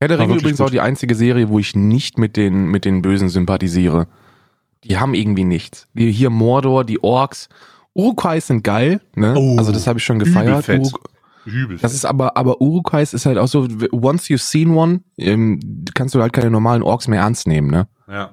Herr 0.00 0.08
der 0.08 0.18
war 0.18 0.26
Ringe 0.26 0.38
übrigens 0.38 0.58
gut. 0.58 0.66
auch 0.66 0.70
die 0.70 0.80
einzige 0.80 1.14
Serie, 1.14 1.48
wo 1.48 1.58
ich 1.58 1.74
nicht 1.76 2.18
mit 2.18 2.36
den, 2.36 2.66
mit 2.66 2.84
den 2.84 3.02
Bösen 3.02 3.28
sympathisiere. 3.28 4.08
Die 4.84 4.98
haben 4.98 5.14
irgendwie 5.14 5.44
nichts. 5.44 5.88
Die, 5.94 6.10
hier 6.10 6.30
Mordor, 6.30 6.84
die 6.84 7.02
Orks. 7.02 7.48
Urukais 7.94 8.46
sind 8.46 8.64
geil, 8.64 9.00
ne? 9.14 9.34
Oh, 9.36 9.56
also 9.58 9.70
das 9.70 9.86
habe 9.86 9.98
ich 9.98 10.04
schon 10.04 10.18
gefeiert. 10.18 10.66
übelfett. 10.68 10.92
Übel. 11.44 11.78
das 11.78 11.94
ist 11.94 12.04
aber, 12.04 12.36
aber 12.36 12.60
Urukais 12.60 13.12
ist 13.14 13.26
halt 13.26 13.38
auch 13.38 13.48
so, 13.48 13.66
once 13.92 14.26
you've 14.28 14.38
seen 14.38 14.70
one, 14.70 15.00
ähm, 15.18 15.60
kannst 15.94 16.14
du 16.14 16.20
halt 16.22 16.32
keine 16.32 16.50
normalen 16.50 16.82
Orks 16.82 17.08
mehr 17.08 17.20
ernst 17.20 17.46
nehmen, 17.46 17.70
ne? 17.70 17.88
ja. 18.08 18.30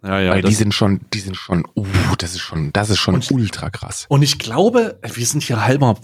Ja, 0.00 0.20
ja. 0.20 0.30
Weil 0.30 0.42
die 0.42 0.54
sind 0.54 0.72
schon, 0.74 1.00
die 1.12 1.18
sind 1.18 1.36
schon, 1.36 1.64
uh, 1.74 1.84
das 2.18 2.30
ist 2.32 2.40
schon, 2.40 2.72
das 2.72 2.88
ist 2.88 2.98
schon 3.00 3.16
Und- 3.16 3.32
ultra 3.32 3.68
krass. 3.68 4.06
Und 4.08 4.22
ich 4.22 4.38
glaube, 4.38 5.00
wir 5.02 5.26
sind 5.26 5.42
hier 5.42 5.64
halber 5.66 5.96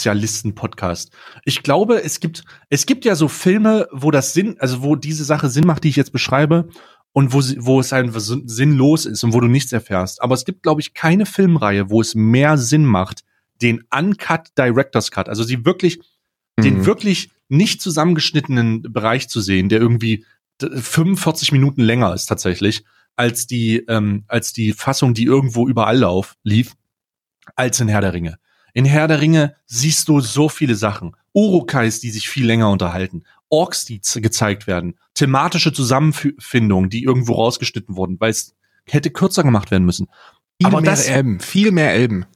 Filmspezialisten-Podcast. 0.00 1.10
Ich 1.44 1.62
glaube, 1.62 2.02
es 2.02 2.20
gibt, 2.20 2.44
es 2.68 2.86
gibt 2.86 3.04
ja 3.04 3.14
so 3.14 3.28
Filme, 3.28 3.88
wo 3.92 4.10
das 4.10 4.32
Sinn, 4.32 4.56
also 4.58 4.82
wo 4.82 4.96
diese 4.96 5.24
Sache 5.24 5.48
Sinn 5.48 5.66
macht, 5.66 5.84
die 5.84 5.88
ich 5.88 5.96
jetzt 5.96 6.12
beschreibe, 6.12 6.68
und 7.12 7.32
wo, 7.32 7.40
sie, 7.40 7.56
wo 7.58 7.80
es 7.80 7.92
einfach 7.92 8.20
sin- 8.20 8.46
sinnlos 8.46 9.04
ist 9.06 9.24
und 9.24 9.32
wo 9.32 9.40
du 9.40 9.48
nichts 9.48 9.72
erfährst. 9.72 10.22
Aber 10.22 10.34
es 10.34 10.44
gibt, 10.44 10.62
glaube 10.62 10.80
ich, 10.80 10.94
keine 10.94 11.26
Filmreihe, 11.26 11.90
wo 11.90 12.00
es 12.00 12.14
mehr 12.14 12.56
Sinn 12.56 12.84
macht, 12.84 13.22
den 13.62 13.84
Uncut 13.94 14.48
Director's 14.58 15.10
Cut, 15.10 15.28
also 15.28 15.44
die 15.44 15.64
wirklich, 15.64 16.00
den 16.58 16.78
Mhm. 16.78 16.86
wirklich 16.86 17.30
nicht 17.48 17.82
zusammengeschnittenen 17.82 18.82
Bereich 18.82 19.28
zu 19.28 19.40
sehen, 19.40 19.68
der 19.68 19.80
irgendwie 19.80 20.24
d- 20.62 20.70
45 20.80 21.52
Minuten 21.52 21.82
länger 21.82 22.14
ist 22.14 22.26
tatsächlich, 22.26 22.84
als 23.16 23.46
die, 23.46 23.78
ähm, 23.88 24.24
als 24.28 24.52
die 24.52 24.72
Fassung, 24.72 25.14
die 25.14 25.24
irgendwo 25.24 25.68
überall 25.68 25.98
lauf, 25.98 26.36
lief, 26.44 26.74
als 27.56 27.80
in 27.80 27.88
Herr 27.88 28.00
der 28.00 28.12
Ringe. 28.12 28.38
In 28.72 28.84
Herr 28.84 29.08
der 29.08 29.20
Ringe 29.20 29.56
siehst 29.66 30.08
du 30.08 30.20
so 30.20 30.48
viele 30.48 30.76
Sachen. 30.76 31.16
Urukais, 31.32 32.00
die 32.00 32.10
sich 32.10 32.28
viel 32.28 32.46
länger 32.46 32.70
unterhalten. 32.70 33.24
Orks, 33.48 33.84
die 33.84 34.00
gezeigt 34.00 34.66
werden. 34.68 34.94
Thematische 35.14 35.72
Zusammenfindungen, 35.72 36.88
die 36.88 37.02
irgendwo 37.02 37.34
rausgeschnitten 37.34 37.96
wurden, 37.96 38.18
weil 38.20 38.30
es 38.30 38.54
hätte 38.86 39.10
kürzer 39.10 39.42
gemacht 39.42 39.70
werden 39.72 39.84
müssen. 39.84 40.06
Viel 40.60 40.66
aber 40.68 40.80
mehr 40.82 40.90
das- 40.92 41.06
Elben, 41.08 41.40
viel 41.40 41.72
mehr 41.72 41.92
Elben. 41.92 42.26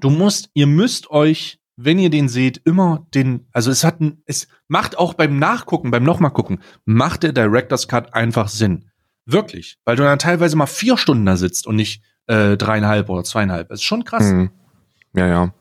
Du 0.00 0.10
musst, 0.10 0.50
ihr 0.54 0.66
müsst 0.66 1.10
euch, 1.10 1.58
wenn 1.76 1.98
ihr 1.98 2.10
den 2.10 2.28
seht, 2.28 2.60
immer 2.64 3.06
den, 3.14 3.46
also 3.52 3.70
es 3.70 3.84
hat, 3.84 4.00
ein, 4.00 4.22
es 4.26 4.48
macht 4.68 4.98
auch 4.98 5.14
beim 5.14 5.38
Nachgucken, 5.38 5.90
beim 5.90 6.04
nochmal 6.04 6.32
gucken, 6.32 6.60
macht 6.84 7.22
der 7.22 7.32
Director's 7.32 7.88
Cut 7.88 8.14
einfach 8.14 8.48
Sinn. 8.48 8.90
Wirklich. 9.26 9.78
Weil 9.84 9.96
du 9.96 10.02
dann 10.02 10.18
teilweise 10.18 10.56
mal 10.56 10.66
vier 10.66 10.96
Stunden 10.96 11.26
da 11.26 11.36
sitzt 11.36 11.66
und 11.66 11.76
nicht 11.76 12.02
äh, 12.26 12.56
dreieinhalb 12.56 13.08
oder 13.08 13.24
zweieinhalb. 13.24 13.68
Das 13.68 13.80
ist 13.80 13.84
schon 13.84 14.04
krass. 14.04 14.24
Mhm. 14.24 14.50
Ja, 15.14 15.26
ja. 15.26 15.54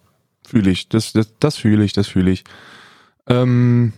Fühle 0.47 0.71
ich. 0.71 0.89
Das, 0.89 1.13
das, 1.13 1.33
das 1.39 1.57
fühle 1.57 1.83
ich, 1.83 1.93
das 1.93 2.07
fühle 2.07 2.31
ich. 2.31 2.43
Ähm, 3.27 3.93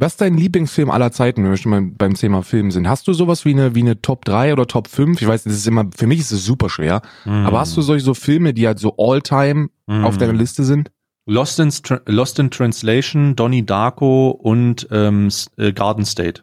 was 0.00 0.14
ist 0.14 0.20
dein 0.20 0.34
Lieblingsfilm 0.36 0.90
aller 0.90 1.12
Zeiten, 1.12 1.44
wenn 1.44 1.50
wir 1.50 1.56
schon 1.58 1.70
mal 1.70 1.82
beim 1.82 2.14
Thema 2.14 2.42
Film 2.42 2.70
sind? 2.70 2.88
Hast 2.88 3.06
du 3.06 3.12
sowas 3.12 3.44
wie 3.44 3.50
eine, 3.50 3.74
wie 3.74 3.80
eine 3.80 4.00
Top 4.00 4.24
3 4.24 4.52
oder 4.52 4.66
Top 4.66 4.88
5? 4.88 5.20
Ich 5.20 5.28
weiß, 5.28 5.44
das 5.44 5.52
ist 5.52 5.66
immer, 5.66 5.90
für 5.94 6.06
mich 6.06 6.20
ist 6.20 6.32
es 6.32 6.44
super 6.44 6.70
schwer. 6.70 7.02
Mhm. 7.26 7.46
Aber 7.46 7.60
hast 7.60 7.76
du 7.76 7.82
solche 7.82 8.04
so 8.04 8.14
Filme, 8.14 8.54
die 8.54 8.66
halt 8.66 8.78
so 8.78 8.96
all-time 8.96 9.68
Mhm. 9.86 10.04
auf 10.04 10.18
deiner 10.18 10.32
Liste 10.32 10.64
sind? 10.64 10.90
Lost 11.26 11.60
in, 11.60 11.70
Lost 12.06 12.38
in 12.38 12.50
Translation, 12.50 13.36
Donnie 13.36 13.64
Darko 13.64 14.30
und 14.30 14.88
ähm, 14.90 15.28
äh, 15.58 15.72
Garden 15.72 16.04
State. 16.04 16.42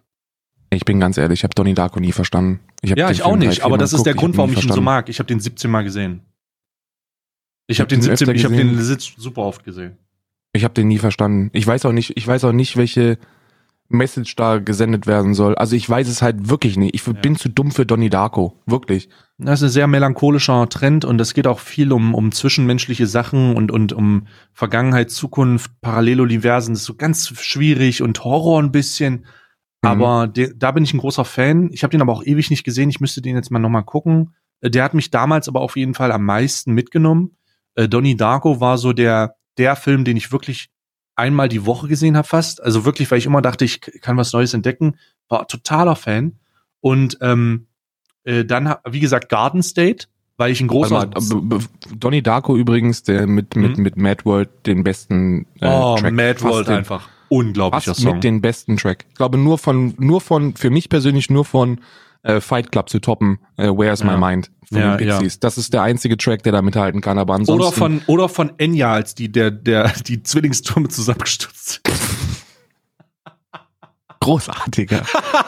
Ich 0.70 0.86
bin 0.86 1.00
ganz 1.00 1.18
ehrlich, 1.18 1.40
ich 1.40 1.44
habe 1.44 1.56
Donnie 1.56 1.74
Darko 1.74 2.00
nie 2.00 2.12
verstanden. 2.12 2.60
Ich 2.82 2.92
Ja, 2.92 3.10
ich 3.10 3.22
Film 3.22 3.32
auch 3.32 3.38
nicht, 3.38 3.64
aber 3.64 3.78
das 3.78 3.94
ist 3.94 4.04
der 4.04 4.14
Grund, 4.14 4.38
warum 4.38 4.52
ich 4.54 4.64
ihn 4.64 4.72
so 4.72 4.82
mag. 4.82 5.10
Ich 5.10 5.20
habe 5.20 5.28
den 5.28 5.40
17 5.40 5.72
Mal 5.72 5.84
gesehen. 5.84 6.22
Ich 7.68 7.76
Ich 7.76 7.80
habe 7.80 7.86
hab 7.86 7.90
den 7.90 8.00
den 8.02 8.04
17, 8.04 8.28
öfter 8.30 8.36
ich 8.36 8.46
habe 8.46 8.56
den 8.56 8.80
Sitz 8.82 9.14
super 9.18 9.42
oft 9.42 9.64
gesehen. 9.64 9.98
Ich 10.54 10.64
habe 10.64 10.74
den 10.74 10.88
nie 10.88 10.98
verstanden. 11.00 11.50
Ich 11.54 11.66
weiß 11.66 11.86
auch 11.86 11.92
nicht, 11.92 12.16
ich 12.16 12.28
weiß 12.28 12.44
auch 12.44 12.54
nicht, 12.54 12.78
welche 12.78 13.18
Message 13.90 14.36
da 14.36 14.58
gesendet 14.60 15.08
werden 15.08 15.34
soll. 15.34 15.56
Also 15.56 15.76
ich 15.76 15.90
weiß 15.90 16.08
es 16.08 16.22
halt 16.22 16.50
wirklich 16.50 16.78
nicht. 16.78 16.94
Ich 16.94 17.04
bin 17.04 17.36
zu 17.36 17.50
dumm 17.50 17.72
für 17.72 17.86
Donnie 17.86 18.10
Darko. 18.10 18.62
Wirklich. 18.66 19.10
Das 19.38 19.62
ist 19.62 19.70
ein 19.70 19.72
sehr 19.72 19.88
melancholischer 19.88 20.68
Trend 20.70 21.06
und 21.06 21.22
es 21.22 21.34
geht 21.34 21.48
auch 21.48 21.60
viel 21.60 21.92
um, 21.94 22.14
um 22.14 22.32
zwischenmenschliche 22.32 23.08
Sachen 23.08 23.56
und, 23.56 23.72
und 23.72 23.94
um 23.94 24.28
Vergangenheit, 24.54 25.12
Zukunft, 25.12 25.72
Paralleluniversen. 25.82 26.74
Das 26.74 26.82
ist 26.82 26.88
so 26.88 26.96
ganz 26.96 27.30
schwierig 27.40 28.02
und 28.02 28.24
Horror 28.24 28.62
ein 28.62 28.72
bisschen. 28.72 29.26
Aber 29.82 30.28
de, 30.28 30.54
da 30.56 30.72
bin 30.72 30.84
ich 30.84 30.94
ein 30.94 31.00
großer 31.00 31.24
Fan. 31.24 31.70
Ich 31.72 31.84
habe 31.84 31.92
den 31.92 32.02
aber 32.02 32.14
auch 32.14 32.24
ewig 32.24 32.50
nicht 32.50 32.64
gesehen. 32.64 32.90
Ich 32.90 33.00
müsste 33.00 33.22
den 33.22 33.36
jetzt 33.36 33.52
mal 33.52 33.60
nochmal 33.60 33.84
gucken. 33.84 34.34
Äh, 34.62 34.70
Der 34.70 34.84
hat 34.84 34.94
mich 34.94 35.12
damals 35.12 35.48
aber 35.48 35.62
auf 35.62 35.78
jeden 35.78 35.94
Fall 35.94 36.12
am 36.12 36.26
meisten 36.26 36.74
mitgenommen. 36.74 37.38
Äh, 37.76 37.88
Donnie 37.88 38.18
Darko 38.18 38.60
war 38.60 38.78
so 38.78 38.92
der, 38.92 39.36
der 39.58 39.76
Film, 39.76 40.04
den 40.04 40.18
ich 40.18 40.32
wirklich 40.32 40.70
einmal 41.18 41.50
die 41.50 41.66
Woche 41.66 41.88
gesehen 41.90 42.16
habe 42.16 42.28
fast. 42.28 42.64
Also 42.64 42.86
wirklich, 42.86 43.12
weil 43.12 43.18
ich 43.18 43.26
immer 43.26 43.42
dachte, 43.42 43.66
ich 43.66 43.82
kann 43.82 44.16
was 44.16 44.32
Neues 44.32 44.54
entdecken. 44.54 44.96
War 45.28 45.48
totaler 45.48 45.96
Fan. 45.98 46.40
Und 46.80 47.18
ähm, 47.22 47.68
äh, 48.24 48.46
dann, 48.46 48.76
wie 48.90 49.00
gesagt, 49.02 49.28
Garden 49.28 49.64
State, 49.64 50.08
weil 50.38 50.52
ich 50.52 50.62
ein 50.62 50.68
großer... 50.68 50.94
Mal, 50.94 51.08
b- 51.08 51.60
Donnie 51.98 52.22
Darko 52.22 52.56
übrigens, 52.56 53.04
der 53.04 53.28
mit, 53.28 53.56
mit, 53.56 53.78
Mhm. 53.78 53.84
mit 53.84 53.98
Mad 53.98 54.24
World 54.26 54.50
den 54.66 54.84
besten 54.84 55.48
äh, 55.60 55.68
oh, 55.68 55.98
Track. 56.00 56.14
Mad 56.14 56.42
World 56.44 56.70
einfach. 56.70 57.10
Unglaublicher 57.30 57.92
Fast 57.92 58.02
Song. 58.04 58.14
mit 58.16 58.24
den 58.24 58.40
besten 58.40 58.78
Track. 58.78 59.06
Ich 59.10 59.16
glaube 59.16 59.38
nur 59.38 59.58
von, 59.58 59.96
nur 59.98 60.22
von, 60.22 60.56
für 60.56 60.70
mich 60.70 60.88
persönlich 60.88 61.30
nur 61.30 61.44
von 61.44 61.82
äh, 62.24 62.42
Fight 62.42 62.72
Club 62.72 62.90
zu 62.90 63.00
toppen, 63.00 63.40
äh, 63.58 63.68
Where's 63.68 64.04
My 64.04 64.12
Ja. 64.12 64.18
Mind 64.18 64.52
von 64.68 64.78
Ja, 64.80 64.98
den 64.98 65.08
Pixies. 65.08 65.40
Das 65.40 65.58
ist 65.58 65.74
der 65.74 65.82
einzige 65.84 66.18
Track, 66.18 66.44
der 66.44 66.52
da 66.52 66.62
mithalten 66.62 67.02
kann, 67.02 67.18
aber 67.18 67.36
ansonsten. 67.36 67.62
oder 67.64 67.72
von, 67.72 68.02
oder 68.08 68.30
von 68.30 68.52
Enya, 68.58 68.92
als 68.92 69.16
die, 69.16 69.32
der, 69.32 69.52
der, 69.52 69.92
die 70.06 70.24
Zwillingstürme 70.24 70.90
zusammengestürzt 70.90 71.82
sind. 71.86 71.98
großartiger, 74.20 75.04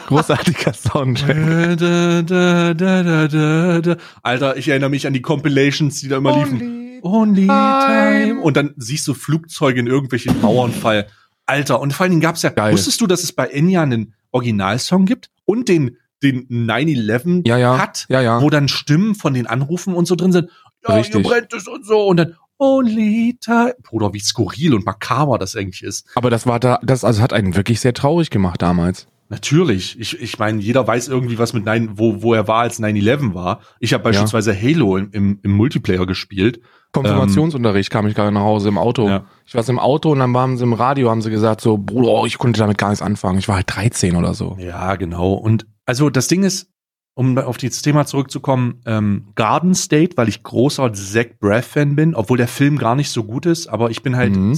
großartiger 0.08 0.74
Soundtrack. 0.74 1.36
Da, 1.78 2.22
da, 2.22 2.74
da, 2.74 3.04
da, 3.04 3.28
da, 3.28 3.82
da. 3.82 3.96
Alter, 4.24 4.58
ich 4.58 4.70
erinnere 4.70 4.90
mich 4.90 5.06
an 5.06 5.14
die 5.14 5.22
Compilations, 5.22 6.00
die 6.00 6.08
da 6.08 6.18
immer 6.18 6.38
liefen. 6.38 7.00
Only 7.02 7.48
time. 7.48 8.40
Und 8.42 8.58
dann 8.58 8.74
siehst 8.78 9.08
du 9.08 9.14
Flugzeuge 9.14 9.80
in 9.80 9.88
irgendwelchen 9.88 10.40
Mauernfall. 10.42 11.08
Alter, 11.46 11.82
und 11.82 11.94
vor 11.94 12.04
allen 12.04 12.12
Dingen 12.12 12.22
gab's 12.22 12.42
ja, 12.42 12.52
Geil. 12.52 12.72
wusstest 12.74 13.02
du, 13.02 13.08
dass 13.08 13.24
es 13.24 13.32
bei 13.32 13.48
Enya 13.48 13.82
einen 13.82 14.14
Originalsong 14.32 15.06
gibt 15.06 15.30
und 15.46 15.68
den, 15.68 15.98
den 16.24 16.48
9-11 16.50 17.48
Ja, 17.48 17.58
ja. 17.58 17.78
Cut, 17.78 18.06
Ja, 18.10 18.22
ja. 18.22 18.42
wo 18.42 18.50
dann 18.50 18.68
Stimmen 18.68 19.16
von 19.16 19.34
den 19.34 19.48
Anrufen 19.48 19.94
und 19.94 20.06
so 20.08 20.16
drin 20.16 20.32
sind. 20.32 20.50
Ja, 20.88 20.96
Richtig. 20.96 21.22
hier 21.22 21.24
brennt 21.24 21.54
es 21.54 21.68
und 21.68 21.86
so. 21.86 22.08
Und 22.08 22.18
dann 22.18 22.36
Only 22.62 23.38
time. 23.40 23.74
Bruder, 23.84 24.14
wie 24.14 24.20
skurril 24.20 24.74
und 24.74 24.86
makaber 24.86 25.38
das 25.38 25.56
eigentlich 25.56 25.82
ist. 25.82 26.06
Aber 26.16 26.30
das 26.30 26.46
war 26.46 26.60
da, 26.60 26.78
das 26.84 27.06
also 27.06 27.22
hat 27.22 27.32
einen 27.32 27.56
wirklich 27.56 27.80
sehr 27.80 27.94
traurig 27.94 28.30
gemacht 28.32 28.62
damals. 28.62 29.08
Natürlich. 29.30 29.98
Ich, 30.00 30.20
ich 30.20 30.40
meine, 30.40 30.60
jeder 30.60 30.86
weiß 30.86 31.08
irgendwie, 31.08 31.38
was 31.38 31.54
mit 31.54 31.64
9, 31.64 31.92
wo, 31.94 32.22
wo 32.22 32.34
er 32.34 32.48
war, 32.48 32.62
als 32.62 32.82
9-11 32.82 33.34
war. 33.34 33.62
Ich 33.80 33.94
habe 33.94 34.04
beispielsweise 34.04 34.60
Halo 34.60 34.98
im, 34.98 35.10
im, 35.12 35.40
im 35.44 35.52
Multiplayer 35.52 36.06
gespielt. 36.06 36.60
Konfirmationsunterricht 36.92 37.92
kam 37.92 38.08
ich 38.08 38.16
gerade 38.16 38.32
nach 38.32 38.42
Hause 38.42 38.70
im 38.70 38.80
Auto. 38.80 39.08
Ja. 39.08 39.26
Ich 39.46 39.54
war 39.54 39.68
im 39.70 39.78
Auto 39.78 40.12
und 40.12 40.20
dann 40.20 40.34
waren 40.34 40.58
sie 40.58 40.64
im 40.64 40.74
Radio, 40.74 41.12
haben 41.12 41.22
sie 41.22 41.30
gesagt 41.30 41.62
so, 41.62 41.78
Bruder, 41.78 42.10
oh, 42.10 42.26
ich 42.26 42.40
konnte 42.40 42.60
damit 42.60 42.80
gar 42.80 42.90
nichts 42.90 43.04
anfangen. 43.04 43.38
Ich 43.38 43.48
war 43.48 43.56
halt 43.58 43.68
13 43.74 44.16
oder 44.16 44.34
so. 44.34 44.58
Ja, 44.60 44.96
genau. 44.96 45.34
Und 45.34 45.68
also 45.90 46.10
das 46.12 46.28
Ding 46.28 46.44
ist, 46.44 46.70
um 47.16 47.38
auf 47.40 47.58
das 47.58 47.82
Thema 47.82 48.06
zurückzukommen, 48.06 48.82
ähm, 48.86 49.32
Garden 49.36 49.74
State, 49.74 50.16
weil 50.18 50.30
ich 50.30 50.44
großer 50.44 50.94
Zach 50.94 51.26
Braff-Fan 51.40 51.96
bin, 51.96 52.14
obwohl 52.16 52.38
der 52.38 52.48
Film 52.48 52.78
gar 52.78 52.96
nicht 52.96 53.10
so 53.10 53.24
gut 53.24 53.46
ist, 53.48 53.68
aber 53.68 53.90
ich 53.90 54.04
bin 54.04 54.16
halt 54.16 54.36
Mhm. 54.36 54.56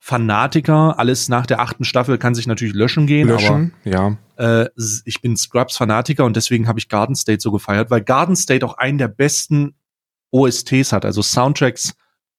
Fanatiker. 0.00 0.98
Alles 0.98 1.28
nach 1.28 1.46
der 1.46 1.60
achten 1.60 1.84
Staffel 1.84 2.18
kann 2.18 2.34
sich 2.34 2.46
natürlich 2.46 2.74
löschen 2.74 3.06
gehen, 3.06 3.28
Löschen, 3.28 3.72
ja. 3.84 4.16
aber 4.36 4.62
äh, 4.64 4.68
s- 4.76 5.02
ich 5.04 5.20
bin 5.20 5.36
Scrubs-Fanatiker 5.36 6.24
und 6.24 6.36
deswegen 6.36 6.68
habe 6.68 6.78
ich 6.78 6.88
Garden 6.88 7.14
State 7.16 7.40
so 7.40 7.50
gefeiert, 7.50 7.90
weil 7.90 8.02
Garden 8.02 8.36
State 8.36 8.64
auch 8.64 8.74
einen 8.78 8.98
der 8.98 9.08
besten 9.08 9.74
OSTs 10.32 10.92
hat, 10.92 11.04
also 11.04 11.22
Soundtracks 11.22 11.94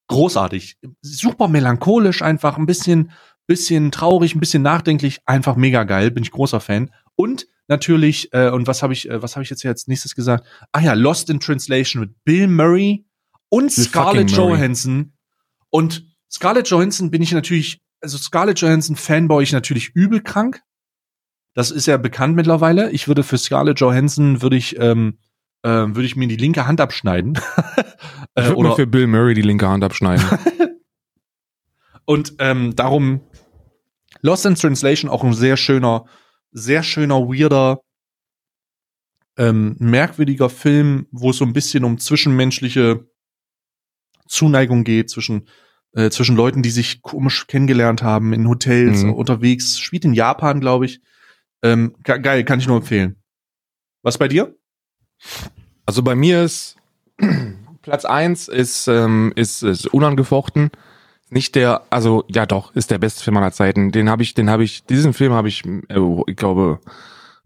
großartig. 0.08 0.78
Super 1.02 1.48
melancholisch, 1.48 2.22
einfach 2.22 2.58
ein 2.58 2.66
bisschen, 2.66 3.12
bisschen 3.48 3.92
traurig, 3.92 4.36
ein 4.36 4.40
bisschen 4.40 4.62
nachdenklich, 4.64 5.20
einfach 5.26 5.56
mega 5.56 5.84
geil, 5.84 6.12
bin 6.12 6.24
ich 6.24 6.32
großer 6.32 6.60
Fan. 6.60 6.92
Und 7.16 7.48
natürlich, 7.68 8.34
äh, 8.34 8.50
und 8.50 8.68
was 8.68 8.84
habe 8.84 8.94
ich, 8.94 9.10
äh, 9.10 9.22
was 9.22 9.36
habe 9.36 9.44
ich 9.44 9.50
jetzt 9.50 9.62
hier 9.62 9.72
als 9.72 9.88
nächstes 9.88 10.16
gesagt? 10.16 10.46
Ah 10.72 10.80
ja, 10.80 10.94
Lost 10.94 11.30
in 11.30 11.40
Translation 11.40 12.02
mit 12.02 12.24
Bill 12.24 12.48
Murray 12.48 13.06
und 13.50 13.74
Bill 13.74 13.86
Scarlett. 13.86 14.32
Johansson. 14.32 15.14
Und 15.70 16.06
Scarlett 16.32 16.70
Johansson 16.70 17.12
bin 17.12 17.22
ich 17.22 17.32
natürlich, 17.32 17.82
also 18.02 18.18
Scarlett 18.18 18.60
Johansson 18.60 18.96
Fanboy 18.96 19.44
ich 19.44 19.54
natürlich 19.54 19.90
übel 19.94 20.22
krank. 20.22 20.62
Das 21.54 21.72
ist 21.72 21.88
ja 21.88 21.98
bekannt 21.98 22.36
mittlerweile. 22.36 22.92
Ich 22.92 23.08
würde 23.08 23.24
für 23.24 23.38
Scarlett 23.38 23.80
Johansson 23.80 24.42
würde 24.42 24.58
ich, 24.58 24.80
ähm, 24.80 25.18
äh, 25.64 25.70
würde 25.70 26.06
ich 26.06 26.16
mir 26.16 26.28
die 26.28 26.36
linke 26.36 26.68
Hand 26.68 26.82
abschneiden. 26.82 27.40
Ich 28.36 28.44
äh, 28.44 28.50
würde 28.50 28.62
mir 28.62 28.68
oder, 28.68 28.76
für 28.76 28.86
Bill 28.86 29.08
Murray 29.08 29.34
die 29.34 29.42
linke 29.42 29.68
Hand 29.68 29.84
abschneiden. 29.84 30.24
und 32.06 32.36
ähm, 32.38 32.76
darum 32.76 33.22
Lost 34.22 34.46
in 34.46 34.54
Translation 34.54 35.10
auch 35.10 35.24
ein 35.24 35.34
sehr 35.34 35.58
schöner, 35.58 36.06
sehr 36.52 36.84
schöner, 36.84 37.20
weirder, 37.28 37.82
ähm, 39.38 39.76
merkwürdiger 39.80 40.50
Film, 40.50 41.08
wo 41.12 41.30
es 41.30 41.38
so 41.38 41.46
ein 41.46 41.54
bisschen 41.54 41.84
um 41.84 41.98
zwischenmenschliche 42.00 43.08
Zuneigung 44.28 44.84
geht 44.84 45.10
zwischen 45.10 45.48
äh, 45.94 46.10
zwischen 46.10 46.36
Leuten, 46.36 46.62
die 46.62 46.70
sich 46.70 47.02
komisch 47.02 47.48
kennengelernt 47.48 48.04
haben 48.04 48.34
in 48.34 48.48
Hotels 48.48 49.04
Mhm. 49.04 49.14
unterwegs. 49.14 49.80
Spielt 49.80 50.06
in 50.06 50.14
Japan, 50.14 50.60
glaube 50.60 50.86
ich. 50.86 51.02
Ähm, 51.64 51.96
ge 52.04 52.20
geil, 52.20 52.44
kann 52.44 52.60
ich 52.60 52.68
nur 52.68 52.78
empfehlen. 52.78 53.16
Was 54.04 54.18
bei 54.18 54.28
dir? 54.28 54.56
Also 55.86 56.04
bei 56.04 56.14
mir 56.14 56.44
ist 56.44 56.76
Platz 57.82 58.04
eins 58.06 58.48
ist, 58.48 58.88
ähm, 58.88 59.32
ist, 59.36 59.64
ist 59.64 59.88
unangefochten. 59.88 60.70
Nicht 61.30 61.56
der, 61.56 61.82
also 61.90 62.24
ja 62.30 62.46
doch, 62.46 62.74
ist 62.76 62.90
der 62.92 63.00
beste 63.00 63.24
Film 63.24 63.38
aller 63.38 63.52
Zeiten. 63.52 63.92
Den 63.92 64.10
habe 64.10 64.24
ich, 64.24 64.34
den 64.34 64.50
habe 64.50 64.64
ich, 64.64 64.86
diesen 64.86 65.14
Film 65.14 65.34
habe 65.34 65.50
ich, 65.50 65.66
äh, 65.66 66.22
ich 66.28 66.36
glaube, 66.38 66.80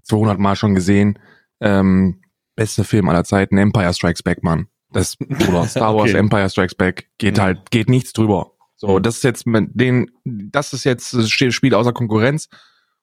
200 0.04 0.38
Mal 0.40 0.56
schon 0.56 0.76
gesehen. 0.76 1.18
Ähm, 1.60 2.22
beste 2.56 2.84
Film 2.84 3.10
aller 3.10 3.24
Zeiten, 3.24 3.58
Empire 3.58 3.94
Strikes 3.94 4.22
Back, 4.24 4.44
Mann. 4.44 4.68
Das 4.92 5.18
oder 5.48 5.66
Star 5.68 5.96
Wars 5.96 6.10
Okay. 6.10 6.18
Empire 6.20 6.50
Strikes 6.50 6.76
Back 6.76 7.10
geht 7.18 7.38
Ja. 7.38 7.46
halt, 7.46 7.72
geht 7.72 7.90
nichts 7.90 8.14
drüber. 8.14 8.52
So, 8.76 9.00
das 9.00 9.18
ist 9.18 9.24
jetzt 9.24 9.46
mit 9.48 9.70
den, 9.74 10.12
das 10.26 10.74
ist 10.74 10.84
jetzt 10.84 11.14
das 11.14 11.30
Spiel 11.30 11.74
außer 11.76 11.94
Konkurrenz. 11.94 12.50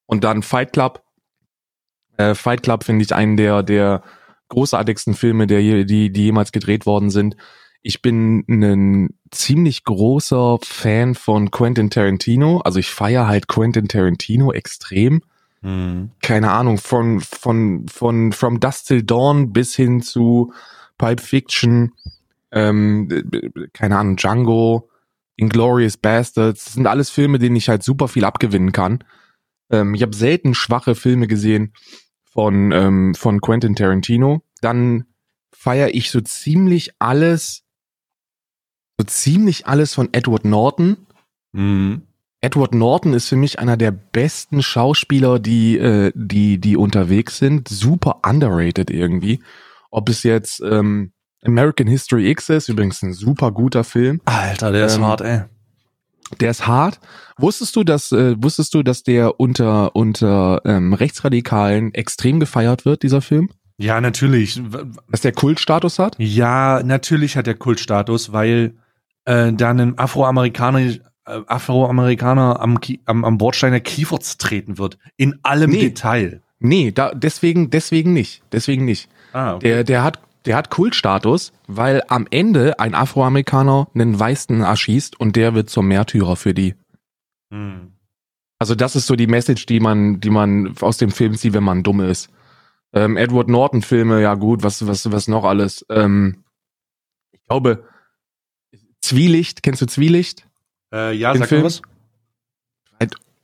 Und 0.07 0.25
dann 0.25 0.43
Fight 0.43 0.73
Club. 0.73 1.03
Äh, 2.17 2.35
Fight 2.35 2.63
Club 2.63 2.83
finde 2.85 3.05
ich 3.05 3.15
einen 3.15 3.37
der 3.37 3.63
der 3.63 4.03
großartigsten 4.49 5.15
Filme, 5.15 5.47
der 5.47 5.61
die 5.85 6.11
die 6.13 6.23
jemals 6.25 6.51
gedreht 6.53 6.87
worden 6.87 7.11
sind. 7.11 7.37
Ich 7.83 8.03
bin 8.03 8.45
ein 8.49 9.15
ziemlich 9.31 9.85
großer 9.85 10.59
Fan 10.63 11.15
von 11.15 11.51
Quentin 11.51 11.91
Tarantino. 11.91 12.61
Also 12.61 12.79
ich 12.79 12.91
feiere 12.91 13.27
halt 13.27 13.49
Quentin 13.49 13.89
Tarantino 13.89 14.53
extrem. 14.53 15.23
Keine 16.23 16.51
Ahnung, 16.53 16.79
von, 16.79 17.21
von, 17.21 17.89
von 17.89 18.33
From 18.33 18.61
Dust 18.61 18.89
Till 18.89 19.03
Dawn 19.03 19.53
bis 19.53 19.75
hin 19.75 20.03
zu 20.03 20.53
Pulp 20.99 21.21
Fiction, 21.21 21.93
ähm, 22.51 23.09
keine 23.73 23.99
Ahnung, 23.99 24.17
Django, 24.17 24.89
Inglorious 25.37 25.97
Bastards. 25.97 26.65
Das 26.65 26.75
sind 26.75 26.87
alles 26.87 27.11
Filme, 27.11 27.39
denen 27.39 27.57
ich 27.57 27.69
halt 27.69 27.83
super 27.83 28.09
viel 28.09 28.25
abgewinnen 28.25 28.73
kann. 28.73 29.05
Ähm, 29.71 29.95
ich 29.95 30.03
habe 30.03 30.15
selten 30.15 30.55
schwache 30.55 30.95
Filme 30.95 31.27
gesehen 31.27 31.73
von, 32.25 32.73
ähm, 32.73 33.15
von 33.15 33.41
Quentin 33.41 33.75
Tarantino. 33.75 34.43
Dann 34.61 35.07
feiere 35.53 35.95
ich 35.95 36.11
so 36.11 36.21
ziemlich 36.21 36.93
alles, 36.99 37.65
so 38.99 39.07
ziemlich 39.07 39.67
alles 39.67 39.95
von 39.95 40.09
Edward 40.13 40.45
Norton. 40.45 40.97
Mhm. 41.53 42.03
Edward 42.41 42.75
Norton 42.75 43.15
ist 43.15 43.29
für 43.29 43.37
mich 43.37 43.59
einer 43.59 43.77
der 43.77 43.91
besten 43.91 44.63
Schauspieler, 44.63 45.39
die, 45.39 45.77
äh, 45.77 46.13
die, 46.15 46.59
die 46.59 46.77
unterwegs 46.77 47.39
sind. 47.39 47.69
Super 47.69 48.21
underrated 48.25 48.91
irgendwie. 48.91 49.43
Ob 49.91 50.09
es 50.09 50.23
jetzt 50.23 50.61
ähm, 50.61 51.13
American 51.43 51.87
History 51.87 52.31
X 52.31 52.49
ist, 52.49 52.69
übrigens 52.69 53.03
ein 53.03 53.13
super 53.13 53.51
guter 53.51 53.83
Film. 53.85 54.21
Alter, 54.25 54.71
der 54.71 54.87
ist 54.87 54.97
Ähm, 54.97 55.05
hart, 55.05 55.21
ey. 55.23 55.43
Der 56.41 56.51
ist 56.51 56.67
hart. 56.67 57.01
Wusstest 57.39 57.75
du, 57.75 57.85
dass 57.85 58.13
äh, 58.13 58.35
wusstest 58.41 58.75
du, 58.75 58.83
dass 58.83 59.03
der 59.03 59.41
unter 59.41 59.97
unter 59.97 60.61
ähm, 60.65 60.93
Rechtsradikalen 60.93 61.95
extrem 61.95 62.39
gefeiert 62.39 62.85
wird, 62.85 63.03
dieser 63.03 63.23
Film? 63.23 63.49
Ja, 63.79 64.01
natürlich. 64.01 64.61
Dass 65.11 65.23
der 65.23 65.33
Kultstatus 65.33 65.99
hat? 65.99 66.17
Ja, 66.19 66.83
natürlich 66.85 67.37
hat 67.37 67.47
er 67.47 67.55
Kultstatus, 67.55 68.33
weil 68.33 68.75
äh, 69.29 69.53
da 69.53 69.71
ein 69.71 69.99
Afroamerikaner, 69.99 70.81
äh, 70.81 70.99
Afroamerikaner 71.27 72.61
am, 72.61 72.79
am, 73.05 73.25
am 73.25 73.39
Bordstein 73.39 73.73
der 73.73 73.81
Kiefer 73.81 74.21
zertreten 74.21 74.79
wird. 74.79 74.99
In 75.17 75.39
allem 75.43 75.71
Nee. 75.71 75.81
Detail. 75.81 76.41
Nee, 76.61 76.91
da 76.93 77.13
deswegen 77.15 77.71
deswegen 77.71 78.15
nicht, 78.15 78.43
deswegen 78.53 78.85
nicht. 78.85 79.09
Ah, 79.33 79.55
okay. 79.55 79.69
Der, 79.69 79.85
der 79.85 80.03
hat, 80.03 80.19
der 80.47 80.57
hat 80.57 80.71
Kultstatus, 80.71 81.53
weil 81.67 82.03
am 82.09 82.27
Ende 82.31 82.81
ein 82.81 82.95
Afroamerikaner 82.95 83.89
einen 83.95 84.19
Weißen 84.19 84.63
erschießt 84.63 85.21
und 85.21 85.37
der 85.37 85.55
wird 85.55 85.69
zum 85.69 85.87
Märtyrer 85.87 86.35
für 86.35 86.55
die. 86.55 86.75
Hm. 87.53 87.93
Also 88.59 88.75
das 88.75 88.97
ist 88.97 89.07
so 89.07 89.15
die 89.15 89.29
Message, 89.29 89.67
die 89.67 89.79
man, 89.79 90.21
die 90.21 90.31
man 90.31 90.75
aus 90.81 90.97
dem 90.97 91.11
Film 91.11 91.35
sieht, 91.35 91.53
wenn 91.53 91.63
man 91.63 91.83
dumm 91.83 92.01
ist. 92.01 92.31
Ähm, 92.93 93.17
Edward 93.17 93.49
Norton 93.49 93.83
Filme, 93.83 94.21
ja 94.23 94.35
gut, 94.35 94.63
was, 94.65 94.87
was, 94.87 95.13
was 95.13 95.29
noch 95.29 95.45
alles? 95.45 95.87
Ähm, 95.91 96.43
ich 97.31 97.41
glaube, 97.47 97.85
Zwielicht, 99.01 99.63
kennst 99.63 99.83
du 99.83 99.87
Zwielicht? 99.87 100.47
Äh, 100.93 101.15
ja, 101.15 101.33
Den 101.33 101.41
sag 101.41 101.49
Film? 101.49 101.65
was. 101.65 101.83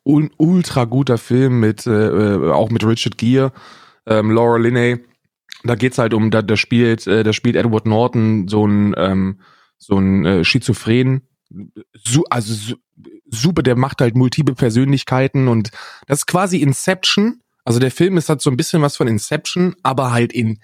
Un 0.07 0.31
ultra 0.37 0.85
guter 0.85 1.17
Film 1.17 1.61
mit, 1.61 1.87
äh, 1.87 1.91
äh, 1.91 2.51
auch 2.51 2.69
mit 2.69 2.85
Richard 2.85 3.17
Gere, 3.17 3.53
ähm, 4.05 4.31
Laura 4.31 4.59
Linney. 4.59 4.99
Da 5.63 5.77
geht's 5.77 5.97
halt 5.97 6.13
um, 6.13 6.31
da, 6.31 6.43
da 6.43 6.57
spielt, 6.57 7.07
äh, 7.07 7.23
da 7.23 7.33
spielt 7.33 7.57
Edward 7.57 7.87
Norton 7.87 8.47
so 8.47 8.67
ein, 8.67 8.95
ähm, 8.99 9.41
so 9.79 9.97
ein 9.97 10.27
äh, 10.27 10.45
Schizophren, 10.45 11.23
su 11.95 12.25
also 12.29 12.53
su 12.53 12.75
super, 13.31 13.63
der 13.63 13.77
macht 13.77 14.01
halt 14.01 14.15
multiple 14.15 14.55
Persönlichkeiten 14.55 15.49
und 15.49 15.71
das 16.07 16.21
ist 16.21 16.27
quasi 16.27 16.59
Inception. 16.59 17.41
Also 17.65 17.81
der 17.81 17.91
Film 17.91 18.17
ist 18.19 18.29
halt 18.29 18.43
so 18.43 18.51
ein 18.51 18.57
bisschen 18.57 18.83
was 18.83 18.97
von 18.97 19.09
Inception, 19.09 19.75
aber 19.83 20.13
halt 20.13 20.33
in 20.33 20.61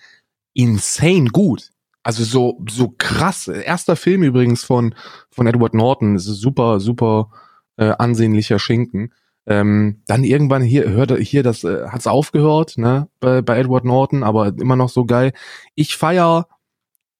insane 0.53 1.30
gut. 1.30 1.70
Also 2.03 2.24
so 2.24 2.59
so 2.68 2.94
krass. 2.96 3.48
Erster 3.48 3.96
Film 3.96 4.22
übrigens 4.22 4.64
von 4.64 4.94
von 5.30 5.46
Edward 5.46 5.74
Norton. 5.74 6.14
Das 6.14 6.26
ist 6.26 6.40
super 6.40 6.80
super 6.80 7.30
äh, 7.76 7.92
ansehnlicher 7.98 8.59
Schinken. 8.59 9.12
Ähm, 9.46 10.03
dann 10.07 10.22
irgendwann 10.24 10.62
hier 10.62 10.88
hört 10.90 11.11
er- 11.11 11.18
hier 11.18 11.42
das 11.42 11.64
äh, 11.64 11.86
hat's 11.88 12.07
aufgehört, 12.07 12.76
ne, 12.78 13.09
bei, 13.20 13.42
bei 13.42 13.59
Edward 13.59 13.84
Norton, 13.84 14.22
aber 14.22 14.48
immer 14.48 14.76
noch 14.76 14.88
so 14.90 15.05
geil. 15.07 15.32
Ich 15.74 15.96
feier 15.96 16.46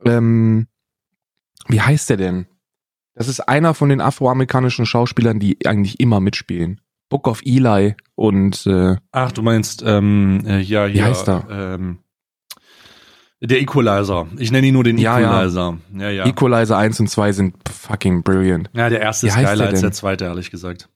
ähm, 0.05 0.67
wie 1.69 1.81
heißt 1.81 2.09
der 2.11 2.17
denn? 2.17 2.47
Das 3.15 3.29
ist 3.29 3.41
einer 3.41 3.75
von 3.75 3.89
den 3.91 4.01
afroamerikanischen 4.01 4.87
Schauspielern, 4.87 5.39
die 5.41 5.59
eigentlich 5.67 6.01
immer 6.01 6.21
mitspielen. 6.21 6.81
Book 7.11 7.27
of 7.27 7.43
Eli 7.45 7.97
und 8.15 8.67
äh, 8.67 8.97
Ach, 9.13 9.33
du 9.33 9.43
meinst, 9.43 9.83
ähm, 9.85 10.43
äh, 10.47 10.61
ja, 10.61 10.87
hier. 10.87 11.05
heißt 11.05 11.29
er? 11.29 11.47
Ähm, 11.51 11.99
der 13.41 13.61
Equalizer. 13.61 14.27
Ich 14.39 14.51
nenne 14.53 14.67
ihn 14.67 14.75
nur 14.75 14.85
den 14.85 14.99
Ja, 14.99 15.19
ja. 15.19 15.29
Equalizer. 15.29 15.79
Ja, 15.95 16.01
ja. 16.03 16.11
Ja, 16.11 16.27
Equalizer 16.27 16.77
1 16.77 17.01
und 17.01 17.09
2 17.09 17.33
sind 17.33 17.55
fucking 17.71 18.23
brilliant. 18.23 18.69
der 18.75 19.01
erste 19.01 19.27
Wie 19.27 19.31
ist 19.31 19.37
geiler 19.37 19.65
der 19.65 19.69
als 19.69 19.81
der 19.81 19.93
zweite, 19.93 20.25
ehrlich 20.27 20.51
gesagt. 20.51 20.89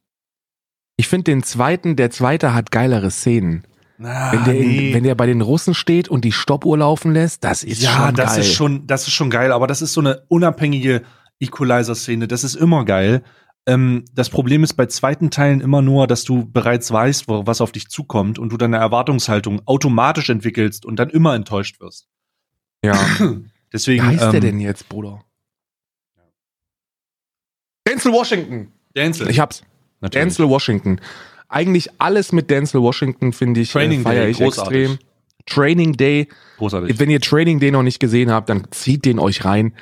Ich 0.96 1.08
finde 1.08 1.24
den 1.24 1.42
zweiten, 1.42 1.96
der 1.96 2.10
zweite 2.10 2.54
hat 2.54 2.70
geilere 2.70 3.10
Szenen. 3.10 3.64
Ah, 4.02 4.32
Wenn 4.32 4.44
der, 4.44 4.54
nee. 4.54 4.88
in, 4.88 4.94
wenn 4.94 5.04
der 5.04 5.14
bei 5.14 5.26
den 5.26 5.40
Russen 5.40 5.72
steht 5.72 6.08
und 6.08 6.24
die 6.24 6.32
Stoppuhr 6.32 6.78
laufen 6.78 7.12
lässt, 7.12 7.44
das 7.44 7.62
ist 7.62 7.80
ja, 7.82 7.90
schon 7.90 8.14
das 8.14 8.32
geil. 8.32 8.40
ist 8.40 8.52
schon, 8.52 8.86
das 8.86 9.06
ist 9.06 9.14
schon 9.14 9.30
geil, 9.30 9.52
aber 9.52 9.66
das 9.66 9.82
ist 9.82 9.92
so 9.92 10.00
eine 10.00 10.22
unabhängige 10.28 11.02
Equalizer-Szene. 11.40 12.28
Das 12.28 12.44
ist 12.44 12.54
immer 12.56 12.84
geil. 12.84 13.22
Ähm, 13.66 14.04
das 14.12 14.30
Problem 14.30 14.62
ist 14.64 14.74
bei 14.74 14.86
zweiten 14.86 15.30
Teilen 15.30 15.60
immer 15.60 15.80
nur, 15.80 16.06
dass 16.06 16.24
du 16.24 16.44
bereits 16.44 16.92
weißt, 16.92 17.28
wo, 17.28 17.46
was 17.46 17.60
auf 17.60 17.72
dich 17.72 17.88
zukommt 17.88 18.38
und 18.38 18.50
du 18.52 18.56
deine 18.56 18.76
Erwartungshaltung 18.76 19.62
automatisch 19.64 20.28
entwickelst 20.28 20.84
und 20.84 20.96
dann 20.98 21.10
immer 21.10 21.34
enttäuscht 21.34 21.80
wirst. 21.80 22.08
Ja. 22.84 22.98
Deswegen. 23.72 24.04
Wie 24.04 24.06
heißt 24.06 24.24
ähm, 24.24 24.32
der 24.32 24.40
denn 24.40 24.60
jetzt, 24.60 24.88
Bruder? 24.88 25.24
Denzel 27.86 28.12
Washington. 28.12 28.72
Denzel. 28.96 29.28
Ich 29.28 29.40
hab's. 29.40 29.62
Natürlich. 30.00 30.24
Denzel 30.24 30.48
Washington. 30.48 31.00
Eigentlich 31.48 31.90
alles 31.98 32.32
mit 32.32 32.50
Denzel 32.50 32.80
Washington 32.82 33.32
finde 33.32 33.60
ich, 33.60 33.70
Training 33.72 34.00
äh, 34.00 34.04
feier 34.04 34.22
Day, 34.22 34.30
ich 34.30 34.38
großartig. 34.38 34.90
extrem. 34.90 34.98
Training 35.46 35.92
Day. 35.94 36.28
Großartig. 36.58 36.98
Wenn 36.98 37.10
ihr 37.10 37.20
Training 37.20 37.60
Day 37.60 37.70
noch 37.70 37.82
nicht 37.82 38.00
gesehen 38.00 38.30
habt, 38.30 38.48
dann 38.48 38.66
zieht 38.70 39.04
den 39.04 39.18
euch 39.18 39.44
rein. 39.44 39.74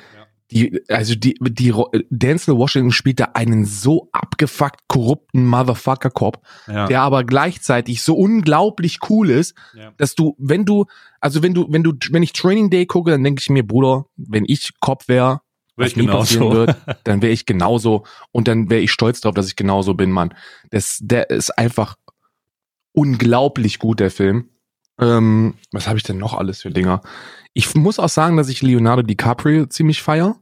Die, 0.53 0.81
also 0.89 1.15
die, 1.15 1.35
die, 1.41 1.73
Denzel 2.09 2.55
Washington 2.57 2.91
spielt 2.91 3.19
da 3.19 3.29
einen 3.33 3.65
so 3.65 4.09
abgefuckt 4.11 4.81
korrupten 4.87 5.45
Motherfucker-Cop, 5.47 6.41
Ja. 6.67 6.87
der 6.87 7.01
aber 7.01 7.23
gleichzeitig 7.23 8.01
so 8.01 8.15
unglaublich 8.15 8.99
cool 9.09 9.29
ist, 9.29 9.55
ja. 9.75 9.91
dass 9.97 10.15
du, 10.15 10.35
wenn 10.37 10.65
du, 10.65 10.85
also 11.19 11.41
wenn 11.43 11.53
du, 11.53 11.65
wenn 11.69 11.83
du, 11.83 11.93
wenn 12.11 12.23
ich 12.23 12.33
Training 12.33 12.69
Day 12.69 12.85
gucke, 12.85 13.11
dann 13.11 13.23
denke 13.23 13.39
ich 13.41 13.49
mir, 13.49 13.65
Bruder, 13.65 14.05
wenn 14.15 14.45
ich 14.47 14.71
Cop 14.79 15.07
wäre, 15.07 15.41
Wär 15.75 15.87
was 15.87 15.95
nie 15.95 16.05
passieren 16.05 16.49
genauso. 16.51 16.67
wird, 16.67 16.77
dann 17.03 17.21
wäre 17.21 17.31
ich 17.33 17.45
genauso 17.45 18.03
und 18.31 18.47
dann 18.47 18.69
wäre 18.69 18.81
ich 18.81 18.91
stolz 18.91 19.21
drauf, 19.21 19.33
dass 19.33 19.47
ich 19.47 19.55
genauso 19.55 19.95
bin, 19.95 20.11
Mann. 20.11 20.33
Das, 20.69 20.99
der 21.01 21.29
ist 21.31 21.49
einfach 21.57 21.95
unglaublich 22.91 23.79
gut, 23.79 23.99
der 23.99 24.11
Film. 24.11 24.49
Ähm, 24.99 25.55
was 25.71 25.87
habe 25.87 25.97
ich 25.97 26.03
denn 26.03 26.17
noch 26.19 26.35
alles 26.35 26.61
für 26.61 26.69
Dinger? 26.69 27.01
Ich 27.53 27.73
muss 27.75 27.99
auch 27.99 28.09
sagen, 28.09 28.37
dass 28.37 28.49
ich 28.49 28.61
Leonardo 28.61 29.01
DiCaprio 29.01 29.65
ziemlich 29.65 30.01
feier. 30.01 30.35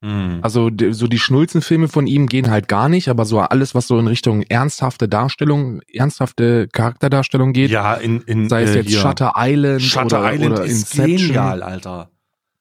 Hm. 0.00 0.38
Also 0.42 0.70
so 0.90 1.08
die 1.08 1.18
Schnulzenfilme 1.18 1.88
von 1.88 2.06
ihm 2.06 2.28
gehen 2.28 2.50
halt 2.50 2.68
gar 2.68 2.88
nicht, 2.88 3.08
aber 3.08 3.24
so 3.24 3.40
alles, 3.40 3.74
was 3.74 3.88
so 3.88 3.98
in 3.98 4.06
Richtung 4.06 4.42
ernsthafte 4.42 5.08
Darstellung, 5.08 5.80
ernsthafte 5.92 6.68
Charakterdarstellung 6.68 7.52
geht, 7.52 7.70
ja, 7.70 7.94
in, 7.94 8.20
in 8.22 8.48
sei 8.48 8.62
es 8.62 8.70
äh, 8.70 8.74
jetzt 8.76 8.88
hier. 8.90 9.00
Shutter 9.00 9.32
Island 9.36 9.82
Shutter 9.82 10.20
oder, 10.20 10.32
Island 10.34 10.52
oder 10.52 10.64
ist 10.64 10.94
Inception. 10.94 11.16
genial, 11.16 11.62
Alter. 11.64 12.10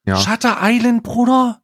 Ja. 0.06 0.16
Shutter 0.16 0.58
Island, 0.64 1.04
Bruder? 1.04 1.62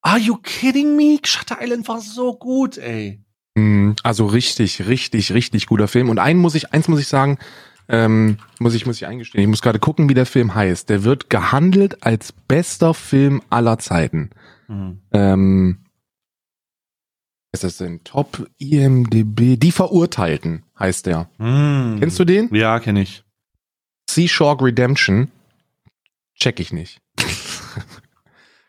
Are 0.00 0.18
you 0.18 0.36
kidding 0.42 0.96
me? 0.96 1.18
Shutter 1.24 1.58
Island 1.62 1.86
war 1.86 2.00
so 2.00 2.34
gut, 2.34 2.76
ey. 2.78 3.20
Mm, 3.54 3.92
Also 4.02 4.26
richtig, 4.26 4.88
richtig, 4.88 5.32
richtig 5.32 5.66
guter 5.68 5.86
Film. 5.86 6.08
Und 6.10 6.18
einen 6.18 6.40
muss 6.40 6.56
ich, 6.56 6.72
eins 6.72 6.88
muss 6.88 6.98
ich 6.98 7.06
sagen, 7.06 7.38
ähm, 7.88 8.38
muss 8.58 8.74
ich, 8.74 8.86
muss 8.86 8.96
ich 8.96 9.06
eingestehen. 9.06 9.42
Ich 9.42 9.48
muss 9.48 9.62
gerade 9.62 9.78
gucken, 9.78 10.08
wie 10.08 10.14
der 10.14 10.26
Film 10.26 10.54
heißt. 10.54 10.88
Der 10.88 11.04
wird 11.04 11.30
gehandelt 11.30 12.02
als 12.04 12.32
bester 12.32 12.94
Film 12.94 13.42
aller 13.50 13.78
Zeiten. 13.78 14.30
Hm. 14.72 15.02
Ähm, 15.12 15.78
ist 17.52 17.64
das 17.64 17.76
denn? 17.76 18.02
Top 18.04 18.48
IMDB. 18.58 19.58
Die 19.58 19.72
Verurteilten 19.72 20.64
heißt 20.78 21.04
der. 21.04 21.28
Hm. 21.38 21.96
Kennst 22.00 22.18
du 22.18 22.24
den? 22.24 22.52
Ja, 22.54 22.80
kenne 22.80 23.02
ich. 23.02 23.22
Seashore 24.08 24.64
Redemption. 24.64 25.30
Check 26.34 26.58
ich 26.58 26.72
nicht. 26.72 27.02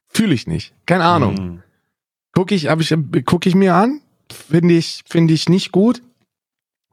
Fühle 0.09 0.33
ich 0.33 0.45
nicht. 0.45 0.73
Keine 0.85 1.05
Ahnung. 1.05 1.37
Hm. 1.37 1.63
Gucke 2.33 2.53
ich, 2.53 2.65
ich, 2.65 3.25
guck 3.25 3.45
ich 3.45 3.55
mir 3.55 3.75
an. 3.75 4.01
Finde 4.29 4.73
ich, 4.73 5.03
finde 5.07 5.33
ich 5.33 5.47
nicht 5.47 5.71
gut. 5.71 6.01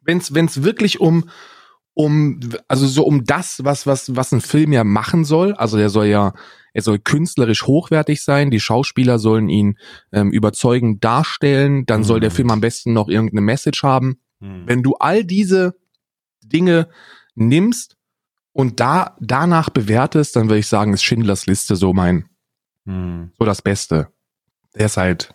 Wenn's, 0.03 0.35
wenn's 0.35 0.63
wirklich 0.63 1.01
um, 1.01 1.29
um, 2.01 2.41
also 2.69 2.87
so 2.87 3.05
um 3.05 3.25
das, 3.25 3.63
was, 3.65 3.87
was, 3.87 4.15
was 4.17 4.33
ein 4.33 4.41
Film 4.41 4.73
ja 4.73 4.85
machen 4.85 5.25
soll. 5.25 5.55
Also 5.55 5.77
der 5.77 5.91
soll 5.91 6.07
ja, 6.07 6.33
er 6.73 6.83
soll 6.83 6.99
künstlerisch 6.99 7.67
hochwertig 7.67 8.23
sein. 8.23 8.51
Die 8.51 8.61
Schauspieler 8.61 9.19
sollen 9.19 9.49
ihn 9.49 9.77
ähm, 10.13 10.31
überzeugend 10.31 11.05
darstellen. 11.05 11.85
Dann 11.87 12.05
soll 12.05 12.21
der 12.21 12.31
Mhm. 12.31 12.35
Film 12.35 12.51
am 12.51 12.61
besten 12.61 12.93
noch 12.93 13.09
irgendeine 13.09 13.43
Message 13.43 13.83
haben. 13.83 14.19
Hm. 14.41 14.63
Wenn 14.67 14.83
du 14.83 14.95
all 14.95 15.25
diese 15.25 15.75
Dinge 16.43 16.89
nimmst 17.35 17.97
und 18.53 18.81
da 18.81 19.17
danach 19.21 19.71
bewertest, 19.71 20.37
dann 20.37 20.49
würde 20.49 20.59
ich 20.61 20.67
sagen, 20.69 20.95
ist 20.95 21.03
Schindlers 21.05 21.47
Liste 21.47 21.77
so 21.77 21.93
mein, 21.93 22.29
Hm. 22.87 23.33
so 23.39 23.45
das 23.45 23.63
Beste. 23.63 24.09
Der 24.75 24.87
ist 24.87 24.97
halt, 24.97 25.35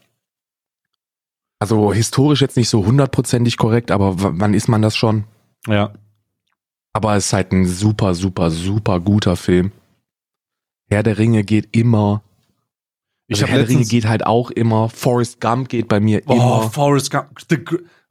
also 1.60 1.94
historisch 1.94 2.42
jetzt 2.42 2.58
nicht 2.58 2.70
so 2.70 2.86
hundertprozentig 2.86 3.58
korrekt, 3.58 3.92
aber 3.92 4.14
wann 4.18 4.54
ist 4.54 4.68
man 4.68 4.82
das 4.82 4.96
schon? 4.96 5.26
Ja. 5.68 5.94
Aber 6.96 7.14
es 7.18 7.26
ist 7.26 7.34
halt 7.34 7.52
ein 7.52 7.66
super, 7.66 8.14
super, 8.16 8.50
super 8.50 9.02
guter 9.02 9.36
Film. 9.36 9.74
Herr 10.90 11.04
der 11.04 11.18
Ringe 11.18 11.44
geht 11.44 11.76
immer. 11.76 12.24
Ich 13.28 13.36
Also 13.42 13.48
Herr 13.48 13.58
der 13.58 13.68
Ringe 13.68 13.84
geht 13.84 14.06
halt 14.08 14.26
auch 14.26 14.50
immer. 14.50 14.88
Forrest 14.88 15.42
Gump 15.42 15.68
geht 15.68 15.90
bei 15.90 16.00
mir 16.00 16.22
Oh, 16.28 16.34
immer. 16.34 16.72
Forrest 16.72 17.12
Gump. 17.12 17.38
The, 17.50 17.58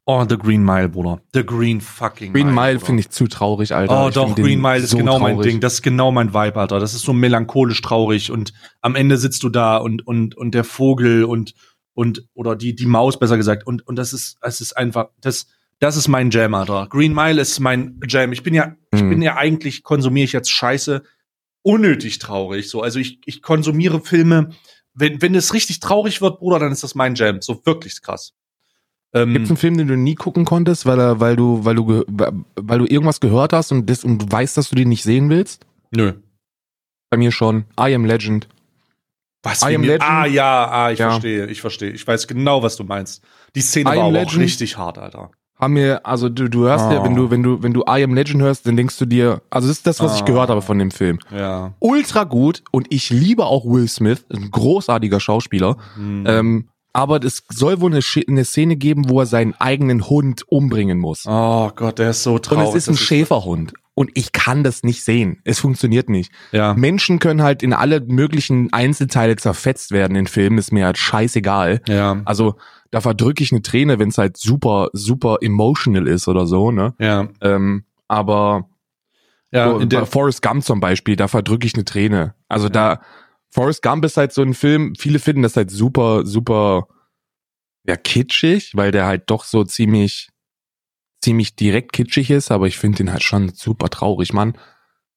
oh, 0.05 0.27
The 0.29 0.37
Green 0.37 0.63
Mile, 0.63 0.91
Bruder. 0.91 1.23
The 1.33 1.47
Green 1.47 1.81
fucking 1.81 2.35
Green 2.35 2.53
Mile 2.53 2.79
finde 2.79 3.01
ich 3.01 3.09
zu 3.09 3.27
traurig, 3.27 3.75
Alter. 3.75 4.05
Oh 4.05 4.09
Ich 4.09 4.15
doch, 4.17 4.35
Green 4.35 4.61
Mile 4.61 4.81
ist 4.83 4.91
so 4.91 4.99
genau 4.99 5.19
mein 5.19 5.37
traurig. 5.37 5.53
Ding. 5.53 5.61
Das 5.63 5.75
ist 5.75 5.83
genau 5.83 6.13
mein 6.13 6.35
Vibe, 6.35 6.61
Alter. 6.61 6.79
Das 6.79 6.93
ist 6.93 7.03
so 7.05 7.15
melancholisch 7.15 7.81
traurig 7.81 8.31
und 8.31 8.53
am 8.83 8.97
Ende 8.97 9.17
sitzt 9.17 9.45
du 9.45 9.49
da 9.49 9.79
und 9.79 10.07
und 10.07 10.37
und 10.37 10.55
der 10.55 10.65
Vogel 10.65 11.25
und 11.25 11.55
und 11.95 12.27
oder 12.35 12.55
die 12.55 12.75
die 12.75 12.85
Maus 12.87 13.19
besser 13.19 13.39
gesagt 13.39 13.67
und 13.67 13.87
und 13.87 13.97
das 13.97 14.13
ist 14.13 14.37
es 14.43 14.61
ist 14.61 14.77
einfach 14.77 15.07
das 15.23 15.47
das 15.85 15.97
ist 15.97 16.09
mein 16.09 16.31
Jam, 16.31 16.55
Alter. 16.55 16.87
Green 16.89 17.15
Mile 17.15 17.41
ist 17.41 17.61
mein 17.61 18.01
Jam. 18.09 18.33
Ich 18.33 18.43
bin 18.43 18.55
ja 18.55 18.75
ich 18.93 19.03
Mhm. 19.03 19.11
bin 19.11 19.23
ja 19.23 19.37
eigentlich 19.37 19.83
konsumiere 19.83 20.25
ich 20.25 20.33
jetzt 20.33 20.51
Scheiße 20.51 21.03
unnötig 21.63 22.19
traurig. 22.19 22.69
So 22.69 22.81
also 22.83 22.99
ich 22.99 23.21
ich 23.27 23.43
konsumiere 23.43 24.01
Filme 24.01 24.51
wenn 24.95 25.21
wenn 25.23 25.35
es 25.35 25.53
richtig 25.55 25.81
traurig 25.81 26.21
wird, 26.21 26.39
Bruder, 26.39 26.59
dann 26.59 26.73
ist 26.73 26.83
das 26.85 26.95
mein 26.95 27.15
Jam. 27.17 27.41
So 27.43 27.65
wirklich 27.67 28.01
krass. 28.01 28.33
Ähm, 29.13 29.33
Gibt's 29.33 29.51
einen 29.51 29.57
Film, 29.57 29.77
den 29.79 29.89
du 29.89 29.97
nie 29.97 30.15
gucken 30.15 30.45
konntest, 30.45 30.87
weil 30.87 30.99
er, 30.99 31.21
weil 31.21 31.37
du, 31.37 31.65
weil 31.65 31.75
du, 31.77 32.05
weil 32.57 32.79
du 32.81 32.87
irgendwas 32.87 33.21
gehört 33.21 33.53
hast 33.53 33.71
und 33.73 33.89
das 33.91 34.03
und 34.05 34.19
du 34.19 34.31
weißt, 34.33 34.57
dass 34.57 34.71
du 34.71 34.77
den 34.77 34.89
nicht 34.89 35.03
sehen 35.05 35.29
willst? 35.31 35.67
nö. 35.91 36.15
Bei 37.11 37.17
mir 37.19 37.31
schon. 37.31 37.65
I 37.79 37.95
Am 37.95 38.05
Legend. 38.05 38.49
Was? 39.45 39.63
I 39.63 39.75
Am 39.77 39.83
Legend? 39.83 40.03
Ah, 40.03 40.27
ja, 40.27 40.67
ah, 40.69 40.91
ich 40.91 40.99
Ja. 40.99 41.11
verstehe, 41.11 41.47
ich 41.47 41.61
verstehe. 41.61 41.91
Ich 41.91 42.05
weiß 42.07 42.27
genau, 42.27 42.63
was 42.65 42.75
du 42.77 42.83
meinst. 42.85 43.23
Die 43.55 43.61
Szene 43.61 43.93
I 43.93 43.97
war 43.99 44.05
aber 44.07 44.23
auch 44.23 44.37
richtig 44.37 44.77
hart, 44.79 44.99
Alter. 44.99 45.31
Haben 45.65 45.77
wir, 45.77 46.07
also 46.07 46.29
du, 46.29 46.49
du 46.49 46.65
hörst 46.69 46.91
ja, 46.93 47.01
Oh. 47.01 47.05
wenn 47.05 47.15
du, 47.17 47.31
wenn 47.31 47.43
du, 47.43 47.63
wenn 47.63 47.73
du 47.73 47.81
I 47.89 48.05
Am 48.05 48.15
Legend 48.15 48.43
hörst, 48.43 48.67
dann 48.67 48.77
denkst 48.77 48.99
du 48.99 49.07
dir, 49.07 49.43
also 49.51 49.67
das 49.69 49.79
ist 49.79 49.87
das, 49.87 50.01
was 50.01 50.15
ich 50.17 50.23
Oh. 50.23 50.27
gehört 50.27 50.51
habe 50.51 50.63
von 50.63 50.79
dem 50.79 50.91
Film. 50.91 51.19
Ja. 51.35 51.73
Ultra 51.81 52.25
gut 52.25 52.63
und 52.71 52.87
ich 52.91 53.11
liebe 53.11 53.47
auch 53.47 53.65
Will 53.65 53.89
Smith, 53.89 54.25
ein 54.33 54.51
großartiger 54.51 55.21
Schauspieler. 55.21 55.77
Hm. 55.97 56.25
Ähm, 56.27 56.69
aber 56.93 57.25
es 57.25 57.43
soll 57.51 57.81
wohl 57.81 57.91
eine, 57.93 58.01
eine 58.29 58.45
Szene 58.45 58.77
geben, 58.77 59.09
wo 59.09 59.19
er 59.21 59.27
seinen 59.27 59.55
eigenen 59.59 60.09
Hund 60.09 60.43
umbringen 60.49 60.99
muss. 61.01 61.25
oh 61.27 61.71
Gott, 61.75 61.99
der 61.99 62.11
ist 62.11 62.23
so 62.23 62.39
traurig. 62.39 62.69
und 62.69 62.77
es 62.77 62.83
ist 62.85 62.89
ein 62.89 62.97
Schäferhund. 62.97 63.73
Und 63.97 64.11
ich 64.15 64.33
kann 64.33 64.65
das 64.65 64.83
nicht 64.83 65.05
sehen. 65.05 65.39
Es 65.45 65.61
funktioniert 65.61 66.09
nicht. 66.09 66.33
Ja. 66.51 66.75
Menschen 66.75 67.21
können 67.21 67.43
halt 67.43 67.63
in 67.63 67.73
alle 67.73 68.01
möglichen 68.01 68.73
Einzelteile 68.73 69.37
zerfetzt 69.37 69.93
werden 69.93 70.17
in 70.17 70.27
Filmen, 70.27 70.59
ist 70.59 70.73
mir 70.73 70.85
halt 70.87 70.99
scheißegal. 70.99 71.81
Ja. 71.89 72.21
Also 72.25 72.57
da 72.95 73.01
verdrücke 73.01 73.43
ich 73.43 73.51
eine 73.51 73.61
Träne, 73.61 73.99
wenn 73.99 74.11
es 74.11 74.19
halt 74.19 74.37
super, 74.37 74.89
super 74.93 75.39
emotional 75.41 76.07
ist 76.07 76.29
oder 76.29 76.47
so, 76.47 76.71
ne? 76.71 76.95
Ja. 77.01 77.29
Ähm, 77.41 77.87
aber 78.07 78.71
Ja, 79.51 79.71
so, 79.71 79.79
in 79.81 79.89
bei 79.89 79.97
der, 79.97 80.07
Forrest 80.07 80.43
Gump 80.43 80.63
zum 80.63 80.79
Beispiel, 80.79 81.17
da 81.17 81.27
verdrücke 81.27 81.67
ich 81.67 81.75
eine 81.75 81.85
Träne. 81.85 82.37
Also 82.49 82.69
da, 82.69 83.01
Forrest 83.51 83.83
Gump 83.83 84.05
ist 84.05 84.17
halt 84.17 84.33
so 84.33 84.43
ein 84.43 84.55
Film, 84.55 84.95
viele 84.97 85.19
finden 85.19 85.43
das 85.43 85.57
halt 85.57 85.73
super, 85.73 86.25
super, 86.25 86.87
ja, 87.85 87.97
kitschig, 87.97 88.77
weil 88.77 88.93
der 88.93 89.07
halt 89.07 89.25
doch 89.27 89.43
so 89.43 89.65
ziemlich, 89.65 90.29
ziemlich 91.21 91.57
direkt 91.57 91.93
kitschig 91.95 92.31
ist, 92.31 92.53
aber 92.53 92.69
ich 92.69 92.79
finde 92.79 92.99
den 92.99 93.11
halt 93.11 93.25
schon 93.25 93.49
super 93.49 93.89
traurig, 93.91 94.33
Mann. 94.33 94.57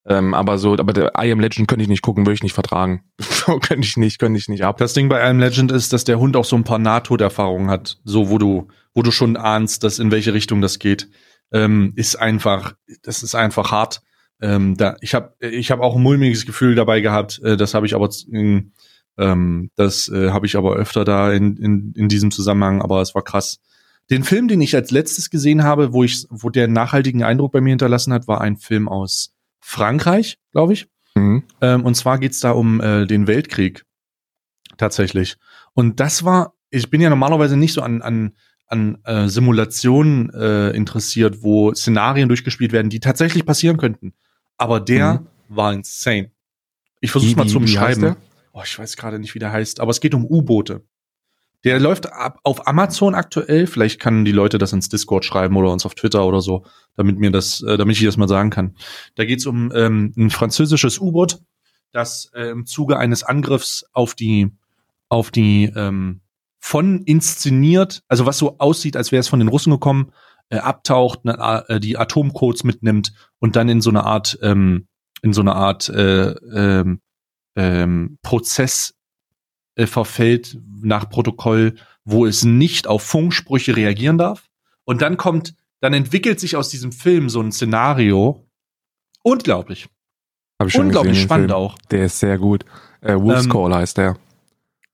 Ähm, 0.09 0.33
aber 0.33 0.57
so, 0.57 0.73
aber 0.73 0.93
der 0.93 1.11
I 1.17 1.31
Am 1.31 1.41
Legend 1.41 1.67
könnte 1.67 1.83
ich 1.83 1.89
nicht 1.89 2.01
gucken, 2.01 2.25
würde 2.25 2.35
ich 2.35 2.43
nicht 2.43 2.53
vertragen. 2.53 3.03
könnte 3.45 3.85
ich 3.85 3.97
nicht, 3.97 4.19
könnte 4.19 4.39
ich 4.39 4.47
nicht 4.47 4.63
ab. 4.63 4.77
das 4.77 4.93
Ding 4.93 5.09
bei 5.09 5.21
einem 5.21 5.39
Legend 5.39 5.71
ist, 5.71 5.91
dass 5.91 6.05
der 6.05 6.17
Hund 6.17 6.37
auch 6.37 6.45
so 6.45 6.55
ein 6.55 6.63
paar 6.63 6.79
Nahtoderfahrungen 6.79 7.69
hat. 7.69 7.99
So, 8.05 8.29
wo 8.29 8.37
du, 8.37 8.69
wo 8.93 9.01
du 9.01 9.11
schon 9.11 9.35
ahnst, 9.35 9.83
dass 9.83 9.99
in 9.99 10.09
welche 10.11 10.33
Richtung 10.33 10.61
das 10.61 10.79
geht. 10.79 11.09
Ähm, 11.51 11.91
ist 11.95 12.15
einfach, 12.15 12.73
das 13.03 13.21
ist 13.21 13.35
einfach 13.35 13.71
hart. 13.71 14.01
Ähm, 14.41 14.77
da, 14.77 14.95
ich 15.01 15.13
habe 15.13 15.33
ich 15.39 15.71
hab 15.71 15.81
auch 15.81 15.95
ein 15.95 16.03
mulmiges 16.03 16.45
Gefühl 16.45 16.75
dabei 16.75 17.01
gehabt. 17.01 17.41
Äh, 17.43 17.57
das 17.57 17.73
habe 17.73 17.85
ich 17.85 17.93
aber 17.93 18.09
ähm, 19.17 19.71
das 19.75 20.09
äh, 20.09 20.29
habe 20.29 20.45
ich 20.45 20.55
aber 20.55 20.75
öfter 20.75 21.03
da 21.03 21.33
in, 21.33 21.57
in, 21.57 21.93
in 21.95 22.07
diesem 22.07 22.31
Zusammenhang, 22.31 22.81
aber 22.81 23.01
es 23.01 23.15
war 23.15 23.23
krass. 23.23 23.59
Den 24.09 24.23
Film, 24.23 24.47
den 24.47 24.61
ich 24.61 24.75
als 24.75 24.91
letztes 24.91 25.29
gesehen 25.29 25.63
habe, 25.63 25.91
wo 25.91 26.03
ich, 26.03 26.25
wo 26.29 26.49
der 26.49 26.67
nachhaltigen 26.67 27.23
Eindruck 27.23 27.51
bei 27.51 27.61
mir 27.61 27.71
hinterlassen 27.71 28.13
hat, 28.13 28.27
war 28.27 28.39
ein 28.39 28.55
Film 28.55 28.87
aus 28.87 29.36
Frankreich, 29.67 30.39
glaube 30.53 30.71
ich. 30.71 30.87
Mhm. 31.15 31.43
Ähm, 31.59 31.83
und 31.83 31.95
zwar 31.95 32.19
geht's 32.19 32.39
da 32.39 32.51
um 32.51 32.79
äh, 32.79 33.05
den 33.05 33.27
Weltkrieg. 33.27 33.83
Tatsächlich. 34.77 35.35
Und 35.73 35.99
das 35.99 36.23
war, 36.23 36.53
ich 36.69 36.89
bin 36.89 37.01
ja 37.01 37.09
normalerweise 37.09 37.57
nicht 37.57 37.73
so 37.73 37.81
an, 37.81 38.01
an, 38.01 38.33
an 38.67 38.99
äh, 39.03 39.27
Simulationen 39.27 40.29
äh, 40.29 40.69
interessiert, 40.69 41.43
wo 41.43 41.73
Szenarien 41.73 42.29
durchgespielt 42.29 42.71
werden, 42.71 42.89
die 42.89 43.01
tatsächlich 43.01 43.45
passieren 43.45 43.75
könnten. 43.75 44.13
Aber 44.55 44.79
der 44.79 45.25
war 45.49 45.73
insane. 45.73 46.31
Ich 47.01 47.11
versuche 47.11 47.35
mal 47.35 47.47
zu 47.47 47.59
der? 47.59 48.17
Oh, 48.53 48.61
ich 48.63 48.79
weiß 48.79 48.95
gerade 48.95 49.19
nicht, 49.19 49.35
wie 49.35 49.39
der 49.39 49.51
heißt, 49.51 49.81
aber 49.81 49.91
es 49.91 49.99
geht 49.99 50.15
um 50.15 50.25
U-Boote. 50.25 50.85
Der 51.63 51.79
läuft 51.79 52.11
ab, 52.11 52.39
auf 52.43 52.67
Amazon 52.67 53.15
aktuell. 53.15 53.67
Vielleicht 53.67 53.99
können 53.99 54.25
die 54.25 54.31
Leute 54.31 54.57
das 54.57 54.73
ins 54.73 54.89
Discord 54.89 55.25
schreiben 55.25 55.55
oder 55.57 55.71
uns 55.71 55.85
auf 55.85 55.95
Twitter 55.95 56.25
oder 56.25 56.41
so, 56.41 56.65
damit 56.95 57.17
mir 57.17 57.31
das, 57.31 57.61
äh, 57.63 57.77
damit 57.77 57.97
ich 57.97 58.05
das 58.05 58.17
mal 58.17 58.27
sagen 58.27 58.49
kann. 58.49 58.75
Da 59.15 59.25
geht 59.25 59.39
es 59.39 59.45
um 59.45 59.71
ähm, 59.73 60.13
ein 60.15 60.29
französisches 60.29 60.99
U-Boot, 60.99 61.39
das 61.91 62.31
äh, 62.33 62.49
im 62.49 62.65
Zuge 62.65 62.97
eines 62.97 63.23
Angriffs 63.23 63.85
auf 63.91 64.13
die, 64.13 64.51
auf 65.09 65.31
die 65.31 65.71
ähm, 65.75 66.21
von 66.59 67.03
inszeniert, 67.03 68.03
also 68.07 68.25
was 68.25 68.37
so 68.37 68.57
aussieht, 68.59 68.97
als 68.97 69.11
wäre 69.11 69.21
es 69.21 69.27
von 69.27 69.39
den 69.39 69.47
Russen 69.47 69.71
gekommen, 69.71 70.11
äh, 70.49 70.57
abtaucht, 70.57 71.25
ne, 71.25 71.65
äh, 71.67 71.79
die 71.79 71.97
Atomcodes 71.97 72.63
mitnimmt 72.63 73.13
und 73.39 73.55
dann 73.55 73.69
in 73.69 73.81
so 73.81 73.89
eine 73.89 74.03
Art, 74.03 74.37
ähm, 74.41 74.87
in 75.21 75.33
so 75.33 75.41
eine 75.41 75.55
Art 75.55 75.89
äh, 75.89 76.31
ähm, 76.31 77.01
ähm, 77.55 78.19
Prozess 78.21 78.93
äh, 79.77 79.87
verfällt 79.87 80.57
nach 80.81 81.09
Protokoll, 81.09 81.75
wo 82.03 82.25
es 82.25 82.43
nicht 82.43 82.87
auf 82.87 83.03
Funksprüche 83.03 83.75
reagieren 83.75 84.17
darf. 84.17 84.49
Und 84.85 85.01
dann 85.01 85.17
kommt, 85.17 85.55
dann 85.81 85.93
entwickelt 85.93 86.39
sich 86.39 86.55
aus 86.55 86.69
diesem 86.69 86.91
Film 86.91 87.29
so 87.29 87.41
ein 87.41 87.51
Szenario. 87.51 88.45
Unglaublich. 89.23 89.87
Hab 90.59 90.67
ich 90.67 90.73
schon 90.73 90.85
Unglaublich 90.87 91.13
gesehen, 91.13 91.25
spannend 91.27 91.49
Film. 91.51 91.57
auch. 91.61 91.77
Der 91.91 92.05
ist 92.05 92.19
sehr 92.19 92.37
gut. 92.37 92.65
Äh, 93.01 93.15
Wolf's 93.19 93.45
Ähm, 93.45 93.51
Call 93.51 93.73
heißt 93.75 93.97
der. 93.97 94.17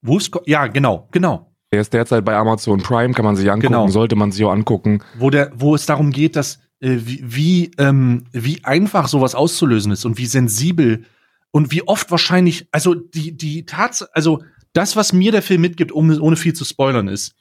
Wolf's 0.01 0.29
Co- 0.31 0.41
ja, 0.45 0.67
genau, 0.67 1.07
genau. 1.11 1.49
Der 1.71 1.81
ist 1.81 1.93
derzeit 1.93 2.25
bei 2.25 2.35
Amazon 2.35 2.81
Prime, 2.81 3.13
kann 3.13 3.25
man 3.25 3.35
sich 3.35 3.49
angucken, 3.49 3.73
Genau. 3.73 3.87
sollte 3.87 4.15
man 4.15 4.31
sich 4.31 4.43
auch 4.45 4.51
angucken. 4.51 5.01
Wo 5.17 5.29
der, 5.29 5.51
wo 5.55 5.73
es 5.75 5.85
darum 5.85 6.11
geht, 6.11 6.35
dass 6.35 6.59
äh, 6.81 6.97
wie, 6.99 7.21
wie, 7.23 7.71
ähm, 7.77 8.25
wie 8.31 8.63
einfach 8.63 9.07
sowas 9.07 9.33
auszulösen 9.35 9.91
ist 9.91 10.05
und 10.05 10.17
wie 10.17 10.25
sensibel 10.25 11.05
und 11.51 11.71
wie 11.71 11.87
oft 11.87 12.11
wahrscheinlich, 12.11 12.67
also 12.71 12.93
die, 12.95 13.35
die 13.37 13.65
Tatsache, 13.65 14.09
also 14.13 14.43
das, 14.73 14.95
was 14.95 15.13
mir 15.13 15.31
der 15.31 15.41
Film 15.41 15.61
mitgibt, 15.61 15.91
um, 15.91 16.09
ohne 16.19 16.35
viel 16.35 16.53
zu 16.53 16.65
spoilern, 16.65 17.07
ist, 17.07 17.35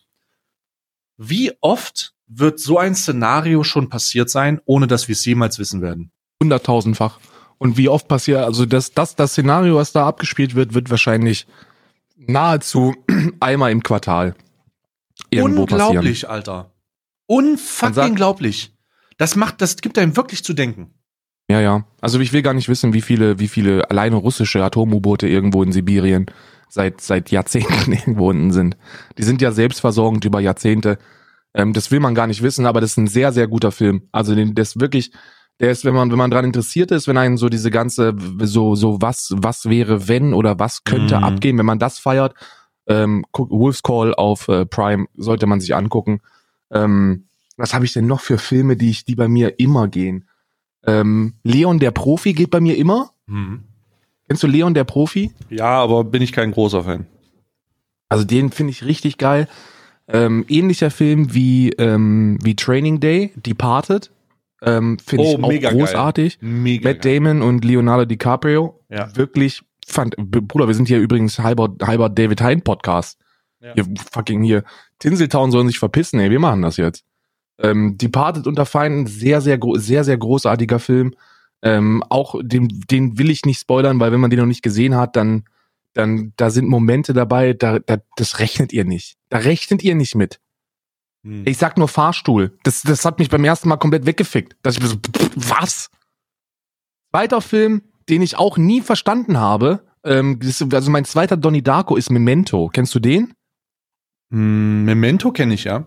wie 1.17 1.53
oft 1.61 2.15
wird 2.27 2.61
so 2.61 2.79
ein 2.79 2.95
Szenario 2.95 3.65
schon 3.65 3.89
passiert 3.89 4.31
sein, 4.31 4.61
ohne 4.65 4.87
dass 4.87 5.09
wir 5.09 5.15
es 5.15 5.25
jemals 5.25 5.59
wissen 5.59 5.83
werden? 5.83 6.13
Hunderttausendfach. 6.43 7.21
Und 7.59 7.77
wie 7.77 7.89
oft 7.89 8.09
passiert, 8.09 8.41
also 8.41 8.67
das, 8.67 8.93
das, 8.93 9.15
das 9.15 9.33
Szenario, 9.33 9.77
was 9.77 9.93
da 9.93 10.07
abgespielt 10.07 10.55
wird, 10.55 10.75
wird 10.75 10.91
wahrscheinlich 10.91 11.47
nahezu 12.17 12.95
einmal 13.41 13.71
im 13.71 13.83
Quartal 13.83 14.35
irgendwo 15.31 15.67
passieren. 15.67 15.89
Unglaublich, 15.89 16.29
Alter. 16.29 16.73
Unfucking 17.27 18.15
glaublich. 18.15 18.75
Das 19.17 19.37
macht, 19.37 19.61
das 19.61 19.77
gibt 19.77 19.99
einem 19.99 20.17
wirklich 20.17 20.43
zu 20.43 20.53
denken. 20.53 20.95
Ja, 21.49 21.61
ja. 21.61 21.87
Also 22.01 22.19
ich 22.21 22.33
will 22.33 22.43
gar 22.43 22.55
nicht 22.55 22.69
wissen, 22.69 22.93
wie 22.93 23.01
viele, 23.01 23.39
wie 23.39 23.49
viele 23.49 23.89
alleine 23.91 24.17
russische 24.17 24.65
Atom-U-Boote 24.65 25.29
irgendwo 25.29 25.63
in 25.63 25.73
Sibirien 25.73 26.27
seit, 26.73 27.01
seit 27.01 27.31
Jahrzehnten 27.31 27.93
irgendwo 27.93 28.31
unten 28.31 28.51
sind. 28.51 28.77
Die 29.19 29.23
sind 29.23 29.43
ja 29.43 29.53
selbstversorgend 29.53 30.25
über 30.25 30.41
Jahrzehnte. 30.41 30.99
Ähm, 31.55 31.73
das 31.75 31.91
will 31.91 32.01
man 32.01 32.15
gar 32.15 32.27
nicht 32.27 32.43
wissen, 32.43 32.65
aber 32.65 32.81
das 32.81 32.93
ist 32.93 32.97
ein 32.97 33.07
sehr, 33.09 33.33
sehr 33.33 33.47
guter 33.47 33.73
Film. 33.73 34.09
Also 34.11 34.35
den, 34.35 34.55
der 34.55 34.63
ist 34.63 34.81
wirklich, 34.81 35.13
der 35.61 35.71
ist, 35.71 35.85
wenn 35.85 35.95
man, 35.95 36.11
wenn 36.11 36.19
man 36.19 36.31
dran 36.31 36.47
interessiert 36.47 36.91
ist, 36.91 37.07
wenn 37.09 37.19
einen 37.19 37.37
so 37.37 37.51
diese 37.51 37.71
ganze, 37.71 38.15
so, 38.41 38.75
so 38.75 39.03
was, 39.03 39.35
was 39.37 39.69
wäre, 39.69 40.09
wenn 40.09 40.33
oder 40.33 40.59
was 40.59 40.85
könnte 40.85 41.19
Mhm. 41.19 41.25
abgehen, 41.25 41.59
wenn 41.59 41.67
man 41.67 41.79
das 41.79 41.99
feiert, 41.99 42.35
ähm, 42.87 43.25
Wolf's 43.37 43.83
Call 43.83 44.15
auf 44.15 44.49
äh, 44.49 44.65
Prime 44.65 45.07
sollte 45.15 45.47
man 45.47 45.61
sich 45.61 45.75
angucken. 45.75 46.21
Ähm, 46.71 47.27
was 47.59 47.75
habe 47.75 47.85
ich 47.85 47.93
denn 47.93 48.07
noch 48.07 48.21
für 48.21 48.39
Filme, 48.39 48.77
die 48.77 48.89
ich, 48.91 49.05
die 49.05 49.15
bei 49.15 49.29
mir 49.29 49.61
immer 49.61 49.89
gehen? 49.89 50.27
Ähm, 50.85 51.35
Leon 51.45 51.79
der 51.79 51.91
Profi 51.91 52.33
geht 52.33 52.51
bei 52.51 52.61
mir 52.61 52.79
immer. 52.79 53.11
Kennst 54.29 54.43
du 54.43 54.47
Leon 54.47 54.75
der 54.75 54.85
Profi? 54.85 55.33
Ja, 55.51 55.67
aber 55.83 56.05
bin 56.05 56.23
ich 56.23 56.33
kein 56.33 56.53
großer 56.53 56.85
Fan. 56.85 57.07
Also 58.09 58.25
den 58.25 58.51
finde 58.51 58.71
ich 58.71 58.85
richtig 58.85 59.19
geil. 59.19 59.49
Ähm, 60.09 60.45
ähnlicher 60.49 60.91
Film 60.91 61.33
wie, 61.35 61.71
ähm, 61.71 62.39
wie 62.43 62.57
Training 62.57 63.01
Day, 63.01 63.33
Departed. 63.37 64.11
Ähm, 64.63 64.99
finde 64.99 65.25
Oh, 65.25 65.29
ich 65.39 65.43
auch 65.45 65.49
mega 65.49 65.71
geil. 65.71 65.79
großartig. 65.79 66.39
Mega. 66.41 66.91
Matt 66.91 67.05
Damon 67.05 67.43
und 67.43 67.65
Leonardo 67.65 68.05
DiCaprio. 68.05 68.81
Ja. 68.91 69.15
Wirklich 69.17 69.63
fand, 69.87 70.15
Bruder, 70.17 70.69
wir 70.69 70.75
sind 70.75 70.89
hier 70.89 70.99
übrigens 70.99 71.39
halber, 71.39 71.75
halber 71.83 72.09
David 72.09 72.41
Hein 72.43 72.63
Podcast. 72.63 73.19
Ja. 73.61 73.75
Hier 73.75 73.87
fucking 74.13 74.43
hier. 74.43 74.65
Tinseltown 74.99 75.51
sollen 75.51 75.67
sich 75.69 75.79
verpissen, 75.79 76.21
ey, 76.21 76.31
wir 76.31 76.41
machen 76.41 76.63
das 76.63 76.77
jetzt. 76.77 77.05
Ähm, 77.59 77.97
Departed 77.99 78.47
unter 78.47 78.67
Feinden, 78.67 79.07
sehr, 79.07 79.41
sehr, 79.41 79.59
sehr, 79.75 80.05
sehr 80.05 80.17
großartiger 80.19 80.79
Film. 80.79 81.15
Ähm, 81.63 82.03
auch 82.09 82.35
den, 82.43 82.69
den 82.91 83.19
will 83.19 83.31
ich 83.31 83.45
nicht 83.45 83.61
spoilern, 83.61 84.01
weil 84.01 84.11
wenn 84.13 84.21
man 84.21 84.31
den 84.31 84.41
noch 84.41 84.47
nicht 84.47 84.63
gesehen 84.63 84.97
hat, 84.97 85.15
dann, 85.17 85.45
dann, 85.93 86.33
da 86.37 86.51
sind 86.51 86.69
Momente 86.69 87.13
dabei, 87.13 87.53
da, 87.53 87.79
da, 87.79 87.99
das 88.17 88.39
rechnet 88.41 88.73
ihr 88.73 88.85
nicht. 88.85 89.17
Da 89.29 89.39
rechnet 89.39 89.83
ihr 89.85 89.95
nicht 89.95 90.15
mit. 90.17 90.41
Hm. 91.25 91.47
Ich 91.47 91.59
sag 91.59 91.79
nur 91.79 91.87
Fahrstuhl. 91.89 92.59
Das, 92.65 92.83
das 92.83 93.05
hat 93.05 93.19
mich 93.21 93.31
beim 93.31 93.45
ersten 93.45 93.69
Mal 93.69 93.77
komplett 93.77 94.07
weggefickt. 94.07 94.57
Dass 94.63 94.77
ich 94.77 94.85
so, 94.85 94.97
pff, 94.97 95.31
was? 95.37 95.91
Zweiter 97.15 97.41
Film, 97.41 97.83
den 98.09 98.23
ich 98.23 98.37
auch 98.37 98.57
nie 98.59 98.81
verstanden 98.81 99.39
habe. 99.39 99.87
Ähm, 100.05 100.41
ist- 100.41 100.75
also 100.75 100.91
mein 100.91 101.05
zweiter 101.05 101.37
Donnie 101.37 101.63
Darko 101.63 101.95
ist 101.97 102.11
Memento. 102.11 102.69
Kennst 102.73 102.93
du 102.95 102.99
den? 102.99 103.35
Hm, 104.33 104.85
Memento 104.85 105.31
kenne 105.31 105.55
ich 105.55 105.63
ja. 105.65 105.87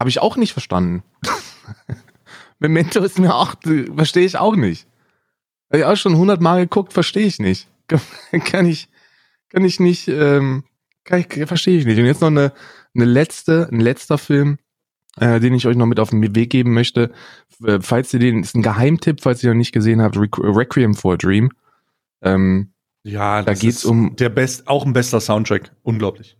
Habe 0.00 0.08
ich 0.10 0.18
auch 0.20 0.36
nicht 0.36 0.52
verstanden. 0.52 1.04
Memento 2.62 3.00
ist 3.00 3.18
mir 3.18 3.34
auch, 3.34 3.54
verstehe 3.96 4.24
ich 4.24 4.38
auch 4.38 4.56
nicht. 4.56 4.86
Habe 5.70 5.78
ich 5.80 5.84
auch 5.84 5.96
schon 5.96 6.16
hundertmal 6.16 6.60
geguckt, 6.62 6.92
verstehe 6.92 7.26
ich 7.26 7.38
nicht. 7.38 7.68
Kann 8.44 8.66
ich, 8.66 8.88
kann 9.50 9.64
ich 9.66 9.80
nicht, 9.80 10.08
ähm, 10.08 10.64
kann 11.04 11.20
ich, 11.20 11.46
verstehe 11.46 11.78
ich 11.78 11.84
nicht. 11.84 11.98
Und 11.98 12.06
jetzt 12.06 12.22
noch 12.22 12.28
eine, 12.28 12.52
eine 12.94 13.04
letzte, 13.04 13.68
ein 13.70 13.80
letzter 13.80 14.16
Film, 14.16 14.58
äh, 15.20 15.40
den 15.40 15.52
ich 15.52 15.66
euch 15.66 15.76
noch 15.76 15.84
mit 15.86 16.00
auf 16.00 16.08
den 16.10 16.34
Weg 16.34 16.48
geben 16.48 16.72
möchte. 16.72 17.10
Äh, 17.62 17.80
Falls 17.82 18.14
ihr 18.14 18.20
den, 18.20 18.40
ist 18.42 18.54
ein 18.54 18.62
Geheimtipp, 18.62 19.20
falls 19.20 19.42
ihr 19.42 19.50
noch 19.50 19.58
nicht 19.58 19.72
gesehen 19.72 20.00
habt, 20.00 20.16
Requ 20.16 20.40
Requiem 20.42 20.94
for 20.94 21.14
a 21.14 21.16
Dream. 21.18 21.50
Ähm, 22.22 22.70
Ja, 23.02 23.42
Da 23.42 23.52
geht's 23.52 23.84
um- 23.84 24.16
der 24.16 24.30
best, 24.30 24.68
auch 24.68 24.86
ein 24.86 24.94
bester 24.94 25.20
Soundtrack. 25.20 25.70
Unglaublich. 25.82 26.38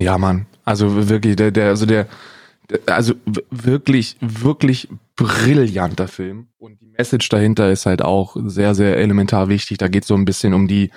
Ja, 0.00 0.18
Mann. 0.18 0.46
Also 0.64 1.08
wirklich, 1.08 1.36
der, 1.36 1.52
der, 1.52 1.68
also 1.68 1.86
der, 1.86 2.08
der 2.70 2.80
also 2.86 3.14
wirklich, 3.50 4.16
wirklich 4.20 4.88
brillanter 5.18 6.06
Film. 6.08 6.48
Und 6.58 6.80
die 6.80 6.86
Message 6.86 7.28
dahinter 7.28 7.70
ist 7.70 7.86
halt 7.86 8.02
auch 8.02 8.36
sehr, 8.46 8.74
sehr 8.74 8.96
elementar 8.96 9.48
wichtig. 9.48 9.76
Da 9.78 9.88
geht 9.88 10.04
es 10.04 10.08
so 10.08 10.14
ein 10.14 10.24
bisschen 10.24 10.54
um 10.54 10.68
die, 10.68 10.90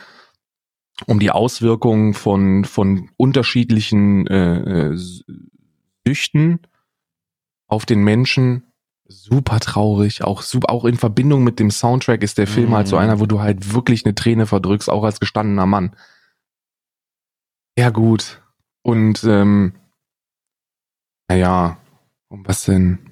um 1.08 1.20
die 1.20 1.32
Auswirkungen 1.32 2.14
von, 2.14 2.64
von 2.64 3.10
unterschiedlichen 3.18 4.28
äh, 4.28 4.92
äh, 4.92 4.98
Süchten 6.08 6.60
auf 7.68 7.86
den 7.88 8.04
Menschen. 8.04 8.64
Super 9.08 9.60
traurig, 9.60 10.24
auch 10.24 10.42
super, 10.44 10.70
auch 10.70 10.86
in 10.86 10.98
Verbindung 10.98 11.44
mit 11.44 11.60
dem 11.60 11.72
Soundtrack 11.72 12.24
ist 12.24 12.38
der 12.38 12.48
Film 12.48 12.70
Mhm. 12.70 12.76
halt 12.76 12.88
so 12.88 12.98
einer, 12.98 13.20
wo 13.20 13.26
du 13.26 13.42
halt 13.42 13.74
wirklich 13.74 14.06
eine 14.06 14.16
Träne 14.16 14.46
verdrückst, 14.46 14.90
auch 14.90 15.04
als 15.04 15.20
gestandener 15.20 15.66
Mann. 15.66 15.96
Ja, 17.78 17.90
gut. 17.90 18.42
Und 18.84 19.24
ähm, 19.24 19.74
naja, 21.28 21.78
um 22.30 22.48
was 22.48 22.64
denn? 22.66 23.11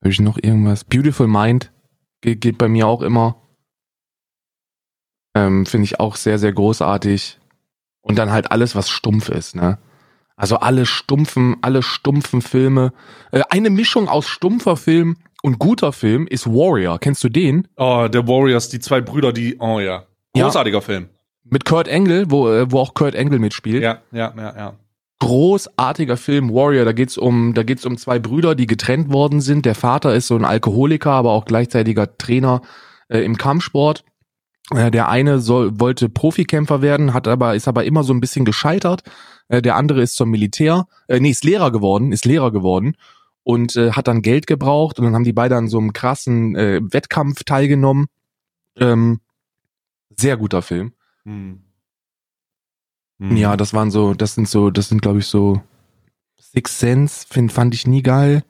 Habe 0.00 0.10
ich 0.10 0.20
noch 0.20 0.38
irgendwas? 0.40 0.84
Beautiful 0.84 1.26
Mind 1.26 1.72
geht, 2.20 2.40
geht 2.40 2.58
bei 2.58 2.68
mir 2.68 2.86
auch 2.86 3.02
immer. 3.02 3.42
Ähm, 5.34 5.66
Finde 5.66 5.84
ich 5.84 6.00
auch 6.00 6.16
sehr, 6.16 6.38
sehr 6.38 6.52
großartig. 6.52 7.38
Und 8.00 8.18
dann 8.18 8.30
halt 8.30 8.50
alles, 8.50 8.76
was 8.76 8.88
stumpf 8.88 9.28
ist, 9.28 9.56
ne? 9.56 9.78
Also 10.36 10.58
alle 10.58 10.84
stumpfen, 10.84 11.56
alle 11.62 11.82
stumpfen 11.82 12.42
Filme. 12.42 12.92
Äh, 13.32 13.42
eine 13.48 13.70
Mischung 13.70 14.08
aus 14.08 14.28
stumpfer 14.28 14.76
Film 14.76 15.16
und 15.42 15.58
guter 15.58 15.92
Film 15.92 16.26
ist 16.26 16.46
Warrior. 16.46 16.98
Kennst 16.98 17.24
du 17.24 17.28
den? 17.28 17.68
Oh, 17.76 18.06
der 18.10 18.28
Warriors, 18.28 18.68
die 18.68 18.78
zwei 18.78 19.00
Brüder, 19.00 19.32
die, 19.32 19.56
oh 19.58 19.80
ja. 19.80 20.04
Ja. 20.34 20.44
Großartiger 20.44 20.82
Film. 20.82 21.08
Mit 21.44 21.64
Kurt 21.64 21.88
Angle, 21.88 22.30
wo, 22.30 22.48
äh, 22.50 22.70
wo 22.70 22.80
auch 22.80 22.94
Kurt 22.94 23.16
Angle 23.16 23.38
mitspielt. 23.38 23.82
Ja, 23.82 24.02
ja, 24.12 24.34
ja, 24.36 24.56
ja. 24.56 24.74
Großartiger 25.18 26.16
Film 26.16 26.52
Warrior. 26.52 26.84
Da 26.84 26.92
geht's 26.92 27.16
um, 27.16 27.54
da 27.54 27.62
geht's 27.62 27.86
um 27.86 27.96
zwei 27.96 28.18
Brüder, 28.18 28.54
die 28.54 28.66
getrennt 28.66 29.12
worden 29.12 29.40
sind. 29.40 29.64
Der 29.66 29.74
Vater 29.74 30.14
ist 30.14 30.26
so 30.26 30.36
ein 30.36 30.44
Alkoholiker, 30.44 31.12
aber 31.12 31.32
auch 31.32 31.44
gleichzeitiger 31.44 32.16
Trainer 32.18 32.62
äh, 33.08 33.20
im 33.20 33.36
Kampfsport. 33.36 34.04
Äh, 34.70 34.90
der 34.90 35.08
eine 35.08 35.38
soll, 35.38 35.78
wollte 35.80 36.08
Profikämpfer 36.08 36.82
werden, 36.82 37.14
hat 37.14 37.28
aber 37.28 37.54
ist 37.54 37.68
aber 37.68 37.84
immer 37.84 38.02
so 38.02 38.12
ein 38.12 38.20
bisschen 38.20 38.44
gescheitert. 38.44 39.02
Äh, 39.48 39.62
der 39.62 39.76
andere 39.76 40.02
ist 40.02 40.16
zum 40.16 40.30
Militär, 40.30 40.86
äh, 41.08 41.20
nee, 41.20 41.30
ist 41.30 41.44
Lehrer 41.44 41.70
geworden, 41.70 42.12
ist 42.12 42.24
Lehrer 42.24 42.50
geworden 42.50 42.96
und 43.42 43.76
äh, 43.76 43.92
hat 43.92 44.08
dann 44.08 44.22
Geld 44.22 44.46
gebraucht 44.46 44.98
und 44.98 45.04
dann 45.04 45.14
haben 45.14 45.24
die 45.24 45.32
beide 45.32 45.56
an 45.56 45.68
so 45.68 45.78
einem 45.78 45.92
krassen 45.92 46.56
äh, 46.56 46.80
Wettkampf 46.82 47.44
teilgenommen. 47.44 48.06
Ähm, 48.78 49.20
sehr 50.16 50.36
guter 50.36 50.62
Film. 50.62 50.92
Hm. 51.24 51.65
Hm. 53.18 53.36
Ja, 53.36 53.56
das 53.56 53.72
waren 53.74 53.90
so, 53.90 54.14
das 54.14 54.34
sind 54.34 54.48
so, 54.48 54.70
das 54.70 54.88
sind 54.88 55.02
glaube 55.02 55.20
ich 55.20 55.26
so 55.26 55.62
Six 56.38 56.78
Sense, 56.78 57.26
find, 57.28 57.52
fand 57.52 57.74
ich 57.74 57.86
nie 57.86 58.02
geil. 58.02 58.44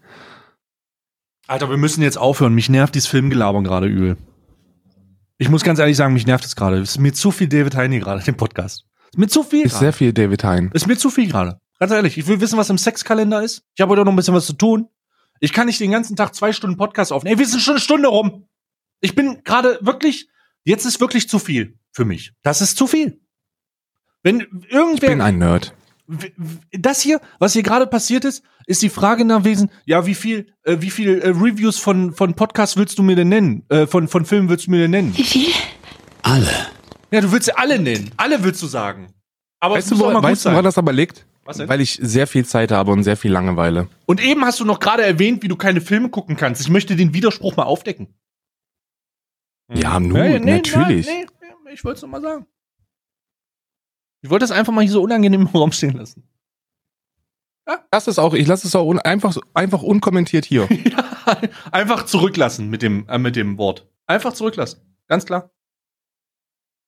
Alter, 1.46 1.70
wir 1.70 1.76
müssen 1.76 2.02
jetzt 2.02 2.18
aufhören. 2.18 2.54
Mich 2.54 2.68
nervt 2.68 2.94
dieses 2.94 3.08
Filmgelaber 3.08 3.62
gerade 3.62 3.86
übel. 3.86 4.16
Ich 5.38 5.48
muss 5.48 5.62
ganz 5.62 5.78
ehrlich 5.78 5.96
sagen, 5.96 6.14
mich 6.14 6.26
nervt 6.26 6.44
es 6.44 6.56
gerade. 6.56 6.78
Es 6.78 6.90
ist 6.92 6.98
mir 6.98 7.12
zu 7.12 7.30
viel 7.30 7.48
David 7.48 7.76
Heine 7.76 8.00
gerade, 8.00 8.22
den 8.24 8.36
Podcast. 8.36 8.84
Es 9.02 9.08
ist 9.10 9.18
mir 9.18 9.28
zu 9.28 9.42
viel 9.42 9.64
Ist 9.64 9.72
gerade. 9.72 9.84
sehr 9.84 9.92
viel 9.92 10.12
David 10.12 10.44
Hein. 10.44 10.70
Ist 10.74 10.86
mir 10.86 10.96
zu 10.96 11.10
viel 11.10 11.28
gerade. 11.28 11.60
Ganz 11.78 11.92
ehrlich, 11.92 12.16
ich 12.18 12.26
will 12.26 12.40
wissen, 12.40 12.56
was 12.58 12.70
im 12.70 12.78
Sexkalender 12.78 13.42
ist. 13.42 13.62
Ich 13.74 13.80
habe 13.80 13.92
heute 13.92 14.04
noch 14.04 14.12
ein 14.12 14.16
bisschen 14.16 14.34
was 14.34 14.46
zu 14.46 14.54
tun. 14.54 14.88
Ich 15.40 15.52
kann 15.52 15.66
nicht 15.66 15.78
den 15.78 15.90
ganzen 15.90 16.16
Tag 16.16 16.34
zwei 16.34 16.52
Stunden 16.52 16.76
Podcast 16.76 17.12
aufnehmen. 17.12 17.34
Ey, 17.34 17.38
wir 17.38 17.46
sind 17.46 17.60
schon 17.60 17.74
eine 17.74 17.80
Stunde 17.80 18.08
rum. 18.08 18.48
Ich 19.00 19.14
bin 19.14 19.42
gerade 19.44 19.78
wirklich, 19.82 20.28
jetzt 20.64 20.86
ist 20.86 21.00
wirklich 21.00 21.28
zu 21.28 21.38
viel 21.38 21.78
für 21.92 22.06
mich. 22.06 22.32
Das 22.42 22.62
ist 22.62 22.78
zu 22.78 22.86
viel. 22.86 23.20
Wenn 24.26 24.40
Ich 24.40 24.72
irgendwer, 24.72 25.10
bin 25.10 25.20
ein 25.20 25.38
Nerd. 25.38 25.72
Das 26.72 27.00
hier, 27.00 27.20
was 27.38 27.52
hier 27.52 27.62
gerade 27.62 27.86
passiert 27.86 28.24
ist, 28.24 28.42
ist 28.66 28.82
die 28.82 28.88
Frage 28.88 29.24
gewesen, 29.24 29.70
ja, 29.84 30.04
wie 30.04 30.16
viel, 30.16 30.52
äh, 30.64 30.78
wie 30.80 30.90
viel 30.90 31.20
äh, 31.20 31.28
Reviews 31.28 31.78
von, 31.78 32.12
von 32.12 32.34
Podcasts 32.34 32.76
willst 32.76 32.98
du 32.98 33.04
mir 33.04 33.14
denn 33.14 33.28
nennen? 33.28 33.64
Äh, 33.68 33.86
von, 33.86 34.08
von 34.08 34.24
Filmen 34.24 34.48
willst 34.48 34.66
du 34.66 34.72
mir 34.72 34.78
denn 34.78 34.90
nennen? 34.90 35.16
Wie 35.16 35.22
viel? 35.22 35.52
Ja, 37.12 37.20
du 37.20 37.30
willst 37.30 37.44
sie 37.44 37.56
alle 37.56 37.78
nennen. 37.78 38.10
Alle 38.16 38.42
willst 38.42 38.60
du 38.62 38.66
sagen. 38.66 39.14
Aber 39.60 39.76
Weißt 39.76 39.84
es 39.84 39.90
du, 39.90 39.94
muss 39.94 40.04
wo, 40.04 40.08
auch 40.08 40.12
mal 40.14 40.20
gut 40.22 40.30
weißt 40.30 40.46
du, 40.46 40.50
woran 40.50 40.64
das 40.64 40.76
aber 40.76 40.92
liegt? 40.92 41.24
Was 41.44 41.58
denn? 41.58 41.68
Weil 41.68 41.80
ich 41.80 41.96
sehr 42.02 42.26
viel 42.26 42.44
Zeit 42.44 42.72
habe 42.72 42.90
und 42.90 43.04
sehr 43.04 43.16
viel 43.16 43.30
Langeweile. 43.30 43.86
Und 44.06 44.20
eben 44.20 44.44
hast 44.44 44.58
du 44.58 44.64
noch 44.64 44.80
gerade 44.80 45.04
erwähnt, 45.04 45.44
wie 45.44 45.48
du 45.48 45.54
keine 45.54 45.80
Filme 45.80 46.08
gucken 46.08 46.36
kannst. 46.36 46.60
Ich 46.60 46.68
möchte 46.68 46.96
den 46.96 47.14
Widerspruch 47.14 47.54
mal 47.54 47.62
aufdecken. 47.62 48.08
Ja, 49.72 50.00
nun, 50.00 50.44
natürlich. 50.44 51.06
Nein, 51.06 51.26
nee, 51.64 51.72
ich 51.72 51.84
wollte 51.84 51.98
es 51.98 52.02
nur 52.02 52.10
mal 52.10 52.20
sagen. 52.20 52.46
Ich 54.26 54.30
wollte 54.30 54.42
das 54.42 54.50
einfach 54.50 54.72
mal 54.72 54.80
hier 54.80 54.90
so 54.90 55.02
unangenehm 55.02 55.42
im 55.42 55.46
Raum 55.46 55.70
stehen 55.70 55.96
lassen. 55.96 56.24
Lass 57.92 58.08
es 58.08 58.18
auch, 58.18 58.34
ich 58.34 58.48
lasse 58.48 58.66
es 58.66 58.74
auch 58.74 58.84
un, 58.84 58.98
einfach, 58.98 59.36
einfach 59.54 59.82
unkommentiert 59.82 60.44
hier. 60.44 60.66
ja, 60.84 61.38
einfach 61.70 62.06
zurücklassen 62.06 62.68
mit 62.68 62.82
dem, 62.82 63.08
äh, 63.08 63.18
mit 63.18 63.36
dem 63.36 63.56
Wort. 63.56 63.88
Einfach 64.08 64.32
zurücklassen. 64.32 64.80
Ganz 65.06 65.26
klar. 65.26 65.52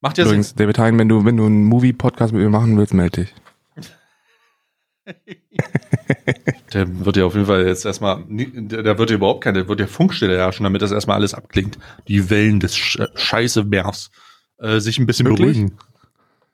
Macht 0.01 0.19
ja 0.19 0.25
Übrigens, 0.25 0.57
David 0.57 0.81
Hein, 0.81 0.99
wenn 0.99 1.09
du, 1.09 1.25
wenn 1.25 1.37
du 1.37 1.47
einen 1.47 1.65
Movie-Podcast 1.65 2.33
mit 2.33 2.43
mir 2.43 2.51
machen 2.51 2.77
willst, 2.77 2.93
melde 2.93 3.23
dich. 3.23 3.35
Sinn. 3.77 5.15
Der 6.73 7.05
wird 7.07 7.17
ja 7.17 7.25
auf 7.25 7.35
jeden 7.35 7.47
Fall 7.47 7.67
jetzt 7.69 7.87
erstmal, 7.87 8.25
der 8.29 8.99
wird 8.99 9.11
ja 9.11 9.17
überhaupt 9.17 9.43
keine, 9.43 9.61
der 9.61 9.69
wird 9.69 9.81
ja 9.81 9.87
Funkstille 9.87 10.37
herrschen, 10.37 10.65
damit 10.65 10.83
das 10.83 10.93
erstmal 10.93 11.17
alles 11.17 11.33
abklingt. 11.33 11.79
Die 12.09 12.29
Wellen 12.31 12.61
des 12.61 12.77
Sch 12.77 13.01
scheiße 13.15 13.65
Bärs 13.65 14.11
äh, 14.59 14.79
sich 14.81 14.99
ein 14.99 15.07
bisschen 15.07 15.27
Wirklich? 15.27 15.57
beruhigen. 15.57 15.79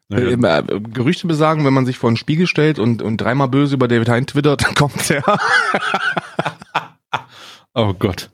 Naja. 0.09 0.29
Äh, 0.29 0.59
äh, 0.77 0.81
Gerüchte 0.81 1.27
besagen, 1.27 1.65
wenn 1.65 1.73
man 1.75 1.87
sich 1.87 1.99
vor 1.99 2.09
einen 2.11 2.17
Spiegel 2.17 2.47
stellt 2.47 2.79
und, 2.79 3.01
und 3.03 3.17
dreimal 3.19 3.49
böse 3.49 3.75
über 3.75 3.89
David 3.89 4.09
Hein 4.09 4.27
twittert, 4.27 4.63
dann 4.67 4.75
kommt 4.75 5.11
er. 5.11 5.23
Oh 7.75 7.93
Gott. 7.95 8.31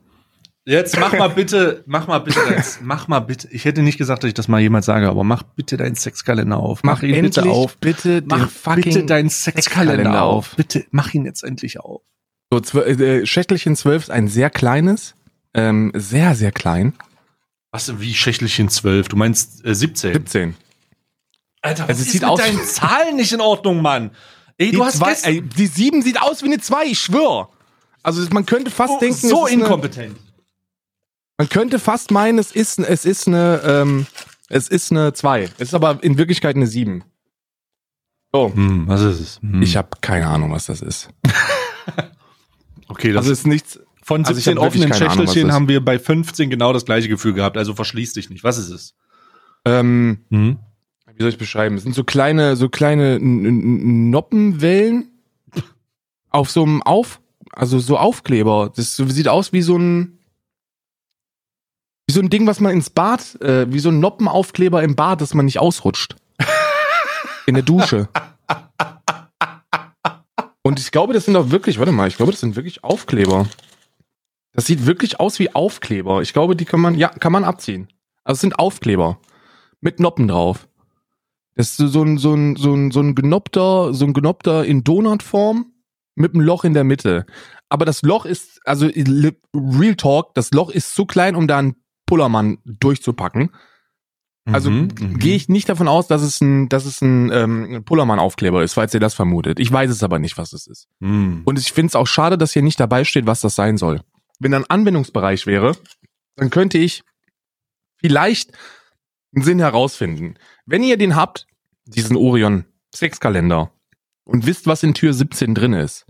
Jetzt 0.66 0.98
mach 1.00 1.12
mal 1.14 1.28
bitte, 1.28 1.82
mach 1.86 2.06
mal 2.06 2.18
bitte, 2.18 2.38
dein, 2.48 2.62
mach 2.82 3.08
mal 3.08 3.20
bitte. 3.20 3.48
Ich 3.50 3.64
hätte 3.64 3.82
nicht 3.82 3.96
gesagt, 3.98 4.22
dass 4.22 4.28
ich 4.28 4.34
das 4.34 4.46
mal 4.46 4.60
jemals 4.60 4.86
sage, 4.86 5.08
aber 5.08 5.24
mach 5.24 5.42
bitte 5.42 5.76
deinen 5.78 5.94
Sexkalender 5.94 6.58
auf. 6.58 6.82
Mach 6.84 7.02
ihn 7.02 7.14
endlich 7.14 7.34
bitte 7.36 7.48
auf. 7.50 7.76
bitte 7.78 8.22
Mach 8.26 8.38
den 8.40 8.48
fucking 8.48 8.82
bitte 8.84 9.04
deinen 9.06 9.30
Sexkalender 9.30 9.94
Sexkalender 9.96 10.22
auf. 10.22 10.50
auf. 10.50 10.56
Bitte, 10.56 10.84
mach 10.90 11.14
ihn 11.14 11.24
jetzt 11.24 11.42
endlich 11.42 11.80
auf. 11.80 12.02
So, 12.52 12.58
zwö- 12.58 12.82
äh, 12.84 13.26
Schächtelchen 13.26 13.74
12 13.74 14.04
ist 14.04 14.10
ein 14.10 14.28
sehr 14.28 14.50
kleines, 14.50 15.14
ähm, 15.54 15.92
sehr, 15.94 16.34
sehr 16.34 16.52
klein. 16.52 16.92
Was, 17.72 17.98
wie 18.00 18.12
Schächtelchen 18.12 18.68
12? 18.68 19.08
Du 19.08 19.16
meinst 19.16 19.64
äh, 19.64 19.74
17? 19.74 20.12
17. 20.12 20.56
Alter, 21.62 21.82
Also 21.88 21.92
was 21.92 22.00
es 22.00 22.06
ist 22.06 22.12
sieht 22.12 22.22
mit 22.22 22.30
aus- 22.30 22.38
deinen 22.40 22.64
Zahlen 22.64 23.16
nicht 23.16 23.32
in 23.32 23.40
Ordnung, 23.40 23.82
Mann? 23.82 24.10
Ey, 24.56 24.70
Die, 24.70 24.76
du 24.76 24.84
hast 24.84 24.96
zwei, 24.98 25.10
gestern 25.10 25.32
ey, 25.34 25.42
die 25.42 25.66
7 25.66 26.02
sieht 26.02 26.20
aus 26.20 26.42
wie 26.42 26.46
eine 26.46 26.58
2, 26.58 26.84
ich 26.86 26.98
schwör. 27.00 27.48
Also 28.02 28.22
man 28.32 28.46
könnte 28.46 28.70
fast 28.70 28.94
oh, 28.94 28.98
denken, 29.00 29.14
so 29.16 29.44
es 29.44 29.50
ist 29.50 29.52
eine, 29.56 29.62
inkompetent. 29.64 30.16
man 31.38 31.48
könnte 31.48 31.78
fast 31.78 32.10
meinen, 32.10 32.38
es 32.38 32.52
ist, 32.52 32.78
es 32.78 33.04
ist 33.04 33.26
eine, 33.28 33.60
ähm, 33.64 34.06
es 34.48 34.68
ist 34.68 34.90
eine 34.90 35.12
2. 35.12 35.44
Es 35.58 35.68
ist 35.68 35.74
aber 35.74 36.02
in 36.02 36.16
Wirklichkeit 36.18 36.56
eine 36.56 36.66
7. 36.66 37.04
So, 38.32 38.52
Hm, 38.54 38.86
was 38.88 39.00
ist 39.02 39.20
es? 39.20 39.38
Hm. 39.42 39.60
ich 39.62 39.76
habe 39.76 39.88
keine 40.00 40.28
Ahnung, 40.28 40.52
was 40.52 40.66
das 40.66 40.80
ist. 40.82 41.08
okay, 42.88 43.12
das 43.12 43.22
Also 43.22 43.32
ist 43.32 43.46
nichts. 43.46 43.78
von 44.02 44.24
also 44.24 44.38
ich 44.38 44.44
17 44.44 44.58
hab 44.58 44.64
wirklich 44.72 44.84
offenen 44.92 44.98
Schächtelchen 45.10 45.52
haben 45.52 45.68
wir 45.68 45.84
bei 45.84 45.98
15 45.98 46.48
genau 46.50 46.72
das 46.72 46.84
gleiche 46.84 47.08
Gefühl 47.08 47.34
gehabt. 47.34 47.56
Also 47.56 47.74
verschließ 47.74 48.12
dich 48.14 48.30
nicht. 48.30 48.44
Was 48.44 48.58
ist 48.58 48.70
es? 48.70 48.94
Ähm, 49.64 50.24
Hm? 50.30 50.58
Wie 51.20 51.24
soll 51.24 51.32
ich 51.32 51.38
beschreiben? 51.38 51.76
Es 51.76 51.82
sind 51.82 51.94
so 51.94 52.02
kleine, 52.02 52.56
so 52.56 52.70
kleine 52.70 53.18
Noppenwellen 53.20 55.10
auf 56.30 56.50
so 56.50 56.62
einem 56.62 56.82
Auf, 56.82 57.20
also 57.52 57.78
so 57.78 57.98
Aufkleber. 57.98 58.72
Das 58.74 58.96
sieht 58.96 59.28
aus 59.28 59.52
wie 59.52 59.60
so 59.60 59.76
ein, 59.76 60.18
wie 62.06 62.14
so 62.14 62.22
ein 62.22 62.30
Ding, 62.30 62.46
was 62.46 62.60
man 62.60 62.72
ins 62.72 62.88
Bad, 62.88 63.38
äh, 63.42 63.70
wie 63.70 63.80
so 63.80 63.90
ein 63.90 64.00
Noppenaufkleber 64.00 64.82
im 64.82 64.96
Bad, 64.96 65.20
dass 65.20 65.34
man 65.34 65.44
nicht 65.44 65.58
ausrutscht. 65.58 66.16
In 67.46 67.52
der 67.52 67.64
Dusche. 67.64 68.08
Und 70.62 70.80
ich 70.80 70.90
glaube, 70.90 71.12
das 71.12 71.26
sind 71.26 71.36
auch 71.36 71.50
wirklich, 71.50 71.78
warte 71.78 71.92
mal, 71.92 72.08
ich 72.08 72.16
glaube, 72.16 72.32
das 72.32 72.40
sind 72.40 72.56
wirklich 72.56 72.82
Aufkleber. 72.82 73.46
Das 74.54 74.64
sieht 74.64 74.86
wirklich 74.86 75.20
aus 75.20 75.38
wie 75.38 75.54
Aufkleber. 75.54 76.22
Ich 76.22 76.32
glaube, 76.32 76.56
die 76.56 76.64
kann 76.64 76.80
man, 76.80 76.94
ja, 76.94 77.08
kann 77.08 77.32
man 77.32 77.44
abziehen. 77.44 77.88
Also 78.24 78.38
es 78.38 78.40
sind 78.40 78.58
Aufkleber. 78.58 79.18
Mit 79.82 80.00
Noppen 80.00 80.26
drauf. 80.26 80.66
Das 81.60 81.78
ist 81.78 81.92
so 81.92 82.02
ein, 82.02 82.16
so 82.16 82.32
ein, 82.32 82.56
so 82.56 82.72
ein, 82.72 82.90
so 82.90 83.00
ein 83.00 83.14
genoppter, 83.14 83.92
so 83.92 84.06
ein 84.06 84.14
genoppter 84.14 84.64
in 84.64 84.82
Donutform 84.82 85.66
mit 86.14 86.32
einem 86.32 86.40
Loch 86.42 86.64
in 86.64 86.72
der 86.72 86.84
Mitte. 86.84 87.26
Aber 87.68 87.84
das 87.84 88.00
Loch 88.00 88.24
ist, 88.24 88.62
also 88.64 88.86
Real 88.86 89.94
Talk, 89.94 90.34
das 90.34 90.52
Loch 90.52 90.70
ist 90.70 90.94
zu 90.94 91.04
klein, 91.04 91.34
um 91.34 91.46
da 91.46 91.58
einen 91.58 91.76
Pullermann 92.06 92.56
durchzupacken. 92.64 93.50
Also 94.50 94.70
Mhm, 94.70 94.88
mhm. 94.98 95.18
gehe 95.18 95.36
ich 95.36 95.50
nicht 95.50 95.68
davon 95.68 95.86
aus, 95.86 96.06
dass 96.06 96.22
es 96.22 96.40
ein, 96.40 96.70
dass 96.70 96.86
es 96.86 97.02
ein 97.02 97.30
ähm, 97.30 97.84
Pullermann-Aufkleber 97.84 98.62
ist, 98.62 98.72
falls 98.72 98.94
ihr 98.94 99.00
das 99.00 99.12
vermutet. 99.12 99.60
Ich 99.60 99.70
weiß 99.70 99.90
es 99.90 100.02
aber 100.02 100.18
nicht, 100.18 100.38
was 100.38 100.54
es 100.54 100.66
ist. 100.66 100.88
Hm. 101.02 101.42
Und 101.44 101.58
ich 101.58 101.74
finde 101.74 101.88
es 101.88 101.94
auch 101.94 102.06
schade, 102.06 102.38
dass 102.38 102.54
hier 102.54 102.62
nicht 102.62 102.80
dabei 102.80 103.04
steht, 103.04 103.26
was 103.26 103.42
das 103.42 103.54
sein 103.54 103.76
soll. 103.76 104.00
Wenn 104.38 104.52
da 104.52 104.60
ein 104.60 104.70
Anwendungsbereich 104.70 105.46
wäre, 105.46 105.76
dann 106.36 106.48
könnte 106.48 106.78
ich 106.78 107.02
vielleicht 107.98 108.52
einen 109.34 109.44
Sinn 109.44 109.58
herausfinden. 109.58 110.36
Wenn 110.64 110.82
ihr 110.82 110.96
den 110.96 111.16
habt, 111.16 111.46
diesen 111.94 112.16
Orion 112.16 112.64
Sexkalender 112.94 113.72
und 114.24 114.46
wisst, 114.46 114.66
was 114.66 114.82
in 114.82 114.94
Tür 114.94 115.12
17 115.12 115.54
drin 115.54 115.72
ist, 115.72 116.06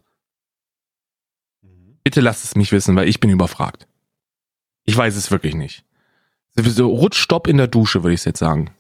bitte 2.05 2.21
lasst 2.21 2.45
es 2.45 2.55
mich 2.55 2.73
wissen, 2.73 2.97
weil 2.97 3.09
ich 3.09 3.21
bin 3.21 3.31
überfragt. 3.31 3.87
Ich 4.85 4.97
weiß 4.97 5.17
es 5.17 5.31
wirklich 5.31 5.55
nicht. 5.55 5.85
So 6.57 6.89
Rutschstopp 6.89 7.47
in 7.47 7.59
der 7.59 7.69
Dusche, 7.69 8.03
würde 8.03 8.15
ich 8.15 8.25
jetzt 8.25 8.39
sagen. 8.39 8.71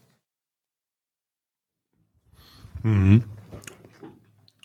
Mhm. 2.82 3.24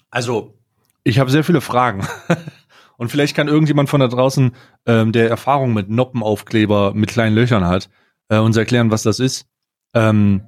Also, 0.10 0.58
ich 1.04 1.20
habe 1.20 1.30
sehr 1.30 1.44
viele 1.44 1.62
Fragen. 1.62 2.08
Und 2.98 3.10
vielleicht 3.10 3.36
kann 3.36 3.50
irgendjemand 3.50 3.90
von 3.90 4.00
da 4.00 4.08
draußen, 4.08 4.56
ähm, 4.86 5.12
der 5.12 5.30
Erfahrung 5.30 5.74
mit 5.74 5.90
Noppenaufkleber 5.90 6.94
mit 6.94 7.10
kleinen 7.10 7.36
Löchern 7.36 7.66
hat, 7.66 7.90
äh, 8.30 8.38
uns 8.38 8.56
erklären, 8.56 8.90
was 8.90 9.04
das 9.04 9.20
ist. 9.20 9.48
Ähm, 9.94 10.44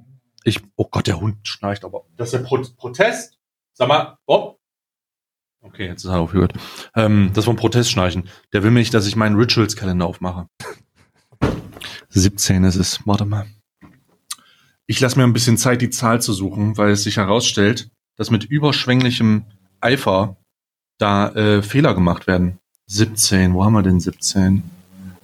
ich, 0.48 0.60
oh 0.76 0.86
Gott, 0.90 1.06
der 1.06 1.20
Hund 1.20 1.46
schnarcht 1.46 1.84
aber. 1.84 2.04
Das 2.16 2.28
ist 2.28 2.40
der 2.40 2.46
Pro 2.46 2.62
Protest? 2.76 3.38
Sag 3.72 3.88
mal, 3.88 4.18
oh. 4.26 4.56
Okay, 5.60 5.86
jetzt 5.86 6.04
ist 6.04 6.10
er 6.10 6.20
aufgehört. 6.20 6.54
Ähm, 6.94 7.30
das 7.34 7.46
war 7.46 7.54
ein 7.54 7.58
Protestschnarchen. 7.58 8.28
Der 8.52 8.62
will 8.62 8.70
nicht, 8.70 8.94
dass 8.94 9.06
ich 9.06 9.16
meinen 9.16 9.36
Rituals-Kalender 9.36 10.06
aufmache. 10.06 10.48
17 12.10 12.64
ist 12.64 12.76
es. 12.76 13.00
Warte 13.06 13.24
mal. 13.24 13.46
Ich 14.86 15.00
lasse 15.00 15.18
mir 15.18 15.24
ein 15.24 15.32
bisschen 15.32 15.58
Zeit, 15.58 15.82
die 15.82 15.90
Zahl 15.90 16.22
zu 16.22 16.32
suchen, 16.32 16.76
weil 16.78 16.92
es 16.92 17.02
sich 17.02 17.18
herausstellt, 17.18 17.90
dass 18.16 18.30
mit 18.30 18.44
überschwänglichem 18.44 19.44
Eifer 19.80 20.36
da 20.98 21.28
äh, 21.30 21.62
Fehler 21.62 21.94
gemacht 21.94 22.26
werden. 22.26 22.58
17, 22.86 23.52
wo 23.54 23.64
haben 23.64 23.74
wir 23.74 23.82
denn 23.82 24.00
17? 24.00 24.62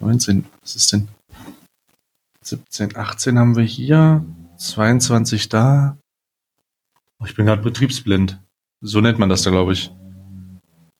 19, 0.00 0.44
was 0.60 0.76
ist 0.76 0.92
denn? 0.92 1.08
17, 2.42 2.96
18 2.96 3.38
haben 3.38 3.56
wir 3.56 3.64
hier, 3.64 4.24
22 4.56 5.48
da. 5.48 5.98
Oh, 7.18 7.26
ich 7.26 7.34
bin 7.34 7.46
gerade 7.46 7.62
betriebsblind. 7.62 8.40
So 8.80 9.00
nennt 9.00 9.18
man 9.18 9.28
das 9.28 9.42
da, 9.42 9.50
glaube 9.50 9.72
ich. 9.72 9.90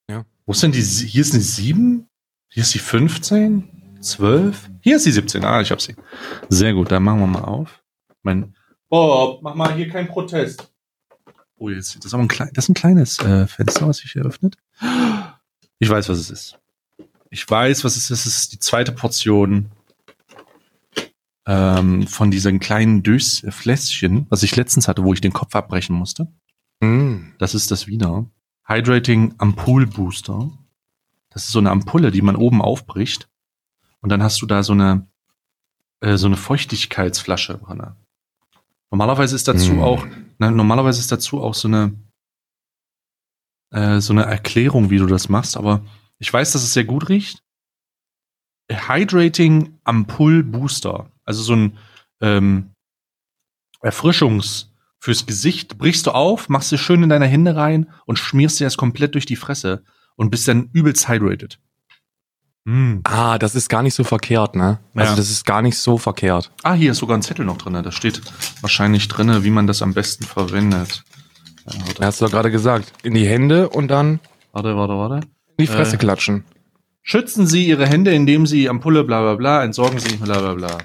Ja. 0.09 0.25
Wo 0.47 0.53
ist 0.53 0.63
denn 0.63 0.73
die, 0.73 0.83
hier 0.83 1.21
ist 1.21 1.35
die 1.35 1.41
7? 1.41 2.09
Hier 2.49 2.63
ist 2.63 2.75
die 2.75 2.79
15? 2.79 3.99
12? 4.01 4.71
Hier 4.81 4.97
ist 4.97 5.07
die 5.07 5.13
17. 5.13 5.45
Ah, 5.45 5.61
ich 5.61 5.71
hab 5.71 5.81
sie. 5.81 5.95
Sehr 6.49 6.73
gut, 6.73 6.93
dann 6.93 7.03
machen 7.03 7.21
wir 7.21 7.27
mal 7.27 7.45
auf. 7.45 7.83
Mein 8.23 8.55
Bob, 8.89 9.43
mach 9.43 9.55
mal 9.55 9.75
hier 9.75 9.89
keinen 9.89 10.09
Protest. 10.09 10.71
Oh, 11.57 11.69
jetzt, 11.69 11.97
das 11.97 12.07
ist 12.07 12.15
aber 12.15 12.23
ein, 12.23 12.29
klein, 12.29 12.51
das 12.55 12.67
ist 12.67 12.69
ein 12.71 12.75
kleines 12.75 13.19
äh, 13.21 13.47
Fenster, 13.47 13.89
was 13.89 13.99
sich 13.99 14.13
hier 14.13 14.25
öffnet. 14.25 14.57
Ich 15.79 15.89
weiß, 15.89 16.09
was 16.09 16.19
es 16.19 16.31
ist. 16.31 16.59
Ich 17.31 17.49
weiß, 17.49 17.85
was 17.85 17.97
es 17.97 18.11
ist. 18.11 18.27
Es 18.27 18.39
ist 18.39 18.53
die 18.53 18.59
zweite 18.59 18.93
Portion 18.93 19.71
ähm, 21.47 22.07
von 22.07 22.31
diesen 22.31 22.59
kleinen 22.61 23.03
Dösfläschchen, 23.03 24.27
was 24.31 24.43
ich 24.43 24.57
letztens 24.57 24.89
hatte, 24.89 25.05
wo 25.05 25.13
ich 25.13 25.21
den 25.21 25.33
Kopf 25.33 25.55
abbrechen 25.55 25.95
musste. 25.95 26.33
Mm. 26.81 27.33
Das 27.39 27.55
ist 27.55 27.71
das 27.71 27.87
wieder. 27.87 28.27
Hydrating 28.67 29.35
Ampoule 29.39 29.87
Booster. 29.87 30.51
Das 31.31 31.45
ist 31.45 31.53
so 31.53 31.59
eine 31.59 31.71
Ampulle, 31.71 32.11
die 32.11 32.23
man 32.23 32.37
oben 32.37 32.63
aufbricht. 32.63 33.29
Und 34.01 34.11
dann 34.11 34.23
hast 34.23 34.41
du 34.41 34.47
da 34.47 34.63
so 34.63 34.73
eine, 34.73 35.07
äh, 36.01 36.17
so 36.17 36.27
eine 36.27 36.37
Feuchtigkeitsflasche 36.37 37.59
drin. 37.59 37.95
Normalerweise 38.91 39.35
ist 39.35 39.49
dazu 39.49 39.75
Mm. 39.75 39.83
auch, 39.83 40.07
na, 40.39 40.51
normalerweise 40.51 41.01
ist 41.01 41.13
dazu 41.13 41.43
auch 41.43 41.55
so 41.55 41.69
eine, 41.69 41.95
äh, 43.71 44.01
so 44.01 44.13
eine 44.13 44.25
Erklärung, 44.25 44.91
wie 44.91 44.99
du 44.99 45.07
das 45.07 45.29
machst, 45.29 45.57
aber 45.57 45.85
ich 46.19 46.33
weiß, 46.33 46.53
dass 46.53 46.63
es 46.63 46.73
sehr 46.73 46.85
gut 46.85 47.09
riecht. 47.09 47.43
Hydrating 48.71 49.79
Ampoule 49.85 50.43
Booster. 50.43 51.11
Also 51.25 51.43
so 51.43 51.55
ein 51.55 51.79
ähm, 52.21 52.71
Erfrischungs 53.81 54.71
fürs 54.99 55.27
Gesicht 55.27 55.77
brichst 55.79 56.07
du 56.07 56.13
auf, 56.13 56.49
machst 56.49 56.73
dir 56.73 56.79
schön 56.79 57.03
in 57.03 57.09
deine 57.11 57.27
Hände 57.27 57.57
rein 57.57 57.91
und 58.07 58.19
schmierst 58.19 58.59
dir 58.61 58.65
das 58.65 58.77
komplett 58.77 59.15
durch 59.15 59.27
die 59.27 59.37
Fresse 59.37 59.85
und 60.17 60.31
bist 60.31 60.49
dann 60.49 60.71
übelst 60.73 61.09
hydrated. 61.09 61.59
Mm. 62.65 63.01
Ah, 63.05 63.37
das 63.39 63.55
ist 63.55 63.69
gar 63.69 63.83
nicht 63.83 63.93
so 63.95 64.05
verkehrt, 64.05 64.57
ne? 64.57 64.79
Also 64.95 65.11
Ja. 65.13 65.17
das 65.17 65.31
ist 65.31 65.45
gar 65.45 65.61
nicht 65.61 65.77
so 65.77 65.99
verkehrt. 65.99 66.51
Ah, 66.63 66.73
hier 66.73 66.93
ist 66.93 66.99
sogar 66.99 67.19
ein 67.19 67.23
Zettel 67.23 67.45
noch 67.45 67.59
drin. 67.59 67.75
Da 67.75 67.93
steht 67.93 68.23
wahrscheinlich 68.63 69.07
drin, 69.09 69.45
wie 69.45 69.51
man 69.51 69.67
das 69.67 69.83
am 69.83 69.93
besten 69.93 70.25
verwendet. 70.25 71.05
Ja, 71.71 72.07
Hast 72.07 72.21
du 72.21 72.25
doch 72.25 72.33
gerade 72.33 72.51
gesagt. 72.51 72.93
In 73.03 73.13
die 73.15 73.27
Hände 73.27 73.69
und 73.69 73.89
dann 73.89 74.21
warte, 74.53 74.75
warte. 74.77 74.95
warte. 74.95 75.27
in 75.59 75.67
die 75.67 75.67
Fresse 75.67 75.97
Äh. 75.97 75.99
klatschen. 75.99 76.45
Schützen 77.03 77.47
Sie 77.47 77.67
Ihre 77.67 77.87
Hände, 77.87 78.15
indem 78.15 78.47
Sie 78.47 78.67
Ampulle 78.71 79.05
bla 79.05 79.21
bla 79.21 79.35
bla, 79.35 79.63
entsorgen 79.63 79.99
Sie 79.99 80.17
bla 80.17 80.39
bla 80.41 80.55
bla. 80.55 80.79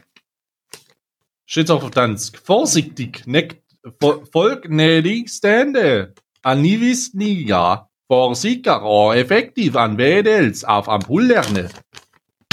Steht 1.52 1.72
auf 1.72 1.90
Dansk. 1.90 2.38
Vorsichtig, 2.38 3.24
neckt, 3.26 3.64
fol 4.00 4.24
folgnädig 4.32 5.30
stände. 5.32 6.14
Anivis 6.44 7.16
niga. 7.16 7.90
Vorsichtiger, 8.08 9.16
effektiv 9.16 9.76
an 9.76 9.98
Wedels 9.98 10.64
auf 10.64 10.88
Ampullerne. 10.88 11.70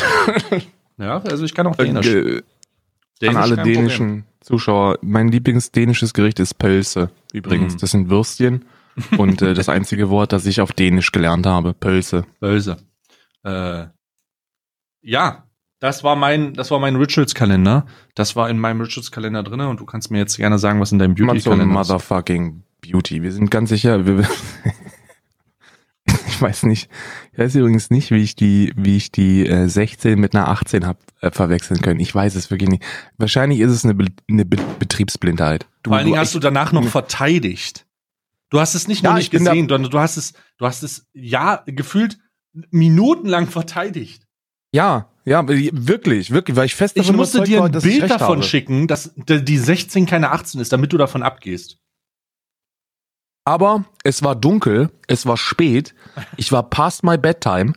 ja, 0.98 1.18
also 1.20 1.44
ich 1.44 1.54
kann 1.54 1.66
auch 1.66 1.76
Dänisch. 1.76 2.06
Äh, 2.06 2.42
Dänisch 3.20 3.36
An 3.36 3.36
alle 3.36 3.56
kein 3.56 3.64
Problem. 3.64 3.74
dänischen 3.74 4.24
Zuschauer. 4.40 4.98
Mein 5.02 5.28
Lieblingsdänisches 5.28 6.14
Gericht 6.14 6.40
ist 6.40 6.54
Pölse. 6.54 7.10
Übrigens, 7.34 7.74
Mhm. 7.74 7.78
das 7.78 7.90
sind 7.90 8.08
Würstchen. 8.08 8.64
Und 9.18 9.42
äh, 9.42 9.52
das 9.52 9.68
einzige 9.68 10.08
Wort, 10.08 10.32
das 10.32 10.46
ich 10.46 10.62
auf 10.62 10.72
Dänisch 10.72 11.12
gelernt 11.12 11.44
habe, 11.46 11.74
Pölse. 11.74 12.24
Böse. 12.40 12.78
Äh, 13.44 13.86
ja, 15.02 15.45
das 15.78 16.04
war 16.04 16.16
mein, 16.16 16.54
das 16.54 16.70
war 16.70 16.78
mein 16.80 16.96
Rituals-Kalender. 16.96 17.86
Das 18.14 18.36
war 18.36 18.48
in 18.48 18.58
meinem 18.58 18.80
Rituals-Kalender 18.80 19.42
drinne 19.42 19.68
und 19.68 19.80
du 19.80 19.84
kannst 19.84 20.10
mir 20.10 20.18
jetzt 20.18 20.36
gerne 20.36 20.58
sagen, 20.58 20.80
was 20.80 20.92
in 20.92 20.98
deinem 20.98 21.14
Beauty-Kalender 21.14 21.64
ist. 21.64 21.88
Motherfucking 21.88 22.62
Beauty. 22.80 23.22
Wir 23.22 23.32
sind 23.32 23.50
ganz 23.50 23.68
sicher, 23.70 24.06
wir, 24.06 24.20
ich 26.28 26.40
weiß 26.40 26.64
nicht, 26.64 26.88
ich 27.32 27.38
weiß 27.38 27.54
übrigens 27.56 27.90
nicht, 27.90 28.10
wie 28.10 28.22
ich 28.22 28.36
die, 28.36 28.72
wie 28.76 28.96
ich 28.96 29.10
die 29.12 29.46
äh, 29.46 29.68
16 29.68 30.18
mit 30.18 30.34
einer 30.34 30.48
18 30.48 30.86
hab 30.86 30.98
äh, 31.20 31.30
verwechseln 31.30 31.80
können. 31.80 32.00
Ich 32.00 32.14
weiß 32.14 32.34
es 32.36 32.50
wirklich 32.50 32.70
nicht. 32.70 32.84
Wahrscheinlich 33.18 33.60
ist 33.60 33.70
es 33.70 33.84
eine, 33.84 33.94
Be 33.94 34.06
eine 34.30 34.44
Be 34.44 34.56
Betriebsblindheit. 34.78 35.66
Du, 35.82 35.90
Vor 35.90 35.98
allen 35.98 36.06
Dingen 36.06 36.18
hast 36.18 36.34
du 36.34 36.38
danach 36.38 36.72
noch 36.72 36.84
verteidigt. 36.84 37.86
Du 38.50 38.60
hast 38.60 38.74
es 38.74 38.86
nicht 38.86 39.02
nur 39.02 39.12
Ja, 39.12 39.18
nicht 39.18 39.30
bin 39.30 39.44
da- 39.44 39.52
gesehen, 39.52 39.68
sondern 39.68 39.90
du 39.90 39.98
hast 39.98 40.16
es, 40.16 40.34
du 40.58 40.66
hast 40.66 40.82
es 40.84 41.06
ja 41.12 41.62
gefühlt 41.66 42.18
minutenlang 42.70 43.48
verteidigt. 43.48 44.25
Ja, 44.76 45.08
ja, 45.24 45.42
wirklich, 45.48 46.30
wirklich, 46.30 46.54
weil 46.54 46.66
ich 46.66 46.74
fest 46.74 46.98
Ich 46.98 47.10
musste 47.10 47.42
dir 47.42 47.64
ein 47.64 47.72
Bild 47.72 48.10
davon 48.10 48.36
habe. 48.38 48.42
schicken, 48.42 48.86
dass 48.86 49.12
die 49.16 49.58
16 49.58 50.04
keine 50.04 50.30
18 50.30 50.60
ist, 50.60 50.70
damit 50.70 50.92
du 50.92 50.98
davon 50.98 51.22
abgehst. 51.22 51.78
Aber 53.44 53.86
es 54.04 54.22
war 54.22 54.36
dunkel, 54.36 54.90
es 55.08 55.24
war 55.24 55.38
spät, 55.38 55.94
ich 56.36 56.52
war 56.52 56.68
past 56.68 57.04
my 57.04 57.16
bedtime. 57.16 57.72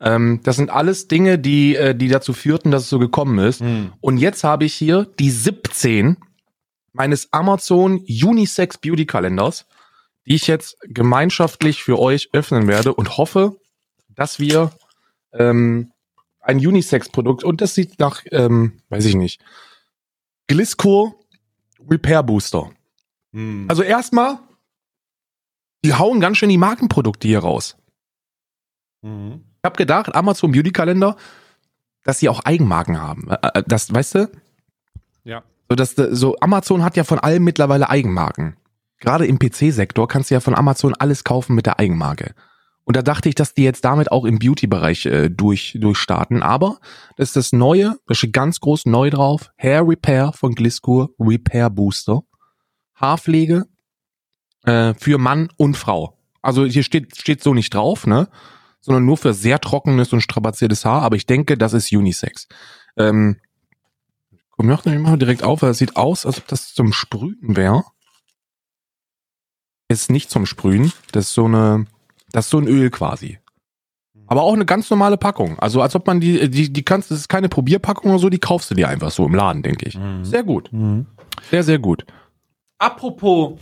Ähm, 0.00 0.40
das 0.42 0.56
sind 0.56 0.70
alles 0.70 1.06
Dinge, 1.06 1.38
die, 1.38 1.76
äh, 1.76 1.94
die 1.94 2.08
dazu 2.08 2.32
führten, 2.32 2.70
dass 2.70 2.84
es 2.84 2.88
so 2.88 2.98
gekommen 2.98 3.38
ist. 3.40 3.62
Und 4.00 4.16
jetzt 4.16 4.42
habe 4.42 4.64
ich 4.64 4.74
hier 4.74 5.06
die 5.18 5.30
17 5.30 6.16
meines 6.92 7.30
Amazon 7.32 7.98
Unisex 8.08 8.78
Beauty 8.78 9.04
Kalenders, 9.04 9.66
die 10.26 10.34
ich 10.34 10.46
jetzt 10.46 10.78
gemeinschaftlich 10.82 11.82
für 11.82 11.98
euch 11.98 12.30
öffnen 12.32 12.68
werde 12.68 12.94
und 12.94 13.18
hoffe, 13.18 13.56
dass 14.08 14.38
wir 14.38 14.70
ähm, 15.32 15.92
ein 16.48 16.58
Unisex-Produkt 16.58 17.44
und 17.44 17.60
das 17.60 17.74
sieht 17.74 17.98
nach, 18.00 18.22
ähm, 18.32 18.80
weiß 18.88 19.04
ich 19.04 19.14
nicht, 19.14 19.40
Gliscor 20.46 21.14
Repair 21.88 22.22
Booster. 22.22 22.70
Hm. 23.32 23.66
Also 23.68 23.82
erstmal, 23.82 24.38
die 25.84 25.94
hauen 25.94 26.20
ganz 26.20 26.38
schön 26.38 26.48
die 26.48 26.58
Markenprodukte 26.58 27.28
hier 27.28 27.40
raus. 27.40 27.76
Mhm. 29.02 29.44
Ich 29.58 29.64
habe 29.64 29.76
gedacht, 29.76 30.14
Amazon 30.14 30.52
Beauty 30.52 30.72
Kalender, 30.72 31.16
dass 32.02 32.18
sie 32.18 32.28
auch 32.28 32.40
Eigenmarken 32.40 33.00
haben. 33.00 33.28
Äh, 33.30 33.36
äh, 33.54 33.62
Das, 33.66 33.92
weißt 33.92 34.14
du? 34.16 34.30
Ja. 35.24 35.42
So, 35.68 35.76
dass, 35.76 35.94
so 35.94 36.36
Amazon 36.40 36.82
hat 36.82 36.96
ja 36.96 37.04
von 37.04 37.18
allem 37.18 37.44
mittlerweile 37.44 37.90
Eigenmarken. 37.90 38.56
Gerade 39.00 39.26
im 39.26 39.38
PC-Sektor 39.38 40.08
kannst 40.08 40.30
du 40.30 40.34
ja 40.34 40.40
von 40.40 40.54
Amazon 40.54 40.94
alles 40.94 41.22
kaufen 41.22 41.54
mit 41.54 41.66
der 41.66 41.78
Eigenmarke. 41.78 42.34
Und 42.88 42.96
da 42.96 43.02
dachte 43.02 43.28
ich, 43.28 43.34
dass 43.34 43.52
die 43.52 43.64
jetzt 43.64 43.84
damit 43.84 44.10
auch 44.10 44.24
im 44.24 44.38
Beauty-Bereich 44.38 45.04
äh, 45.04 45.28
durch, 45.28 45.76
durchstarten. 45.78 46.42
Aber 46.42 46.78
das 47.18 47.28
ist 47.28 47.36
das 47.36 47.52
Neue, 47.52 47.98
da 48.06 48.14
steht 48.14 48.32
ganz 48.32 48.60
groß 48.60 48.86
neu 48.86 49.10
drauf. 49.10 49.50
Hair 49.58 49.86
Repair 49.86 50.32
von 50.32 50.54
Gliscor 50.54 51.10
Repair 51.20 51.68
Booster. 51.68 52.22
Haarpflege 52.94 53.66
äh, 54.64 54.94
für 54.94 55.18
Mann 55.18 55.50
und 55.58 55.76
Frau. 55.76 56.16
Also 56.40 56.64
hier 56.64 56.82
steht, 56.82 57.14
steht 57.14 57.42
so 57.42 57.52
nicht 57.52 57.74
drauf, 57.74 58.06
ne? 58.06 58.30
Sondern 58.80 59.04
nur 59.04 59.18
für 59.18 59.34
sehr 59.34 59.60
trockenes 59.60 60.14
und 60.14 60.22
strapaziertes 60.22 60.86
Haar. 60.86 61.02
Aber 61.02 61.16
ich 61.16 61.26
denke, 61.26 61.58
das 61.58 61.74
ist 61.74 61.92
Unisex. 61.92 62.48
Ähm, 62.96 63.36
komm, 64.48 64.68
mach 64.68 64.80
doch 64.80 64.94
mal 64.94 65.18
direkt 65.18 65.42
auf, 65.42 65.60
weil 65.60 65.72
es 65.72 65.78
sieht 65.78 65.96
aus, 65.96 66.24
als 66.24 66.38
ob 66.38 66.48
das 66.48 66.72
zum 66.72 66.94
Sprühen 66.94 67.54
wäre. 67.54 67.84
Ist 69.88 70.10
nicht 70.10 70.30
zum 70.30 70.46
Sprühen. 70.46 70.90
Das 71.12 71.26
ist 71.26 71.34
so 71.34 71.44
eine, 71.44 71.86
das 72.32 72.46
ist 72.46 72.50
so 72.50 72.58
ein 72.58 72.66
Öl 72.68 72.90
quasi. 72.90 73.38
Aber 74.26 74.42
auch 74.42 74.52
eine 74.52 74.66
ganz 74.66 74.90
normale 74.90 75.16
Packung. 75.16 75.58
Also 75.58 75.80
als 75.80 75.94
ob 75.94 76.06
man 76.06 76.20
die, 76.20 76.50
die, 76.50 76.70
die 76.72 76.82
kannst, 76.82 77.10
das 77.10 77.18
ist 77.20 77.28
keine 77.28 77.48
Probierpackung 77.48 78.10
oder 78.10 78.18
so, 78.20 78.28
die 78.28 78.38
kaufst 78.38 78.70
du 78.70 78.74
dir 78.74 78.88
einfach 78.88 79.10
so 79.10 79.24
im 79.24 79.34
Laden, 79.34 79.62
denke 79.62 79.86
ich. 79.86 79.96
Mhm. 79.98 80.24
Sehr 80.24 80.42
gut. 80.44 80.70
Mhm. 80.72 81.06
Sehr, 81.50 81.62
sehr 81.62 81.78
gut. 81.78 82.04
Apropos 82.78 83.58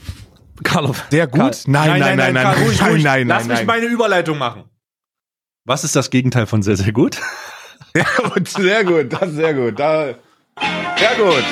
Karl, 0.64 0.90
Sehr 1.10 1.26
gut? 1.28 1.40
Karl, 1.40 1.55
Nein, 1.66 2.01
nein, 2.01 2.16
nein, 2.16 2.34
nein, 2.34 2.43
Karl, 2.43 2.62
ruhig, 2.64 2.80
nein, 2.80 2.90
ruhig. 2.93 3.05
nein, 3.05 3.28
Lass 3.28 3.43
nein, 3.43 3.48
mich 3.48 3.56
nein. 3.59 3.66
meine 3.66 3.86
Überleitung 3.86 4.38
machen. 4.38 4.64
Was 5.64 5.84
ist 5.84 5.94
das 5.94 6.10
Gegenteil 6.10 6.47
von 6.47 6.62
sehr, 6.62 6.76
sehr 6.76 6.93
gut? 6.93 7.18
Sehr 7.94 8.05
gut, 8.30 8.48
sehr 8.48 8.84
gut, 8.84 9.10
das 9.10 9.22
ist 9.30 9.36
sehr 9.36 9.55
gut. 9.55 9.78
Da, 9.80 10.05
sehr 10.98 11.14
gut. 11.16 11.44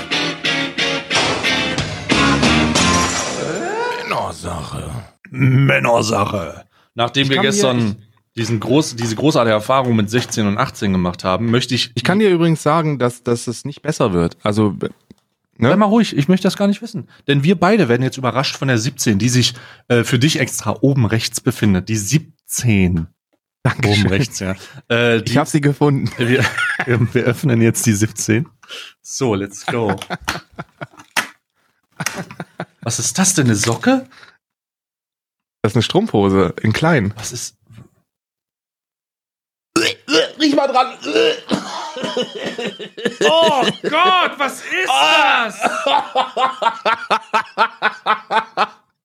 Männersache. 4.02 4.90
Männersache. 5.30 6.64
Nachdem 6.94 7.24
Ich 7.24 7.30
wir 7.30 7.40
gestern 7.40 7.96
diesen 8.36 8.60
groß, 8.60 8.96
diese 8.96 9.14
großartige 9.16 9.54
Erfahrung 9.54 9.96
mit 9.96 10.10
16 10.10 10.46
und 10.46 10.58
18 10.58 10.92
gemacht 10.92 11.24
haben, 11.24 11.50
möchte 11.50 11.74
ich. 11.74 11.92
Ich 11.94 12.04
kann 12.04 12.18
dir 12.18 12.30
übrigens 12.30 12.62
sagen, 12.62 12.98
dass, 12.98 13.22
dass 13.22 13.46
es 13.46 13.64
nicht 13.64 13.82
besser 13.82 14.12
wird. 14.12 14.36
Also, 14.42 14.76
Sei 15.58 15.68
ne? 15.68 15.76
mal 15.76 15.86
ruhig, 15.86 16.16
ich 16.16 16.26
möchte 16.26 16.44
das 16.44 16.56
gar 16.56 16.66
nicht 16.66 16.82
wissen. 16.82 17.08
Denn 17.28 17.44
wir 17.44 17.54
beide 17.54 17.88
werden 17.88 18.02
jetzt 18.02 18.16
überrascht 18.16 18.56
von 18.56 18.66
der 18.66 18.78
17, 18.78 19.18
die 19.18 19.28
sich 19.28 19.54
äh, 19.86 20.02
für 20.02 20.18
dich 20.18 20.40
extra 20.40 20.76
oben 20.80 21.06
rechts 21.06 21.40
befindet. 21.40 21.88
Die 21.88 21.96
17. 21.96 23.06
Oben 23.86 24.06
rechts, 24.08 24.40
ja. 24.40 24.56
Äh, 24.88 25.22
die, 25.22 25.32
Ich 25.32 25.38
habe 25.38 25.48
sie 25.48 25.60
gefunden. 25.60 26.10
wir, 26.18 26.44
wir 26.86 27.22
öffnen 27.22 27.62
jetzt 27.62 27.86
die 27.86 27.92
17. 27.92 28.48
So, 29.00 29.34
let's 29.34 29.64
go. 29.64 29.94
Was 32.82 32.98
ist 32.98 33.16
das 33.18 33.34
denn, 33.34 33.46
eine 33.46 33.54
Socke? 33.54 34.06
Das 35.64 35.72
ist 35.72 35.76
eine 35.76 35.82
Strumpfhose 35.82 36.54
in 36.60 36.74
klein. 36.74 37.14
Was 37.16 37.32
ist. 37.32 37.56
Riech 40.38 40.54
mal 40.54 40.66
dran. 40.66 40.92
Oh 43.24 43.62
Gott, 43.80 44.32
was 44.36 44.60
ist 44.60 44.90
das? 45.24 45.58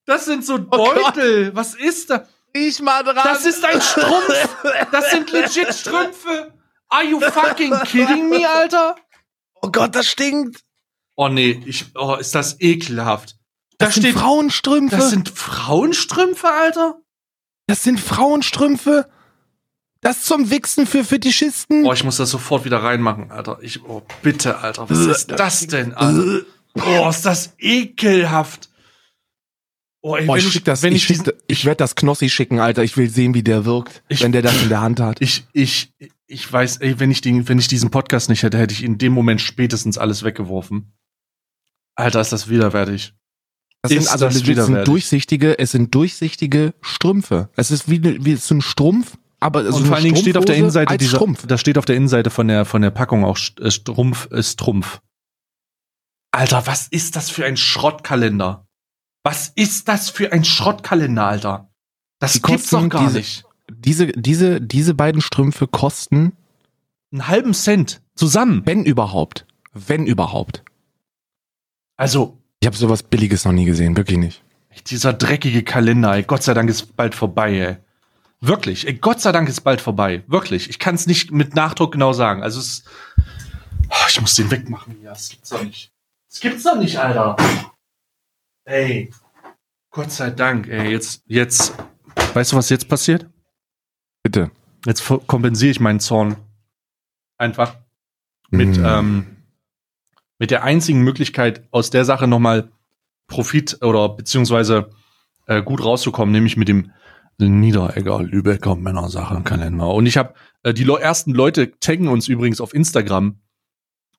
Das 0.03 0.25
sind 0.25 0.45
so 0.45 0.59
Beutel. 0.59 1.55
Was 1.55 1.75
ist 1.75 2.09
das? 2.09 2.27
Riech 2.53 2.81
mal 2.81 3.05
dran. 3.05 3.21
Das 3.23 3.45
ist 3.45 3.63
ein 3.63 3.79
Strumpf. 3.79 4.57
Das 4.91 5.11
sind 5.11 5.31
legit 5.31 5.73
Strümpfe. 5.73 6.53
Are 6.89 7.05
you 7.05 7.21
fucking 7.21 7.73
kidding 7.85 8.27
me, 8.27 8.45
Alter? 8.45 8.97
Oh 9.61 9.69
Gott, 9.71 9.95
das 9.95 10.07
stinkt. 10.07 10.65
Oh 11.15 11.29
nee, 11.29 11.63
ich, 11.65 11.85
oh, 11.95 12.15
ist 12.15 12.35
das 12.35 12.59
ekelhaft. 12.59 13.38
Da 13.79 13.85
Das 13.87 13.95
sind 13.95 14.03
steht, 14.03 14.15
Frauenstrümpfe. 14.19 14.95
das 14.97 15.09
sind 15.09 15.29
Frauenstrümpfe, 15.29 16.47
Alter? 16.47 17.01
das 17.67 17.83
sind 17.83 17.99
Frauenstrümpfe. 17.99 19.09
Das 20.01 20.23
zum 20.23 20.49
Wichsen 20.49 20.85
für 20.87 21.03
Fetischisten. 21.03 21.85
Oh, 21.85 21.91
ich 21.93 22.03
muss 22.05 22.17
das 22.17 22.29
sofort 22.29 22.63
wieder 22.65 22.81
reinmachen, 22.83 23.31
Alter. 23.31 23.59
Ich, 23.61 23.83
oh, 23.83 24.01
bitte, 24.21 24.57
Alter. 24.59 24.89
Was 24.89 24.99
ist 24.99 25.27
das 25.31 25.67
denn, 25.67 25.93
Alter? 25.93 26.45
Oh, 26.75 27.09
ist 27.09 27.25
das 27.25 27.53
ekelhaft. 27.57 28.69
Oh, 30.01 30.15
ey, 30.15 30.25
Boah, 30.25 30.37
ich 30.37 30.49
schick 30.49 30.63
das, 30.63 30.81
wenn 30.83 30.95
ich, 30.95 31.09
ich, 31.09 31.19
ich 31.47 31.65
werde 31.65 31.77
das 31.79 31.95
Knossi 31.95 32.29
schicken, 32.29 32.59
Alter. 32.61 32.83
Ich 32.83 32.95
will 32.95 33.09
sehen, 33.09 33.33
wie 33.33 33.43
der 33.43 33.65
wirkt, 33.65 34.01
Ich- 34.07 34.21
wenn 34.23 34.31
der 34.31 34.41
das 34.41 34.61
in 34.63 34.69
der 34.69 34.79
Hand 34.79 35.01
hat. 35.01 35.21
ich, 35.21 35.45
ich, 35.51 35.91
ich 36.27 36.51
weiß, 36.51 36.77
ey, 36.77 36.97
wenn 37.01 37.11
ich 37.11 37.19
den, 37.19 37.49
wenn 37.49 37.59
ich 37.59 37.67
diesen 37.67 37.91
Podcast 37.91 38.29
nicht 38.29 38.43
hätte, 38.43 38.57
hätte 38.57 38.73
ich 38.73 38.83
in 38.83 38.97
dem 38.97 39.11
Moment 39.11 39.41
spätestens 39.41 39.97
alles 39.97 40.23
weggeworfen. 40.23 40.93
Alter, 41.95 42.21
ist 42.21 42.31
das 42.31 42.47
widerwärtig. 42.47 43.13
Das 43.81 43.91
Ist 43.91 44.03
sind 44.03 44.11
also 44.11 44.25
das 44.25 44.35
legit, 44.35 44.61
sind 44.61 44.87
durchsichtige, 44.87 45.57
es 45.57 45.71
sind 45.71 45.95
durchsichtige 45.95 46.73
Strümpfe. 46.81 47.49
Es 47.55 47.71
ist 47.71 47.89
wie, 47.89 47.99
ne- 47.99 48.17
wie 48.25 48.35
so 48.35 48.55
ein 48.55 48.61
Strumpf, 48.61 49.17
aber 49.39 49.71
so 49.71 49.77
Und 49.77 49.85
vor 49.87 49.95
allen 49.95 50.03
Dingen 50.03 50.17
steht 50.17 50.35
auf 50.37 50.43
der 50.45 50.57
Innenseite 50.57 50.97
dieser, 50.97 51.15
Strumpf. 51.17 51.47
da 51.47 51.57
steht 51.57 51.77
auf 51.77 51.85
der 51.85 51.95
Innenseite 51.95 52.29
von 52.29 52.49
der, 52.49 52.65
von 52.65 52.81
der 52.81 52.89
Packung 52.91 53.23
auch 53.23 53.37
äh, 53.61 53.71
Strumpf 53.71 54.25
ist 54.27 54.59
Trumpf. 54.59 54.99
Alter, 56.31 56.67
was 56.67 56.87
ist 56.89 57.15
das 57.15 57.29
für 57.29 57.45
ein 57.45 57.55
Schrottkalender? 57.57 58.67
Was 59.23 59.47
ist 59.55 59.87
das 59.87 60.09
für 60.09 60.31
ein 60.33 60.43
Schrottkalender, 60.43 61.25
Alter? 61.25 61.69
Das 62.19 62.33
Die 62.33 62.41
gibt's 62.41 62.69
doch 62.71 62.87
gar 62.89 63.05
diese- 63.05 63.17
nicht. 63.17 63.45
Diese, 63.71 64.07
diese, 64.07 64.59
diese 64.59 64.93
beiden 64.95 65.21
Strümpfe 65.21 65.67
kosten, 65.67 66.33
Einen 67.13 67.27
halben 67.27 67.53
Cent 67.53 68.01
zusammen. 68.15 68.63
wenn 68.65 68.83
überhaupt, 68.83 69.45
wenn 69.73 70.05
überhaupt. 70.07 70.63
Also, 71.95 72.38
Ich 72.61 72.65
habe 72.67 72.75
sowas 72.75 73.03
Billiges 73.03 73.45
noch 73.45 73.51
nie 73.53 73.65
gesehen, 73.65 73.95
wirklich 73.95 74.17
nicht. 74.17 74.43
Dieser 74.87 75.13
dreckige 75.13 75.63
Kalender, 75.63 76.13
ey. 76.13 76.23
Gott 76.23 76.43
sei 76.43 76.53
Dank 76.53 76.69
ist 76.69 76.95
bald 76.95 77.15
vorbei, 77.15 77.53
ey. 77.57 77.77
Wirklich, 78.41 78.87
ey, 78.87 78.93
Gott 78.93 79.19
sei 79.21 79.31
Dank 79.31 79.49
ist 79.49 79.61
bald 79.61 79.81
vorbei. 79.81 80.23
Wirklich. 80.27 80.69
Ich 80.69 80.79
kann 80.79 80.95
es 80.95 81.07
nicht 81.07 81.31
mit 81.31 81.55
Nachdruck 81.55 81.91
genau 81.93 82.13
sagen. 82.13 82.41
Also 82.43 82.59
es. 82.59 82.83
Oh, 83.89 84.05
ich 84.07 84.21
muss 84.21 84.35
den 84.35 84.49
wegmachen. 84.51 85.01
Ja, 85.03 85.09
das 85.09 85.29
gibt's 85.29 85.49
doch 85.49 85.63
nicht. 85.63 85.91
Das 86.29 86.39
gibt's 86.39 86.63
doch 86.63 86.77
nicht, 86.77 86.97
Alter. 86.97 87.35
Ey. 88.65 89.11
Gott 89.91 90.11
sei 90.11 90.29
Dank, 90.29 90.67
ey. 90.67 90.91
Jetzt, 90.91 91.23
jetzt. 91.25 91.73
Weißt 92.33 92.51
du, 92.51 92.57
was 92.57 92.69
jetzt 92.69 92.87
passiert? 92.87 93.25
Bitte. 94.23 94.51
Jetzt 94.85 95.03
kompensiere 95.27 95.71
ich 95.71 95.79
meinen 95.79 95.99
Zorn. 95.99 96.37
Einfach. 97.37 97.75
Mit, 98.51 98.77
Mm. 98.77 98.85
ähm, 98.85 99.37
mit 100.39 100.51
der 100.51 100.63
einzigen 100.63 101.01
Möglichkeit, 101.01 101.67
aus 101.71 101.89
der 101.89 102.05
Sache 102.05 102.27
nochmal 102.27 102.71
Profit 103.27 103.83
oder 103.83 104.09
beziehungsweise 104.09 104.89
äh, 105.45 105.61
gut 105.61 105.83
rauszukommen, 105.83 106.31
nämlich 106.31 106.57
mit 106.57 106.67
dem 106.67 106.91
Niederegger 107.37 108.21
Lübecker 108.21 108.75
Männersache-Kalender. 108.75 109.87
Und 109.87 110.05
ich 110.05 110.17
habe 110.17 110.33
äh, 110.63 110.73
die 110.73 110.83
ersten 110.89 111.33
Leute 111.33 111.71
taggen 111.79 112.07
uns 112.07 112.27
übrigens 112.27 112.59
auf 112.59 112.73
Instagram 112.73 113.39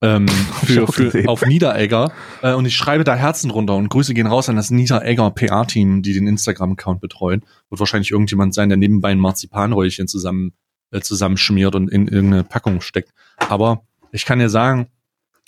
ähm, 0.03 0.29
für, 0.65 0.87
für, 0.87 1.29
auf 1.29 1.45
Niederegger 1.45 2.13
äh, 2.43 2.55
und 2.55 2.65
ich 2.65 2.75
schreibe 2.75 3.05
da 3.05 3.15
Herzen 3.15 3.51
runter 3.51 3.77
und 3.77 3.91
Grüße 3.91 4.15
gehen 4.15 4.27
raus 4.27 4.49
an 4.49 4.57
das 4.57 4.71
Niederegger 4.71 5.31
PR-Team, 5.31 6.03
die 6.03 6.15
den 6.15 6.27
Instagram-Account 6.27 7.01
betreuen. 7.01 7.43
Wird 7.69 7.81
wahrscheinlich 7.81 8.11
irgendjemand 8.11 8.55
sein, 8.55 8.71
der 8.71 8.79
nebenbei 8.79 9.11
ein 9.11 9.19
Marzipanröllchen 9.19 10.09
zusammen 10.09 10.53
äh, 10.91 11.01
zusammenschmiert 11.01 11.75
und 11.75 11.89
in 11.89 12.09
irgendeine 12.09 12.45
Packung 12.45 12.81
steckt. 12.81 13.13
Aber 13.37 13.83
ich 14.13 14.25
kann 14.25 14.39
dir 14.39 14.49
sagen, 14.49 14.89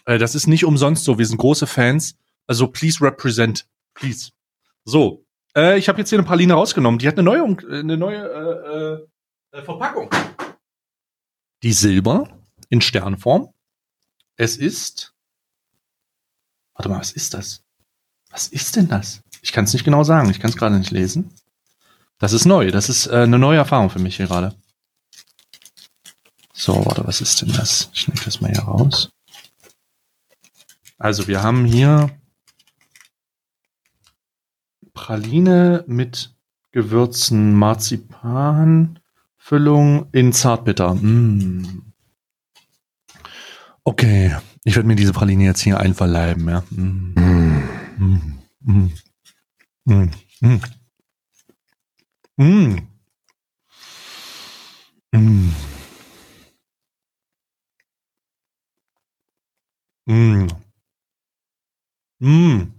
äh, 0.05 0.19
das 0.19 0.35
ist 0.35 0.47
nicht 0.47 0.65
umsonst 0.65 1.05
so. 1.05 1.19
Wir 1.19 1.27
sind 1.27 1.39
große 1.39 1.66
Fans. 1.66 2.16
Also 2.47 2.66
please 2.66 3.01
represent, 3.01 3.66
please. 3.95 4.31
So, 4.85 5.24
äh, 5.57 5.79
ich 5.79 5.89
habe 5.89 5.99
jetzt 5.99 6.11
hier 6.11 6.19
eine 6.19 6.27
Praline 6.27 6.55
rausgenommen. 6.55 6.99
Die 6.99 7.09
hat 7.09 7.19
eine 7.19 7.23
neue, 7.23 7.43
äh, 7.43 7.81
eine 7.81 7.97
neue 7.97 9.09
äh, 9.53 9.59
äh, 9.59 9.62
Verpackung. 9.62 10.11
Die 11.62 11.73
Silber 11.73 12.29
in 12.69 12.81
Sternform. 12.81 13.53
Es 14.37 14.57
ist. 14.57 15.15
Warte 16.74 16.89
mal, 16.89 16.99
was 16.99 17.12
ist 17.12 17.35
das? 17.35 17.62
Was 18.31 18.49
ist 18.49 18.77
denn 18.77 18.89
das? 18.89 19.23
Ich 19.43 19.53
kann 19.53 19.65
es 19.65 19.73
nicht 19.73 19.85
genau 19.85 20.05
sagen. 20.05 20.31
Ich 20.31 20.41
kann 20.41 20.51
es 20.51 20.57
gerade 20.57 20.79
nicht 20.79 20.91
lesen. 20.91 21.33
Das 22.19 22.33
ist 22.33 22.47
neu. 22.47 22.70
Das 22.70 22.89
ist 22.89 23.07
äh, 23.07 23.16
eine 23.16 23.39
neue 23.39 23.59
Erfahrung 23.59 23.91
für 23.91 23.99
mich 23.99 24.16
hier 24.16 24.27
gerade. 24.27 24.55
So, 26.55 26.85
warte, 26.87 27.07
was 27.07 27.20
ist 27.20 27.43
denn 27.43 27.53
das? 27.53 27.91
Ich 27.93 28.09
nehme 28.09 28.20
das 28.24 28.41
mal 28.41 28.51
hier 28.51 28.62
raus. 28.62 29.11
Also, 31.03 31.27
wir 31.27 31.43
haben 31.43 31.65
hier 31.65 32.16
Praline 34.95 35.83
mit 35.89 36.33
Gewürzen, 36.70 37.55
Marzipan, 37.55 39.01
Füllung 39.37 40.07
in 40.12 40.33
Zartbitter. 40.33 40.95
Mm. 40.95 41.93
Okay, 43.83 44.37
ich 44.62 44.77
werde 44.77 44.87
mir 44.87 44.95
diese 44.95 45.12
Praline 45.12 45.43
jetzt 45.43 45.62
hier 45.62 45.81
einverleiben, 45.81 46.49
ja. 46.49 46.62
Mm. 46.70 47.15
Mm. 48.61 48.93
Mm. 60.07 60.49
Mm. 62.23 62.73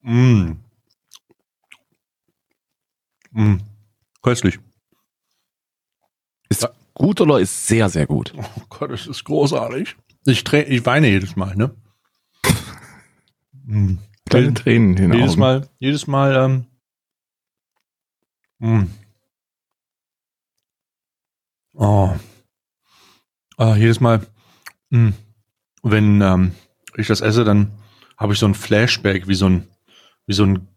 Mm. 0.00 0.56
Mm. 3.32 3.56
Köstlich. 4.22 4.58
Ist 6.48 6.62
ja. 6.62 6.70
gut 6.94 7.20
oder 7.20 7.38
ist 7.38 7.66
sehr, 7.66 7.90
sehr 7.90 8.06
gut? 8.06 8.32
Oh 8.34 8.62
Gott, 8.70 8.92
es 8.92 9.06
ist 9.06 9.24
großartig. 9.24 9.94
Ich, 10.24 10.50
ich 10.50 10.86
weine 10.86 11.08
jedes 11.08 11.36
Mal, 11.36 11.54
ne? 11.54 11.74
mm. 13.64 13.98
Kleine 14.24 14.54
Tränen 14.54 14.96
in 14.96 15.12
jedes 15.12 15.32
Augen. 15.32 15.40
Mal, 15.40 15.68
jedes 15.78 16.06
Mal, 16.06 16.34
ähm, 16.34 16.66
mm. 18.58 18.90
Oh. 21.74 22.14
Ah, 23.58 23.76
jedes 23.76 24.00
Mal, 24.00 24.26
mm. 24.88 25.10
wenn 25.82 26.22
ähm, 26.22 26.54
ich 26.96 27.08
das 27.08 27.20
esse, 27.20 27.44
dann 27.44 27.70
habe 28.22 28.32
ich 28.32 28.38
so 28.38 28.46
ein 28.46 28.54
Flashback, 28.54 29.26
wie 29.26 29.34
so 29.34 29.46
ein, 29.46 29.68
wie 30.26 30.32
so 30.32 30.44
ein, 30.44 30.68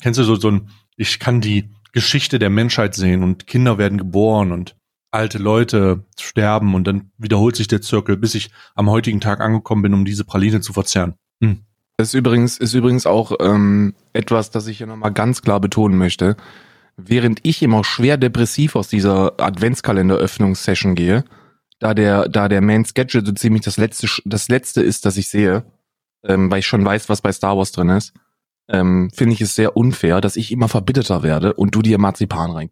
kennst 0.00 0.20
du 0.20 0.24
so, 0.24 0.36
so 0.36 0.50
ein, 0.50 0.70
ich 0.96 1.18
kann 1.18 1.40
die 1.40 1.68
Geschichte 1.92 2.38
der 2.38 2.48
Menschheit 2.48 2.94
sehen 2.94 3.22
und 3.22 3.46
Kinder 3.46 3.76
werden 3.76 3.98
geboren 3.98 4.52
und 4.52 4.76
alte 5.10 5.38
Leute 5.38 6.04
sterben 6.18 6.74
und 6.74 6.86
dann 6.86 7.10
wiederholt 7.18 7.56
sich 7.56 7.68
der 7.68 7.82
Zirkel, 7.82 8.16
bis 8.16 8.34
ich 8.34 8.50
am 8.74 8.88
heutigen 8.88 9.20
Tag 9.20 9.40
angekommen 9.40 9.82
bin, 9.82 9.94
um 9.94 10.04
diese 10.04 10.24
Praline 10.24 10.60
zu 10.60 10.72
verzehren. 10.72 11.14
Mm. 11.40 11.54
Das 11.98 12.08
ist 12.08 12.14
übrigens, 12.14 12.56
ist 12.56 12.72
übrigens 12.72 13.04
auch 13.04 13.32
ähm, 13.40 13.94
etwas, 14.12 14.50
das 14.50 14.66
ich 14.66 14.78
hier 14.78 14.86
nochmal 14.86 15.12
ganz 15.12 15.42
klar 15.42 15.60
betonen 15.60 15.98
möchte. 15.98 16.36
Während 16.96 17.40
ich 17.42 17.62
immer 17.62 17.84
schwer 17.84 18.16
depressiv 18.16 18.76
aus 18.76 18.88
dieser 18.88 19.38
Adventskalender-Öffnungssession 19.38 20.94
gehe, 20.94 21.24
da 21.78 21.94
der, 21.94 22.28
da 22.28 22.48
der 22.48 22.60
Man's 22.60 22.94
Gadget 22.94 23.26
so 23.26 23.32
ziemlich 23.32 23.62
das 23.62 23.76
letzte, 23.76 24.08
das 24.24 24.48
letzte 24.48 24.82
ist, 24.82 25.04
das 25.04 25.16
ich 25.16 25.28
sehe, 25.28 25.64
ähm, 26.24 26.50
weil 26.50 26.60
ich 26.60 26.66
schon 26.66 26.84
weiß, 26.84 27.08
was 27.08 27.20
bei 27.20 27.32
Star 27.32 27.56
Wars 27.56 27.72
drin 27.72 27.88
ist, 27.90 28.12
ähm, 28.68 29.10
finde 29.14 29.34
ich 29.34 29.40
es 29.40 29.54
sehr 29.54 29.76
unfair, 29.76 30.20
dass 30.20 30.36
ich 30.36 30.52
immer 30.52 30.68
verbitterter 30.68 31.22
werde 31.22 31.54
und 31.54 31.74
du 31.74 31.82
dir 31.82 31.98
Marzipan 31.98 32.50
rein. 32.50 32.68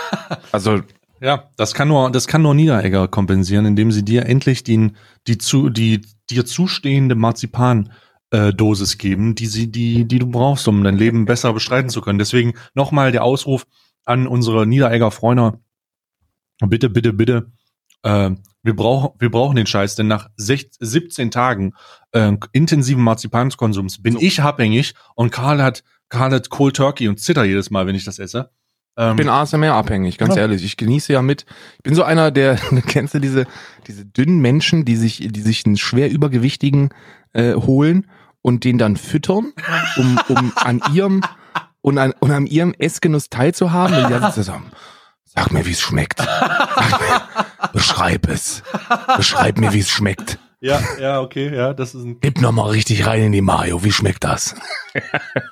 also 0.52 0.80
Ja, 1.20 1.50
das 1.56 1.74
kann 1.74 1.88
nur, 1.88 2.10
das 2.10 2.26
kann 2.26 2.42
nur 2.42 2.54
Niederegger 2.54 3.08
kompensieren, 3.08 3.66
indem 3.66 3.92
sie 3.92 4.04
dir 4.04 4.26
endlich 4.26 4.64
den, 4.64 4.96
die 5.26 5.38
zu, 5.38 5.70
die 5.70 6.02
dir 6.30 6.44
zustehende 6.44 7.14
Marzipan 7.14 7.92
äh, 8.30 8.52
Dosis 8.52 8.98
geben, 8.98 9.34
die 9.34 9.46
sie, 9.46 9.70
die, 9.70 10.06
die 10.06 10.18
du 10.18 10.26
brauchst, 10.26 10.66
um 10.66 10.82
dein 10.82 10.96
Leben 10.96 11.24
besser 11.24 11.52
bestreiten 11.52 11.88
zu 11.88 12.00
können. 12.00 12.18
Deswegen 12.18 12.54
nochmal 12.74 13.12
der 13.12 13.22
Ausruf 13.22 13.66
an 14.04 14.26
unsere 14.26 14.66
Niederegger 14.66 15.10
Freunde. 15.10 15.60
Bitte, 16.60 16.90
bitte, 16.90 17.12
bitte. 17.12 17.52
Äh, 18.04 18.30
wir 18.62 18.76
brauchen, 18.76 19.10
wir 19.18 19.30
brauchen 19.30 19.56
den 19.56 19.66
Scheiß, 19.66 19.94
denn 19.96 20.06
nach 20.06 20.28
16, 20.36 20.86
17 20.86 21.30
Tagen 21.30 21.74
äh, 22.12 22.32
intensiven 22.52 23.02
Marzipankonsums 23.02 24.00
bin 24.02 24.14
So. 24.14 24.20
ich 24.20 24.40
abhängig 24.40 24.94
und 25.16 25.30
Karl 25.32 25.62
hat, 25.62 25.82
Karl 26.08 26.32
hat 26.32 26.48
Cold 26.50 26.76
Turkey 26.76 27.08
und 27.08 27.18
zitter 27.20 27.44
jedes 27.44 27.70
Mal, 27.70 27.86
wenn 27.86 27.94
ich 27.94 28.04
das 28.04 28.18
esse. 28.18 28.50
Ähm, 28.96 29.10
Ich 29.12 29.16
bin 29.16 29.28
ASMR 29.28 29.74
abhängig, 29.74 30.16
ganz 30.18 30.36
Ja. 30.36 30.42
ehrlich. 30.42 30.64
Ich 30.64 30.76
genieße 30.76 31.12
ja 31.12 31.20
mit. 31.20 31.44
Ich 31.78 31.82
bin 31.82 31.94
so 31.94 32.04
einer, 32.04 32.30
der 32.30 32.56
kennst 32.86 33.14
du 33.14 33.18
diese 33.18 33.46
diese 33.86 34.04
dünnen 34.06 34.38
Menschen, 34.40 34.84
die 34.84 34.96
sich 34.96 35.26
die 35.30 35.40
sich 35.42 35.66
einen 35.66 35.76
schwer 35.76 36.10
übergewichtigen 36.10 36.90
äh, 37.32 37.54
holen 37.54 38.06
und 38.40 38.64
den 38.64 38.78
dann 38.78 38.96
füttern, 38.96 39.52
um 39.96 40.18
um 40.28 40.52
an 40.56 40.80
ihrem 40.94 41.22
und 41.80 41.98
an, 41.98 42.14
und 42.20 42.30
an 42.30 42.46
ihrem 42.46 42.72
Essgenuss 42.78 43.28
teilzuhaben. 43.30 43.96
Und 44.04 44.36
die 44.36 44.42
sagen, 44.42 44.70
sag 45.34 45.52
mir, 45.52 45.66
wie 45.66 45.72
es 45.72 45.80
schmeckt. 45.80 46.20
Mir, 46.20 47.28
beschreib 47.72 48.28
es. 48.28 48.62
Beschreib 49.16 49.58
mir, 49.58 49.72
wie 49.72 49.80
es 49.80 49.90
schmeckt. 49.90 50.38
ja, 50.60 50.80
ja, 50.98 51.20
okay, 51.20 51.54
ja, 51.54 51.74
das 51.74 51.94
ist 51.94 52.04
ein 52.04 52.20
Gib 52.20 52.40
noch 52.40 52.52
mal 52.52 52.70
richtig 52.70 53.06
rein 53.06 53.24
in 53.24 53.32
die 53.32 53.42
Mayo. 53.42 53.82
Wie 53.84 53.92
schmeckt 53.92 54.24
das? 54.24 54.54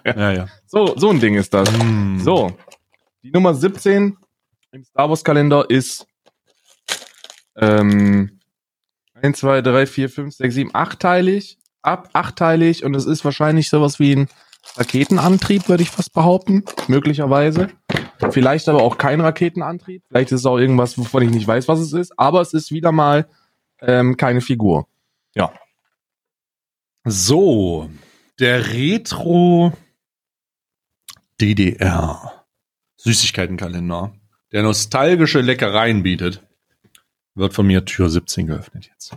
Ja, 0.05 0.33
ja. 0.33 0.47
So 0.67 0.97
so 0.97 1.11
ein 1.11 1.21
Ding 1.21 1.35
ist 1.35 1.53
das. 1.53 1.71
Mm. 1.71 2.19
So, 2.21 2.57
die 3.23 3.31
Nummer 3.31 3.55
17 3.55 4.17
im 4.73 4.85
Star 4.85 5.09
Wars 5.09 5.25
Kalender 5.25 5.69
ist 5.69 6.07
ähm, 7.57 8.41
1, 9.15 9.39
2, 9.39 9.63
3, 9.63 9.87
4, 9.87 10.11
5, 10.11 10.35
6, 10.35 10.55
7, 10.55 10.71
achtteilig, 10.75 11.59
ab 11.83 12.09
achtteilig 12.13 12.85
und 12.85 12.95
es 12.95 13.07
ist 13.07 13.25
wahrscheinlich 13.25 13.69
sowas 13.69 13.99
wie 13.99 14.17
ein 14.17 14.29
Raketenantrieb, 14.77 15.69
würde 15.69 15.83
ich 15.83 15.91
fast 15.91 16.13
behaupten, 16.13 16.65
möglicherweise. 16.89 17.69
Vielleicht 18.31 18.69
aber 18.69 18.83
auch 18.83 18.99
kein 18.99 19.21
Raketenantrieb, 19.21 20.05
vielleicht 20.09 20.33
ist 20.33 20.41
es 20.41 20.47
auch 20.47 20.59
irgendwas, 20.59 20.97
wovon 20.97 21.23
ich 21.23 21.31
nicht 21.31 21.47
weiß, 21.47 21.69
was 21.69 21.81
es 21.81 21.93
ist, 21.93 22.19
aber 22.19 22.41
es 22.41 22.55
ist 22.55 22.71
wieder 22.71 22.93
mal 22.93 23.29
ähm, 23.81 24.17
keine 24.17 24.41
Figur. 24.41 24.87
So, 27.05 27.91
der 28.39 28.73
Retro 28.73 29.73
DDR 31.41 32.45
Süßigkeitenkalender, 32.97 34.15
der 34.53 34.63
nostalgische 34.63 35.41
Leckereien 35.41 36.05
bietet, 36.05 36.47
wird 37.35 37.55
von 37.55 37.67
mir 37.67 37.85
Tür 37.85 38.09
17 38.09 38.47
geöffnet 38.47 38.89
jetzt. 38.93 39.17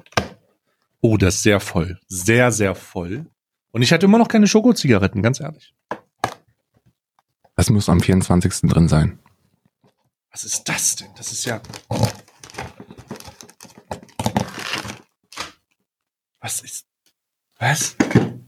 Oh, 1.01 1.17
das 1.17 1.35
ist 1.35 1.43
sehr 1.43 1.59
voll. 1.59 1.99
Sehr, 2.07 2.51
sehr 2.51 2.73
voll. 2.73 3.27
Und 3.75 3.81
ich 3.81 3.91
hatte 3.91 4.05
immer 4.05 4.17
noch 4.17 4.29
keine 4.29 4.47
Schokozigaretten, 4.47 5.21
ganz 5.21 5.41
ehrlich. 5.41 5.75
Das 7.57 7.69
muss 7.69 7.89
am 7.89 7.99
24. 7.99 8.69
drin 8.69 8.87
sein. 8.87 9.19
Was 10.31 10.45
ist 10.45 10.63
das 10.63 10.95
denn? 10.95 11.13
Das 11.17 11.33
ist 11.33 11.43
ja. 11.43 11.61
Was 16.39 16.61
ist. 16.61 16.87
Was? 17.59 17.97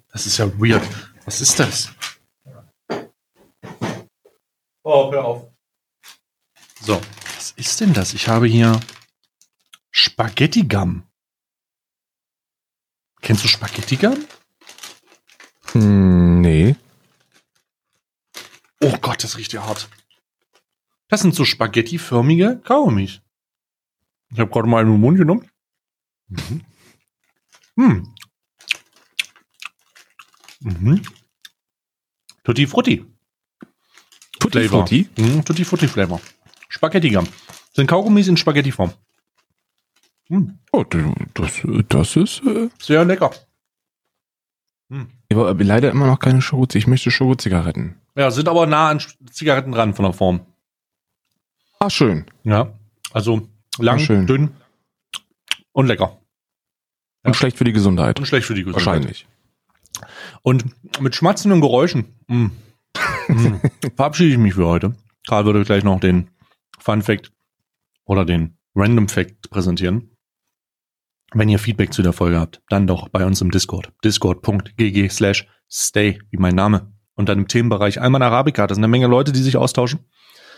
Das 0.07 0.27
ist 0.27 0.37
ja 0.37 0.47
weird. 0.61 0.87
Was 1.25 1.41
ist 1.41 1.59
das? 1.59 1.91
Oh, 4.83 5.11
hör 5.11 5.25
auf. 5.25 5.51
So, 6.79 7.01
was 7.35 7.51
ist 7.57 7.81
denn 7.81 7.91
das? 7.93 8.13
Ich 8.13 8.29
habe 8.29 8.47
hier 8.47 8.79
Spaghetti 9.91 10.63
Gum. 10.63 11.03
Kennst 13.19 13.43
du 13.43 13.49
Spaghetti 13.49 13.97
Gum? 13.97 14.25
Hm, 15.81 16.41
nee. 16.41 16.75
Oh 18.81 18.97
Gott, 19.01 19.23
das 19.23 19.37
riecht 19.37 19.53
ja 19.53 19.65
hart. 19.65 19.89
Das 21.07 21.21
sind 21.21 21.33
so 21.35 21.45
Spaghetti-förmige 21.45 22.59
Kaugummis. 22.63 23.21
Ich 24.31 24.39
habe 24.39 24.51
gerade 24.51 24.67
mal 24.67 24.81
einen 24.81 24.99
Mund 24.99 25.17
genommen. 25.17 25.49
Mhm. 26.27 26.65
Hm. 27.75 28.15
Mhm. 30.59 31.01
Tutti 32.43 32.67
Frutti. 32.67 33.05
Tutti 34.39 34.59
Flavor. 34.59 34.79
Frutti? 34.79 35.09
Mhm, 35.17 35.45
Tutti 35.45 35.63
Frutti 35.63 35.87
Flavor. 35.87 36.19
Spaghetti 36.69 37.09
Gum. 37.09 37.27
Sind 37.73 37.87
Kaugummis 37.87 38.27
in 38.27 38.37
Spaghetti-Form. 38.37 38.93
Hm. 40.29 40.59
Oh, 40.71 40.83
das, 40.83 41.61
das 41.87 42.15
ist. 42.15 42.41
Äh, 42.43 42.69
Sehr 42.79 43.05
lecker. 43.05 43.31
Hm. 44.89 45.07
aber 45.31 45.53
leider 45.55 45.91
immer 45.91 46.07
noch 46.07 46.19
keine 46.19 46.41
Schoko. 46.41 46.67
Ich 46.73 46.87
möchte 46.87 47.11
Schokozigaretten. 47.11 47.95
Ja, 48.15 48.31
sind 48.31 48.47
aber 48.47 48.65
nah 48.67 48.89
an 48.89 49.01
Zigaretten 49.31 49.71
dran 49.73 49.93
von 49.93 50.03
der 50.03 50.13
Form. 50.13 50.41
Ah, 51.79 51.89
schön. 51.89 52.25
Ja. 52.43 52.73
Also 53.11 53.47
lang, 53.77 53.97
Ah, 53.97 53.99
schön. 53.99 54.27
dünn 54.27 54.49
und 55.73 55.87
lecker. 55.87 56.17
Und 57.23 57.31
Ja. 57.31 57.33
schlecht 57.33 57.57
für 57.57 57.65
die 57.65 57.73
Gesundheit. 57.73 58.17
Und 58.19 58.25
schlecht 58.25 58.47
für 58.47 58.53
die 58.55 58.63
Gesundheit. 58.63 58.85
Wahrscheinlich. 58.85 59.27
Und 60.41 60.65
mit 61.01 61.15
schmatzenden 61.15 61.59
Geräuschen 61.61 62.15
mm, 62.27 62.45
mm, 63.27 63.61
verabschiede 63.95 64.31
ich 64.31 64.37
mich 64.37 64.53
für 64.53 64.67
heute. 64.67 64.95
Karl 65.27 65.45
würde 65.45 65.63
gleich 65.63 65.83
noch 65.83 65.99
den 65.99 66.29
Fun 66.79 67.01
Fact 67.01 67.31
oder 68.05 68.23
den 68.25 68.57
Random 68.75 69.09
Fact 69.09 69.49
präsentieren. 69.49 70.11
Wenn 71.33 71.49
ihr 71.49 71.59
Feedback 71.59 71.93
zu 71.93 72.01
der 72.01 72.13
Folge 72.13 72.39
habt, 72.39 72.61
dann 72.69 72.87
doch 72.87 73.09
bei 73.09 73.25
uns 73.25 73.41
im 73.41 73.51
Discord. 73.51 73.91
Discord.gg 74.03 75.09
slash 75.09 75.47
stay, 75.69 76.19
wie 76.29 76.37
mein 76.37 76.55
Name. 76.55 76.93
Und 77.15 77.29
dann 77.29 77.39
im 77.39 77.47
Themenbereich 77.47 78.01
Alman 78.01 78.21
Arabica. 78.21 78.65
Da 78.67 78.75
sind 78.75 78.83
eine 78.83 78.91
Menge 78.91 79.07
Leute, 79.07 79.31
die 79.31 79.41
sich 79.41 79.57
austauschen. 79.57 80.05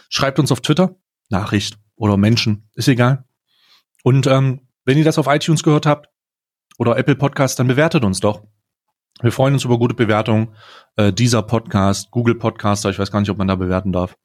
Schreibt 0.10 0.40
uns 0.40 0.52
auf 0.52 0.62
Twitter, 0.62 0.96
Nachricht 1.30 1.78
oder 1.96 2.18
Menschen, 2.18 2.70
ist 2.74 2.88
egal. 2.88 3.26
Und 4.04 4.28
ähm, 4.28 4.62
wenn 4.86 4.98
ihr 4.98 5.04
das 5.04 5.18
auf 5.18 5.28
iTunes 5.28 5.64
gehört 5.64 5.86
habt 5.86 6.10
oder 6.78 6.98
Apple 6.98 7.16
Podcast, 7.16 7.60
dann 7.60 7.68
bewertet 7.68 8.04
uns 8.04 8.20
doch. 8.20 8.44
Wir 9.22 9.32
freuen 9.32 9.54
uns 9.54 9.66
über 9.66 9.78
gute 9.78 9.96
Bewertungen. 9.96 10.56
Äh, 10.96 11.12
dieser 11.12 11.44
Podcast, 11.44 12.10
Google 12.12 12.36
Podcaster, 12.36 12.90
ich 12.90 13.00
weiß 13.00 13.12
gar 13.12 13.20
nicht, 13.20 13.30
ob 13.30 13.38
man 13.38 13.48
da 13.48 13.56
bewerten 13.56 13.92
darf. 13.92 14.18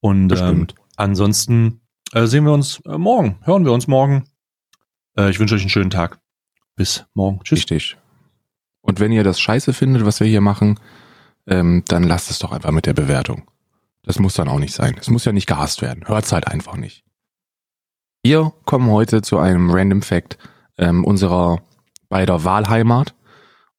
Und 0.00 0.38
ähm, 0.38 0.66
ansonsten 0.96 1.80
äh, 2.12 2.26
sehen 2.26 2.44
wir 2.44 2.52
uns 2.52 2.80
äh, 2.84 2.98
morgen, 2.98 3.38
hören 3.42 3.64
wir 3.64 3.72
uns 3.72 3.88
morgen. 3.88 4.24
Äh, 5.16 5.30
ich 5.30 5.38
wünsche 5.40 5.54
euch 5.54 5.62
einen 5.62 5.70
schönen 5.70 5.90
Tag. 5.90 6.18
Bis 6.76 7.04
morgen. 7.14 7.40
Tschüss. 7.42 7.58
Richtig. 7.58 7.96
Und 8.80 9.00
wenn 9.00 9.12
ihr 9.12 9.24
das 9.24 9.40
scheiße 9.40 9.72
findet, 9.72 10.04
was 10.04 10.20
wir 10.20 10.26
hier 10.26 10.40
machen, 10.40 10.78
ähm, 11.46 11.82
dann 11.88 12.04
lasst 12.04 12.30
es 12.30 12.38
doch 12.38 12.52
einfach 12.52 12.70
mit 12.70 12.86
der 12.86 12.94
Bewertung. 12.94 13.50
Das 14.02 14.18
muss 14.18 14.34
dann 14.34 14.48
auch 14.48 14.58
nicht 14.58 14.74
sein. 14.74 14.96
Es 15.00 15.08
muss 15.08 15.24
ja 15.24 15.32
nicht 15.32 15.46
gehasst 15.46 15.82
werden. 15.82 16.06
Hört's 16.06 16.32
halt 16.32 16.46
einfach 16.46 16.76
nicht. 16.76 17.04
Wir 18.22 18.52
kommen 18.64 18.90
heute 18.90 19.22
zu 19.22 19.38
einem 19.38 19.70
Random 19.70 20.02
Fact 20.02 20.38
ähm, 20.78 21.04
unserer 21.04 21.62
beider 22.08 22.44
Wahlheimat. 22.44 23.14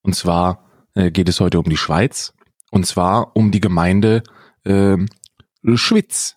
Und 0.02 0.16
zwar 0.16 0.66
äh, 0.96 1.12
geht 1.12 1.30
es 1.30 1.40
heute 1.40 1.60
um 1.60 1.70
die 1.70 1.78
Schweiz. 1.78 2.34
Und 2.72 2.86
zwar 2.86 3.36
um 3.36 3.52
die 3.52 3.62
Gemeinde 3.62 4.24
ähm, 4.66 5.08
Schwitz. 5.76 6.36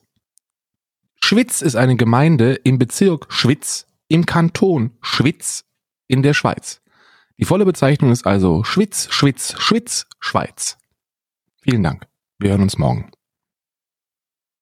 Schwitz 1.23 1.63
ist 1.63 1.77
eine 1.77 1.97
Gemeinde 1.97 2.55
im 2.55 2.79
Bezirk 2.79 3.27
Schwitz 3.33 3.87
im 4.11 4.27
Kanton 4.27 4.91
Schwitz 5.01 5.65
in 6.09 6.23
der 6.23 6.35
Schweiz. 6.35 6.83
Die 7.39 7.45
volle 7.45 7.65
Bezeichnung 7.65 8.11
ist 8.11 8.27
also 8.27 8.65
Schwitz, 8.65 9.09
Schwitz, 9.11 9.55
Schwitz, 9.59 10.07
Schweiz. 10.19 10.77
Vielen 11.63 11.83
Dank. 11.83 12.07
Wir 12.39 12.51
hören 12.51 12.63
uns 12.63 12.77
morgen. 12.77 13.11